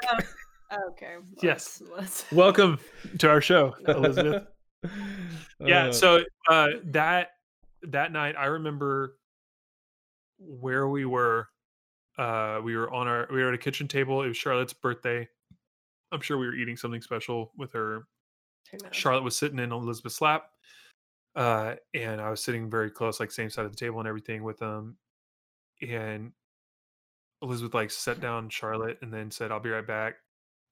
Oh, 0.72 0.78
okay. 0.91 1.15
Yes. 1.41 1.82
Let's, 1.82 2.22
let's, 2.22 2.32
Welcome 2.32 2.80
to 3.17 3.30
our 3.30 3.41
show, 3.41 3.76
Elizabeth. 3.88 4.45
yeah, 5.59 5.88
Uh, 5.88 5.91
so 5.91 6.23
uh 6.49 6.67
that 6.86 7.32
that 7.84 8.11
night 8.11 8.36
I 8.38 8.45
remember 8.45 9.17
where 10.38 10.88
we 10.88 11.05
were 11.05 11.47
uh 12.17 12.61
we 12.63 12.77
were 12.77 12.91
on 12.91 13.07
our 13.07 13.27
we 13.32 13.41
were 13.41 13.49
at 13.49 13.53
a 13.53 13.57
kitchen 13.57 13.88
table. 13.88 14.21
It 14.21 14.27
was 14.27 14.38
Charlotte's 14.38 14.73
birthday. 14.73 15.27
I'm 16.11 16.21
sure 16.21 16.38
we 16.38 16.47
were 16.47 16.55
eating 16.55 16.77
something 16.77 17.01
special 17.01 17.51
with 17.57 17.73
her? 17.73 18.07
Charlotte 18.91 19.23
was 19.23 19.38
sitting 19.38 19.59
in 19.59 19.71
Elizabeth's 19.71 20.21
lap, 20.21 20.49
uh, 21.36 21.75
and 21.93 22.21
I 22.21 22.30
was 22.30 22.43
sitting 22.43 22.69
very 22.69 22.91
close, 22.91 23.19
like 23.19 23.32
same 23.32 23.49
side 23.49 23.65
of 23.65 23.71
the 23.71 23.77
table 23.77 23.99
and 23.99 24.07
everything 24.07 24.43
with 24.43 24.59
them. 24.59 24.97
And 25.82 26.34
Elizabeth 27.41 27.73
like 27.73 27.91
sat 27.91 28.19
down 28.21 28.49
Charlotte 28.49 28.99
and 29.01 29.13
then 29.13 29.32
said, 29.32 29.51
"I'll 29.51 29.59
be 29.59 29.69
right 29.69 29.86
back." 29.86 30.15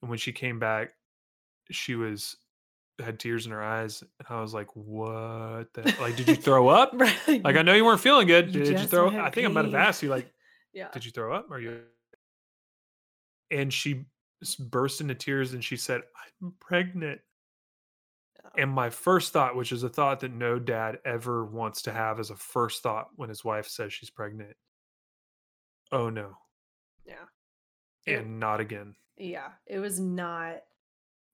And 0.02 0.10
when 0.10 0.20
she 0.20 0.32
came 0.32 0.60
back, 0.60 0.94
she 1.72 1.96
was 1.96 2.38
had 3.00 3.20
tears 3.20 3.46
in 3.46 3.52
her 3.52 3.64
eyes, 3.64 4.02
and 4.02 4.28
I 4.30 4.42
was 4.42 4.54
like, 4.54 4.68
"What? 4.76 5.74
The, 5.74 5.96
like, 6.00 6.16
did 6.16 6.28
you 6.28 6.36
throw 6.48 6.68
up? 6.70 6.92
Right. 6.94 7.44
Like, 7.44 7.56
I 7.56 7.62
know 7.62 7.74
you 7.74 7.86
weren't 7.86 8.00
feeling 8.02 8.28
good. 8.28 8.54
You 8.54 8.64
Did 8.64 8.80
you 8.80 8.88
throw? 8.88 9.06
went 9.06 9.18
I 9.20 9.30
think 9.30 9.46
I 9.48 9.52
might 9.52 9.66
have 9.66 9.76
asked 9.76 10.02
you, 10.04 10.10
like, 10.10 10.32
yeah. 10.74 10.90
did 10.92 11.06
you 11.06 11.12
throw 11.12 11.34
up? 11.36 11.52
Are 11.52 11.60
you? 11.60 11.82
And 13.52 13.72
she 13.74 14.06
burst 14.60 15.02
into 15.02 15.16
tears 15.16 15.54
and 15.54 15.64
she 15.64 15.78
said, 15.78 16.02
"I'm 16.42 16.54
pregnant." 16.60 17.22
Oh. 18.44 18.50
And 18.58 18.72
my 18.72 18.90
first 18.90 19.34
thought, 19.34 19.56
which 19.56 19.72
is 19.72 19.84
a 19.84 19.90
thought 19.90 20.20
that 20.22 20.32
no 20.34 20.58
dad 20.60 21.00
ever 21.06 21.46
wants 21.46 21.82
to 21.84 21.92
have 21.92 22.20
as 22.20 22.30
a 22.30 22.36
first 22.36 22.82
thought 22.84 23.10
when 23.16 23.30
his 23.30 23.44
wife 23.44 23.68
says 23.68 23.92
she's 23.94 24.10
pregnant, 24.10 24.56
oh 25.92 26.10
no, 26.10 26.38
Yeah. 27.06 27.26
It- 28.06 28.20
and 28.20 28.40
not 28.40 28.60
again. 28.60 28.96
Yeah. 29.18 29.50
It 29.66 29.80
was 29.80 30.00
not 30.00 30.58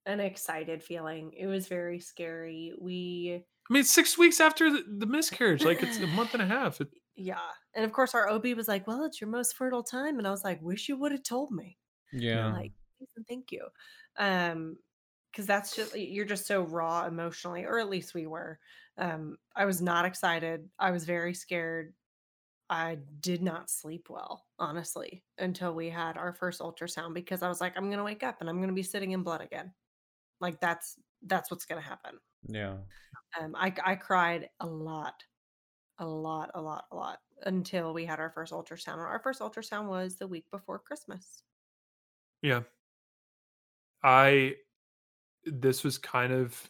an 0.05 0.19
excited 0.19 0.83
feeling. 0.83 1.31
It 1.37 1.47
was 1.47 1.67
very 1.67 1.99
scary. 1.99 2.73
We 2.79 3.43
I 3.69 3.73
mean, 3.73 3.81
it's 3.81 3.91
six 3.91 4.17
weeks 4.17 4.39
after 4.41 4.69
the, 4.71 4.83
the 4.99 5.05
miscarriage, 5.05 5.63
like 5.63 5.81
it's 5.83 5.97
a 5.99 6.07
month 6.07 6.33
and 6.33 6.41
a 6.43 6.45
half. 6.57 6.81
It, 6.81 6.89
yeah. 7.15 7.37
And 7.75 7.85
of 7.85 7.93
course 7.93 8.13
our 8.13 8.27
OB 8.29 8.45
was 8.57 8.67
like, 8.67 8.85
Well, 8.87 9.05
it's 9.05 9.21
your 9.21 9.29
most 9.29 9.55
fertile 9.55 9.83
time. 9.83 10.17
And 10.17 10.27
I 10.27 10.31
was 10.31 10.43
like, 10.43 10.61
Wish 10.61 10.89
you 10.89 10.97
would 10.97 11.11
have 11.11 11.23
told 11.23 11.51
me. 11.51 11.77
yeah. 12.11 12.51
like 12.53 12.71
thank 13.27 13.51
you 13.51 13.67
um 14.17 14.77
because 15.31 15.45
that's 15.45 15.75
just 15.75 15.93
you're 15.97 16.23
just 16.25 16.47
so 16.47 16.61
raw 16.61 17.05
emotionally 17.05 17.65
or 17.65 17.77
at 17.79 17.89
least 17.89 18.13
we 18.13 18.27
were 18.27 18.57
um 18.97 19.35
i 19.57 19.65
was 19.65 19.81
not 19.81 20.05
excited 20.05 20.69
i 20.79 20.89
was 20.89 21.03
very 21.03 21.33
scared 21.33 21.93
i 22.69 22.97
did 23.19 23.41
not 23.43 23.69
sleep 23.69 24.07
well 24.09 24.45
honestly 24.57 25.21
until 25.37 25.73
we 25.73 25.89
had 25.89 26.15
our 26.17 26.31
first 26.33 26.61
ultrasound 26.61 27.13
because 27.13 27.41
i 27.43 27.49
was 27.49 27.59
like 27.59 27.73
i'm 27.75 27.89
gonna 27.89 28.05
wake 28.05 28.23
up 28.23 28.37
and 28.39 28.49
i'm 28.49 28.61
gonna 28.61 28.71
be 28.71 28.83
sitting 28.83 29.11
in 29.11 29.21
blood 29.21 29.41
again 29.41 29.69
like 30.43 30.59
that's 30.59 30.99
that's 31.23 31.49
what's 31.49 31.65
gonna 31.65 31.81
happen 31.81 32.19
Yeah. 32.47 32.77
um 33.39 33.55
i 33.55 33.73
i 33.83 33.95
cried 33.95 34.49
a 34.59 34.67
lot 34.67 35.23
a 35.99 36.05
lot 36.05 36.51
a 36.53 36.61
lot 36.61 36.85
a 36.91 36.95
lot 36.95 37.19
until 37.43 37.93
we 37.93 38.05
had 38.05 38.19
our 38.19 38.29
first 38.29 38.53
ultrasound 38.53 38.97
our 38.97 39.19
first 39.19 39.41
ultrasound 39.41 39.87
was 39.87 40.17
the 40.17 40.27
week 40.27 40.45
before 40.51 40.79
christmas 40.79 41.43
yeah. 42.43 42.63
I, 44.03 44.55
this 45.45 45.83
was 45.83 45.97
kind 45.97 46.33
of, 46.33 46.69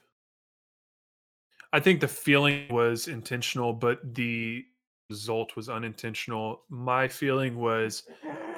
I 1.73 1.79
think 1.79 1.99
the 1.99 2.07
feeling 2.07 2.67
was 2.69 3.07
intentional, 3.07 3.73
but 3.73 4.13
the 4.13 4.63
result 5.09 5.55
was 5.55 5.67
unintentional. 5.67 6.63
My 6.69 7.07
feeling 7.07 7.57
was 7.57 8.03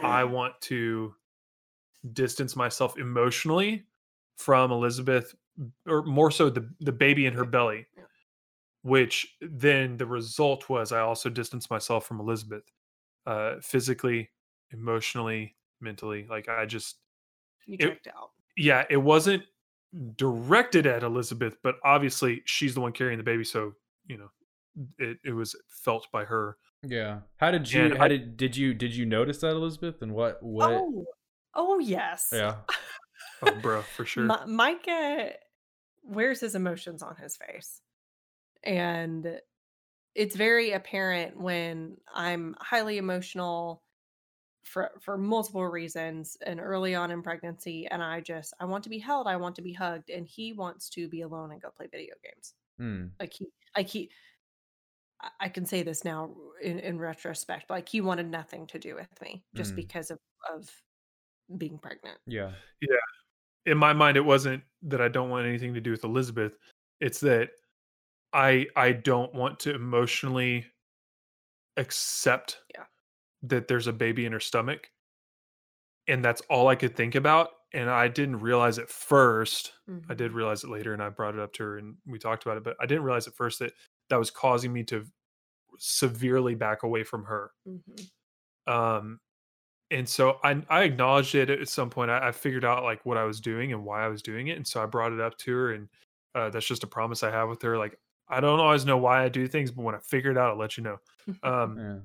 I 0.02 0.26
want 0.26 0.60
to 0.64 1.16
distance 2.12 2.58
myself 2.58 2.98
emotionally 2.98 3.86
from 4.38 4.72
Elizabeth, 4.72 5.34
or 5.88 6.04
more 6.04 6.32
so 6.32 6.50
the 6.50 6.70
the 6.82 6.92
baby 6.92 7.26
in 7.26 7.34
her 7.34 7.46
belly. 7.46 7.88
Which 8.82 9.36
then 9.42 9.98
the 9.98 10.06
result 10.06 10.70
was 10.70 10.92
I 10.92 11.00
also 11.00 11.28
distanced 11.28 11.72
myself 11.72 12.06
from 12.06 12.20
Elizabeth, 12.20 12.64
uh, 13.26 13.56
physically, 13.60 14.30
emotionally, 14.70 15.56
mentally. 15.82 16.28
Like 16.30 16.48
I 16.50 16.68
just, 16.68 16.98
you 17.66 17.78
It- 17.80 18.08
out 18.16 18.30
yeah, 18.56 18.86
it 18.90 18.98
wasn't 18.98 19.44
directed 20.18 20.86
at 20.86 21.02
Elizabeth, 21.04 21.58
but 21.64 21.76
obviously 21.84 22.44
she's 22.46 22.76
the 22.76 22.80
one 22.82 22.92
carrying 22.92 23.18
the 23.18 23.24
baby, 23.24 23.44
so 23.44 23.74
you 24.06 24.18
know, 24.18 24.30
it 25.00 25.18
it 25.24 25.32
was 25.32 25.56
felt 25.68 26.08
by 26.12 26.24
her. 26.24 26.58
Yeah. 26.84 27.22
How 27.38 27.50
did 27.50 27.72
you? 27.72 27.86
And 27.86 27.98
how 27.98 28.04
I- 28.06 28.10
did 28.10 28.38
did 28.38 28.56
you 28.56 28.76
did 28.76 28.94
you 28.96 29.08
notice 29.08 29.40
that 29.40 29.52
Elizabeth 29.56 30.04
and 30.04 30.14
what 30.14 30.44
what? 30.44 30.70
Oh, 30.74 31.06
oh 31.56 31.80
yes. 31.80 32.30
Yeah. 32.32 32.58
Oh, 33.42 33.56
bro, 33.62 33.82
for 33.82 34.06
sure. 34.06 34.24
Mi- 34.24 34.46
Micah 34.48 35.32
wears 36.04 36.40
his 36.40 36.56
emotions 36.56 37.02
on 37.02 37.16
his 37.16 37.38
face, 37.38 37.82
and 38.64 39.40
it's 40.14 40.36
very 40.36 40.72
apparent 40.72 41.40
when 41.40 41.98
I'm 42.14 42.56
highly 42.60 42.98
emotional 42.98 43.82
for 44.64 44.92
for 45.02 45.18
multiple 45.18 45.64
reasons 45.68 46.38
and 46.44 46.60
early 46.60 46.96
on 46.96 47.12
in 47.12 47.22
pregnancy 47.22 47.86
and 47.86 48.02
I 48.02 48.20
just 48.22 48.52
I 48.60 48.66
want 48.66 48.84
to 48.86 48.90
be 48.90 48.98
held, 48.98 49.28
I 49.28 49.36
want 49.36 49.56
to 49.58 49.62
be 49.62 49.74
hugged 49.74 50.10
and 50.10 50.26
he 50.26 50.54
wants 50.54 50.90
to 50.92 51.08
be 51.08 51.22
alone 51.22 51.52
and 51.52 51.62
go 51.62 51.70
play 51.70 51.88
video 51.92 52.16
games. 52.24 52.54
Hmm. 52.80 53.08
Like 53.20 53.34
he 53.34 53.46
like 53.78 53.88
he 53.88 54.10
I- 55.22 55.30
I 55.42 55.50
can 55.50 55.66
say 55.66 55.84
this 55.84 56.04
now 56.04 56.34
in, 56.64 56.80
in 56.80 56.98
retrospect, 56.98 57.70
like 57.70 57.88
he 57.88 58.02
wanted 58.02 58.32
nothing 58.32 58.66
to 58.68 58.80
do 58.80 58.96
with 58.96 59.10
me 59.22 59.44
just 59.56 59.74
Mm. 59.74 59.76
because 59.76 60.10
of 60.10 60.20
of 60.52 60.68
being 61.58 61.78
pregnant. 61.78 62.18
Yeah. 62.26 62.52
Yeah. 62.82 62.96
In 63.66 63.78
my 63.78 63.94
mind 63.94 64.18
it 64.18 64.26
wasn't 64.26 64.64
that 64.84 65.02
I 65.02 65.08
don't 65.08 65.30
want 65.30 65.48
anything 65.48 65.74
to 65.74 65.82
do 65.82 65.92
with 65.92 66.04
Elizabeth. 66.04 66.58
It's 67.02 67.20
that 67.22 67.50
I 68.34 68.68
I 68.76 68.92
don't 68.92 69.34
want 69.34 69.60
to 69.62 69.74
emotionally 69.76 70.66
accept 71.78 72.62
Yeah. 72.74 72.86
that 73.44 73.68
there's 73.68 73.88
a 73.88 73.94
baby 73.94 74.26
in 74.26 74.32
her 74.32 74.40
stomach. 74.40 74.90
And 76.08 76.24
that's 76.24 76.42
all 76.50 76.68
I 76.68 76.76
could 76.76 76.96
think 76.96 77.16
about. 77.16 77.50
And 77.74 77.90
I 77.90 78.08
didn't 78.08 78.40
realize 78.40 78.78
at 78.80 78.90
first. 78.90 79.74
I 80.10 80.14
did 80.14 80.32
Mhm. 80.32 80.36
realize 80.36 80.64
it 80.64 80.70
later 80.70 80.94
and 80.94 81.02
I 81.04 81.10
brought 81.10 81.34
it 81.34 81.40
up 81.42 81.52
to 81.54 81.64
her 81.64 81.78
and 81.78 81.98
we 82.06 82.20
talked 82.20 82.44
about 82.46 82.58
it, 82.58 82.64
but 82.64 82.78
I 82.80 82.86
didn't 82.86 83.04
realize 83.04 83.28
at 83.28 83.34
first 83.36 83.60
that 83.60 83.74
that 84.10 84.18
was 84.18 84.30
causing 84.32 84.72
me 84.72 84.84
to 84.86 85.06
severely 85.78 86.56
back 86.56 86.84
away 86.84 87.04
from 87.04 87.26
her. 87.26 87.52
Mhm. 87.68 88.10
Um, 88.68 89.20
and 89.96 90.10
so 90.10 90.40
I 90.44 90.64
I 90.70 90.84
acknowledged 90.84 91.36
it 91.36 91.50
at 91.50 91.70
some 91.70 91.90
point. 91.90 92.12
I, 92.12 92.30
I 92.30 92.32
figured 92.34 92.66
out 92.66 92.84
like 92.84 93.06
what 93.06 93.18
I 93.18 93.24
was 93.26 93.42
doing 93.42 93.74
and 93.74 93.86
why 93.86 94.06
I 94.06 94.10
was 94.10 94.22
doing 94.22 94.48
it, 94.50 94.58
and 94.58 94.68
so 94.68 94.84
I 94.84 94.86
brought 94.88 95.14
it 95.14 95.22
up 95.22 95.38
to 95.40 95.54
her, 95.56 95.74
and 95.74 95.90
uh, 96.36 96.50
that's 96.52 96.68
just 96.68 96.84
a 96.84 96.88
promise 96.88 97.24
I 97.24 97.32
have 97.32 97.50
with 97.50 97.62
her. 97.64 97.78
Like 97.78 98.00
I 98.30 98.42
don't 98.42 98.60
always 98.60 98.86
know 98.86 98.98
why 98.98 99.24
I 99.24 99.30
do 99.30 99.48
things, 99.48 99.72
but 99.72 99.84
when 99.84 99.96
I 99.96 100.00
figure 100.00 100.32
it 100.32 100.38
out, 100.38 100.52
I'll 100.52 100.58
let 100.60 100.78
you 100.78 100.84
know. 100.84 100.98
Um, 101.44 101.80
Yeah. 101.80 102.00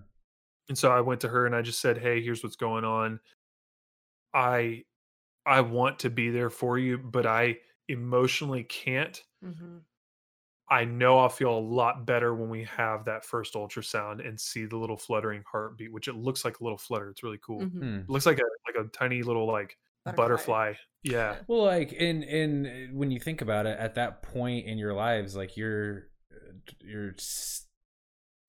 and 0.69 0.79
so 0.79 0.91
I 0.93 1.01
went 1.03 1.21
to 1.23 1.29
her 1.29 1.47
and 1.47 1.55
I 1.57 1.63
just 1.63 1.81
said, 1.81 1.99
"Hey, 1.99 2.23
here's 2.23 2.43
what's 2.45 2.57
going 2.57 2.85
on. 2.85 3.21
I 4.35 4.85
I 5.47 5.63
want 5.63 6.01
to 6.01 6.11
be 6.11 6.31
there 6.31 6.51
for 6.51 6.79
you, 6.79 6.99
but 6.99 7.27
I 7.27 7.61
emotionally 7.89 8.65
can't. 8.65 9.23
Mhm. 9.43 9.85
I 10.71 10.85
know 10.85 11.19
I'll 11.19 11.29
feel 11.29 11.57
a 11.57 11.59
lot 11.59 12.07
better 12.07 12.35
when 12.35 12.49
we 12.49 12.65
have 12.65 13.05
that 13.07 13.25
first 13.25 13.55
ultrasound 13.55 14.27
and 14.27 14.39
see 14.39 14.67
the 14.67 14.77
little 14.77 14.97
fluttering 14.97 15.43
heartbeat, 15.51 15.93
which 15.93 16.07
it 16.07 16.15
looks 16.15 16.45
like 16.45 16.61
a 16.61 16.63
little 16.63 16.79
flutter. 16.79 17.11
It's 17.11 17.23
really 17.25 17.41
cool. 17.43 17.63
Mhm. 17.63 17.71
Hmm. 17.73 17.97
It 18.01 18.11
looks 18.11 18.27
like 18.27 18.39
a 18.39 18.45
like 18.67 18.87
a 18.87 18.89
tiny 18.91 19.23
little 19.23 19.47
like 19.47 19.77
butterfly. 20.17 20.75
Yeah. 21.03 21.39
Well, 21.49 21.65
like 21.65 21.93
in 21.93 22.23
in 22.23 22.91
when 22.93 23.11
you 23.11 23.19
think 23.19 23.41
about 23.43 23.67
it, 23.67 23.79
at 23.79 23.97
that 23.97 24.23
point 24.23 24.67
in 24.67 24.79
your 24.79 24.95
lives, 24.95 25.35
like 25.35 25.57
you're 25.57 26.09
you're 26.81 27.15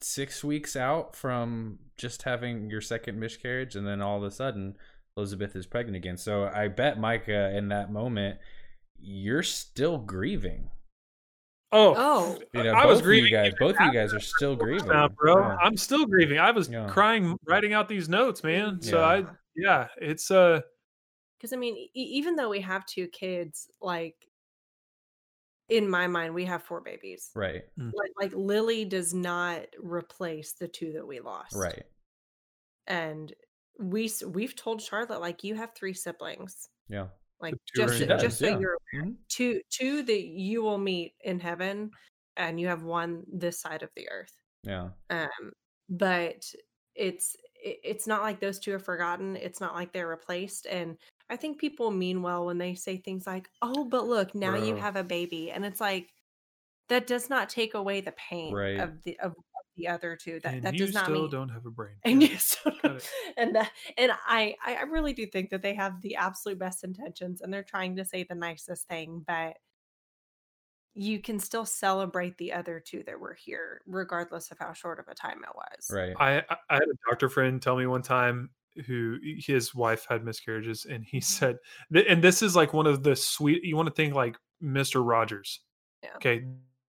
six 0.01 0.43
weeks 0.43 0.75
out 0.75 1.15
from 1.15 1.79
just 1.97 2.23
having 2.23 2.69
your 2.69 2.81
second 2.81 3.19
miscarriage, 3.19 3.75
and 3.75 3.85
then 3.87 4.01
all 4.01 4.17
of 4.17 4.23
a 4.23 4.31
sudden 4.31 4.75
Elizabeth 5.17 5.55
is 5.55 5.65
pregnant 5.65 5.97
again. 5.97 6.17
So 6.17 6.45
I 6.45 6.67
bet 6.67 6.99
Micah, 6.99 7.55
in 7.55 7.69
that 7.69 7.91
moment, 7.91 8.39
you're 8.99 9.43
still 9.43 9.97
grieving. 9.97 10.69
Oh, 11.71 11.93
Oh. 11.97 12.39
You 12.53 12.63
know, 12.63 12.73
I 12.73 12.81
both 12.83 12.89
was 12.89 12.99
of 12.99 13.05
grieving. 13.05 13.31
you 13.31 13.37
guys, 13.37 13.53
both 13.59 13.75
of 13.79 13.85
you 13.85 13.93
guys 13.93 14.13
are 14.13 14.19
still 14.19 14.55
grieving, 14.55 14.87
now, 14.89 15.07
bro. 15.07 15.37
Yeah. 15.39 15.55
I'm 15.61 15.77
still 15.77 16.05
grieving. 16.05 16.37
I 16.39 16.51
was 16.51 16.67
Yeah. 16.69 16.87
crying 16.89 17.37
writing 17.47 17.73
out 17.73 17.87
these 17.87 18.09
notes, 18.09 18.43
man. 18.43 18.81
So 18.81 18.99
Yeah. 18.99 19.05
I 19.05 19.25
yeah, 19.55 19.87
it's 19.97 20.29
uh 20.31 20.61
Because 21.37 21.53
I 21.53 21.55
mean, 21.57 21.75
e- 21.77 21.89
even 21.93 22.35
though 22.35 22.49
we 22.49 22.61
have 22.61 22.85
two 22.85 23.07
kids, 23.07 23.69
like 23.81 24.15
in 25.69 25.89
my 25.89 26.07
mind, 26.07 26.33
we 26.33 26.43
have 26.45 26.63
four 26.63 26.81
babies. 26.81 27.31
Right, 27.33 27.63
Like, 27.77 28.11
like 28.19 28.33
Lily 28.33 28.83
does 28.83 29.13
not 29.13 29.67
replace 29.79 30.51
the 30.53 30.67
two 30.67 30.91
that 30.93 31.07
we 31.07 31.21
lost. 31.21 31.55
right, 31.55 31.83
And 32.87 33.33
we 33.79 34.11
we've 34.27 34.55
told 34.55 34.81
Charlotte 34.81 35.21
like 35.21 35.43
you 35.45 35.55
have 35.55 35.73
three 35.73 35.93
siblings. 35.93 36.67
yeah, 36.89 37.07
Like 37.41 37.55
just 37.75 37.93
so- 37.97 37.99
heaven. 38.05 38.19
just 38.19 38.39
so 38.39 38.47
Yeah. 38.47 38.59
you're 38.59 38.77
Mhm. 38.95 39.15
two 39.29 39.61
two 39.69 40.03
that 40.03 40.21
you 40.23 40.61
will 40.63 40.77
meet 40.77 41.15
in 41.21 41.39
heaven, 41.39 41.91
and 42.37 42.59
you 42.59 42.67
have 42.67 42.83
one 42.83 43.23
this 43.31 43.59
side 43.59 43.83
of 43.83 43.89
the 43.95 44.09
earth. 44.09 44.33
yeah, 44.63 44.89
um 45.09 45.51
but 45.89 46.45
it's 46.95 47.35
it's 47.55 48.05
not 48.07 48.21
like 48.21 48.39
those 48.39 48.59
two 48.59 48.73
are 48.73 48.79
forgotten 48.79 49.35
it's 49.35 49.59
not 49.59 49.73
like 49.75 49.91
they're 49.91 50.07
replaced 50.07 50.65
and 50.67 50.97
i 51.29 51.35
think 51.35 51.59
people 51.59 51.89
mean 51.91 52.21
well 52.21 52.45
when 52.45 52.57
they 52.59 52.73
say 52.75 52.97
things 52.97 53.25
like 53.27 53.49
oh 53.61 53.85
but 53.85 54.05
look 54.07 54.33
now 54.35 54.55
you 54.55 54.75
have 54.75 54.95
a 54.97 55.03
baby 55.03 55.51
and 55.51 55.63
it's 55.65 55.79
like 55.81 56.11
that 56.89 57.07
does 57.07 57.29
not 57.29 57.49
take 57.49 57.73
away 57.73 58.01
the 58.01 58.11
pain 58.13 58.53
Right. 58.53 58.79
of 58.79 59.01
the 59.03 59.17
of 59.19 59.33
the 59.75 59.87
other 59.87 60.15
two 60.15 60.39
that 60.41 60.61
and 60.61 60.63
that 60.63 60.77
does 60.77 60.93
not 60.93 61.11
still 61.11 61.13
mean 61.13 61.29
don't 61.29 61.49
have 61.49 61.65
a 61.65 61.71
brain. 61.71 61.97
and 62.05 62.21
Yeah. 62.21 62.29
you 62.29 62.37
still 62.37 62.73
and 63.37 63.55
that, 63.55 63.71
and 63.97 64.11
I 64.27 64.55
I 64.63 64.75
I 64.77 64.81
really 64.83 65.13
do 65.13 65.27
think 65.27 65.49
that 65.51 65.61
they 65.61 65.75
have 65.75 66.01
the 66.01 66.15
absolute 66.17 66.59
best 66.59 66.83
intentions 66.83 67.41
and 67.41 67.53
they're 67.53 67.63
trying 67.63 67.95
to 67.97 68.05
say 68.05 68.23
the 68.23 68.35
nicest 68.35 68.87
thing, 68.87 69.23
but 69.27 69.57
you 70.93 71.21
can 71.21 71.39
still 71.39 71.65
celebrate 71.65 72.37
the 72.37 72.51
other 72.53 72.79
two 72.79 73.03
that 73.03 73.19
were 73.19 73.33
here, 73.33 73.81
regardless 73.85 74.51
of 74.51 74.59
how 74.59 74.73
short 74.73 74.99
of 74.99 75.07
a 75.07 75.15
time 75.15 75.43
it 75.43 75.55
was. 75.55 75.99
right. 75.99 76.17
I 76.19 76.39
I 76.49 76.57
I 76.69 76.73
had 76.75 76.83
a 76.83 77.09
doctor 77.09 77.29
friend 77.29 77.61
tell 77.61 77.77
me 77.77 77.85
one 77.87 78.01
time 78.01 78.51
who 78.85 79.17
his 79.21 79.75
wife 79.75 80.05
had 80.09 80.23
miscarriages, 80.23 80.85
and 80.85 81.03
he 81.05 81.19
said, 81.21 81.57
and 81.93 82.23
this 82.23 82.41
is 82.41 82.55
like 82.55 82.73
one 82.73 82.87
of 82.87 83.03
the 83.03 83.15
sweet. 83.15 83.63
You 83.63 83.75
want 83.75 83.87
to 83.87 83.95
think 83.95 84.13
like 84.13 84.37
Mister 84.59 85.03
Rogers, 85.03 85.61
Yeah. 86.03 86.17
okay, 86.17 86.45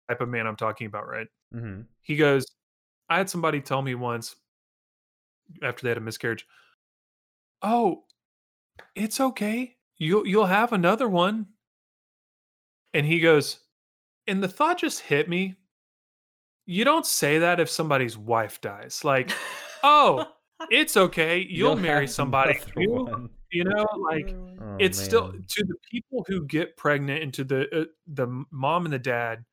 type 0.08 0.20
of 0.20 0.28
man 0.28 0.46
I'm 0.46 0.56
talking 0.56 0.86
about, 0.86 1.08
right? 1.08 1.28
hmm 1.52 1.86
He 2.02 2.16
goes, 2.16 2.46
I 3.08 3.18
had 3.18 3.30
somebody 3.30 3.60
tell 3.60 3.82
me 3.82 3.94
once 3.94 4.36
after 5.62 5.82
they 5.82 5.90
had 5.90 5.98
a 5.98 6.00
miscarriage, 6.00 6.46
"Oh, 7.62 8.04
it's 8.94 9.20
okay. 9.20 9.76
You'll 9.96 10.26
you'll 10.26 10.46
have 10.46 10.72
another 10.72 11.08
one." 11.08 11.48
And 12.92 13.04
he 13.04 13.20
goes, 13.20 13.58
and 14.26 14.42
the 14.42 14.48
thought 14.48 14.78
just 14.78 15.00
hit 15.00 15.28
me. 15.28 15.56
You 16.66 16.84
don't 16.84 17.04
say 17.04 17.38
that 17.38 17.60
if 17.60 17.68
somebody's 17.68 18.16
wife 18.16 18.60
dies. 18.60 19.02
Like, 19.04 19.32
oh, 19.82 20.26
it's 20.70 20.96
okay. 20.96 21.40
You'll, 21.40 21.76
marry 21.76 22.06
somebody 22.06 22.58
another 22.76 23.18
new. 23.18 23.30
You 23.50 23.64
know, 23.64 23.86
like 24.10 24.34
Oh, 24.74 24.76
it's 24.80 24.98
still 24.98 25.32
to 25.32 25.64
the 25.64 25.76
people 25.90 26.24
who 26.26 26.46
get 26.46 26.76
pregnant 26.76 27.22
and 27.22 27.34
to 27.34 27.44
the 27.44 27.82
uh, 27.82 27.84
the 28.06 28.44
mom 28.50 28.86
and 28.86 28.92
the 28.92 28.98
dad 28.98 29.44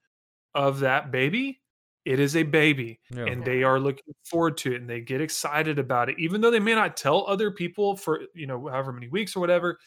of 0.56 0.80
that 0.80 1.12
baby. 1.12 1.61
It 2.04 2.20
is 2.20 2.36
a 2.36 2.44
baby, 2.44 3.00
Yeah. 3.12 3.26
and 3.26 3.46
they 3.46 3.62
are 3.64 3.80
looking 3.80 4.16
forward 4.24 4.58
to 4.58 4.74
it, 4.74 4.82
and 4.82 4.90
they 4.90 5.02
get 5.02 5.22
excited 5.22 5.78
about 5.78 6.10
it, 6.10 6.18
even 6.18 6.42
though 6.42 6.50
they 6.50 6.60
may 6.60 6.74
not 6.74 6.98
tell 6.98 7.26
other 7.28 7.52
people 7.52 7.96
for 7.96 8.22
you 8.34 8.48
know 8.48 8.68
however 8.68 8.92
many 8.92 9.08
weeks 9.08 9.36
or 9.36 9.40
whatever. 9.40 9.80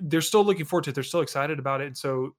They're 0.00 0.20
still 0.20 0.44
looking 0.44 0.64
forward 0.64 0.84
to 0.84 0.90
it. 0.90 0.94
They're 0.94 1.02
still 1.04 1.20
excited 1.22 1.58
about 1.58 1.80
it, 1.80 1.86
and 1.88 1.96
so 1.96 2.36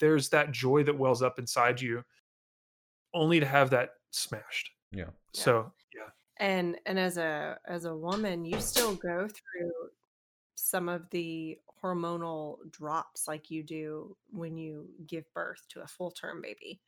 there's 0.00 0.30
that 0.30 0.50
joy 0.50 0.82
that 0.84 0.98
wells 0.98 1.22
up 1.22 1.38
inside 1.38 1.80
you, 1.80 2.02
only 3.14 3.38
to 3.40 3.46
have 3.46 3.70
that 3.70 3.90
smashed. 4.10 4.70
Yeah. 4.90 5.10
So 5.32 5.72
yeah, 5.94 6.10
and 6.38 6.76
and 6.86 6.98
as 6.98 7.18
a 7.18 7.58
as 7.66 7.84
a 7.84 7.96
woman 7.96 8.44
you 8.44 8.60
still 8.60 8.94
go 8.96 9.28
through 9.28 9.72
some 10.56 10.88
of 10.88 11.08
the 11.10 11.56
hormonal 11.84 12.56
drops 12.72 13.28
like 13.28 13.48
you 13.50 13.62
do 13.62 14.16
when 14.30 14.56
you 14.56 14.88
give 15.06 15.24
birth 15.32 15.62
to 15.68 15.82
a 15.82 15.86
full 15.86 16.10
term 16.10 16.42
baby 16.42 16.80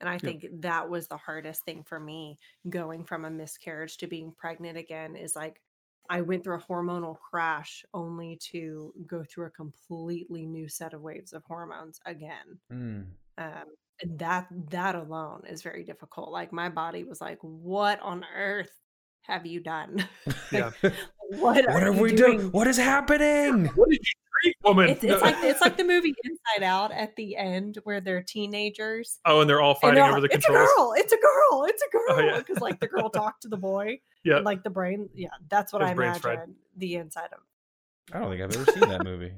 and 0.00 0.08
i 0.08 0.18
think 0.18 0.46
that 0.60 0.88
was 0.88 1.06
the 1.08 1.16
hardest 1.16 1.62
thing 1.64 1.82
for 1.82 2.00
me 2.00 2.38
going 2.68 3.04
from 3.04 3.24
a 3.24 3.30
miscarriage 3.30 3.96
to 3.98 4.06
being 4.06 4.32
pregnant 4.36 4.76
again 4.78 5.16
is 5.16 5.34
like 5.36 5.60
i 6.08 6.20
went 6.20 6.42
through 6.42 6.56
a 6.56 6.62
hormonal 6.62 7.16
crash 7.18 7.84
only 7.94 8.36
to 8.40 8.92
go 9.06 9.22
through 9.24 9.46
a 9.46 9.50
completely 9.50 10.46
new 10.46 10.68
set 10.68 10.94
of 10.94 11.02
waves 11.02 11.32
of 11.32 11.42
hormones 11.44 12.00
again 12.06 12.58
Mm. 12.72 13.06
um, 13.38 13.64
and 14.02 14.18
that 14.18 14.46
that 14.70 14.94
alone 14.94 15.42
is 15.48 15.62
very 15.62 15.84
difficult 15.84 16.30
like 16.32 16.52
my 16.52 16.68
body 16.68 17.04
was 17.04 17.20
like 17.20 17.38
what 17.42 18.00
on 18.00 18.24
earth 18.36 18.72
have 19.22 19.44
you 19.46 19.60
done 19.60 20.08
Yeah. 20.52 20.70
what, 21.28 21.64
what 21.66 21.82
are 21.82 21.92
you 21.94 22.02
we 22.02 22.12
doing? 22.14 22.38
done? 22.38 22.50
What 22.52 22.66
is 22.66 22.76
happening? 22.92 23.66
what 23.76 23.88
did 23.90 24.00
you 24.02 24.14
drink, 24.42 24.56
woman? 24.64 24.88
it's, 24.90 25.04
it's 25.04 25.22
like 25.22 25.36
it's 25.42 25.60
like 25.60 25.76
the 25.76 25.84
movie 25.94 26.14
inside 26.24 26.64
out 26.64 26.92
at 26.92 27.14
the 27.16 27.36
end 27.36 27.78
where 27.84 28.00
they're 28.00 28.22
teenagers 28.22 29.18
oh, 29.24 29.40
and 29.40 29.50
they're 29.50 29.60
all 29.60 29.74
fighting 29.74 29.96
they're 29.96 30.04
over 30.04 30.14
all, 30.16 30.20
the 30.20 30.28
it's 30.32 30.44
controls. 30.46 30.68
a 30.70 30.76
girl 30.78 30.94
it's 30.96 31.12
a 31.12 31.16
girl 31.16 31.64
it's 31.68 31.82
a 31.82 31.90
girl 31.90 32.02
Oh, 32.10 32.20
yeah. 32.20 32.38
because 32.38 32.60
like 32.60 32.80
the 32.80 32.86
girl 32.88 33.08
talked 33.10 33.42
to 33.42 33.48
the 33.48 33.56
boy 33.56 34.00
Yeah. 34.24 34.36
and, 34.36 34.44
like 34.44 34.62
the 34.62 34.70
brain 34.70 35.08
yeah 35.14 35.28
that's 35.48 35.72
what 35.72 35.82
His 35.82 35.90
i 35.90 35.94
brain's 35.94 36.18
fried. 36.18 36.34
imagine 36.38 36.54
the 36.76 36.94
inside 36.96 37.28
of 37.32 37.40
I 38.12 38.18
don't 38.20 38.30
think 38.30 38.42
I've 38.42 38.56
ever 38.60 38.72
seen 38.72 38.88
that 38.88 39.04
movie. 39.04 39.32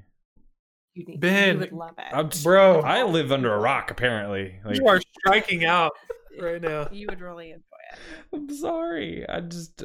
you 0.95 1.05
need 1.05 1.21
Ben, 1.21 1.55
you 1.55 1.61
would 1.61 1.73
love 1.73 1.95
it 1.99 2.15
I'm 2.15 2.31
Bro. 2.43 2.81
I 2.81 3.03
live 3.03 3.31
under 3.33 3.53
a 3.53 3.59
rock. 3.59 3.91
Apparently, 3.91 4.61
like, 4.65 4.77
you 4.79 4.87
are 4.87 5.01
striking 5.19 5.65
out 5.67 5.93
right 6.41 6.61
now. 6.63 6.89
you 6.91 7.07
would 7.11 7.21
really 7.21 7.51
enjoy 7.51 7.61
it 7.93 7.99
I'm 8.33 8.49
sorry. 8.55 9.29
I 9.29 9.41
just 9.41 9.83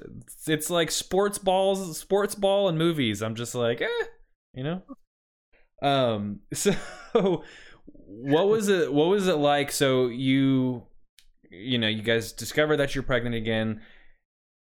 it's 0.47 0.69
like 0.69 0.91
sports 0.91 1.37
balls, 1.37 1.97
sports 1.97 2.35
ball 2.35 2.69
and 2.69 2.77
movies. 2.77 3.21
I'm 3.21 3.35
just 3.35 3.53
like, 3.53 3.81
eh, 3.81 4.05
you 4.53 4.63
know. 4.63 4.81
Um. 5.81 6.41
So, 6.53 7.43
what 8.07 8.47
was 8.47 8.67
it? 8.67 8.91
What 8.91 9.07
was 9.07 9.27
it 9.27 9.35
like? 9.35 9.71
So 9.71 10.07
you, 10.07 10.83
you 11.49 11.77
know, 11.77 11.87
you 11.87 12.01
guys 12.01 12.31
discover 12.31 12.77
that 12.77 12.95
you're 12.95 13.03
pregnant 13.03 13.35
again. 13.35 13.81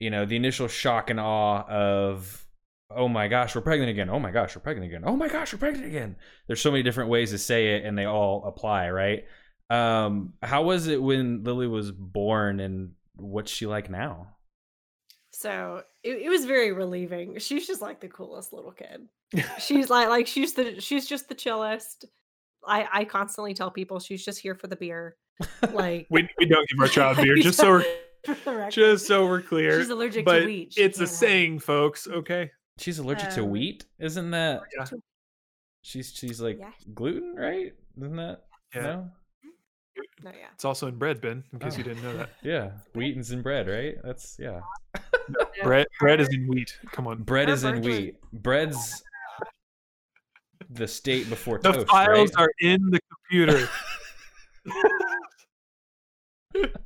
You 0.00 0.10
know, 0.10 0.24
the 0.24 0.36
initial 0.36 0.68
shock 0.68 1.10
and 1.10 1.20
awe 1.20 1.62
of, 1.68 2.44
oh 2.90 3.08
my 3.08 3.28
gosh, 3.28 3.54
we're 3.54 3.62
pregnant 3.62 3.90
again. 3.90 4.10
Oh 4.10 4.18
my 4.18 4.30
gosh, 4.30 4.56
we're 4.56 4.62
pregnant 4.62 4.90
again. 4.90 5.02
Oh 5.06 5.16
my 5.16 5.28
gosh, 5.28 5.52
we're 5.52 5.58
pregnant 5.58 5.86
again. 5.86 6.16
There's 6.46 6.60
so 6.60 6.70
many 6.70 6.82
different 6.82 7.10
ways 7.10 7.30
to 7.30 7.38
say 7.38 7.76
it, 7.76 7.84
and 7.84 7.96
they 7.96 8.04
all 8.04 8.44
apply, 8.46 8.90
right? 8.90 9.24
Um, 9.70 10.34
how 10.42 10.64
was 10.64 10.88
it 10.88 11.02
when 11.02 11.44
Lily 11.44 11.66
was 11.66 11.90
born, 11.92 12.60
and 12.60 12.92
what's 13.16 13.50
she 13.50 13.66
like 13.66 13.90
now? 13.90 14.28
So 15.32 15.82
it, 16.02 16.22
it 16.22 16.28
was 16.28 16.44
very 16.44 16.72
relieving. 16.72 17.38
She's 17.38 17.66
just 17.66 17.80
like 17.80 18.00
the 18.00 18.08
coolest 18.08 18.52
little 18.52 18.72
kid. 18.72 19.08
She's 19.58 19.88
like 19.90 20.08
like 20.08 20.26
she's 20.26 20.52
the 20.54 20.80
she's 20.80 21.06
just 21.08 21.28
the 21.28 21.34
chillest. 21.34 22.04
I 22.66 22.86
I 22.92 23.04
constantly 23.04 23.54
tell 23.54 23.70
people 23.70 23.98
she's 24.00 24.24
just 24.24 24.40
here 24.40 24.54
for 24.54 24.66
the 24.66 24.76
beer. 24.76 25.16
Like 25.72 26.06
We, 26.10 26.28
we 26.38 26.46
don't 26.46 26.68
give 26.68 26.78
our 26.80 26.88
child 26.88 27.16
beer, 27.16 27.36
just 27.36 27.58
so 27.58 27.70
we're 27.70 27.84
for 28.34 28.34
the 28.50 28.56
record. 28.56 28.70
just 28.72 29.06
so 29.06 29.26
we're 29.26 29.42
clear. 29.42 29.80
she's 29.80 29.90
allergic 29.90 30.24
but 30.24 30.40
to 30.40 30.46
wheat. 30.46 30.72
She 30.74 30.82
it's 30.82 30.98
a 30.98 31.02
have 31.02 31.08
saying, 31.10 31.58
folks. 31.60 32.06
Okay. 32.06 32.50
She's 32.78 32.98
allergic 32.98 33.30
to 33.30 33.42
Um, 33.42 33.50
wheat, 33.50 33.84
isn't 33.98 34.30
that? 34.32 34.62
Yeah. 34.78 34.86
She's 35.82 36.12
she's 36.12 36.40
like 36.40 36.58
Yeah. 36.60 36.70
gluten, 36.94 37.34
right? 37.34 37.72
Isn't 37.96 38.16
that? 38.16 38.44
Yeah. 38.74 38.82
No? 38.82 39.10
No, 40.24 40.30
yeah. 40.30 40.46
It's 40.54 40.64
also 40.64 40.86
in 40.86 40.96
bread, 40.96 41.20
Ben. 41.20 41.42
In 41.52 41.58
case 41.58 41.74
Oh. 41.74 41.78
you 41.78 41.84
didn't 41.84 42.02
know 42.04 42.16
that. 42.16 42.30
Yeah, 42.42 42.70
wheat 42.94 43.16
is 43.16 43.32
in 43.32 43.42
bread, 43.42 43.66
right? 43.66 43.96
That's 44.04 44.36
yeah. 44.38 44.60
bread 45.64 45.86
bread 45.98 46.20
is 46.20 46.28
in 46.32 46.46
wheat. 46.46 46.78
Come 46.92 47.06
on. 47.08 47.22
Bread 47.24 47.48
is 47.50 47.64
in 47.64 47.80
wheat. 47.82 48.16
Bread's 48.32 49.02
the 50.70 50.88
state 50.88 51.28
before 51.28 51.58
The 51.58 51.72
toast, 51.72 51.88
files 51.88 52.32
right? 52.36 52.42
are 52.42 52.52
in 52.60 52.90
the 52.90 53.00
computer. 53.10 53.68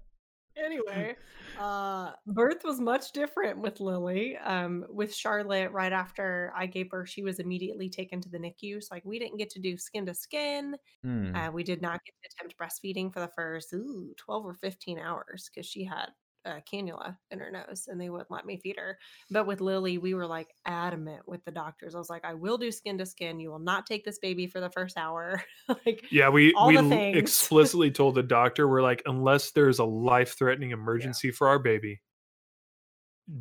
anyway, 0.57 1.17
uh, 1.61 2.13
birth 2.27 2.63
was 2.65 2.81
much 2.81 3.13
different 3.13 3.59
with 3.59 3.81
Lily. 3.81 4.37
Um, 4.37 4.85
with 4.89 5.15
Charlotte, 5.15 5.73
right 5.73 5.93
after 5.93 6.53
I 6.57 6.67
gave 6.67 6.91
birth, 6.91 7.09
she 7.09 7.23
was 7.23 7.39
immediately 7.39 7.89
taken 7.89 8.21
to 8.21 8.29
the 8.29 8.39
NICU. 8.39 8.83
So 8.83 8.95
like 8.95 9.05
we 9.05 9.19
didn't 9.19 9.39
get 9.39 9.51
to 9.51 9.61
do 9.61 9.77
skin 9.77 10.07
to 10.07 10.15
skin. 10.15 10.77
Hmm. 11.03 11.35
Uh, 11.35 11.51
we 11.51 11.63
did 11.63 11.83
not 11.83 12.01
get 12.05 12.15
to 12.23 12.31
attempt 12.31 12.59
breastfeeding 12.59 13.13
for 13.13 13.21
the 13.21 13.31
first 13.35 13.73
ooh, 13.73 14.15
12 14.17 14.47
or 14.47 14.55
15 14.55 14.99
hours 14.99 15.51
because 15.53 15.67
she 15.67 15.85
had 15.85 16.09
a 16.47 16.63
cannula 16.63 17.19
in 17.31 17.39
her 17.41 17.51
nose 17.51 17.89
and 17.89 18.01
they 18.01 18.09
wouldn't 18.11 18.31
let 18.31 18.47
me 18.47 18.59
feed 18.59 18.77
her. 18.79 18.99
But 19.31 19.47
with 19.47 19.61
Lily, 19.61 19.99
we 19.99 20.15
were 20.15 20.27
like 20.27 20.55
adamant 20.65 21.29
with 21.29 21.45
the 21.45 21.51
doctors. 21.51 21.95
I 21.95 21.99
was 21.99 22.11
like, 22.11 22.25
I 22.25 22.35
will 22.35 22.59
do 22.59 22.71
skin 22.73 22.99
to 22.99 23.07
skin. 23.07 23.41
You 23.41 23.51
will 23.51 23.59
not 23.59 23.87
take 23.87 24.05
this 24.05 24.19
baby 24.19 24.47
for 24.47 24.61
the 24.61 24.71
first 24.71 24.97
hour. 24.97 25.43
like, 25.69 26.05
Yeah, 26.11 26.29
we 26.29 26.55
we 26.65 26.77
the 26.77 26.83
l- 26.83 26.89
things. 26.89 27.19
explicitly 27.19 27.91
told 27.91 28.15
the 28.15 28.23
doctor 28.23 28.69
we're 28.69 28.83
like, 28.83 29.03
unless 29.07 29.51
there's 29.51 29.79
a 29.81 29.85
life 29.85 30.39
threatening 30.39 30.71
emergency 30.71 31.31
for 31.33 31.49
our 31.49 31.59
baby, 31.59 32.01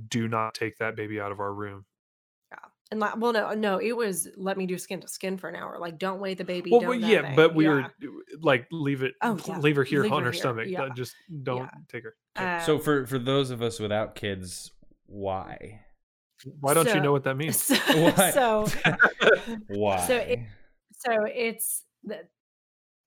do 0.07 0.27
not 0.27 0.53
take 0.53 0.77
that 0.77 0.95
baby 0.95 1.19
out 1.19 1.31
of 1.31 1.39
our 1.39 1.53
room. 1.53 1.85
And 2.91 2.99
like, 2.99 3.17
well, 3.17 3.33
no, 3.33 3.53
no, 3.53 3.77
it 3.79 3.93
was 3.97 4.27
let 4.37 4.57
me 4.57 4.65
do 4.67 4.77
skin 4.77 5.01
to 5.01 5.07
skin 5.07 5.37
for 5.37 5.49
an 5.49 5.55
hour. 5.55 5.77
Like, 5.79 5.97
don't 5.97 6.19
weigh 6.19 6.33
the 6.35 6.43
baby. 6.43 6.69
Well, 6.71 6.81
don't 6.81 6.89
but 6.91 7.01
that 7.01 7.07
yeah, 7.11 7.21
thing. 7.23 7.35
but 7.35 7.55
we 7.55 7.65
Yeah. 7.65 7.69
were 7.71 7.85
like, 8.41 8.67
leave 8.71 9.01
it, 9.03 9.13
Oh, 9.21 9.37
yeah. 9.47 9.57
leave 9.59 9.75
her 9.77 9.83
here 9.83 10.03
Leave 10.03 10.11
on 10.11 10.19
her 10.21 10.25
her 10.27 10.31
here, 10.31 10.39
stomach. 10.39 10.65
yeah. 10.67 10.89
Just 10.95 11.15
don't 11.43 11.63
Yeah. 11.63 11.69
take 11.89 12.03
her. 12.03 12.15
Uh, 12.35 12.59
so 12.59 12.77
for 12.79 13.05
for 13.07 13.17
those 13.19 13.49
of 13.51 13.61
us 13.61 13.79
without 13.79 14.15
kids, 14.15 14.71
why? 15.07 15.81
Why 16.59 16.73
don't 16.73 16.93
you 16.93 16.99
know 17.01 17.11
what 17.11 17.23
that 17.23 17.35
means? 17.37 17.57
so, 17.59 17.75
Why? 18.11 18.31
so 18.31 18.67
Why? 19.69 20.05
it- 20.07 20.39
So 20.97 21.11
it's 21.25 21.83
the 22.03 22.19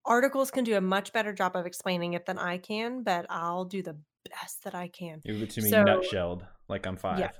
articles 0.04 0.50
can 0.50 0.64
do 0.64 0.76
a 0.76 0.80
much 0.80 1.12
better 1.12 1.32
job 1.32 1.54
of 1.54 1.66
explaining 1.66 2.14
it 2.14 2.26
than 2.26 2.38
I 2.38 2.58
can, 2.58 3.02
but 3.02 3.26
I'll 3.30 3.64
do 3.64 3.82
the 3.82 3.96
best 4.30 4.64
that 4.64 4.74
I 4.74 4.88
can. 4.88 5.20
Give 5.24 5.40
it 5.42 5.50
to 5.50 5.62
me 5.62 5.70
so- 5.70 5.84
nutshelled, 5.84 6.46
like 6.68 6.86
I'm 6.86 6.96
five. 6.96 7.18
Yes. 7.20 7.34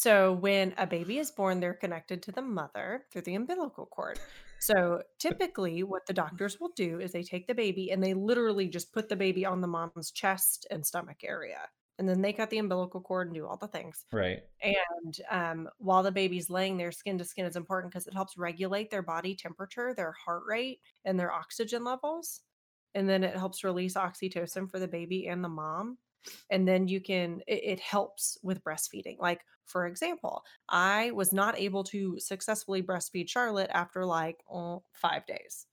So 0.00 0.32
when 0.32 0.74
a 0.78 0.86
baby 0.86 1.18
is 1.18 1.32
born, 1.32 1.58
they're 1.58 1.74
connected 1.74 2.22
to 2.22 2.30
the 2.30 2.40
mother 2.40 3.06
through 3.10 3.22
the 3.22 3.34
umbilical 3.34 3.84
cord. 3.86 4.20
So 4.60 5.02
typically, 5.18 5.82
what 5.82 6.06
the 6.06 6.12
doctors 6.12 6.60
will 6.60 6.70
do 6.76 7.00
is 7.00 7.10
they 7.10 7.24
take 7.24 7.48
the 7.48 7.54
baby 7.54 7.90
and 7.90 8.00
they 8.00 8.14
literally 8.14 8.68
just 8.68 8.92
put 8.92 9.08
the 9.08 9.16
baby 9.16 9.44
on 9.44 9.60
the 9.60 9.66
mom's 9.66 10.12
chest 10.12 10.68
and 10.70 10.86
stomach 10.86 11.24
area. 11.24 11.58
And 11.98 12.08
then 12.08 12.22
they 12.22 12.32
cut 12.32 12.48
the 12.48 12.58
umbilical 12.58 13.00
cord 13.00 13.26
and 13.26 13.34
do 13.34 13.44
all 13.44 13.56
the 13.56 13.66
things. 13.66 14.04
Right. 14.12 14.38
And 14.62 15.16
um, 15.32 15.68
while 15.78 16.04
the 16.04 16.12
baby's 16.12 16.48
laying 16.48 16.76
there, 16.76 16.92
skin 16.92 17.18
to 17.18 17.24
skin 17.24 17.46
is 17.46 17.56
important 17.56 17.92
because 17.92 18.06
it 18.06 18.14
helps 18.14 18.38
regulate 18.38 18.92
their 18.92 19.02
body 19.02 19.34
temperature, 19.34 19.94
their 19.94 20.12
heart 20.12 20.44
rate, 20.46 20.78
and 21.04 21.18
their 21.18 21.32
oxygen 21.32 21.82
levels. 21.82 22.42
And 22.94 23.08
then 23.08 23.24
it 23.24 23.36
helps 23.36 23.64
release 23.64 23.94
oxytocin 23.94 24.70
for 24.70 24.78
the 24.78 24.86
baby 24.86 25.26
and 25.26 25.42
the 25.42 25.48
mom. 25.48 25.98
And 26.50 26.66
then 26.66 26.88
you 26.88 27.00
can, 27.00 27.42
it, 27.46 27.62
it 27.64 27.80
helps 27.80 28.38
with 28.42 28.62
breastfeeding. 28.64 29.18
Like, 29.18 29.44
for 29.64 29.86
example, 29.86 30.44
I 30.68 31.10
was 31.12 31.32
not 31.32 31.58
able 31.58 31.84
to 31.84 32.18
successfully 32.18 32.82
breastfeed 32.82 33.28
Charlotte 33.28 33.70
after 33.72 34.04
like 34.04 34.42
oh, 34.50 34.84
five 34.92 35.26
days. 35.26 35.66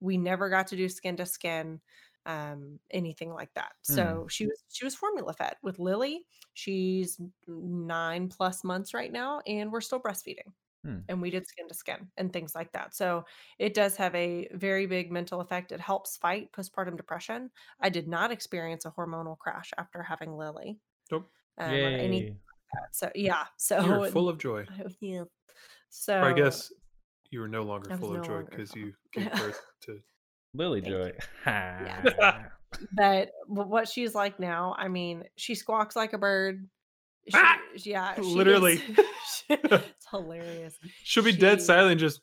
We 0.00 0.18
never 0.18 0.48
got 0.50 0.66
to 0.68 0.76
do 0.76 0.88
skin 0.88 1.16
to 1.16 1.26
skin 1.26 1.80
um 2.24 2.78
anything 2.92 3.32
like 3.32 3.52
that 3.54 3.72
Hmm. 3.88 4.14
so 4.14 4.28
she 4.28 4.46
was 4.46 4.62
she 4.68 4.84
was 4.84 4.94
formula 4.94 5.32
fed 5.32 5.56
with 5.60 5.80
lily 5.80 6.24
she's 6.54 7.20
nine 7.48 8.28
plus 8.28 8.62
months 8.62 8.94
right 8.94 9.10
now 9.10 9.40
and 9.44 9.72
we're 9.72 9.80
still 9.80 10.00
breastfeeding 10.00 10.52
Hmm. 10.84 10.98
and 11.08 11.22
we 11.22 11.30
did 11.30 11.46
skin 11.46 11.68
to 11.68 11.74
skin 11.74 12.08
and 12.16 12.32
things 12.32 12.56
like 12.56 12.72
that 12.72 12.92
so 12.94 13.24
it 13.60 13.72
does 13.72 13.94
have 13.96 14.12
a 14.16 14.48
very 14.52 14.86
big 14.86 15.12
mental 15.12 15.40
effect 15.40 15.70
it 15.70 15.78
helps 15.80 16.16
fight 16.16 16.50
postpartum 16.50 16.96
depression 16.96 17.50
i 17.80 17.88
did 17.88 18.08
not 18.08 18.32
experience 18.32 18.84
a 18.84 18.90
hormonal 18.90 19.38
crash 19.38 19.70
after 19.78 20.02
having 20.02 20.36
lily 20.36 20.80
Nope. 21.12 21.28
um, 21.58 21.70
or 21.70 21.74
any 21.76 22.20
Yay. 22.22 22.36
so 22.92 23.10
yeah 23.14 23.44
so 23.56 23.84
You're 23.84 24.06
full 24.10 24.28
of 24.28 24.38
joy. 24.38 24.64
yeah 25.00 25.22
so 25.90 26.18
Or 26.18 26.24
I 26.24 26.32
guess 26.32 26.72
you 27.30 27.38
were 27.40 27.48
no 27.48 27.62
longer 27.62 27.90
I 27.92 27.94
was 27.94 28.00
full 28.00 28.16
of 28.16 28.26
joy 28.26 28.42
because 28.50 28.74
you 28.74 28.92
gave 29.12 29.30
birth 29.34 29.60
to. 29.82 30.00
Lily 30.54 30.80
Thank 30.80 30.92
Joy. 30.92 31.12
Yeah. 31.46 32.42
but 32.92 33.30
what 33.46 33.86
she's 33.88 34.14
like 34.14 34.40
now 34.40 34.74
i 34.78 34.88
mean 34.88 35.24
she 35.36 35.54
squawks 35.54 35.94
like 35.94 36.12
a 36.12 36.18
bird 36.18 36.68
she, 37.28 37.32
Ah! 37.34 37.56
yeah 37.76 38.14
she 38.16 38.20
Literally. 38.22 38.76
gets- 38.76 39.44
it's 39.48 40.06
hilarious 40.10 40.74
She'll 41.04 41.24
be 41.24 41.32
dead 41.32 41.60
silent, 41.62 42.00
just. 42.00 42.20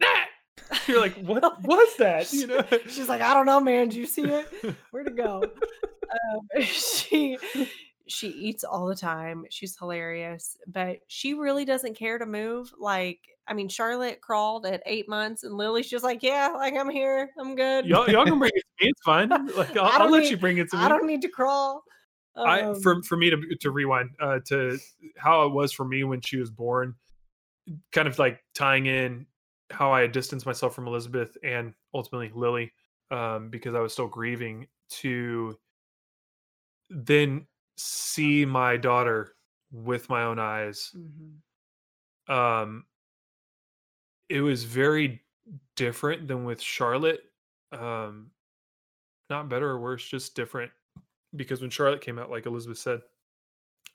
You're 0.86 1.00
like, 1.00 1.16
what 1.16 1.62
was 1.62 1.96
that? 1.98 2.32
You 2.32 2.46
know. 2.46 2.64
she's 2.88 3.08
like 3.08 3.20
i 3.20 3.32
don't 3.34 3.46
know 3.46 3.60
man 3.60 3.88
do 3.88 3.98
you 3.98 4.06
see 4.06 4.22
it 4.24 4.46
where'd 4.90 5.06
it 5.06 5.16
go 5.16 5.42
um, 5.42 6.62
she 6.62 7.36
she 8.06 8.28
eats 8.28 8.64
all 8.64 8.86
the 8.86 8.94
time 8.96 9.44
she's 9.50 9.76
hilarious 9.78 10.56
but 10.66 10.98
she 11.06 11.34
really 11.34 11.64
doesn't 11.64 11.94
care 11.96 12.18
to 12.18 12.26
move 12.26 12.72
like 12.78 13.18
i 13.48 13.54
mean 13.54 13.68
charlotte 13.68 14.20
crawled 14.20 14.66
at 14.66 14.82
eight 14.86 15.08
months 15.08 15.42
and 15.44 15.54
lily's 15.54 15.88
just 15.88 16.04
like 16.04 16.22
yeah 16.22 16.48
like 16.48 16.74
i'm 16.76 16.90
here 16.90 17.30
i'm 17.38 17.54
good 17.56 17.86
y'all, 17.86 18.08
y'all 18.10 18.24
can 18.24 18.38
bring 18.38 18.50
it 18.54 18.62
to 18.78 18.84
me. 18.84 18.90
It's 18.90 19.02
fine. 19.02 19.28
Like 19.56 19.76
I'll, 19.76 20.02
I'll 20.02 20.10
let 20.10 20.22
need- 20.24 20.30
you 20.30 20.36
bring 20.36 20.58
it 20.58 20.68
to 20.70 20.76
me. 20.76 20.82
i 20.82 20.88
don't 20.88 21.06
need 21.06 21.22
to 21.22 21.28
crawl 21.28 21.82
I 22.36 22.62
Um, 22.62 22.80
for 22.80 23.02
for 23.02 23.16
me 23.16 23.30
to 23.30 23.56
to 23.60 23.70
rewind 23.70 24.10
uh, 24.20 24.40
to 24.46 24.78
how 25.16 25.46
it 25.46 25.52
was 25.52 25.72
for 25.72 25.84
me 25.84 26.04
when 26.04 26.20
she 26.20 26.36
was 26.36 26.50
born, 26.50 26.94
kind 27.92 28.08
of 28.08 28.18
like 28.18 28.42
tying 28.54 28.86
in 28.86 29.26
how 29.70 29.92
I 29.92 30.02
had 30.02 30.12
distanced 30.12 30.46
myself 30.46 30.74
from 30.74 30.86
Elizabeth 30.86 31.36
and 31.42 31.74
ultimately 31.92 32.30
Lily, 32.34 32.72
um, 33.10 33.50
because 33.50 33.74
I 33.74 33.80
was 33.80 33.92
still 33.92 34.08
grieving. 34.08 34.66
To 35.00 35.58
then 36.90 37.46
see 37.76 38.44
my 38.44 38.76
daughter 38.76 39.34
with 39.72 40.08
my 40.08 40.24
own 40.24 40.38
eyes, 40.38 40.94
mhm. 40.96 42.32
um, 42.32 42.84
it 44.28 44.40
was 44.40 44.64
very 44.64 45.22
different 45.76 46.28
than 46.28 46.44
with 46.44 46.60
Charlotte. 46.60 47.20
Um, 47.72 48.30
not 49.30 49.48
better 49.48 49.68
or 49.70 49.80
worse, 49.80 50.06
just 50.06 50.34
different. 50.36 50.70
Because 51.36 51.60
when 51.60 51.70
Charlotte 51.70 52.00
came 52.00 52.18
out, 52.18 52.30
like 52.30 52.46
Elizabeth 52.46 52.78
said, 52.78 53.00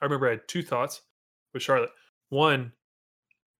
I 0.00 0.04
remember 0.04 0.28
I 0.28 0.32
had 0.32 0.48
two 0.48 0.62
thoughts 0.62 1.02
with 1.52 1.62
Charlotte. 1.62 1.90
One, 2.28 2.72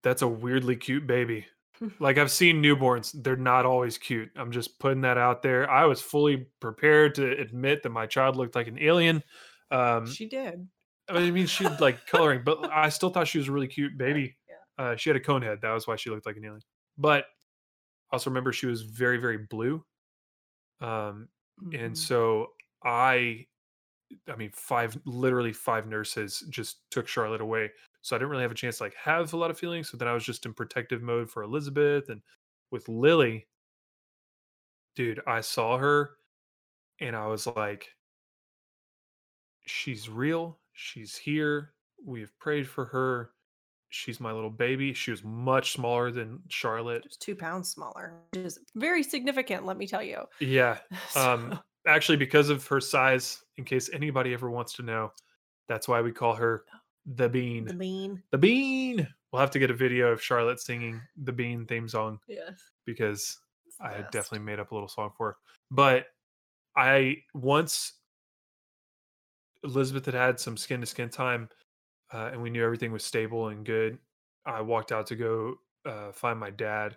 that's 0.03 0.22
a 0.22 0.28
weirdly 0.28 0.76
cute 0.76 1.07
baby. 1.07 1.47
like 1.99 2.18
I've 2.18 2.31
seen 2.31 2.62
newborns, 2.62 3.12
they're 3.22 3.37
not 3.37 3.66
always 3.66 3.99
cute. 3.99 4.31
I'm 4.37 4.53
just 4.53 4.78
putting 4.78 5.01
that 5.03 5.18
out 5.18 5.43
there. 5.43 5.68
I 5.70 5.85
was 5.87 6.01
fully 6.01 6.47
prepared 6.61 7.14
to 7.16 7.33
admit 7.39 7.83
that 7.83 7.91
my 7.91 8.07
child 8.07 8.37
looked 8.37 8.55
like 8.55 8.68
an 8.68 8.78
alien. 8.78 9.22
Um, 9.70 10.07
she 10.07 10.26
did 10.28 10.68
I 11.09 11.31
mean, 11.31 11.47
she 11.47 11.66
like 11.66 12.07
coloring, 12.07 12.43
but 12.45 12.70
I 12.70 12.89
still 12.89 13.11
thought 13.11 13.26
she 13.28 13.39
was 13.39 13.49
a 13.49 13.53
really 13.53 13.66
cute 13.66 13.97
baby. 13.99 14.37
Yeah. 14.49 14.85
Uh, 14.85 14.97
she 14.97 15.11
had 15.11 15.16
a 15.16 15.20
cone 15.20 15.43
head. 15.43 15.59
That 15.62 15.72
was 15.72 15.87
why 15.87 15.97
she 15.97 16.11
looked 16.11 16.26
like 16.26 16.37
an 16.37 16.45
alien. 16.45 16.62
But 16.99 17.24
I 18.12 18.16
also 18.16 18.31
remember 18.31 18.53
she 18.53 18.66
was 18.66 18.83
very, 18.83 19.18
very 19.18 19.39
blue. 19.39 19.85
Um, 20.81 21.28
and 21.72 21.93
Mhm. 21.93 21.97
so 21.97 22.53
I, 22.85 23.47
I 24.29 24.37
mean, 24.37 24.51
five, 24.55 24.99
literally 25.05 25.53
five 25.53 25.87
nurses 25.87 26.45
just 26.51 26.79
took 26.91 27.07
Charlotte 27.07 27.41
away. 27.41 27.71
So 28.03 28.17
I 28.17 28.19
didn't 28.19 28.31
really 28.31 28.43
have 28.43 28.51
a 28.51 28.55
chance 28.55 28.79
to 28.79 28.85
like 28.85 28.95
have 28.95 29.33
a 29.33 29.37
lot 29.37 29.51
of 29.51 29.59
feelings. 29.59 29.91
So 29.91 29.97
then 29.97 30.09
I 30.09 30.13
was 30.15 30.25
just 30.25 30.47
in 30.47 30.55
protective 30.55 31.03
mode 31.03 31.31
for 31.31 31.43
Elizabeth 31.43 32.09
and 32.09 32.21
with 32.71 32.89
Lily. 32.89 33.47
Dude, 34.97 35.21
I 35.27 35.41
saw 35.41 35.79
her 35.79 36.13
and 37.01 37.15
I 37.15 37.27
was 37.27 37.47
like, 37.47 37.89
she's 39.67 40.09
real. 40.09 40.59
She's 40.73 41.17
here. 41.17 41.73
We 42.05 42.21
have 42.21 42.37
prayed 42.39 42.67
for 42.69 42.87
her. 42.87 43.31
She's 43.91 44.21
my 44.21 44.33
little 44.33 44.51
baby. 44.51 44.93
She 44.95 45.11
was 45.11 45.25
much 45.25 45.73
smaller 45.73 46.11
than 46.11 46.41
Charlotte. 46.49 47.03
just 47.05 47.21
two 47.21 47.35
pounds 47.35 47.69
smaller 47.71 48.15
which 48.33 48.45
is 48.45 48.59
very 48.77 49.03
significant 49.03 49.67
let 49.67 49.77
me 49.77 49.87
tell 49.87 50.03
you 50.03 50.23
Yeah. 50.39 50.79
So- 51.11 51.33
Um, 51.35 51.61
actually, 51.91 52.16
because 52.16 52.51
of 52.51 52.66
her 52.66 52.80
size, 52.80 53.43
in 53.57 53.64
case 53.64 53.91
anybody 53.93 54.32
ever 54.32 54.51
wants 54.51 54.72
to 54.74 54.82
know, 54.82 55.12
that's 55.68 55.88
why 55.88 56.01
we 56.01 56.12
call 56.12 56.34
her 56.34 56.64
the 57.07 57.28
Bean. 57.28 57.64
the 57.64 57.74
Bean. 57.74 58.22
The, 58.30 58.38
bean. 58.38 59.09
We'll 59.32 59.41
have 59.41 59.51
to 59.53 59.59
get 59.59 59.70
a 59.70 59.74
video 59.74 60.09
of 60.09 60.22
Charlotte 60.22 60.61
singing 60.61 61.01
the 61.22 61.32
Bean 61.32 61.66
theme 61.66 61.88
song 61.88 62.18
yes 62.26 62.61
because 62.84 63.38
I 63.80 64.01
best. 64.01 64.12
definitely 64.12 64.45
made 64.47 64.59
up 64.59 64.72
a 64.72 64.74
little 64.74 64.88
song 64.88 65.11
for 65.16 65.28
her. 65.28 65.36
But 65.70 66.07
I 66.76 67.18
once 67.34 67.95
Elizabeth 69.64 70.07
had 70.07 70.14
had 70.14 70.41
some 70.41 70.57
skin 70.57 70.80
to 70.80 70.86
skin 70.86 71.09
time, 71.09 71.49
uh, 72.12 72.30
and 72.32 72.43
we 72.43 72.51
knew 72.51 72.64
everything 72.64 72.93
was 72.93 73.05
stable 73.05 73.49
and 73.49 73.64
good. 73.64 73.99
I 74.47 74.61
walked 74.61 74.91
out 74.91 75.07
to 75.09 75.16
go 75.16 75.55
uh, 75.86 76.12
find 76.12 76.38
my 76.38 76.51
dad, 76.51 76.97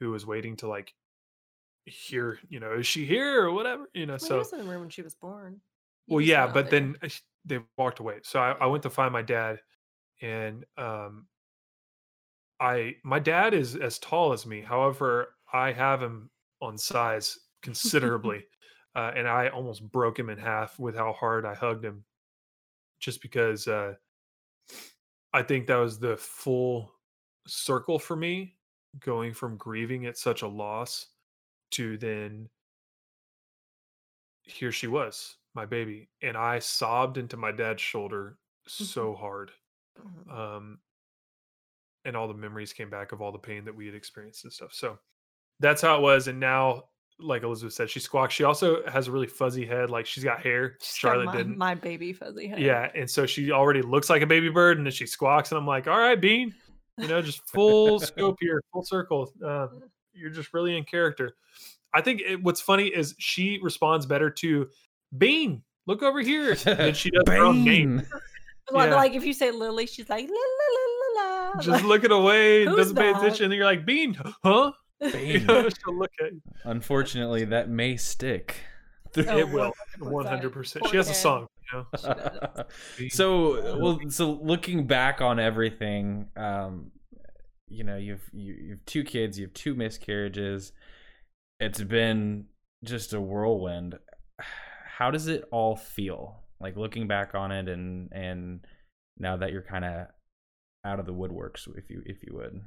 who 0.00 0.10
was 0.10 0.26
waiting 0.26 0.56
to 0.56 0.68
like 0.68 0.94
hear, 1.88 2.38
you 2.48 2.60
know, 2.60 2.74
is 2.74 2.86
she 2.86 3.04
here 3.06 3.44
or 3.46 3.52
whatever, 3.52 3.86
you 3.94 4.06
know. 4.06 4.18
Well, 4.20 4.30
he 4.30 4.36
so 4.36 4.38
was 4.38 4.52
in 4.52 4.58
the 4.60 4.64
room 4.64 4.80
when 4.82 4.90
she 4.90 5.02
was 5.02 5.14
born 5.14 5.60
You 6.06 6.16
well 6.16 6.20
just 6.20 6.26
yeah 6.26 6.46
but 6.46 6.70
there. 6.70 6.80
then 6.80 6.96
uh, 7.02 7.08
they 7.44 7.60
walked 7.76 7.98
away 8.00 8.20
so 8.22 8.40
I, 8.40 8.52
I 8.52 8.66
went 8.66 8.82
to 8.84 8.90
find 8.90 9.12
my 9.12 9.22
dad 9.22 9.60
and 10.22 10.64
um 10.78 11.28
i 12.60 12.94
my 13.04 13.18
dad 13.18 13.54
is 13.54 13.76
as 13.76 13.98
tall 13.98 14.32
as 14.32 14.46
me 14.46 14.60
however 14.60 15.34
i 15.52 15.72
have 15.72 16.02
him 16.02 16.30
on 16.60 16.76
size 16.78 17.38
considerably 17.62 18.44
uh, 18.94 19.12
and 19.14 19.28
i 19.28 19.48
almost 19.48 19.88
broke 19.90 20.18
him 20.18 20.30
in 20.30 20.38
half 20.38 20.78
with 20.78 20.94
how 20.96 21.12
hard 21.12 21.44
i 21.44 21.54
hugged 21.54 21.84
him 21.84 22.04
just 23.00 23.22
because 23.22 23.68
uh 23.68 23.94
i 25.32 25.42
think 25.42 25.66
that 25.66 25.76
was 25.76 25.98
the 25.98 26.16
full 26.16 26.92
circle 27.46 27.98
for 27.98 28.16
me 28.16 28.56
going 28.98 29.32
from 29.32 29.56
grieving 29.56 30.06
at 30.06 30.16
such 30.18 30.42
a 30.42 30.48
loss 30.48 31.08
to 31.72 31.96
then 31.98 32.48
here 34.42 34.72
she 34.72 34.86
was, 34.86 35.36
my 35.54 35.66
baby, 35.66 36.08
and 36.22 36.36
I 36.36 36.58
sobbed 36.58 37.18
into 37.18 37.36
my 37.36 37.52
dad's 37.52 37.82
shoulder 37.82 38.38
so 38.66 39.14
hard. 39.14 39.50
Mhm. 40.00 40.30
Um, 40.30 40.78
and 42.04 42.16
all 42.16 42.28
the 42.28 42.34
memories 42.34 42.72
came 42.72 42.90
back 42.90 43.12
of 43.12 43.20
all 43.20 43.32
the 43.32 43.38
pain 43.38 43.64
that 43.64 43.74
we 43.74 43.86
had 43.86 43.94
experienced 43.94 44.44
and 44.44 44.52
stuff. 44.52 44.72
So 44.72 44.98
that's 45.60 45.82
how 45.82 45.96
it 45.96 46.02
was. 46.02 46.28
And 46.28 46.38
now, 46.38 46.84
like 47.18 47.42
Elizabeth 47.42 47.74
said, 47.74 47.90
she 47.90 48.00
squawks. 48.00 48.32
She 48.32 48.44
also 48.44 48.86
has 48.86 49.08
a 49.08 49.12
really 49.12 49.26
fuzzy 49.26 49.66
head, 49.66 49.90
like 49.90 50.06
she's 50.06 50.24
got 50.24 50.40
hair. 50.40 50.76
She's 50.80 50.92
got 50.92 51.10
Charlotte 51.10 51.26
my, 51.26 51.36
didn't. 51.36 51.58
My 51.58 51.74
baby 51.74 52.12
fuzzy 52.12 52.46
head. 52.46 52.60
Yeah, 52.60 52.90
and 52.94 53.10
so 53.10 53.26
she 53.26 53.50
already 53.50 53.82
looks 53.82 54.08
like 54.08 54.22
a 54.22 54.26
baby 54.26 54.48
bird, 54.48 54.78
and 54.78 54.86
then 54.86 54.92
she 54.92 55.06
squawks, 55.06 55.50
and 55.50 55.58
I'm 55.58 55.66
like, 55.66 55.88
"All 55.88 55.98
right, 55.98 56.20
Bean, 56.20 56.54
you 56.96 57.08
know, 57.08 57.20
just 57.20 57.48
full 57.50 57.98
scope 57.98 58.36
here, 58.40 58.62
full 58.72 58.84
circle. 58.84 59.32
Uh, 59.44 59.68
you're 60.18 60.30
just 60.30 60.52
really 60.52 60.76
in 60.76 60.84
character." 60.84 61.36
I 61.94 62.02
think 62.02 62.20
it, 62.20 62.42
what's 62.42 62.60
funny 62.60 62.88
is 62.88 63.14
she 63.18 63.58
responds 63.62 64.04
better 64.06 64.28
to 64.30 64.68
Bean. 65.16 65.62
Look 65.86 66.02
over 66.02 66.20
here 66.20 66.54
than 66.54 66.92
she 66.94 67.10
does 67.10 67.24
her 67.26 67.36
own 67.38 67.64
name. 67.64 68.02
Like, 68.70 68.90
Yeah. 68.90 68.96
like 68.96 69.14
if 69.14 69.24
you 69.24 69.32
say 69.32 69.50
Lily, 69.50 69.86
she's 69.86 70.08
like 70.10 70.28
la 70.28 70.34
la 70.34 71.22
la 71.24 71.24
la 71.24 71.50
la. 71.54 71.60
Just 71.62 71.84
looking 71.84 72.10
away, 72.10 72.66
doesn't 72.66 72.94
pay 72.96 73.10
attention. 73.10 73.46
And 73.46 73.54
you're 73.54 73.64
like, 73.64 73.86
Bean, 73.86 74.14
huh? 74.44 74.72
You 75.00 75.38
know, 75.40 75.68
she'll 75.68 75.96
look 75.96 76.10
at 76.20 76.32
you. 76.32 76.42
Unfortunately, 76.64 77.44
that 77.46 77.70
may 77.70 77.96
stick. 77.96 78.56
Oh, 79.16 79.20
it 79.38 79.48
will, 79.48 79.72
100%. 80.00 80.10
100. 80.10 80.50
percent 80.52 80.82
Poor 80.84 80.90
She 80.90 80.96
has 80.98 81.08
a 81.08 81.14
song, 81.14 81.46
you 81.72 81.86
know. 82.04 82.64
so 83.08 83.78
well 83.78 83.98
so 84.10 84.32
looking 84.42 84.86
back 84.86 85.20
on 85.22 85.40
everything 85.40 86.28
um 86.36 86.90
you 87.70 87.84
know 87.84 87.96
you've 87.96 88.28
you, 88.32 88.54
you 88.54 88.70
have 88.70 88.84
two 88.86 89.04
kids 89.04 89.38
you 89.38 89.46
have 89.46 89.54
two 89.54 89.74
miscarriages 89.74 90.72
it's 91.60 91.82
been 91.82 92.46
just 92.84 93.12
a 93.12 93.20
whirlwind 93.20 93.96
how 94.96 95.10
does 95.10 95.26
it 95.26 95.44
all 95.50 95.76
feel 95.76 96.40
like 96.60 96.76
looking 96.76 97.06
back 97.06 97.34
on 97.34 97.52
it 97.52 97.68
and 97.68 98.10
and 98.12 98.66
now 99.18 99.36
that 99.36 99.52
you're 99.52 99.62
kind 99.62 99.84
of 99.84 100.06
out 100.84 101.00
of 101.00 101.06
the 101.06 101.14
woodworks 101.14 101.66
if 101.76 101.90
you 101.90 102.02
if 102.06 102.22
you 102.22 102.34
would 102.34 102.60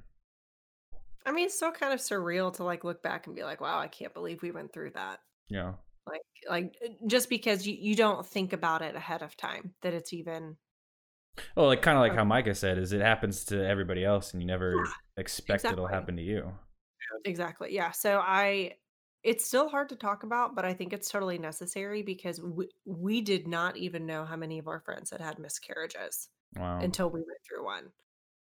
I 1.26 1.32
mean, 1.32 1.46
it's 1.46 1.56
still 1.56 1.72
kind 1.72 1.94
of 1.94 2.00
surreal 2.00 2.54
to 2.56 2.64
like 2.64 2.84
look 2.84 3.04
back 3.04 3.28
and 3.28 3.36
be 3.36 3.44
like, 3.44 3.62
wow, 3.62 3.80
I 3.80 3.88
can't 3.88 4.14
believe 4.14 4.42
we 4.42 4.52
went 4.52 4.74
through 4.74 4.92
that. 4.92 5.20
Yeah. 5.50 5.74
Like, 6.08 6.22
like 6.50 6.76
just 7.06 7.30
because 7.30 7.68
you, 7.68 7.78
you 7.80 7.96
don't 7.96 8.26
think 8.26 8.54
about 8.54 8.82
it 8.82 8.96
ahead 8.96 9.22
of 9.22 9.38
time 9.38 9.74
that 9.84 9.94
it's 9.94 10.14
even 10.14 10.58
well 11.56 11.68
like 11.68 11.82
kind 11.82 11.98
of 11.98 12.02
like 12.02 12.14
how 12.14 12.24
micah 12.24 12.54
said 12.54 12.78
is 12.78 12.92
it 12.92 13.02
happens 13.02 13.46
to 13.46 13.66
everybody 13.66 14.04
else 14.04 14.34
and 14.34 14.42
you 14.42 14.48
never 14.48 14.76
Yeah, 14.76 14.92
expect 15.18 15.66
it'll 15.66 15.88
happen 15.88 16.18
to 16.18 16.24
you 16.24 16.52
exactly 17.26 17.74
yeah. 17.74 17.92
So 17.92 18.20
I, 18.20 18.74
it's 19.24 19.46
still 19.46 19.70
hard 19.70 19.90
to 19.90 19.96
talk 19.96 20.24
about, 20.24 20.56
but 20.56 20.66
I 20.66 20.74
think 20.74 20.94
it's 20.94 21.10
totally 21.12 21.38
necessary 21.38 22.02
because 22.02 22.42
we, 22.42 22.68
we 22.86 23.22
did 23.22 23.48
not 23.48 23.78
even 23.78 24.06
know 24.08 24.26
how 24.26 24.36
many 24.36 24.58
of 24.58 24.68
our 24.68 24.80
friends 24.80 25.12
had 25.12 25.22
had 25.22 25.38
miscarriages. 25.38 26.30
wow 26.56 26.80
until 26.82 27.10
we 27.10 27.20
went 27.20 27.40
through 27.48 27.64
one 27.64 27.92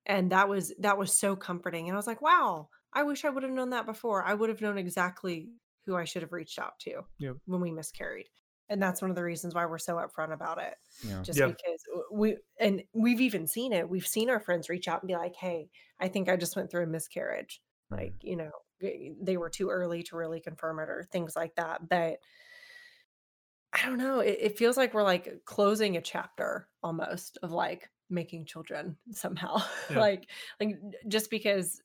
and 0.05 0.31
that 0.31 0.49
was 0.49 0.73
that 0.79 0.97
was 0.97 1.13
so 1.13 1.35
comforting 1.35 1.87
and 1.87 1.95
i 1.95 1.97
was 1.97 2.07
like 2.07 2.21
wow 2.21 2.67
i 2.93 3.03
wish 3.03 3.23
i 3.25 3.29
would 3.29 3.43
have 3.43 3.51
known 3.51 3.69
that 3.69 3.85
before 3.85 4.23
i 4.23 4.33
would 4.33 4.49
have 4.49 4.61
known 4.61 4.77
exactly 4.77 5.49
who 5.85 5.95
i 5.95 6.03
should 6.03 6.21
have 6.21 6.33
reached 6.33 6.59
out 6.59 6.77
to 6.79 7.01
Yep. 7.19 7.35
when 7.45 7.61
we 7.61 7.71
miscarried 7.71 8.27
and 8.69 8.81
that's 8.81 9.01
one 9.01 9.09
of 9.11 9.15
the 9.15 9.23
reasons 9.23 9.53
why 9.53 9.65
we're 9.65 9.77
so 9.77 9.95
upfront 9.95 10.33
about 10.33 10.57
it 10.59 10.75
you 11.01 11.09
know 11.11 11.21
just 11.21 11.39
Yeah. 11.39 11.47
because 11.47 11.81
we 12.11 12.37
and 12.59 12.83
we've 12.93 13.21
even 13.21 13.47
seen 13.47 13.73
it 13.73 13.89
we've 13.89 14.07
seen 14.07 14.29
our 14.29 14.39
friends 14.39 14.69
reach 14.69 14.87
out 14.87 15.01
and 15.01 15.07
be 15.07 15.15
like 15.15 15.35
hey 15.35 15.69
i 15.99 16.07
think 16.07 16.29
i 16.29 16.35
just 16.35 16.55
went 16.55 16.71
through 16.71 16.83
a 16.83 16.87
miscarriage 16.87 17.61
Mhm. 17.91 17.97
like 17.97 18.13
you 18.21 18.35
know 18.35 18.51
they 19.21 19.37
were 19.37 19.49
too 19.49 19.69
early 19.69 20.03
to 20.03 20.15
really 20.17 20.41
confirm 20.41 20.79
it 20.79 20.89
or 20.89 21.07
things 21.11 21.35
like 21.35 21.55
that 21.55 21.87
but 21.87 22.17
i 23.73 23.85
don't 23.85 23.97
know 23.97 24.19
it, 24.19 24.37
it 24.39 24.57
feels 24.57 24.77
like 24.77 24.93
we're 24.93 25.03
like 25.03 25.41
closing 25.45 25.97
a 25.97 26.01
chapter 26.01 26.67
almost 26.83 27.37
of 27.43 27.51
like 27.51 27.89
making 28.09 28.45
children 28.45 28.97
somehow 29.11 29.57
Yeah. 29.89 29.99
like 29.99 30.29
like 30.59 30.77
just 31.07 31.29
because 31.29 31.81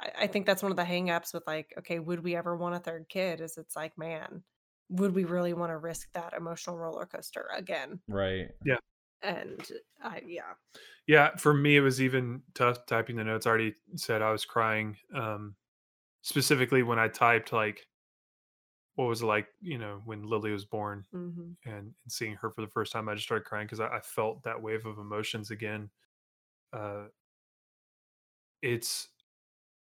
I, 0.00 0.10
I 0.22 0.26
think 0.26 0.46
that's 0.46 0.62
one 0.62 0.72
of 0.72 0.76
the 0.76 0.84
hangups 0.84 1.34
with 1.34 1.44
like 1.46 1.72
okay 1.78 1.98
would 1.98 2.22
we 2.24 2.36
ever 2.36 2.56
want 2.56 2.74
a 2.74 2.80
third 2.80 3.08
kid 3.08 3.40
is 3.40 3.58
it's 3.58 3.76
like 3.76 3.96
man 3.98 4.42
would 4.88 5.14
we 5.14 5.24
really 5.24 5.52
want 5.54 5.70
to 5.70 5.76
risk 5.78 6.10
that 6.12 6.32
emotional 6.34 6.76
roller 6.78 7.06
coaster 7.06 7.48
again 7.54 8.00
right 8.08 8.50
Yeah. 8.64 8.78
and 9.22 9.72
i 10.02 10.22
yeah 10.26 10.54
Yeah, 11.06 11.36
for 11.36 11.54
me 11.54 11.76
it 11.76 11.80
was 11.80 12.00
even 12.00 12.42
tough 12.54 12.86
typing 12.86 13.16
the 13.16 13.24
notes. 13.24 13.46
I 13.46 13.50
already 13.50 13.74
said 13.96 14.22
I 14.22 14.30
was 14.30 14.44
crying. 14.44 14.96
Um 15.14 15.56
specifically 16.22 16.82
when 16.82 16.98
I 16.98 17.08
typed 17.08 17.52
like 17.52 17.88
what 18.94 19.06
was 19.06 19.22
it 19.22 19.26
like, 19.26 19.48
you 19.60 19.78
know, 19.78 20.02
when 20.04 20.22
Lily 20.24 20.50
was 20.50 20.64
born 20.64 21.06
hmm 21.12 21.52
and, 21.64 21.94
and 22.02 22.12
seeing 22.12 22.34
her 22.36 22.50
for 22.50 22.62
the 22.62 22.68
first 22.68 22.92
time, 22.92 23.08
I 23.08 23.14
just 23.14 23.26
started 23.26 23.46
crying 23.46 23.66
because 23.66 23.80
I, 23.80 23.88
I 23.88 24.00
felt 24.00 24.42
that 24.44 24.62
wave 24.62 24.86
of 24.86 24.98
emotions 24.98 25.50
again. 25.50 25.90
Uh 26.72 27.06
it's 28.62 29.08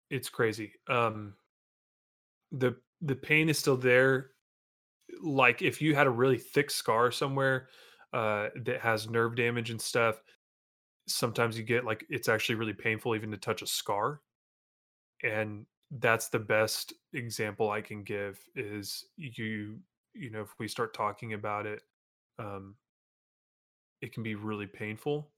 it's 0.09 0.29
crazy. 0.29 0.73
Um 0.87 1.35
the 2.51 2.81
the 3.01 3.15
pain 3.15 3.49
is 3.49 3.57
still 3.57 3.77
there. 3.77 4.31
Like 5.22 5.62
if 5.62 5.82
you 5.82 5.95
had 5.95 6.07
a 6.07 6.12
really 6.12 6.38
thick 6.38 6.72
scar 6.72 7.12
somewhere 7.12 7.70
uh 8.14 8.49
that 8.55 8.82
has 8.82 9.09
nerve 9.09 9.36
damage 9.36 9.70
and 9.72 9.82
stuff, 9.82 10.22
sometimes 11.07 11.57
you 11.57 11.64
get 11.64 11.86
like 11.86 12.05
it's 12.09 12.30
actually 12.30 12.55
really 12.55 12.74
painful 12.74 13.16
even 13.16 13.32
to 13.32 13.38
touch 13.38 13.62
a 13.62 13.68
scar 13.68 14.22
and 15.24 15.66
that's 15.91 16.30
the 16.30 16.39
best 16.39 16.93
example 17.14 17.70
i 17.70 17.82
can 17.82 18.03
give 18.03 18.39
is 18.55 19.05
you 19.18 19.82
you 20.14 20.30
know 20.30 20.41
if 20.41 20.57
we 20.59 20.68
start 20.68 20.93
talking 20.93 21.34
about 21.34 21.66
it 21.66 21.84
um 22.39 22.78
it 24.01 24.14
can 24.14 24.24
be 24.24 24.36
really 24.36 24.68
painful 24.68 25.32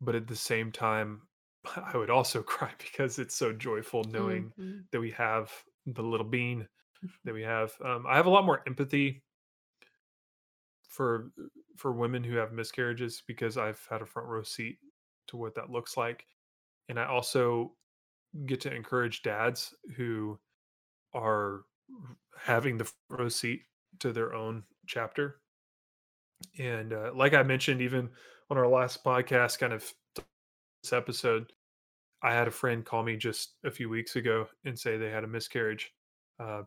but 0.00 0.14
at 0.14 0.28
the 0.28 0.36
same 0.36 0.72
time 0.72 1.28
i 1.76 1.96
would 1.96 2.10
also 2.10 2.42
cry 2.54 2.72
because 2.78 3.18
it's 3.18 3.36
so 3.36 3.52
joyful 3.52 4.04
knowing 4.04 4.54
Mhm. 4.58 4.88
that 4.92 5.00
we 5.00 5.10
have 5.12 5.52
the 5.86 6.02
little 6.02 6.26
bean 6.28 6.68
that 7.24 7.34
we 7.34 7.42
have 7.42 7.72
um 7.84 8.04
i 8.08 8.16
have 8.16 8.26
a 8.26 8.30
lot 8.30 8.44
more 8.44 8.62
empathy 8.66 9.22
for 10.88 11.30
for 11.76 11.92
women 11.92 12.24
who 12.24 12.36
have 12.36 12.52
miscarriages 12.52 13.22
because 13.26 13.56
i've 13.56 13.86
had 13.90 14.02
a 14.02 14.06
front 14.06 14.28
row 14.28 14.42
seat 14.42 14.78
to 15.26 15.36
what 15.36 15.54
that 15.54 15.70
looks 15.70 15.96
like 15.96 16.26
and 16.88 16.98
i 16.98 17.04
also 17.04 17.72
get 18.46 18.60
to 18.60 18.74
encourage 18.74 19.22
dads 19.22 19.74
who 19.96 20.38
are 21.14 21.62
having 22.36 22.76
the 22.76 22.84
front 22.84 23.20
row 23.22 23.28
seat 23.28 23.62
to 23.98 24.12
their 24.12 24.34
own 24.34 24.62
chapter 24.86 25.40
and 26.58 26.92
uh, 26.92 27.10
like 27.14 27.34
i 27.34 27.42
mentioned 27.42 27.80
even 27.80 28.08
on 28.50 28.58
our 28.58 28.68
last 28.68 29.04
podcast 29.04 29.58
kind 29.58 29.72
of 29.72 29.92
this 30.16 30.92
episode 30.92 31.52
i 32.22 32.32
had 32.32 32.48
a 32.48 32.52
friend 32.52 32.84
call 32.84 33.02
me 33.02 33.16
just 33.16 33.54
a 33.64 33.70
few 33.70 33.88
weeks 33.88 34.16
ago 34.16 34.46
and 34.64 34.78
say 34.78 34.96
they 34.96 35.10
had 35.10 35.24
a 35.24 35.28
miscarriage 35.28 35.92
uh, 36.40 36.62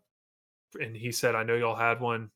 and 0.80 0.96
he 0.96 1.12
said 1.12 1.36
i 1.36 1.44
know 1.44 1.56
y'all 1.56 1.76
had 1.76 2.00
one. 2.00 2.30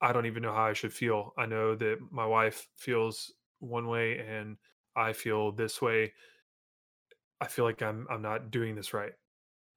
I 0.00 0.12
don't 0.12 0.26
even 0.26 0.42
know 0.42 0.52
how 0.54 0.64
i 0.64 0.72
should 0.72 0.92
feel. 0.92 1.32
I 1.36 1.46
know 1.46 1.74
that 1.74 1.98
my 2.10 2.24
wife 2.26 2.68
feels 2.76 3.32
one 3.60 3.88
way 3.88 4.18
and 4.18 4.56
i 4.96 5.12
feel 5.12 5.50
this 5.52 5.82
way. 5.82 6.12
I 7.40 7.46
feel 7.46 7.64
like 7.64 7.82
i'm 7.82 8.06
i'm 8.10 8.22
not 8.22 8.50
doing 8.50 8.74
this 8.74 8.94
right. 8.94 9.12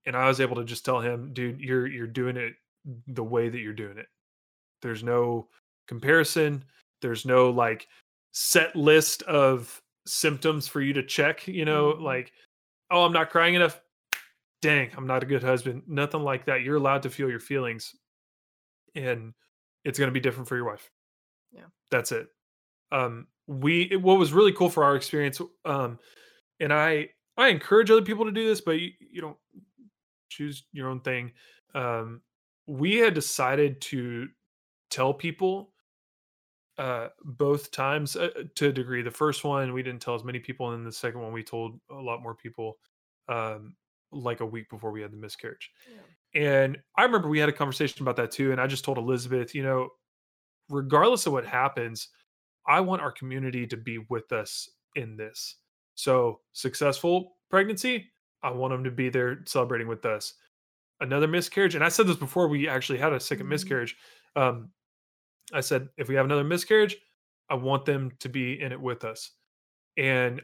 And 0.06 0.16
i 0.16 0.28
was 0.28 0.40
able 0.42 0.56
to 0.58 0.64
just 0.64 0.86
tell 0.86 1.00
him 1.00 1.34
dude 1.34 1.60
you're 1.60 1.88
you're 1.88 2.08
doing 2.08 2.38
it 2.38 2.54
the 3.08 3.24
way 3.24 3.50
that 3.50 3.60
you're 3.60 3.74
doing 3.74 3.98
it. 3.98 4.08
There's 4.82 5.04
no 5.04 5.48
comparison. 5.88 6.64
There's 7.02 7.26
no 7.26 7.50
like 7.50 7.88
set 8.32 8.76
list 8.76 9.22
of 9.24 9.82
symptoms 10.08 10.68
for 10.68 10.82
you 10.82 10.94
to 10.94 11.04
check 11.04 11.48
you 11.48 11.64
know 11.66 11.94
Mhm. 11.94 12.02
like 12.02 12.32
oh 12.90 13.04
i'm 13.06 13.14
not 13.14 13.30
crying 13.30 13.54
enough 13.54 13.80
dang 14.62 14.90
i'm 14.96 15.08
not 15.08 15.24
a 15.24 15.26
good 15.26 15.44
husband 15.44 15.82
nothing 15.88 16.22
like 16.22 16.46
that 16.46 16.62
you're 16.62 16.76
allowed 16.78 17.04
to 17.04 17.10
feel 17.10 17.30
your 17.30 17.40
feelings 17.40 17.96
and 18.96 19.34
it's 19.84 19.98
going 19.98 20.08
to 20.10 20.14
be 20.14 20.20
different 20.20 20.48
for 20.48 20.56
your 20.56 20.66
wife 20.66 20.90
Yeah. 21.52 21.66
that's 21.90 22.12
it 22.12 22.28
um 22.92 23.28
we 23.48 23.84
it- 23.84 24.02
what 24.02 24.20
was 24.20 24.34
really 24.34 24.54
cool 24.54 24.70
for 24.70 24.84
our 24.84 24.96
experience 24.96 25.42
um 25.66 26.00
and 26.60 26.74
i 26.74 27.10
i 27.38 27.48
encourage 27.50 27.90
other 27.92 28.02
people 28.02 28.26
to 28.26 28.32
do 28.32 28.48
this 28.48 28.62
but 28.62 28.80
you, 28.80 28.92
you 29.00 29.22
don't 29.22 29.38
choose 30.30 30.66
your 30.72 30.90
own 30.90 31.02
thing 31.02 31.32
um 31.76 32.22
we 32.68 32.98
had 32.98 33.14
decided 33.14 33.82
to 33.82 34.28
tell 34.90 35.14
people 35.14 35.74
uh, 36.78 37.10
both 37.24 37.72
times 37.72 38.16
uh, 38.16 38.30
to 38.56 38.70
a 38.70 38.72
degree. 38.72 39.02
The 39.02 39.12
first 39.12 39.44
one 39.44 39.74
we 39.74 39.84
didn't 39.84 40.02
tell 40.02 40.16
as 40.16 40.24
many 40.24 40.40
people, 40.40 40.70
and 40.70 40.80
then 40.80 40.86
the 40.86 40.92
second 40.92 41.22
one 41.22 41.34
we 41.34 41.44
told 41.44 41.80
a 41.90 41.96
lot 41.96 42.24
more 42.24 42.34
people, 42.34 42.78
um, 43.28 43.76
like 44.12 44.40
a 44.42 44.46
week 44.46 44.70
before 44.70 44.92
we 44.92 45.02
had 45.02 45.12
the 45.12 45.18
miscarriage. 45.18 45.72
And 46.34 46.78
I 46.98 47.04
remember 47.04 47.28
we 47.28 47.40
had 47.40 47.50
a 47.50 47.54
conversation 47.54 48.02
about 48.02 48.16
that 48.18 48.32
too. 48.32 48.52
And 48.52 48.62
I 48.62 48.68
just 48.68 48.86
told 48.86 48.98
Elizabeth, 48.98 49.54
you 49.54 49.64
know, 49.64 49.90
regardless 50.70 51.26
of 51.26 51.34
what 51.34 51.46
happens, 51.46 52.10
I 52.68 52.80
want 52.80 53.02
our 53.02 53.12
community 53.12 53.68
to 53.68 53.78
be 53.78 54.00
with 54.10 54.32
us 54.32 54.70
in 54.96 55.18
this. 55.18 55.58
So 55.96 56.42
successful 56.54 57.38
pregnancy, 57.50 58.12
I 58.44 58.52
want 58.52 58.74
them 58.74 58.84
to 58.84 58.92
be 58.92 59.10
there 59.10 59.44
celebrating 59.46 59.88
with 59.88 60.06
us. 60.06 60.34
Another 61.02 61.28
miscarriage, 61.28 61.76
and 61.76 61.84
I 61.84 61.90
said 61.90 62.08
this 62.08 62.16
before 62.18 62.48
we 62.48 62.68
actually 62.68 63.00
had 63.00 63.12
a 63.14 63.20
2nd 63.20 63.46
Mhm. 63.46 63.50
miscarriage. 63.50 63.98
Um, 64.36 64.72
I 65.54 65.62
said 65.62 65.90
if 65.98 66.08
we 66.08 66.16
have 66.16 66.26
another 66.26 66.44
miscarriage, 66.44 66.98
I 67.50 67.56
want 67.56 67.86
them 67.86 68.12
to 68.20 68.30
be 68.30 68.60
in 68.62 68.72
it 68.72 68.80
with 68.80 69.04
us. 69.04 69.32
And 69.98 70.42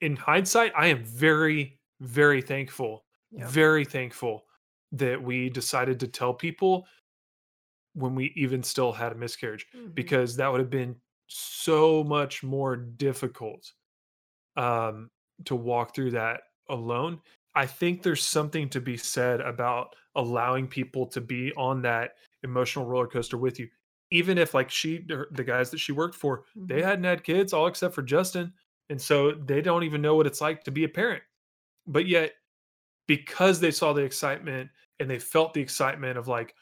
in 0.00 0.16
hindsight, 0.16 0.72
I 0.76 0.88
am 0.88 1.04
very, 1.04 1.79
very 2.00 2.42
thankful, 2.42 3.06
Yeah. 3.30 3.48
very 3.48 3.84
thankful 3.84 4.46
that 4.92 5.22
we 5.22 5.50
decided 5.50 6.00
to 6.00 6.08
tell 6.08 6.34
people 6.34 6.86
when 7.94 8.14
we 8.14 8.32
even 8.36 8.62
still 8.62 8.92
had 8.92 9.12
a 9.12 9.14
miscarriage 9.16 9.66
Mhm. 9.74 9.94
because 9.94 10.36
that 10.36 10.48
would 10.50 10.60
have 10.60 10.70
been 10.70 11.00
so 11.26 12.02
much 12.04 12.42
more 12.42 12.76
difficult 12.76 13.72
um, 14.56 15.10
to 15.44 15.56
walk 15.56 15.94
through 15.94 16.10
that 16.12 16.42
alone. 16.68 17.20
I 17.54 17.66
think 17.66 18.02
there's 18.02 18.22
something 18.24 18.68
to 18.70 18.80
be 18.80 18.96
said 18.96 19.40
about 19.40 19.96
allowing 20.16 20.68
people 20.68 21.06
to 21.08 21.20
be 21.20 21.52
on 21.54 21.82
that 21.82 22.16
emotional 22.42 22.86
roller 22.86 23.06
coaster 23.08 23.38
with 23.38 23.58
you, 23.60 23.68
even 24.10 24.38
if 24.38 24.54
like 24.54 24.70
she, 24.70 24.98
the 25.32 25.44
guys 25.44 25.70
that 25.70 25.78
she 25.78 25.92
worked 25.92 26.16
for, 26.16 26.44
they 26.68 26.80
Mhm. 26.80 26.84
hadn't 26.84 27.04
had 27.04 27.24
kids, 27.24 27.52
all 27.52 27.66
except 27.68 27.94
for 27.94 28.02
Justin, 28.02 28.52
and 28.90 29.00
so 29.00 29.32
they 29.32 29.62
don't 29.62 29.84
even 29.84 30.02
know 30.02 30.16
what 30.16 30.26
it's 30.26 30.40
like 30.40 30.64
to 30.64 30.70
be 30.72 30.84
a 30.84 30.88
parent. 30.88 31.22
But 31.86 32.06
yet, 32.06 32.32
because 33.06 33.60
they 33.60 33.70
saw 33.70 33.92
the 33.92 34.02
excitement 34.02 34.70
and 35.00 35.08
they 35.10 35.18
felt 35.18 35.54
the 35.54 35.60
excitement 35.60 36.16
of 36.18 36.28
like, 36.28 36.54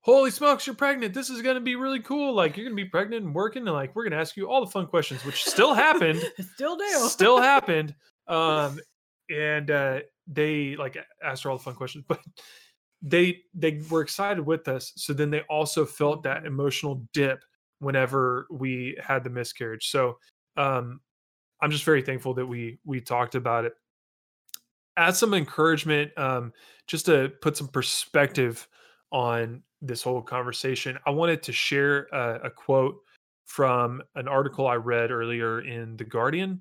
holy 0.00 0.30
smokes, 0.30 0.66
you're 0.66 0.76
pregnant. 0.76 1.12
This 1.14 1.30
is 1.30 1.42
going 1.42 1.56
to 1.56 1.60
be 1.60 1.74
really 1.74 2.00
cool. 2.00 2.32
Like, 2.34 2.56
you're 2.56 2.64
going 2.66 2.76
to 2.76 2.82
be 2.84 2.88
pregnant 2.88 3.24
and 3.24 3.34
working. 3.34 3.62
And 3.66 3.72
like, 3.74 3.96
we're 3.96 4.04
going 4.04 4.12
to 4.12 4.18
ask 4.18 4.36
you 4.36 4.48
all 4.48 4.64
the 4.64 4.70
fun 4.70 4.86
questions, 4.86 5.24
which 5.24 5.44
still 5.44 5.74
happened. 5.74 6.22
Still 6.54 6.76
do. 6.76 6.84
still 7.08 7.38
happened. 7.42 7.94
Um, 8.28 8.78
and 9.30 9.70
uh, 9.70 10.00
they 10.28 10.76
like 10.76 10.96
asked 11.24 11.42
her 11.42 11.50
all 11.50 11.56
the 11.56 11.62
fun 11.64 11.74
questions, 11.74 12.04
but 12.06 12.20
they 13.02 13.40
they 13.54 13.82
were 13.90 14.00
excited 14.00 14.44
with 14.46 14.68
us. 14.68 14.92
So 14.96 15.12
then 15.12 15.30
they 15.30 15.40
also 15.50 15.84
felt 15.84 16.22
that 16.22 16.42
Mhm. 16.42 16.46
emotional 16.46 17.06
dip 17.12 17.40
whenever 17.80 18.46
we 18.50 18.96
had 19.02 19.22
the 19.24 19.30
miscarriage. 19.30 19.90
So 19.90 20.18
um, 20.56 21.00
I'm 21.60 21.70
just 21.70 21.84
very 21.84 22.02
thankful 22.02 22.34
that 22.34 22.46
we 22.46 22.78
we 22.84 23.00
talked 23.00 23.34
about 23.34 23.64
it. 23.64 23.74
As 24.96 25.18
some 25.18 25.34
encouragement, 25.34 26.16
um, 26.16 26.52
just 26.86 27.06
to 27.06 27.32
put 27.42 27.56
some 27.56 27.68
perspective 27.68 28.66
on 29.12 29.62
this 29.82 30.02
whole 30.02 30.22
conversation, 30.22 30.98
I 31.06 31.10
wanted 31.10 31.42
to 31.44 31.52
share 31.52 32.08
a, 32.12 32.46
a 32.46 32.50
quote 32.50 32.96
from 33.44 34.02
an 34.14 34.28
article 34.28 34.66
I 34.66 34.74
read 34.74 35.10
earlier 35.10 35.60
in 35.60 35.96
The 35.96 36.04
Guardian. 36.04 36.60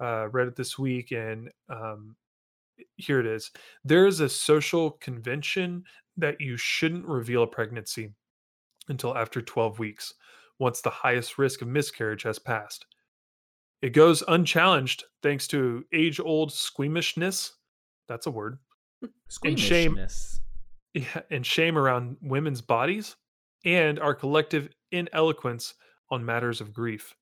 Uh, 0.00 0.28
read 0.28 0.48
it 0.48 0.56
this 0.56 0.78
week, 0.78 1.12
and 1.12 1.50
um, 1.68 2.16
here 2.96 3.20
it 3.20 3.26
is. 3.26 3.50
There 3.84 4.06
is 4.06 4.20
a 4.20 4.28
social 4.28 4.92
convention 4.92 5.84
that 6.16 6.40
you 6.40 6.56
shouldn't 6.56 7.06
reveal 7.06 7.44
a 7.44 7.46
pregnancy 7.46 8.12
until 8.88 9.16
after 9.16 9.40
12 9.40 9.78
weeks, 9.78 10.14
once 10.58 10.80
the 10.80 10.90
highest 10.90 11.38
risk 11.38 11.62
of 11.62 11.68
miscarriage 11.68 12.22
has 12.22 12.38
passed. 12.38 12.86
It 13.80 13.90
goes 13.90 14.22
unchallenged 14.28 15.04
thanks 15.22 15.46
to 15.48 15.84
age 15.92 16.20
old 16.20 16.52
squeamishness. 16.52 17.54
That's 18.12 18.26
a 18.26 18.30
word. 18.30 18.58
And 19.42 19.58
shame. 19.58 19.98
Yeah, 20.94 21.22
and 21.30 21.46
shame 21.46 21.78
around 21.78 22.18
women's 22.20 22.60
bodies 22.60 23.16
and 23.64 23.98
our 23.98 24.14
collective 24.14 24.68
ineloquence 24.90 25.72
on 26.10 26.22
matters 26.22 26.60
of 26.60 26.74
grief. 26.74 27.16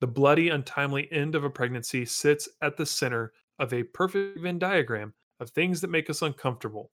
The 0.00 0.08
bloody, 0.08 0.48
untimely 0.48 1.08
end 1.12 1.36
of 1.36 1.44
a 1.44 1.50
pregnancy 1.50 2.04
sits 2.04 2.48
at 2.62 2.76
the 2.76 2.84
center 2.84 3.32
of 3.60 3.72
a 3.72 3.84
perfect 3.84 4.40
Venn 4.40 4.58
diagram 4.58 5.14
of 5.38 5.50
things 5.50 5.80
that 5.82 5.90
make 5.90 6.10
us 6.10 6.20
uncomfortable 6.20 6.90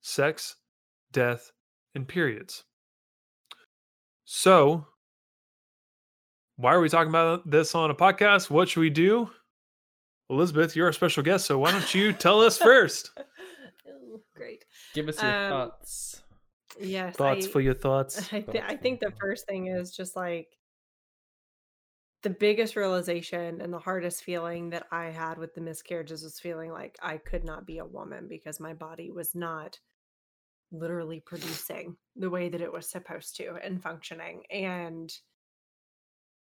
sex, 0.00 0.56
death, 1.12 1.52
and 1.94 2.08
periods. 2.08 2.64
So, 4.24 4.88
why 6.56 6.74
are 6.74 6.80
we 6.80 6.88
talking 6.88 7.10
about 7.10 7.48
this 7.48 7.76
on 7.76 7.92
a 7.92 7.94
podcast? 7.94 8.50
What 8.50 8.68
should 8.68 8.80
we 8.80 8.90
do? 8.90 9.30
Elizabeth, 10.30 10.74
you're 10.74 10.86
our 10.86 10.92
special 10.92 11.22
guest, 11.22 11.46
so 11.46 11.58
why 11.58 11.70
don't 11.70 11.94
you 11.94 12.12
tell 12.12 12.40
us 12.40 12.56
first? 12.58 13.10
Ooh, 13.88 14.20
Great. 14.34 14.64
Give 14.94 15.08
us 15.08 15.20
your 15.22 15.30
Um, 15.32 15.50
thoughts. 15.50 16.22
Yes. 16.80 17.16
Thoughts 17.16 17.46
I, 17.46 17.50
for 17.50 17.60
your 17.60 17.74
thoughts. 17.74 18.18
I, 18.32 18.40
th- 18.40 18.64
I 18.66 18.76
think 18.76 19.00
the 19.00 19.12
first 19.20 19.46
thing 19.46 19.66
is 19.66 19.94
just 19.94 20.16
like 20.16 20.48
the 22.22 22.30
biggest 22.30 22.74
realization 22.74 23.60
and 23.60 23.72
the 23.72 23.78
hardest 23.78 24.24
feeling 24.24 24.70
that 24.70 24.86
I 24.90 25.06
had 25.10 25.36
with 25.36 25.54
the 25.54 25.60
miscarriages 25.60 26.22
was 26.24 26.40
feeling 26.40 26.72
like 26.72 26.96
I 27.02 27.18
could 27.18 27.44
not 27.44 27.66
be 27.66 27.78
a 27.78 27.84
woman 27.84 28.26
because 28.28 28.58
my 28.58 28.72
body 28.72 29.10
was 29.10 29.34
not 29.34 29.78
literally 30.72 31.20
producing 31.20 31.96
the 32.16 32.30
way 32.30 32.48
that 32.48 32.62
it 32.62 32.72
was 32.72 32.88
supposed 32.88 33.36
to 33.36 33.56
and 33.62 33.82
functioning. 33.82 34.42
And 34.50 35.12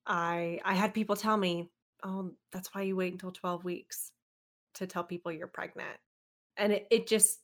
I 0.07 0.59
I 0.65 0.73
had 0.73 0.93
people 0.95 1.15
tell 1.15 1.37
me, 1.37 1.69
"Oh, 2.03 2.31
that's 2.51 2.73
why 2.73 2.83
you 2.83 2.95
wait 2.95 3.13
until 3.13 3.31
12 3.31 3.63
weeks 3.63 4.11
to 4.75 4.87
tell 4.87 5.03
people 5.03 5.31
you're 5.31 5.47
pregnant." 5.47 5.97
And 6.57 6.73
it, 6.73 6.87
it 6.91 7.07
just 7.07 7.39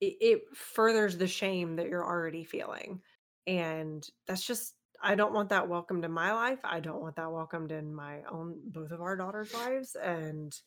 it, 0.00 0.16
it 0.20 0.42
furthers 0.56 1.16
the 1.16 1.26
shame 1.26 1.76
that 1.76 1.88
you're 1.88 2.04
already 2.04 2.44
feeling. 2.44 3.00
And 3.46 4.08
that's 4.26 4.44
just 4.46 4.74
I 5.02 5.14
don't 5.14 5.34
want 5.34 5.50
that 5.50 5.68
welcomed 5.68 6.04
in 6.04 6.12
my 6.12 6.32
life. 6.32 6.60
I 6.64 6.80
don't 6.80 7.00
want 7.02 7.16
that 7.16 7.32
welcomed 7.32 7.72
in 7.72 7.94
my 7.94 8.22
own 8.30 8.58
both 8.66 8.90
of 8.92 9.00
our 9.00 9.16
daughters' 9.16 9.54
lives. 9.54 9.96
And 9.96 10.58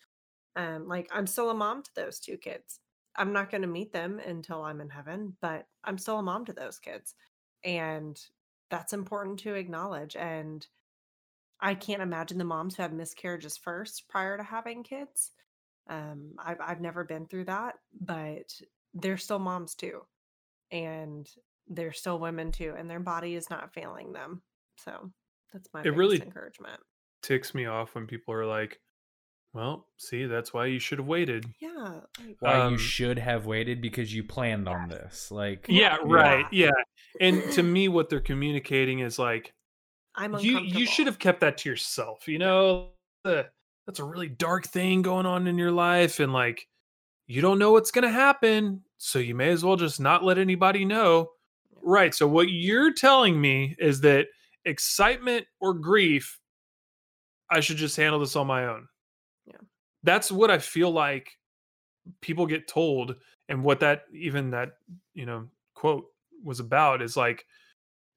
um 0.56 0.88
like 0.88 1.10
I'm 1.14 1.28
still 1.28 1.50
a 1.50 1.54
mom 1.54 1.84
to 1.84 1.92
those 1.96 2.20
two 2.20 2.38
kids. 2.38 2.80
I'm 3.16 3.34
not 3.34 3.52
going 3.52 3.64
to 3.64 3.68
meet 3.68 3.92
them 3.92 4.20
until 4.20 4.64
I'm 4.64 4.82
in 4.82 4.90
heaven, 4.90 5.36
but 5.42 5.68
I'm 5.84 5.98
still 5.98 6.20
a 6.20 6.24
mom 6.24 6.46
to 6.46 6.54
those 6.54 6.80
kids. 6.80 7.16
And 7.64 8.20
that's 8.70 8.94
important 8.94 9.40
to 9.40 9.56
acknowledge 9.56 10.16
and 10.16 10.66
I 11.62 11.76
can't 11.76 12.02
imagine 12.02 12.38
the 12.38 12.44
moms 12.46 12.76
who 12.76 12.82
have 12.84 12.94
miscarriages 12.94 13.58
first 13.58 14.08
prior 14.10 14.38
to 14.38 14.44
having 14.44 14.84
kids. 14.84 15.32
Um, 15.90 16.34
I've 16.40 16.62
I've 16.62 16.82
never 16.82 17.04
been 17.04 17.26
through 17.28 17.46
that, 17.46 17.76
but 18.00 18.54
they're 18.94 19.18
still 19.18 19.40
moms 19.40 19.76
too, 19.76 20.02
and 20.72 21.28
they're 21.68 21.94
still 21.94 22.20
women 22.20 22.52
too, 22.52 22.74
and 22.78 22.90
their 22.90 23.00
body 23.00 23.36
is 23.36 23.50
not 23.50 23.74
failing 23.74 24.14
them. 24.14 24.42
So 24.78 25.12
that's 25.54 25.70
my 25.74 25.82
It 25.84 25.96
really- 25.96 26.22
encouragement. 26.22 26.80
ticks 27.22 27.54
me 27.54 27.66
off 27.66 27.96
when 27.96 28.08
people 28.08 28.34
are 28.34 28.46
like, 28.46 28.80
"Well, 29.54 29.88
see, 29.98 30.26
that's 30.26 30.54
why 30.54 30.68
you 30.68 30.80
should 30.80 31.00
have 31.00 31.08
waited." 31.08 31.46
Yeah, 31.60 32.02
like, 32.24 32.38
Why 32.40 32.54
um, 32.62 32.74
you 32.74 32.78
should 32.80 33.18
have 33.20 33.46
waited 33.46 33.82
because 33.82 34.14
you 34.14 34.24
planned 34.24 34.70
on 34.70 34.90
this. 34.90 35.30
Like 35.32 35.66
Yeah, 35.68 35.98
Yeah. 35.98 36.06
right. 36.06 36.46
Yeah. 36.52 36.72
And 37.20 37.42
to 37.54 37.64
me 37.64 37.88
what 37.90 38.10
they're 38.10 38.22
communicating 38.22 39.00
is 39.00 39.18
like 39.20 39.54
I'm 40.20 40.37
you 40.39 40.59
you 40.59 40.86
should 40.86 41.08
have 41.08 41.17
kept 41.17 41.39
that 41.41 41.58
to 41.59 41.70
yourself, 41.70 42.28
you 42.28 42.39
know? 42.39 42.89
Uh, 43.25 43.43
that's 43.87 44.00
a 44.00 44.04
really 44.04 44.29
dark 44.29 44.67
thing 44.67 45.01
going 45.01 45.25
on 45.25 45.47
in 45.47 45.58
your 45.58 45.71
life 45.71 46.20
and 46.20 46.33
like 46.33 46.67
you 47.28 47.41
don't 47.41 47.59
know 47.59 47.71
what's 47.71 47.91
going 47.91 48.04
to 48.04 48.12
happen, 48.12 48.82
so 48.97 49.20
you 49.20 49.36
may 49.36 49.50
as 49.50 49.63
well 49.63 49.75
just 49.75 50.00
not 50.00 50.24
let 50.24 50.37
anybody 50.39 50.83
know. 50.83 51.29
Right. 51.82 52.13
So 52.13 52.28
what 52.28 52.50
you're 52.50 52.91
telling 52.91 53.39
me 53.39 53.75
is 53.79 54.01
that 54.01 54.28
excitement 54.66 55.46
or 55.59 55.74
grief 55.74 56.39
I 57.50 57.59
should 57.62 57.78
just 57.78 57.97
handle 57.97 58.20
this 58.20 58.36
on 58.36 58.47
my 58.47 58.66
own. 58.66 58.87
Yeah. 59.47 59.58
That's 60.04 60.32
what 60.32 60.51
I 60.51 60.59
feel 60.59 60.91
like 60.91 61.32
people 62.21 62.46
get 62.46 62.67
told 62.67 63.16
and 63.47 63.63
what 63.63 63.79
that 63.79 64.04
even 64.13 64.51
that, 64.51 64.74
you 65.13 65.25
know, 65.25 65.47
quote 65.74 66.05
was 66.43 66.59
about 66.59 67.01
is 67.01 67.17
like 67.17 67.46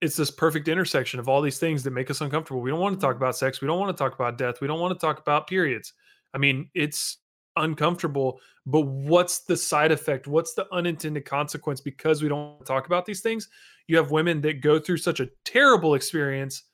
it's 0.02 0.16
this 0.16 0.32
perfect 0.32 0.66
intersection 0.66 1.20
of 1.20 1.28
all 1.28 1.40
these 1.40 1.58
things 1.58 1.84
that 1.84 1.92
make 1.92 2.10
us 2.10 2.20
uncomfortable. 2.20 2.60
We 2.60 2.70
don't 2.70 2.80
want 2.80 3.00
to 3.00 3.00
talk 3.00 3.14
about 3.14 3.36
sex, 3.36 3.60
we 3.62 3.68
don't 3.68 3.78
want 3.78 3.96
to 3.96 4.02
talk 4.02 4.14
about 4.14 4.36
death, 4.36 4.60
we 4.60 4.66
don't 4.66 4.80
want 4.80 4.98
to 4.98 5.06
talk 5.06 5.20
about 5.20 5.46
periods. 5.46 5.92
I 6.34 6.38
mean, 6.38 6.68
it's 6.74 7.18
uncomfortable, 7.54 8.40
but 8.66 8.80
what's 8.80 9.44
the 9.44 9.56
side 9.56 9.92
effect? 9.92 10.26
What's 10.26 10.54
the 10.54 10.66
unintended 10.72 11.24
consequence 11.24 11.80
because 11.80 12.20
we 12.20 12.28
don't 12.28 12.66
talk 12.66 12.86
about 12.86 13.06
these 13.06 13.20
things? 13.20 13.48
You 13.86 13.96
have 13.96 14.10
women 14.10 14.40
that 14.40 14.60
go 14.60 14.80
through 14.80 14.96
such 14.96 15.20
a 15.20 15.28
terrible 15.44 15.94
experience 15.94 16.64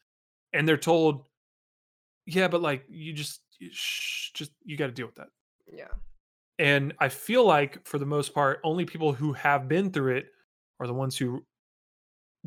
and 0.54 0.66
they're 0.66 0.78
told, 0.78 1.26
yeah, 2.24 2.48
but 2.48 2.62
like 2.62 2.84
you 2.88 3.12
just, 3.12 3.42
shh, 3.70 4.30
just, 4.32 4.52
you 4.64 4.78
got 4.78 4.86
to 4.86 4.92
deal 4.92 5.06
with 5.06 5.16
that. 5.16 5.28
yeah, 5.70 5.88
And 6.58 6.94
I 6.98 7.10
feel 7.10 7.44
like 7.44 7.86
for 7.86 7.98
the 7.98 8.06
most 8.06 8.32
part, 8.32 8.60
only 8.64 8.86
people 8.86 9.12
who 9.12 9.34
have 9.34 9.68
been 9.68 9.90
through 9.90 10.16
it 10.16 10.26
are 10.80 10.86
the 10.86 10.94
ones 10.94 11.14
who 11.14 11.44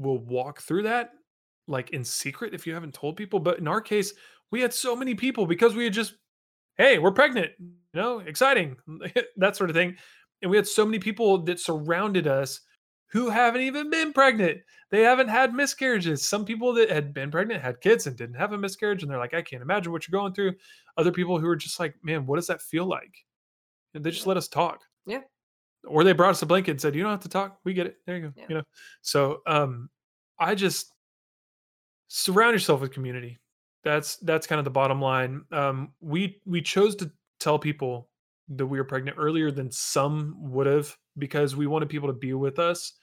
will 0.01 0.19
walk 0.19 0.61
through 0.61 0.83
that 0.83 1.11
like 1.67 1.91
in 1.91 2.03
secret 2.03 2.53
if 2.53 2.67
you 2.67 2.73
haven't 2.73 2.93
told 2.93 3.15
people. 3.15 3.39
But 3.39 3.59
in 3.59 3.67
our 3.67 3.81
case, 3.81 4.13
we 4.51 4.61
had 4.61 4.73
so 4.73 4.95
many 4.95 5.15
people 5.15 5.45
because 5.45 5.75
we 5.75 5.85
had 5.85 5.93
just, 5.93 6.15
hey, 6.77 6.99
we're 6.99 7.11
pregnant, 7.11 7.51
you 7.59 7.71
know, 7.93 8.19
exciting, 8.19 8.75
that 9.37 9.55
sort 9.55 9.69
of 9.69 9.75
thing. 9.75 9.95
And 10.41 10.51
we 10.51 10.57
had 10.57 10.67
so 10.67 10.85
many 10.85 10.99
people 10.99 11.43
that 11.43 11.59
surrounded 11.59 12.27
us 12.27 12.59
who 13.11 13.29
haven't 13.29 13.61
even 13.61 13.89
been 13.89 14.13
pregnant. 14.13 14.59
They 14.89 15.01
haven't 15.01 15.27
had 15.27 15.53
miscarriages. 15.53 16.27
Some 16.27 16.45
people 16.45 16.73
that 16.73 16.89
had 16.89 17.13
been 17.13 17.29
pregnant 17.29 17.61
had 17.61 17.81
kids 17.81 18.07
and 18.07 18.15
didn't 18.15 18.35
have 18.35 18.53
a 18.53 18.57
miscarriage. 18.57 19.03
And 19.03 19.11
they're 19.11 19.19
like, 19.19 19.33
I 19.33 19.41
can't 19.41 19.61
imagine 19.61 19.91
what 19.91 20.07
you're 20.07 20.19
going 20.19 20.33
through. 20.33 20.53
Other 20.97 21.11
people 21.11 21.39
who 21.39 21.47
are 21.47 21.55
just 21.55 21.79
like, 21.79 21.95
man, 22.03 22.25
what 22.25 22.37
does 22.37 22.47
that 22.47 22.61
feel 22.61 22.85
like? 22.85 23.13
And 23.93 24.03
they 24.03 24.11
just 24.11 24.27
let 24.27 24.37
us 24.37 24.47
talk. 24.47 24.81
Yeah. 25.05 25.21
Or 25.87 26.03
they 26.03 26.13
brought 26.13 26.31
us 26.31 26.41
a 26.41 26.45
blanket 26.45 26.71
and 26.71 26.81
said, 26.81 26.95
you 26.95 27.01
don't 27.01 27.11
have 27.11 27.21
to 27.21 27.29
talk. 27.29 27.59
We 27.63 27.73
get 27.73 27.87
it. 27.87 27.97
There 28.05 28.17
you 28.17 28.21
go. 28.27 28.33
Yeah. 28.35 28.45
You 28.49 28.55
know, 28.55 28.63
so 29.01 29.41
um, 29.47 29.89
I 30.39 30.53
just 30.53 30.93
surround 32.07 32.53
yourself 32.53 32.81
with 32.81 32.91
community. 32.91 33.39
That's 33.83 34.17
that's 34.17 34.45
kind 34.45 34.59
of 34.59 34.65
the 34.65 34.71
bottom 34.71 35.01
line. 35.01 35.43
Um, 35.51 35.93
we 36.01 36.39
we 36.45 36.61
chose 36.61 36.95
to 36.97 37.11
tell 37.39 37.57
people 37.57 38.09
that 38.49 38.67
we 38.67 38.77
were 38.77 38.83
pregnant 38.83 39.17
earlier 39.19 39.49
than 39.49 39.71
some 39.71 40.35
would 40.37 40.67
have 40.67 40.95
because 41.17 41.55
we 41.55 41.67
wanted 41.67 41.89
people 41.89 42.07
to 42.07 42.13
be 42.13 42.33
with 42.33 42.59
us 42.59 42.93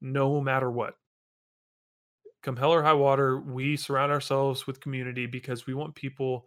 no 0.00 0.40
matter 0.40 0.70
what. 0.70 0.94
Come 2.42 2.56
hell 2.56 2.72
or 2.72 2.82
high 2.82 2.92
water, 2.92 3.40
we 3.40 3.76
surround 3.76 4.12
ourselves 4.12 4.66
with 4.66 4.80
community 4.80 5.26
because 5.26 5.66
we 5.66 5.74
want 5.74 5.94
people 5.94 6.46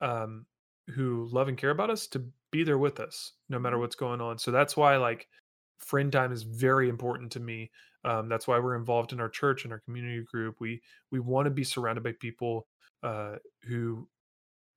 um, 0.00 0.46
who 0.94 1.28
love 1.32 1.48
and 1.48 1.58
care 1.58 1.70
about 1.70 1.90
us 1.90 2.06
to 2.08 2.24
be 2.50 2.64
there 2.64 2.78
with 2.78 3.00
us 3.00 3.32
no 3.48 3.58
matter 3.58 3.78
what's 3.78 3.96
going 3.96 4.20
on. 4.20 4.38
So 4.38 4.50
that's 4.50 4.76
why 4.76 4.96
like 4.96 5.28
friend 5.78 6.12
time 6.12 6.32
is 6.32 6.42
very 6.42 6.88
important 6.88 7.32
to 7.32 7.40
me. 7.40 7.70
Um, 8.04 8.28
that's 8.28 8.46
why 8.48 8.58
we're 8.58 8.76
involved 8.76 9.12
in 9.12 9.20
our 9.20 9.28
church 9.28 9.64
and 9.64 9.72
our 9.72 9.80
community 9.80 10.24
group. 10.30 10.56
We 10.60 10.80
we 11.10 11.20
want 11.20 11.46
to 11.46 11.50
be 11.50 11.64
surrounded 11.64 12.02
by 12.02 12.12
people 12.20 12.66
uh, 13.02 13.36
who 13.62 14.08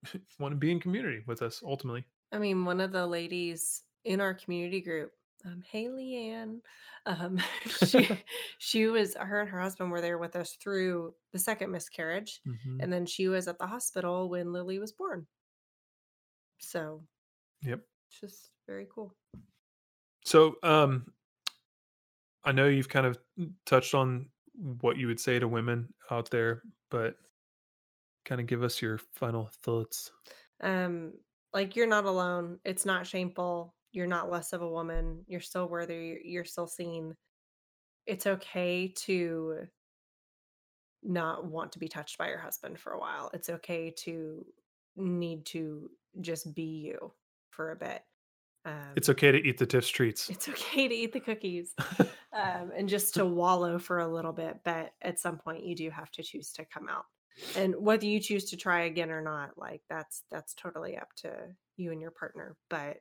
want 0.40 0.52
to 0.52 0.58
be 0.58 0.72
in 0.72 0.80
community 0.80 1.22
with 1.28 1.42
us 1.42 1.62
ultimately. 1.66 2.04
I 2.32 2.38
mean, 2.40 2.66
one 2.66 2.82
of 2.82 2.92
the 2.92 3.06
ladies 3.06 3.84
in 4.06 4.20
our 4.20 4.34
community 4.34 4.82
group, 4.82 5.12
um, 5.46 5.64
hey 5.70 5.86
Leanne, 5.86 6.60
um, 7.06 7.40
she 7.86 8.10
she 8.58 8.88
was 8.88 9.16
her 9.16 9.42
and 9.42 9.50
her 9.50 9.62
husband 9.62 9.92
were 9.92 10.02
there 10.02 10.18
with 10.18 10.36
us 10.36 10.58
through 10.62 11.14
the 11.32 11.40
second 11.40 11.72
miscarriage, 11.72 12.42
Mhm. 12.46 12.82
and 12.82 12.92
then 12.92 13.06
she 13.06 13.28
was 13.30 13.48
at 13.48 13.58
the 13.60 13.68
hospital 13.68 14.30
when 14.30 14.52
Lily 14.52 14.80
was 14.80 14.92
born. 14.92 15.28
So 16.60 17.04
Yep. 17.64 17.82
it's 18.08 18.20
just 18.20 18.50
very 18.68 18.88
cool. 18.94 19.16
So, 20.26 20.56
um, 20.64 21.12
I 22.44 22.52
know 22.52 22.68
you've 22.68 22.90
kind 22.90 23.06
of 23.06 23.18
touched 23.66 23.94
on 23.94 24.28
what 24.82 24.98
you 24.98 25.08
would 25.08 25.20
say 25.20 25.40
to 25.40 25.48
women 25.48 25.94
out 26.12 26.30
there, 26.30 26.62
but 26.92 27.16
kind 28.26 28.42
of 28.42 28.48
give 28.48 28.64
us 28.64 28.82
your 28.82 29.00
final 29.14 29.50
thoughts. 29.64 30.12
Um, 30.62 31.14
like 31.54 31.76
you're 31.76 31.88
not 31.88 32.06
alone. 32.06 32.60
It's 32.66 32.86
not 32.86 33.08
shameful. 33.08 33.74
You're 33.92 34.08
not 34.08 34.32
less 34.32 34.54
of 34.54 34.62
a 34.62 34.70
woman. 34.70 35.24
You're 35.28 35.40
still 35.40 35.68
worthy. 35.68 35.94
You're, 35.94 36.22
you're 36.24 36.46
still 36.46 36.68
seen. 36.68 37.16
It's 38.06 38.28
okay 38.28 38.94
to 39.06 39.68
not 41.04 41.46
want 41.46 41.72
to 41.74 41.80
be 41.80 41.88
touched 41.88 42.18
by 42.18 42.30
your 42.30 42.40
husband 42.40 42.80
for 42.80 42.94
a 42.94 43.00
while. 43.00 43.30
It's 43.34 43.50
okay 43.50 43.94
to 44.00 44.46
need 44.96 45.46
to 45.48 45.90
just 46.22 46.54
be 46.54 46.64
you 46.64 47.12
for 47.56 47.72
a 47.72 47.76
bit. 47.76 48.02
Um, 48.66 48.94
It's 48.96 49.10
okay 49.10 49.32
to 49.32 49.38
eat 49.38 49.58
the 49.58 49.66
Tiff's 49.66 49.90
Treats. 49.90 50.30
it's 50.30 50.48
okay 50.48 50.88
to 50.88 50.96
eat 50.96 51.12
the 51.14 51.20
cookies 51.20 51.74
um, 52.00 52.72
and 52.78 52.88
just 52.88 53.14
to 53.16 53.26
wallow 53.26 53.78
for 53.78 54.00
a 54.00 54.08
little 54.08 54.32
bit. 54.34 54.60
But 54.64 54.94
at 55.02 55.20
some 55.20 55.38
point, 55.38 55.66
you 55.66 55.76
do 55.76 55.90
have 55.90 56.12
to 56.12 56.24
choose 56.24 56.52
to 56.54 56.66
come 56.66 56.88
out. 56.90 57.06
And 57.58 57.76
whether 57.78 58.06
you 58.06 58.20
choose 58.20 58.46
to 58.52 58.58
try 58.58 58.84
again 58.84 59.10
or 59.12 59.22
not, 59.22 59.58
like 59.58 59.82
that's 59.90 60.24
that's 60.32 60.54
totally 60.54 60.98
up 60.98 61.10
to 61.18 61.32
you 61.78 61.92
and 61.92 62.00
your 62.00 62.12
partner. 62.12 62.56
But 62.70 62.98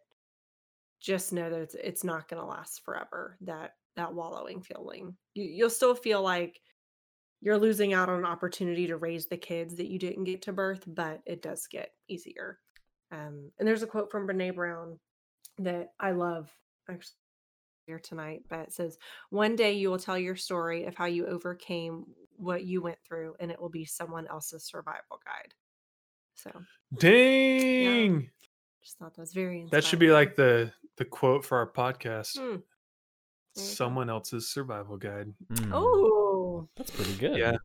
just 1.01 1.33
know 1.33 1.51
that 1.51 1.61
it's, 1.61 1.75
it's 1.75 2.05
not 2.05 2.29
going 2.29 2.41
to 2.41 2.49
last 2.49 2.83
forever. 2.85 3.37
That 3.43 3.75
that 3.97 4.15
wallowing 4.15 4.63
feeling, 4.63 5.17
you, 5.35 5.45
you'll 5.45 5.71
still 5.71 5.95
feel 5.95 6.23
like 6.23 6.61
you're 7.43 7.59
losing 7.59 7.93
out 7.93 8.09
on 8.09 8.21
an 8.21 8.25
opportunity 8.25 8.87
to 8.87 8.97
raise 8.97 9.27
the 9.27 9.37
kids 9.37 9.75
that 9.77 9.89
you 9.89 9.99
didn't 9.99 10.25
get 10.25 10.43
to 10.43 10.53
birth, 10.53 10.85
but 10.87 11.21
it 11.27 11.43
does 11.43 11.67
get 11.67 11.91
easier. 12.09 12.59
Um, 13.13 13.51
and 13.59 13.69
there's 13.69 13.83
a 13.83 13.87
quote 13.87 14.11
from 14.11 14.27
Brene 14.27 14.55
Brown 14.55 14.99
that 15.59 15.93
I 16.01 16.13
love 16.13 16.51
actually 16.89 17.13
here 17.87 17.99
tonight, 17.99 18.43
but 18.49 18.61
it 18.61 18.73
says, 18.73 18.97
One 19.31 19.55
day 19.55 19.73
you 19.75 19.91
will 19.91 19.99
tell 19.99 20.19
your 20.19 20.37
story 20.37 20.85
of 20.85 20.97
how 20.97 21.05
you 21.07 21.27
overcame 21.27 22.07
what 22.37 22.65
you 22.65 22.81
went 22.83 22.99
through, 23.07 23.35
and 23.39 23.51
it 23.51 23.61
will 23.61 23.69
be 23.69 23.85
someone 23.85 24.27
else's 24.29 24.65
survival 24.65 25.21
guide. 25.25 25.55
So 26.35 26.51
Dang! 26.99 28.31
just 28.83 28.99
thought 28.99 29.15
that 29.15 29.21
was 29.21 29.33
very 29.33 29.67
That 29.71 29.85
should 29.85 29.99
be 29.99 30.11
like 30.11 30.35
the 30.35 30.73
the 30.97 31.05
quote 31.05 31.45
for 31.45 31.59
our 31.59 31.71
podcast. 31.71 32.35
There 32.35 32.57
go. 32.57 32.63
Someone 33.55 34.09
else's 34.09 34.49
survival 34.49 34.97
guide. 34.97 35.33
Mm, 35.53 35.71
Oh, 35.73 36.69
that's 36.77 36.91
pretty 36.91 37.15
good. 37.17 37.37
Yeah. 37.37 37.57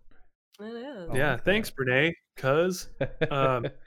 it 0.59 0.63
is. 0.63 1.09
Yeah, 1.13 1.33
like 1.33 1.45
thanks, 1.45 1.69
that. 1.69 1.77
Brene. 1.77 2.13
Cuz, 2.35 2.89
um, 3.31 3.67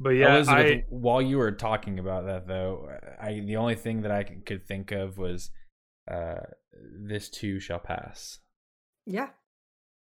but 0.00 0.10
Yeah, 0.10 0.28
yeah, 0.28 0.36
Elizabeth, 0.36 0.66
I 0.66 0.84
while 0.88 1.22
you 1.22 1.38
were 1.38 1.52
talking 1.52 1.98
about 1.98 2.26
that 2.26 2.46
though, 2.46 2.88
I 3.20 3.40
the 3.40 3.56
only 3.56 3.74
thing 3.74 4.02
that 4.02 4.10
I 4.10 4.24
could 4.24 4.66
think 4.66 4.92
of 4.92 5.18
was 5.18 5.50
uh 6.10 6.40
this 6.72 7.28
too 7.28 7.60
shall 7.60 7.80
pass. 7.80 8.38
Yeah. 9.06 9.28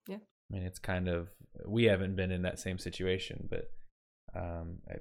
Yeah. 0.08 0.18
I 0.18 0.54
mean, 0.54 0.64
it's 0.64 0.80
kind 0.80 1.08
of 1.08 1.30
we 1.66 1.86
haven't 1.86 2.16
been 2.16 2.32
in 2.32 2.42
that 2.44 2.60
same 2.60 2.78
situation, 2.78 3.48
but 3.50 3.72
um 4.36 4.80
I 4.90 4.96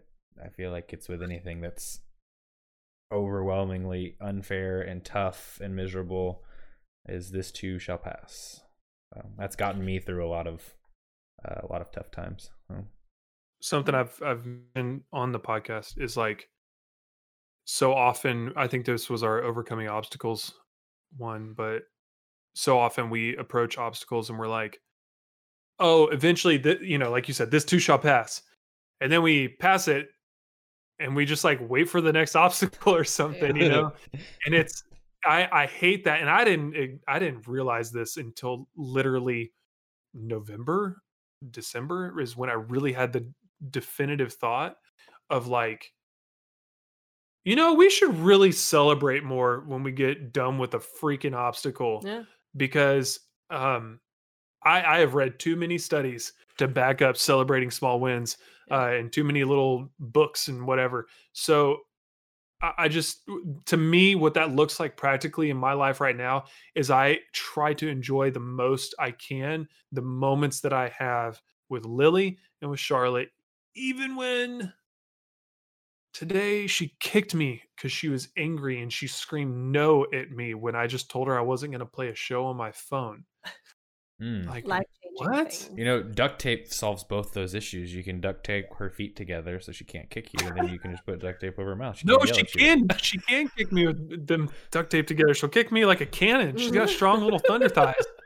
I 0.44 0.48
feel 0.48 0.70
like 0.70 0.92
it's 0.92 1.08
with 1.08 1.22
anything 1.22 1.60
that's 1.60 2.00
overwhelmingly 3.12 4.16
unfair 4.20 4.80
and 4.80 5.04
tough 5.04 5.60
and 5.62 5.76
miserable 5.76 6.42
is 7.06 7.30
this 7.30 7.52
too 7.52 7.78
shall 7.78 7.98
pass. 7.98 8.62
So 9.12 9.26
that's 9.38 9.56
gotten 9.56 9.84
me 9.84 9.98
through 9.98 10.26
a 10.26 10.28
lot 10.28 10.46
of 10.46 10.74
uh, 11.44 11.60
a 11.62 11.72
lot 11.72 11.80
of 11.82 11.90
tough 11.92 12.10
times. 12.10 12.50
So, 13.64 13.78
something 13.78 13.94
I've 13.94 14.22
I've 14.22 14.46
been 14.74 15.00
on 15.10 15.32
the 15.32 15.40
podcast 15.40 15.98
is 15.98 16.18
like 16.18 16.50
so 17.64 17.94
often 17.94 18.52
I 18.56 18.66
think 18.66 18.84
this 18.84 19.08
was 19.08 19.22
our 19.22 19.42
overcoming 19.42 19.88
obstacles 19.88 20.52
one, 21.16 21.54
but 21.56 21.84
so 22.54 22.78
often 22.78 23.08
we 23.08 23.34
approach 23.38 23.78
obstacles 23.78 24.28
and 24.28 24.38
we're 24.38 24.48
like, 24.48 24.82
oh, 25.78 26.08
eventually 26.08 26.58
th- 26.58 26.82
you 26.82 26.98
know, 26.98 27.10
like 27.10 27.26
you 27.26 27.32
said, 27.32 27.50
this 27.50 27.64
too 27.64 27.78
shall 27.78 27.98
pass. 27.98 28.42
And 29.00 29.10
then 29.10 29.22
we 29.22 29.48
pass 29.48 29.88
it 29.88 30.08
and 30.98 31.16
we 31.16 31.24
just 31.24 31.42
like 31.42 31.58
wait 31.66 31.88
for 31.88 32.02
the 32.02 32.12
next 32.12 32.36
obstacle 32.44 32.94
or 32.94 33.04
something, 33.04 33.56
you 33.56 33.70
know? 33.70 33.92
and 34.44 34.54
it's 34.54 34.82
I 35.24 35.48
I 35.50 35.66
hate 35.68 36.04
that 36.04 36.20
and 36.20 36.28
I 36.28 36.44
didn't 36.44 37.00
I 37.08 37.18
didn't 37.18 37.48
realize 37.48 37.90
this 37.90 38.18
until 38.18 38.68
literally 38.76 39.54
November, 40.12 41.00
December 41.50 42.20
is 42.20 42.36
when 42.36 42.50
I 42.50 42.54
really 42.54 42.92
had 42.92 43.14
the 43.14 43.26
definitive 43.70 44.32
thought 44.32 44.76
of 45.30 45.46
like 45.48 45.92
you 47.44 47.56
know, 47.56 47.74
we 47.74 47.90
should 47.90 48.16
really 48.16 48.52
celebrate 48.52 49.22
more 49.22 49.60
when 49.66 49.82
we 49.82 49.92
get 49.92 50.32
done 50.32 50.58
with 50.58 50.74
a 50.74 50.78
freaking 50.78 51.34
obstacle 51.34 52.00
Yeah. 52.04 52.24
because 52.56 53.20
um 53.50 54.00
I 54.64 54.82
I 54.82 54.98
have 55.00 55.14
read 55.14 55.38
too 55.38 55.56
many 55.56 55.78
studies 55.78 56.32
to 56.58 56.68
back 56.68 57.02
up 57.02 57.16
celebrating 57.16 57.70
small 57.70 58.00
wins 58.00 58.38
uh 58.70 58.92
and 58.92 59.12
too 59.12 59.24
many 59.24 59.44
little 59.44 59.90
books 59.98 60.48
and 60.48 60.66
whatever. 60.66 61.06
So 61.32 61.80
I 62.62 62.72
I 62.78 62.88
just, 62.88 63.20
to 63.66 63.76
me, 63.76 64.14
what 64.14 64.34
that 64.34 64.52
looks 64.52 64.80
like 64.80 64.96
practically 64.96 65.50
in 65.50 65.56
my 65.58 65.74
life 65.74 66.00
right 66.00 66.16
now 66.16 66.44
is 66.74 66.90
I 66.90 67.18
try 67.32 67.74
to 67.74 67.88
enjoy 67.88 68.30
the 68.30 68.40
most 68.40 68.94
I 68.98 69.10
can 69.10 69.68
the 69.92 70.02
moments 70.02 70.60
that 70.62 70.72
I 70.72 70.88
have 70.98 71.42
with 71.68 71.84
Lily 71.84 72.38
and 72.62 72.70
with 72.70 72.80
Charlotte, 72.80 73.30
even 73.74 74.16
when 74.16 74.72
today 76.12 76.66
she 76.66 76.94
kicked 77.00 77.34
me 77.34 77.62
because 77.76 77.92
she 77.92 78.08
was 78.08 78.28
angry 78.36 78.80
and 78.80 78.92
she 78.92 79.06
screamed 79.06 79.72
no 79.72 80.06
at 80.12 80.30
me 80.30 80.54
when 80.54 80.76
I 80.76 80.86
just 80.86 81.10
told 81.10 81.28
her 81.28 81.38
I 81.38 81.42
wasn't 81.42 81.72
going 81.72 81.80
to 81.80 81.86
play 81.86 82.08
a 82.08 82.14
show 82.14 82.46
on 82.46 82.56
my 82.56 82.72
phone. 82.72 83.24
mm. 84.20 84.46
Like, 84.48 84.66
what? 84.66 85.52
things. 85.52 85.70
You 85.76 85.84
know, 85.84 86.02
duct 86.02 86.40
tape 86.40 86.72
solves 86.72 87.04
both 87.04 87.32
those 87.32 87.54
issues. 87.54 87.94
You 87.94 88.02
can 88.02 88.20
duct 88.20 88.44
tape 88.44 88.66
her 88.78 88.90
feet 88.90 89.16
together 89.16 89.60
so 89.60 89.72
she 89.72 89.84
can't 89.84 90.10
kick 90.10 90.30
you, 90.32 90.46
and 90.46 90.56
then 90.56 90.68
you 90.68 90.78
can 90.78 90.90
just 90.90 91.04
put 91.06 91.20
duct 91.20 91.40
tape 91.40 91.58
over 91.58 91.70
her 91.70 91.76
mouth. 91.76 92.00
no, 92.04 92.18
can't 92.18 92.48
she 92.48 92.58
can. 92.58 92.86
She 92.98 93.18
can 93.18 93.48
kick 93.56 93.72
me 93.72 93.86
with 93.86 94.26
them 94.26 94.50
duct 94.70 94.90
taped 94.90 95.08
together. 95.08 95.34
She'll 95.34 95.48
kick 95.48 95.70
me 95.70 95.84
like 95.84 96.00
a 96.00 96.06
cannon. 96.06 96.56
She's 96.56 96.70
got 96.70 96.88
strong 96.88 97.22
little 97.22 97.38
thunder 97.38 97.68
thighs. 97.68 97.94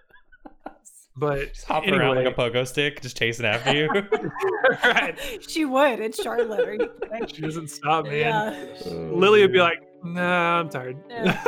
But 1.19 1.53
Just 1.53 1.67
hop 1.67 1.85
around 1.85 2.15
like 2.15 2.27
a 2.27 2.31
pogo 2.31 2.67
stick, 2.67 3.03
just 3.03 3.19
chasing 3.19 3.45
after 3.45 3.75
you. 3.75 3.89
right. 4.85 5.19
she 5.49 5.65
would. 5.65 5.99
It's 5.99 6.23
Charlotte. 6.23 6.61
Are 6.61 6.75
you 6.75 6.91
kidding? 7.03 7.27
She 7.27 7.43
doesn't 7.43 7.69
stop, 7.69 8.05
man. 8.05 8.15
Yeah. 8.15 8.91
Lily 8.93 9.43
would 9.43 9.53
be 9.53 9.59
like, 9.59 9.83
"Nah, 10.05 10.61
I'm 10.61 10.69
tired." 10.69 10.97
Yeah. 11.11 11.43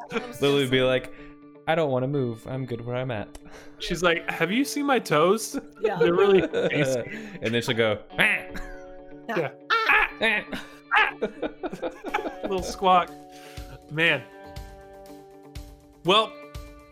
Lily 0.40 0.62
would 0.62 0.70
be 0.70 0.80
like, 0.80 1.12
I 1.68 1.74
don't 1.74 1.90
want 1.90 2.02
to 2.04 2.08
move. 2.08 2.46
I'm 2.46 2.64
good 2.64 2.80
where 2.80 2.96
I'm 2.96 3.10
at. 3.10 3.38
She's 3.78 4.02
like, 4.02 4.28
"Have 4.30 4.50
you 4.50 4.64
seen 4.64 4.86
my 4.86 4.98
toes? 4.98 5.58
Yeah. 5.82 5.98
They're 5.98 6.14
really 6.14 6.40
tasty." 6.48 7.02
and 7.42 7.54
then 7.54 7.60
she'll 7.60 7.76
go. 7.76 7.98
Ah. 8.18 8.46
Yeah. 9.28 9.50
Ah. 9.70 10.44
Ah. 10.96 11.14
little 12.42 12.62
squawk. 12.62 13.10
Man. 13.90 14.22
Well, 16.06 16.32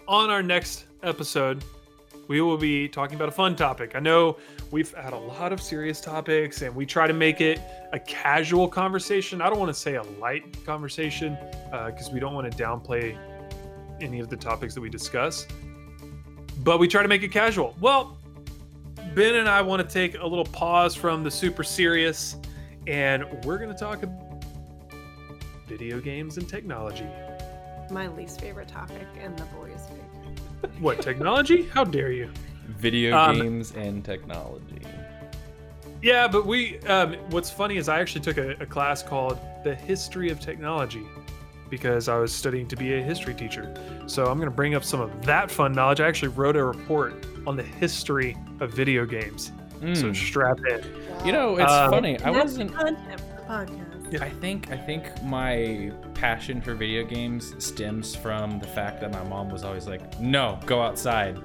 on 0.06 0.28
our 0.28 0.42
next 0.42 0.84
episode, 1.02 1.64
we 2.28 2.42
will 2.42 2.58
be 2.58 2.88
talking 2.88 3.16
about 3.16 3.28
a 3.28 3.32
fun 3.32 3.56
topic. 3.56 3.96
I 3.96 4.00
know 4.00 4.36
we've 4.70 4.92
had 4.92 5.14
a 5.14 5.18
lot 5.18 5.52
of 5.52 5.60
serious 5.60 6.00
topics 6.00 6.62
and 6.62 6.74
we 6.74 6.86
try 6.86 7.06
to 7.06 7.14
make 7.14 7.40
it 7.40 7.58
a 7.92 7.98
casual 7.98 8.68
conversation. 8.68 9.40
I 9.40 9.48
don't 9.48 9.58
want 9.58 9.70
to 9.70 9.80
say 9.80 9.96
a 9.96 10.02
light 10.20 10.64
conversation 10.64 11.36
uh, 11.72 11.90
because 11.90 12.10
we 12.10 12.20
don't 12.20 12.34
want 12.34 12.52
to 12.52 12.62
downplay 12.62 13.18
any 14.00 14.20
of 14.20 14.28
the 14.28 14.36
topics 14.36 14.74
that 14.74 14.80
we 14.80 14.90
discuss, 14.90 15.46
but 16.62 16.78
we 16.78 16.86
try 16.86 17.02
to 17.02 17.08
make 17.08 17.22
it 17.22 17.32
casual. 17.32 17.74
Well, 17.80 18.18
Ben 19.14 19.36
and 19.36 19.48
I 19.48 19.62
want 19.62 19.82
to 19.82 19.92
take 19.92 20.18
a 20.18 20.26
little 20.26 20.44
pause 20.44 20.94
from 20.94 21.24
the 21.24 21.30
super 21.30 21.64
serious 21.64 22.36
and 22.86 23.24
we're 23.44 23.58
going 23.58 23.72
to 23.72 23.78
talk 23.78 24.02
about 24.02 24.44
video 25.66 25.98
games 25.98 26.36
and 26.36 26.48
technology. 26.48 27.06
My 27.90 28.08
least 28.08 28.40
favorite 28.40 28.68
topic 28.68 29.06
and 29.18 29.36
the 29.38 29.44
boys'. 29.44 29.80
What, 30.80 31.00
technology? 31.02 31.62
How 31.68 31.84
dare 31.84 32.12
you? 32.12 32.30
Video 32.68 33.16
Um, 33.16 33.38
games 33.38 33.72
and 33.72 34.04
technology. 34.04 34.80
Yeah, 36.02 36.28
but 36.28 36.46
we. 36.46 36.78
Um, 36.80 37.14
what's 37.30 37.50
funny 37.50 37.76
is 37.76 37.88
I 37.88 38.00
actually 38.00 38.20
took 38.20 38.36
a, 38.38 38.50
a 38.60 38.66
class 38.66 39.02
called 39.02 39.38
The 39.64 39.74
History 39.74 40.30
of 40.30 40.38
Technology 40.38 41.02
because 41.70 42.08
I 42.08 42.16
was 42.18 42.32
studying 42.32 42.66
to 42.68 42.76
be 42.76 42.94
a 42.94 43.02
history 43.02 43.34
teacher. 43.34 43.74
So 44.06 44.26
I'm 44.26 44.38
going 44.38 44.48
to 44.48 44.54
bring 44.54 44.74
up 44.74 44.84
some 44.84 45.00
of 45.00 45.24
that 45.26 45.50
fun 45.50 45.72
knowledge. 45.72 46.00
I 46.00 46.06
actually 46.08 46.28
wrote 46.28 46.56
a 46.56 46.64
report 46.64 47.26
on 47.46 47.56
the 47.56 47.62
history 47.62 48.36
of 48.60 48.72
video 48.72 49.04
games. 49.04 49.52
So 49.80 50.06
Mm. 50.06 50.16
strap 50.16 50.58
in. 50.70 50.82
You 51.24 51.32
know, 51.32 51.56
it's 51.56 51.70
Um, 51.70 51.90
funny. 51.90 52.18
I 52.20 52.30
wasn't. 52.30 52.74
content 52.74 53.20
for 53.20 53.26
the 53.36 53.42
podcast. 53.42 53.87
Yeah. 54.10 54.24
I 54.24 54.30
think 54.30 54.70
I 54.70 54.76
think 54.76 55.22
my 55.22 55.92
passion 56.14 56.60
for 56.60 56.74
video 56.74 57.04
games 57.04 57.54
stems 57.58 58.14
from 58.14 58.58
the 58.58 58.66
fact 58.66 59.00
that 59.00 59.12
my 59.12 59.22
mom 59.24 59.50
was 59.50 59.64
always 59.64 59.86
like, 59.86 60.18
"No, 60.20 60.58
go 60.66 60.80
outside." 60.80 61.38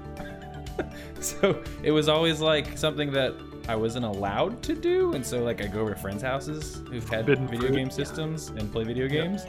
so 1.20 1.62
it 1.82 1.90
was 1.90 2.08
always 2.08 2.40
like 2.40 2.76
something 2.76 3.12
that 3.12 3.34
I 3.68 3.76
wasn't 3.76 4.04
allowed 4.04 4.62
to 4.64 4.74
do, 4.74 5.12
and 5.12 5.24
so 5.24 5.42
like 5.42 5.62
I 5.62 5.66
go 5.66 5.80
over 5.80 5.94
to 5.94 6.00
friends' 6.00 6.22
houses 6.22 6.82
who've 6.90 7.08
had 7.08 7.26
Forbidden 7.26 7.48
video 7.48 7.68
fruit. 7.68 7.76
game 7.76 7.90
systems 7.90 8.48
and 8.48 8.70
play 8.72 8.84
video 8.84 9.08
games, 9.08 9.44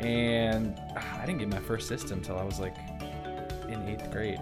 and 0.00 0.78
ah, 0.96 1.20
I 1.22 1.26
didn't 1.26 1.38
get 1.38 1.48
my 1.48 1.60
first 1.60 1.88
system 1.88 2.20
till 2.20 2.38
I 2.38 2.44
was 2.44 2.58
like 2.60 2.76
in 3.68 3.88
eighth 3.88 4.10
grade. 4.10 4.40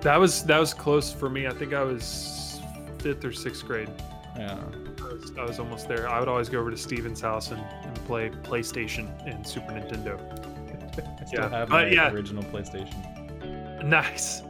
That 0.00 0.18
was 0.18 0.44
that 0.44 0.58
was 0.58 0.74
close 0.74 1.12
for 1.12 1.28
me. 1.28 1.46
I 1.46 1.52
think 1.52 1.72
I 1.72 1.82
was 1.82 2.60
fifth 2.98 3.24
or 3.24 3.32
sixth 3.32 3.64
grade. 3.66 3.90
Yeah. 4.36 4.58
I 5.00 5.12
was, 5.12 5.32
I 5.38 5.44
was 5.44 5.58
almost 5.58 5.88
there. 5.88 6.08
I 6.08 6.18
would 6.18 6.28
always 6.28 6.48
go 6.48 6.58
over 6.58 6.70
to 6.70 6.76
Steven's 6.76 7.20
house 7.20 7.50
and, 7.50 7.60
and 7.60 7.94
play 8.06 8.30
PlayStation 8.30 9.08
and 9.26 9.46
Super 9.46 9.72
Nintendo. 9.72 10.18
I 11.20 11.24
still 11.24 11.40
Yeah, 11.40 11.48
have 11.50 11.68
but 11.68 11.86
my 11.86 11.90
yeah. 11.90 12.10
original 12.10 12.42
PlayStation. 12.44 13.84
Nice. 13.84 14.42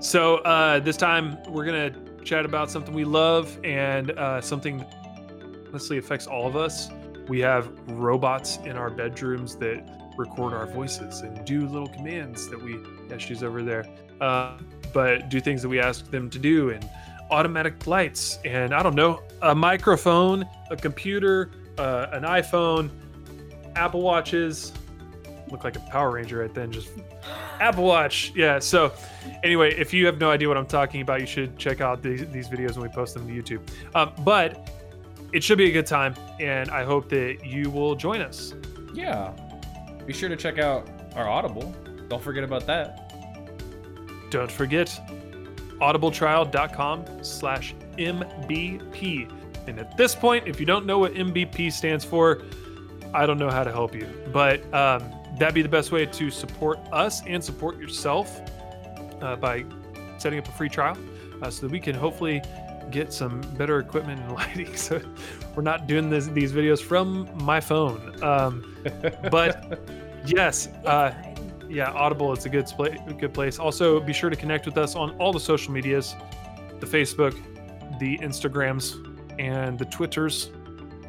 So 0.00 0.36
uh, 0.38 0.80
this 0.80 0.96
time 0.96 1.38
we're 1.48 1.64
gonna 1.64 1.92
chat 2.24 2.44
about 2.44 2.70
something 2.70 2.94
we 2.94 3.04
love 3.04 3.58
and 3.64 4.10
uh, 4.12 4.40
something 4.40 4.78
that 4.78 4.94
honestly 5.68 5.98
affects 5.98 6.26
all 6.26 6.46
of 6.46 6.56
us. 6.56 6.90
We 7.28 7.40
have 7.40 7.68
robots 7.88 8.58
in 8.64 8.76
our 8.76 8.90
bedrooms 8.90 9.56
that 9.56 9.84
record 10.16 10.52
our 10.54 10.66
voices 10.66 11.20
and 11.20 11.44
do 11.44 11.66
little 11.66 11.88
commands 11.88 12.48
that 12.48 12.60
we. 12.62 12.78
Yeah, 13.08 13.18
she's 13.18 13.42
over 13.42 13.62
there. 13.62 13.86
Uh, 14.20 14.58
but 14.92 15.28
do 15.28 15.40
things 15.40 15.62
that 15.62 15.68
we 15.68 15.78
ask 15.80 16.10
them 16.10 16.30
to 16.30 16.38
do 16.38 16.70
and 16.70 16.88
automatic 17.30 17.86
lights 17.86 18.38
and 18.44 18.74
I 18.74 18.82
don't 18.82 18.94
know 18.94 19.22
a 19.42 19.54
microphone, 19.54 20.44
a 20.70 20.76
computer, 20.76 21.50
uh, 21.78 22.08
an 22.12 22.22
iPhone, 22.22 22.90
Apple 23.76 24.02
watches. 24.02 24.72
Look 25.50 25.64
like 25.64 25.76
a 25.76 25.80
Power 25.80 26.10
Ranger 26.10 26.40
right 26.40 26.52
then. 26.52 26.70
Just 26.70 26.90
Apple 27.60 27.84
Watch. 27.84 28.32
Yeah. 28.34 28.58
So, 28.58 28.92
anyway, 29.42 29.74
if 29.74 29.94
you 29.94 30.04
have 30.06 30.18
no 30.18 30.30
idea 30.30 30.48
what 30.48 30.56
I'm 30.56 30.66
talking 30.66 31.00
about, 31.00 31.20
you 31.20 31.26
should 31.26 31.56
check 31.56 31.80
out 31.80 32.02
these, 32.02 32.28
these 32.30 32.48
videos 32.48 32.72
when 32.76 32.82
we 32.82 32.94
post 32.94 33.14
them 33.14 33.26
to 33.26 33.32
YouTube. 33.32 33.60
Um, 33.94 34.12
but 34.24 34.68
it 35.32 35.42
should 35.42 35.58
be 35.58 35.68
a 35.68 35.72
good 35.72 35.86
time, 35.86 36.14
and 36.38 36.70
I 36.70 36.84
hope 36.84 37.08
that 37.10 37.44
you 37.44 37.70
will 37.70 37.94
join 37.94 38.20
us. 38.20 38.54
Yeah. 38.92 39.32
Be 40.06 40.12
sure 40.12 40.28
to 40.28 40.36
check 40.36 40.58
out 40.58 40.88
our 41.14 41.28
Audible. 41.28 41.74
Don't 42.08 42.22
forget 42.22 42.44
about 42.44 42.66
that. 42.66 43.12
Don't 44.30 44.50
forget 44.50 45.00
audibletrial.com 45.80 47.04
slash 47.22 47.74
mbp 47.96 49.30
and 49.66 49.78
at 49.78 49.96
this 49.96 50.14
point 50.14 50.46
if 50.46 50.58
you 50.58 50.66
don't 50.66 50.86
know 50.86 50.98
what 50.98 51.12
mbp 51.14 51.72
stands 51.72 52.04
for 52.04 52.42
i 53.14 53.26
don't 53.26 53.38
know 53.38 53.50
how 53.50 53.64
to 53.64 53.72
help 53.72 53.94
you. 53.94 54.06
But 54.32 54.62
um, 54.74 55.10
that'd 55.38 55.54
be 55.54 55.62
the 55.62 55.68
best 55.68 55.92
way 55.92 56.06
to 56.06 56.30
support 56.30 56.78
us 56.92 57.22
and 57.26 57.42
support 57.42 57.78
yourself 57.78 58.40
uh, 59.20 59.36
by 59.36 59.64
setting 60.18 60.38
up 60.38 60.48
a 60.48 60.52
free 60.52 60.68
trial 60.68 60.96
uh, 61.42 61.50
so 61.50 61.66
that 61.66 61.72
we 61.72 61.80
can 61.80 61.94
hopefully 61.94 62.42
get 62.90 63.12
some 63.12 63.40
better 63.56 63.78
equipment 63.78 64.20
and 64.20 64.32
lighting. 64.34 64.74
So 64.76 65.00
we're 65.54 65.62
not 65.62 65.86
doing 65.86 66.10
this, 66.10 66.26
these 66.26 66.52
videos 66.52 66.80
from 66.80 67.28
my 67.42 67.60
phone. 67.60 68.22
Um, 68.22 68.76
but 69.30 69.80
yes 70.26 70.68
uh, 70.84 71.12
yeah, 71.68 71.90
Audible 71.90 72.32
it's 72.32 72.46
a 72.46 72.48
good 72.48 72.70
a 72.78 73.14
good 73.14 73.34
place. 73.34 73.58
Also, 73.58 74.00
be 74.00 74.12
sure 74.12 74.30
to 74.30 74.36
connect 74.36 74.66
with 74.66 74.78
us 74.78 74.94
on 74.94 75.10
all 75.18 75.32
the 75.32 75.40
social 75.40 75.72
medias, 75.72 76.14
the 76.80 76.86
Facebook, 76.86 77.34
the 77.98 78.18
Instagrams, 78.18 78.94
and 79.38 79.78
the 79.78 79.84
Twitters. 79.84 80.50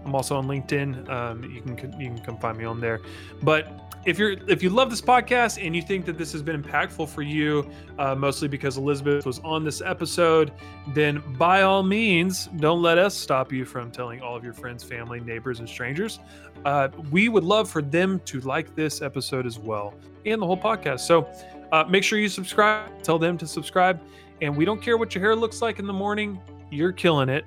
I'm 0.06 0.16
also 0.16 0.36
on 0.36 0.48
LinkedIn. 0.48 1.10
Um, 1.10 1.44
you 1.44 1.62
can 1.62 2.00
you 2.00 2.08
can 2.08 2.20
come 2.20 2.38
find 2.38 2.58
me 2.58 2.66
on 2.66 2.80
there. 2.80 3.00
But 3.44 3.89
if 4.06 4.18
you're 4.18 4.32
if 4.48 4.64
you 4.64 4.70
love 4.70 4.90
this 4.90 5.02
podcast 5.02 5.64
and 5.64 5.76
you 5.76 5.82
think 5.82 6.06
that 6.06 6.18
this 6.18 6.32
has 6.32 6.42
been 6.42 6.62
impactful 6.62 7.10
for 7.10 7.22
you, 7.22 7.70
uh, 7.98 8.16
mostly 8.16 8.48
because 8.48 8.78
Elizabeth 8.78 9.26
was 9.26 9.40
on 9.40 9.64
this 9.64 9.82
episode, 9.82 10.52
then 10.94 11.22
by 11.38 11.64
all 11.64 11.84
means, 11.84 12.48
don't 12.58 12.82
let 12.82 12.98
us 12.98 13.14
stop 13.14 13.52
you 13.52 13.66
from 13.66 13.92
telling 13.92 14.22
all 14.22 14.36
of 14.36 14.44
your 14.44 14.54
friends, 14.54 14.84
family, 14.84 15.20
neighbors, 15.20 15.60
and 15.60 15.68
strangers. 15.68 16.20
Uh, 16.66 16.90
we 17.12 17.30
would 17.30 17.44
love 17.44 17.70
for 17.70 17.82
them 17.82 18.20
to 18.26 18.40
like 18.42 18.76
this 18.76 19.02
episode 19.02 19.46
as 19.46 19.60
well 19.60 19.94
and 20.26 20.42
the 20.42 20.46
whole 20.46 20.58
podcast. 20.58 21.02
So 21.02 21.28
uh, 21.72 21.84
make 21.84 22.04
sure 22.04 22.20
you 22.20 22.30
subscribe, 22.30 23.04
tell 23.04 23.20
them 23.20 23.38
to 23.38 23.48
subscribe. 23.48 24.02
And 24.42 24.56
we 24.56 24.66
don't 24.66 24.82
care 24.82 24.98
what 24.98 25.14
your 25.14 25.24
hair 25.24 25.36
looks 25.36 25.62
like 25.62 25.80
in 25.80 25.88
the 25.88 25.94
morning, 25.94 26.40
you're 26.72 26.94
killing 26.94 27.30
it. 27.30 27.46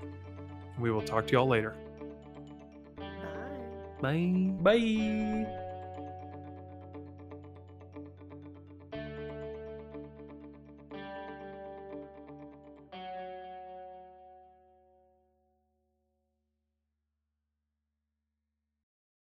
We 0.79 0.91
will 0.91 1.03
talk 1.03 1.27
to 1.29 1.33
y'all 1.33 1.49
later. 1.49 1.74
Bye. 4.01 4.53
Bye. 4.61 4.74
Bye. 5.45 5.59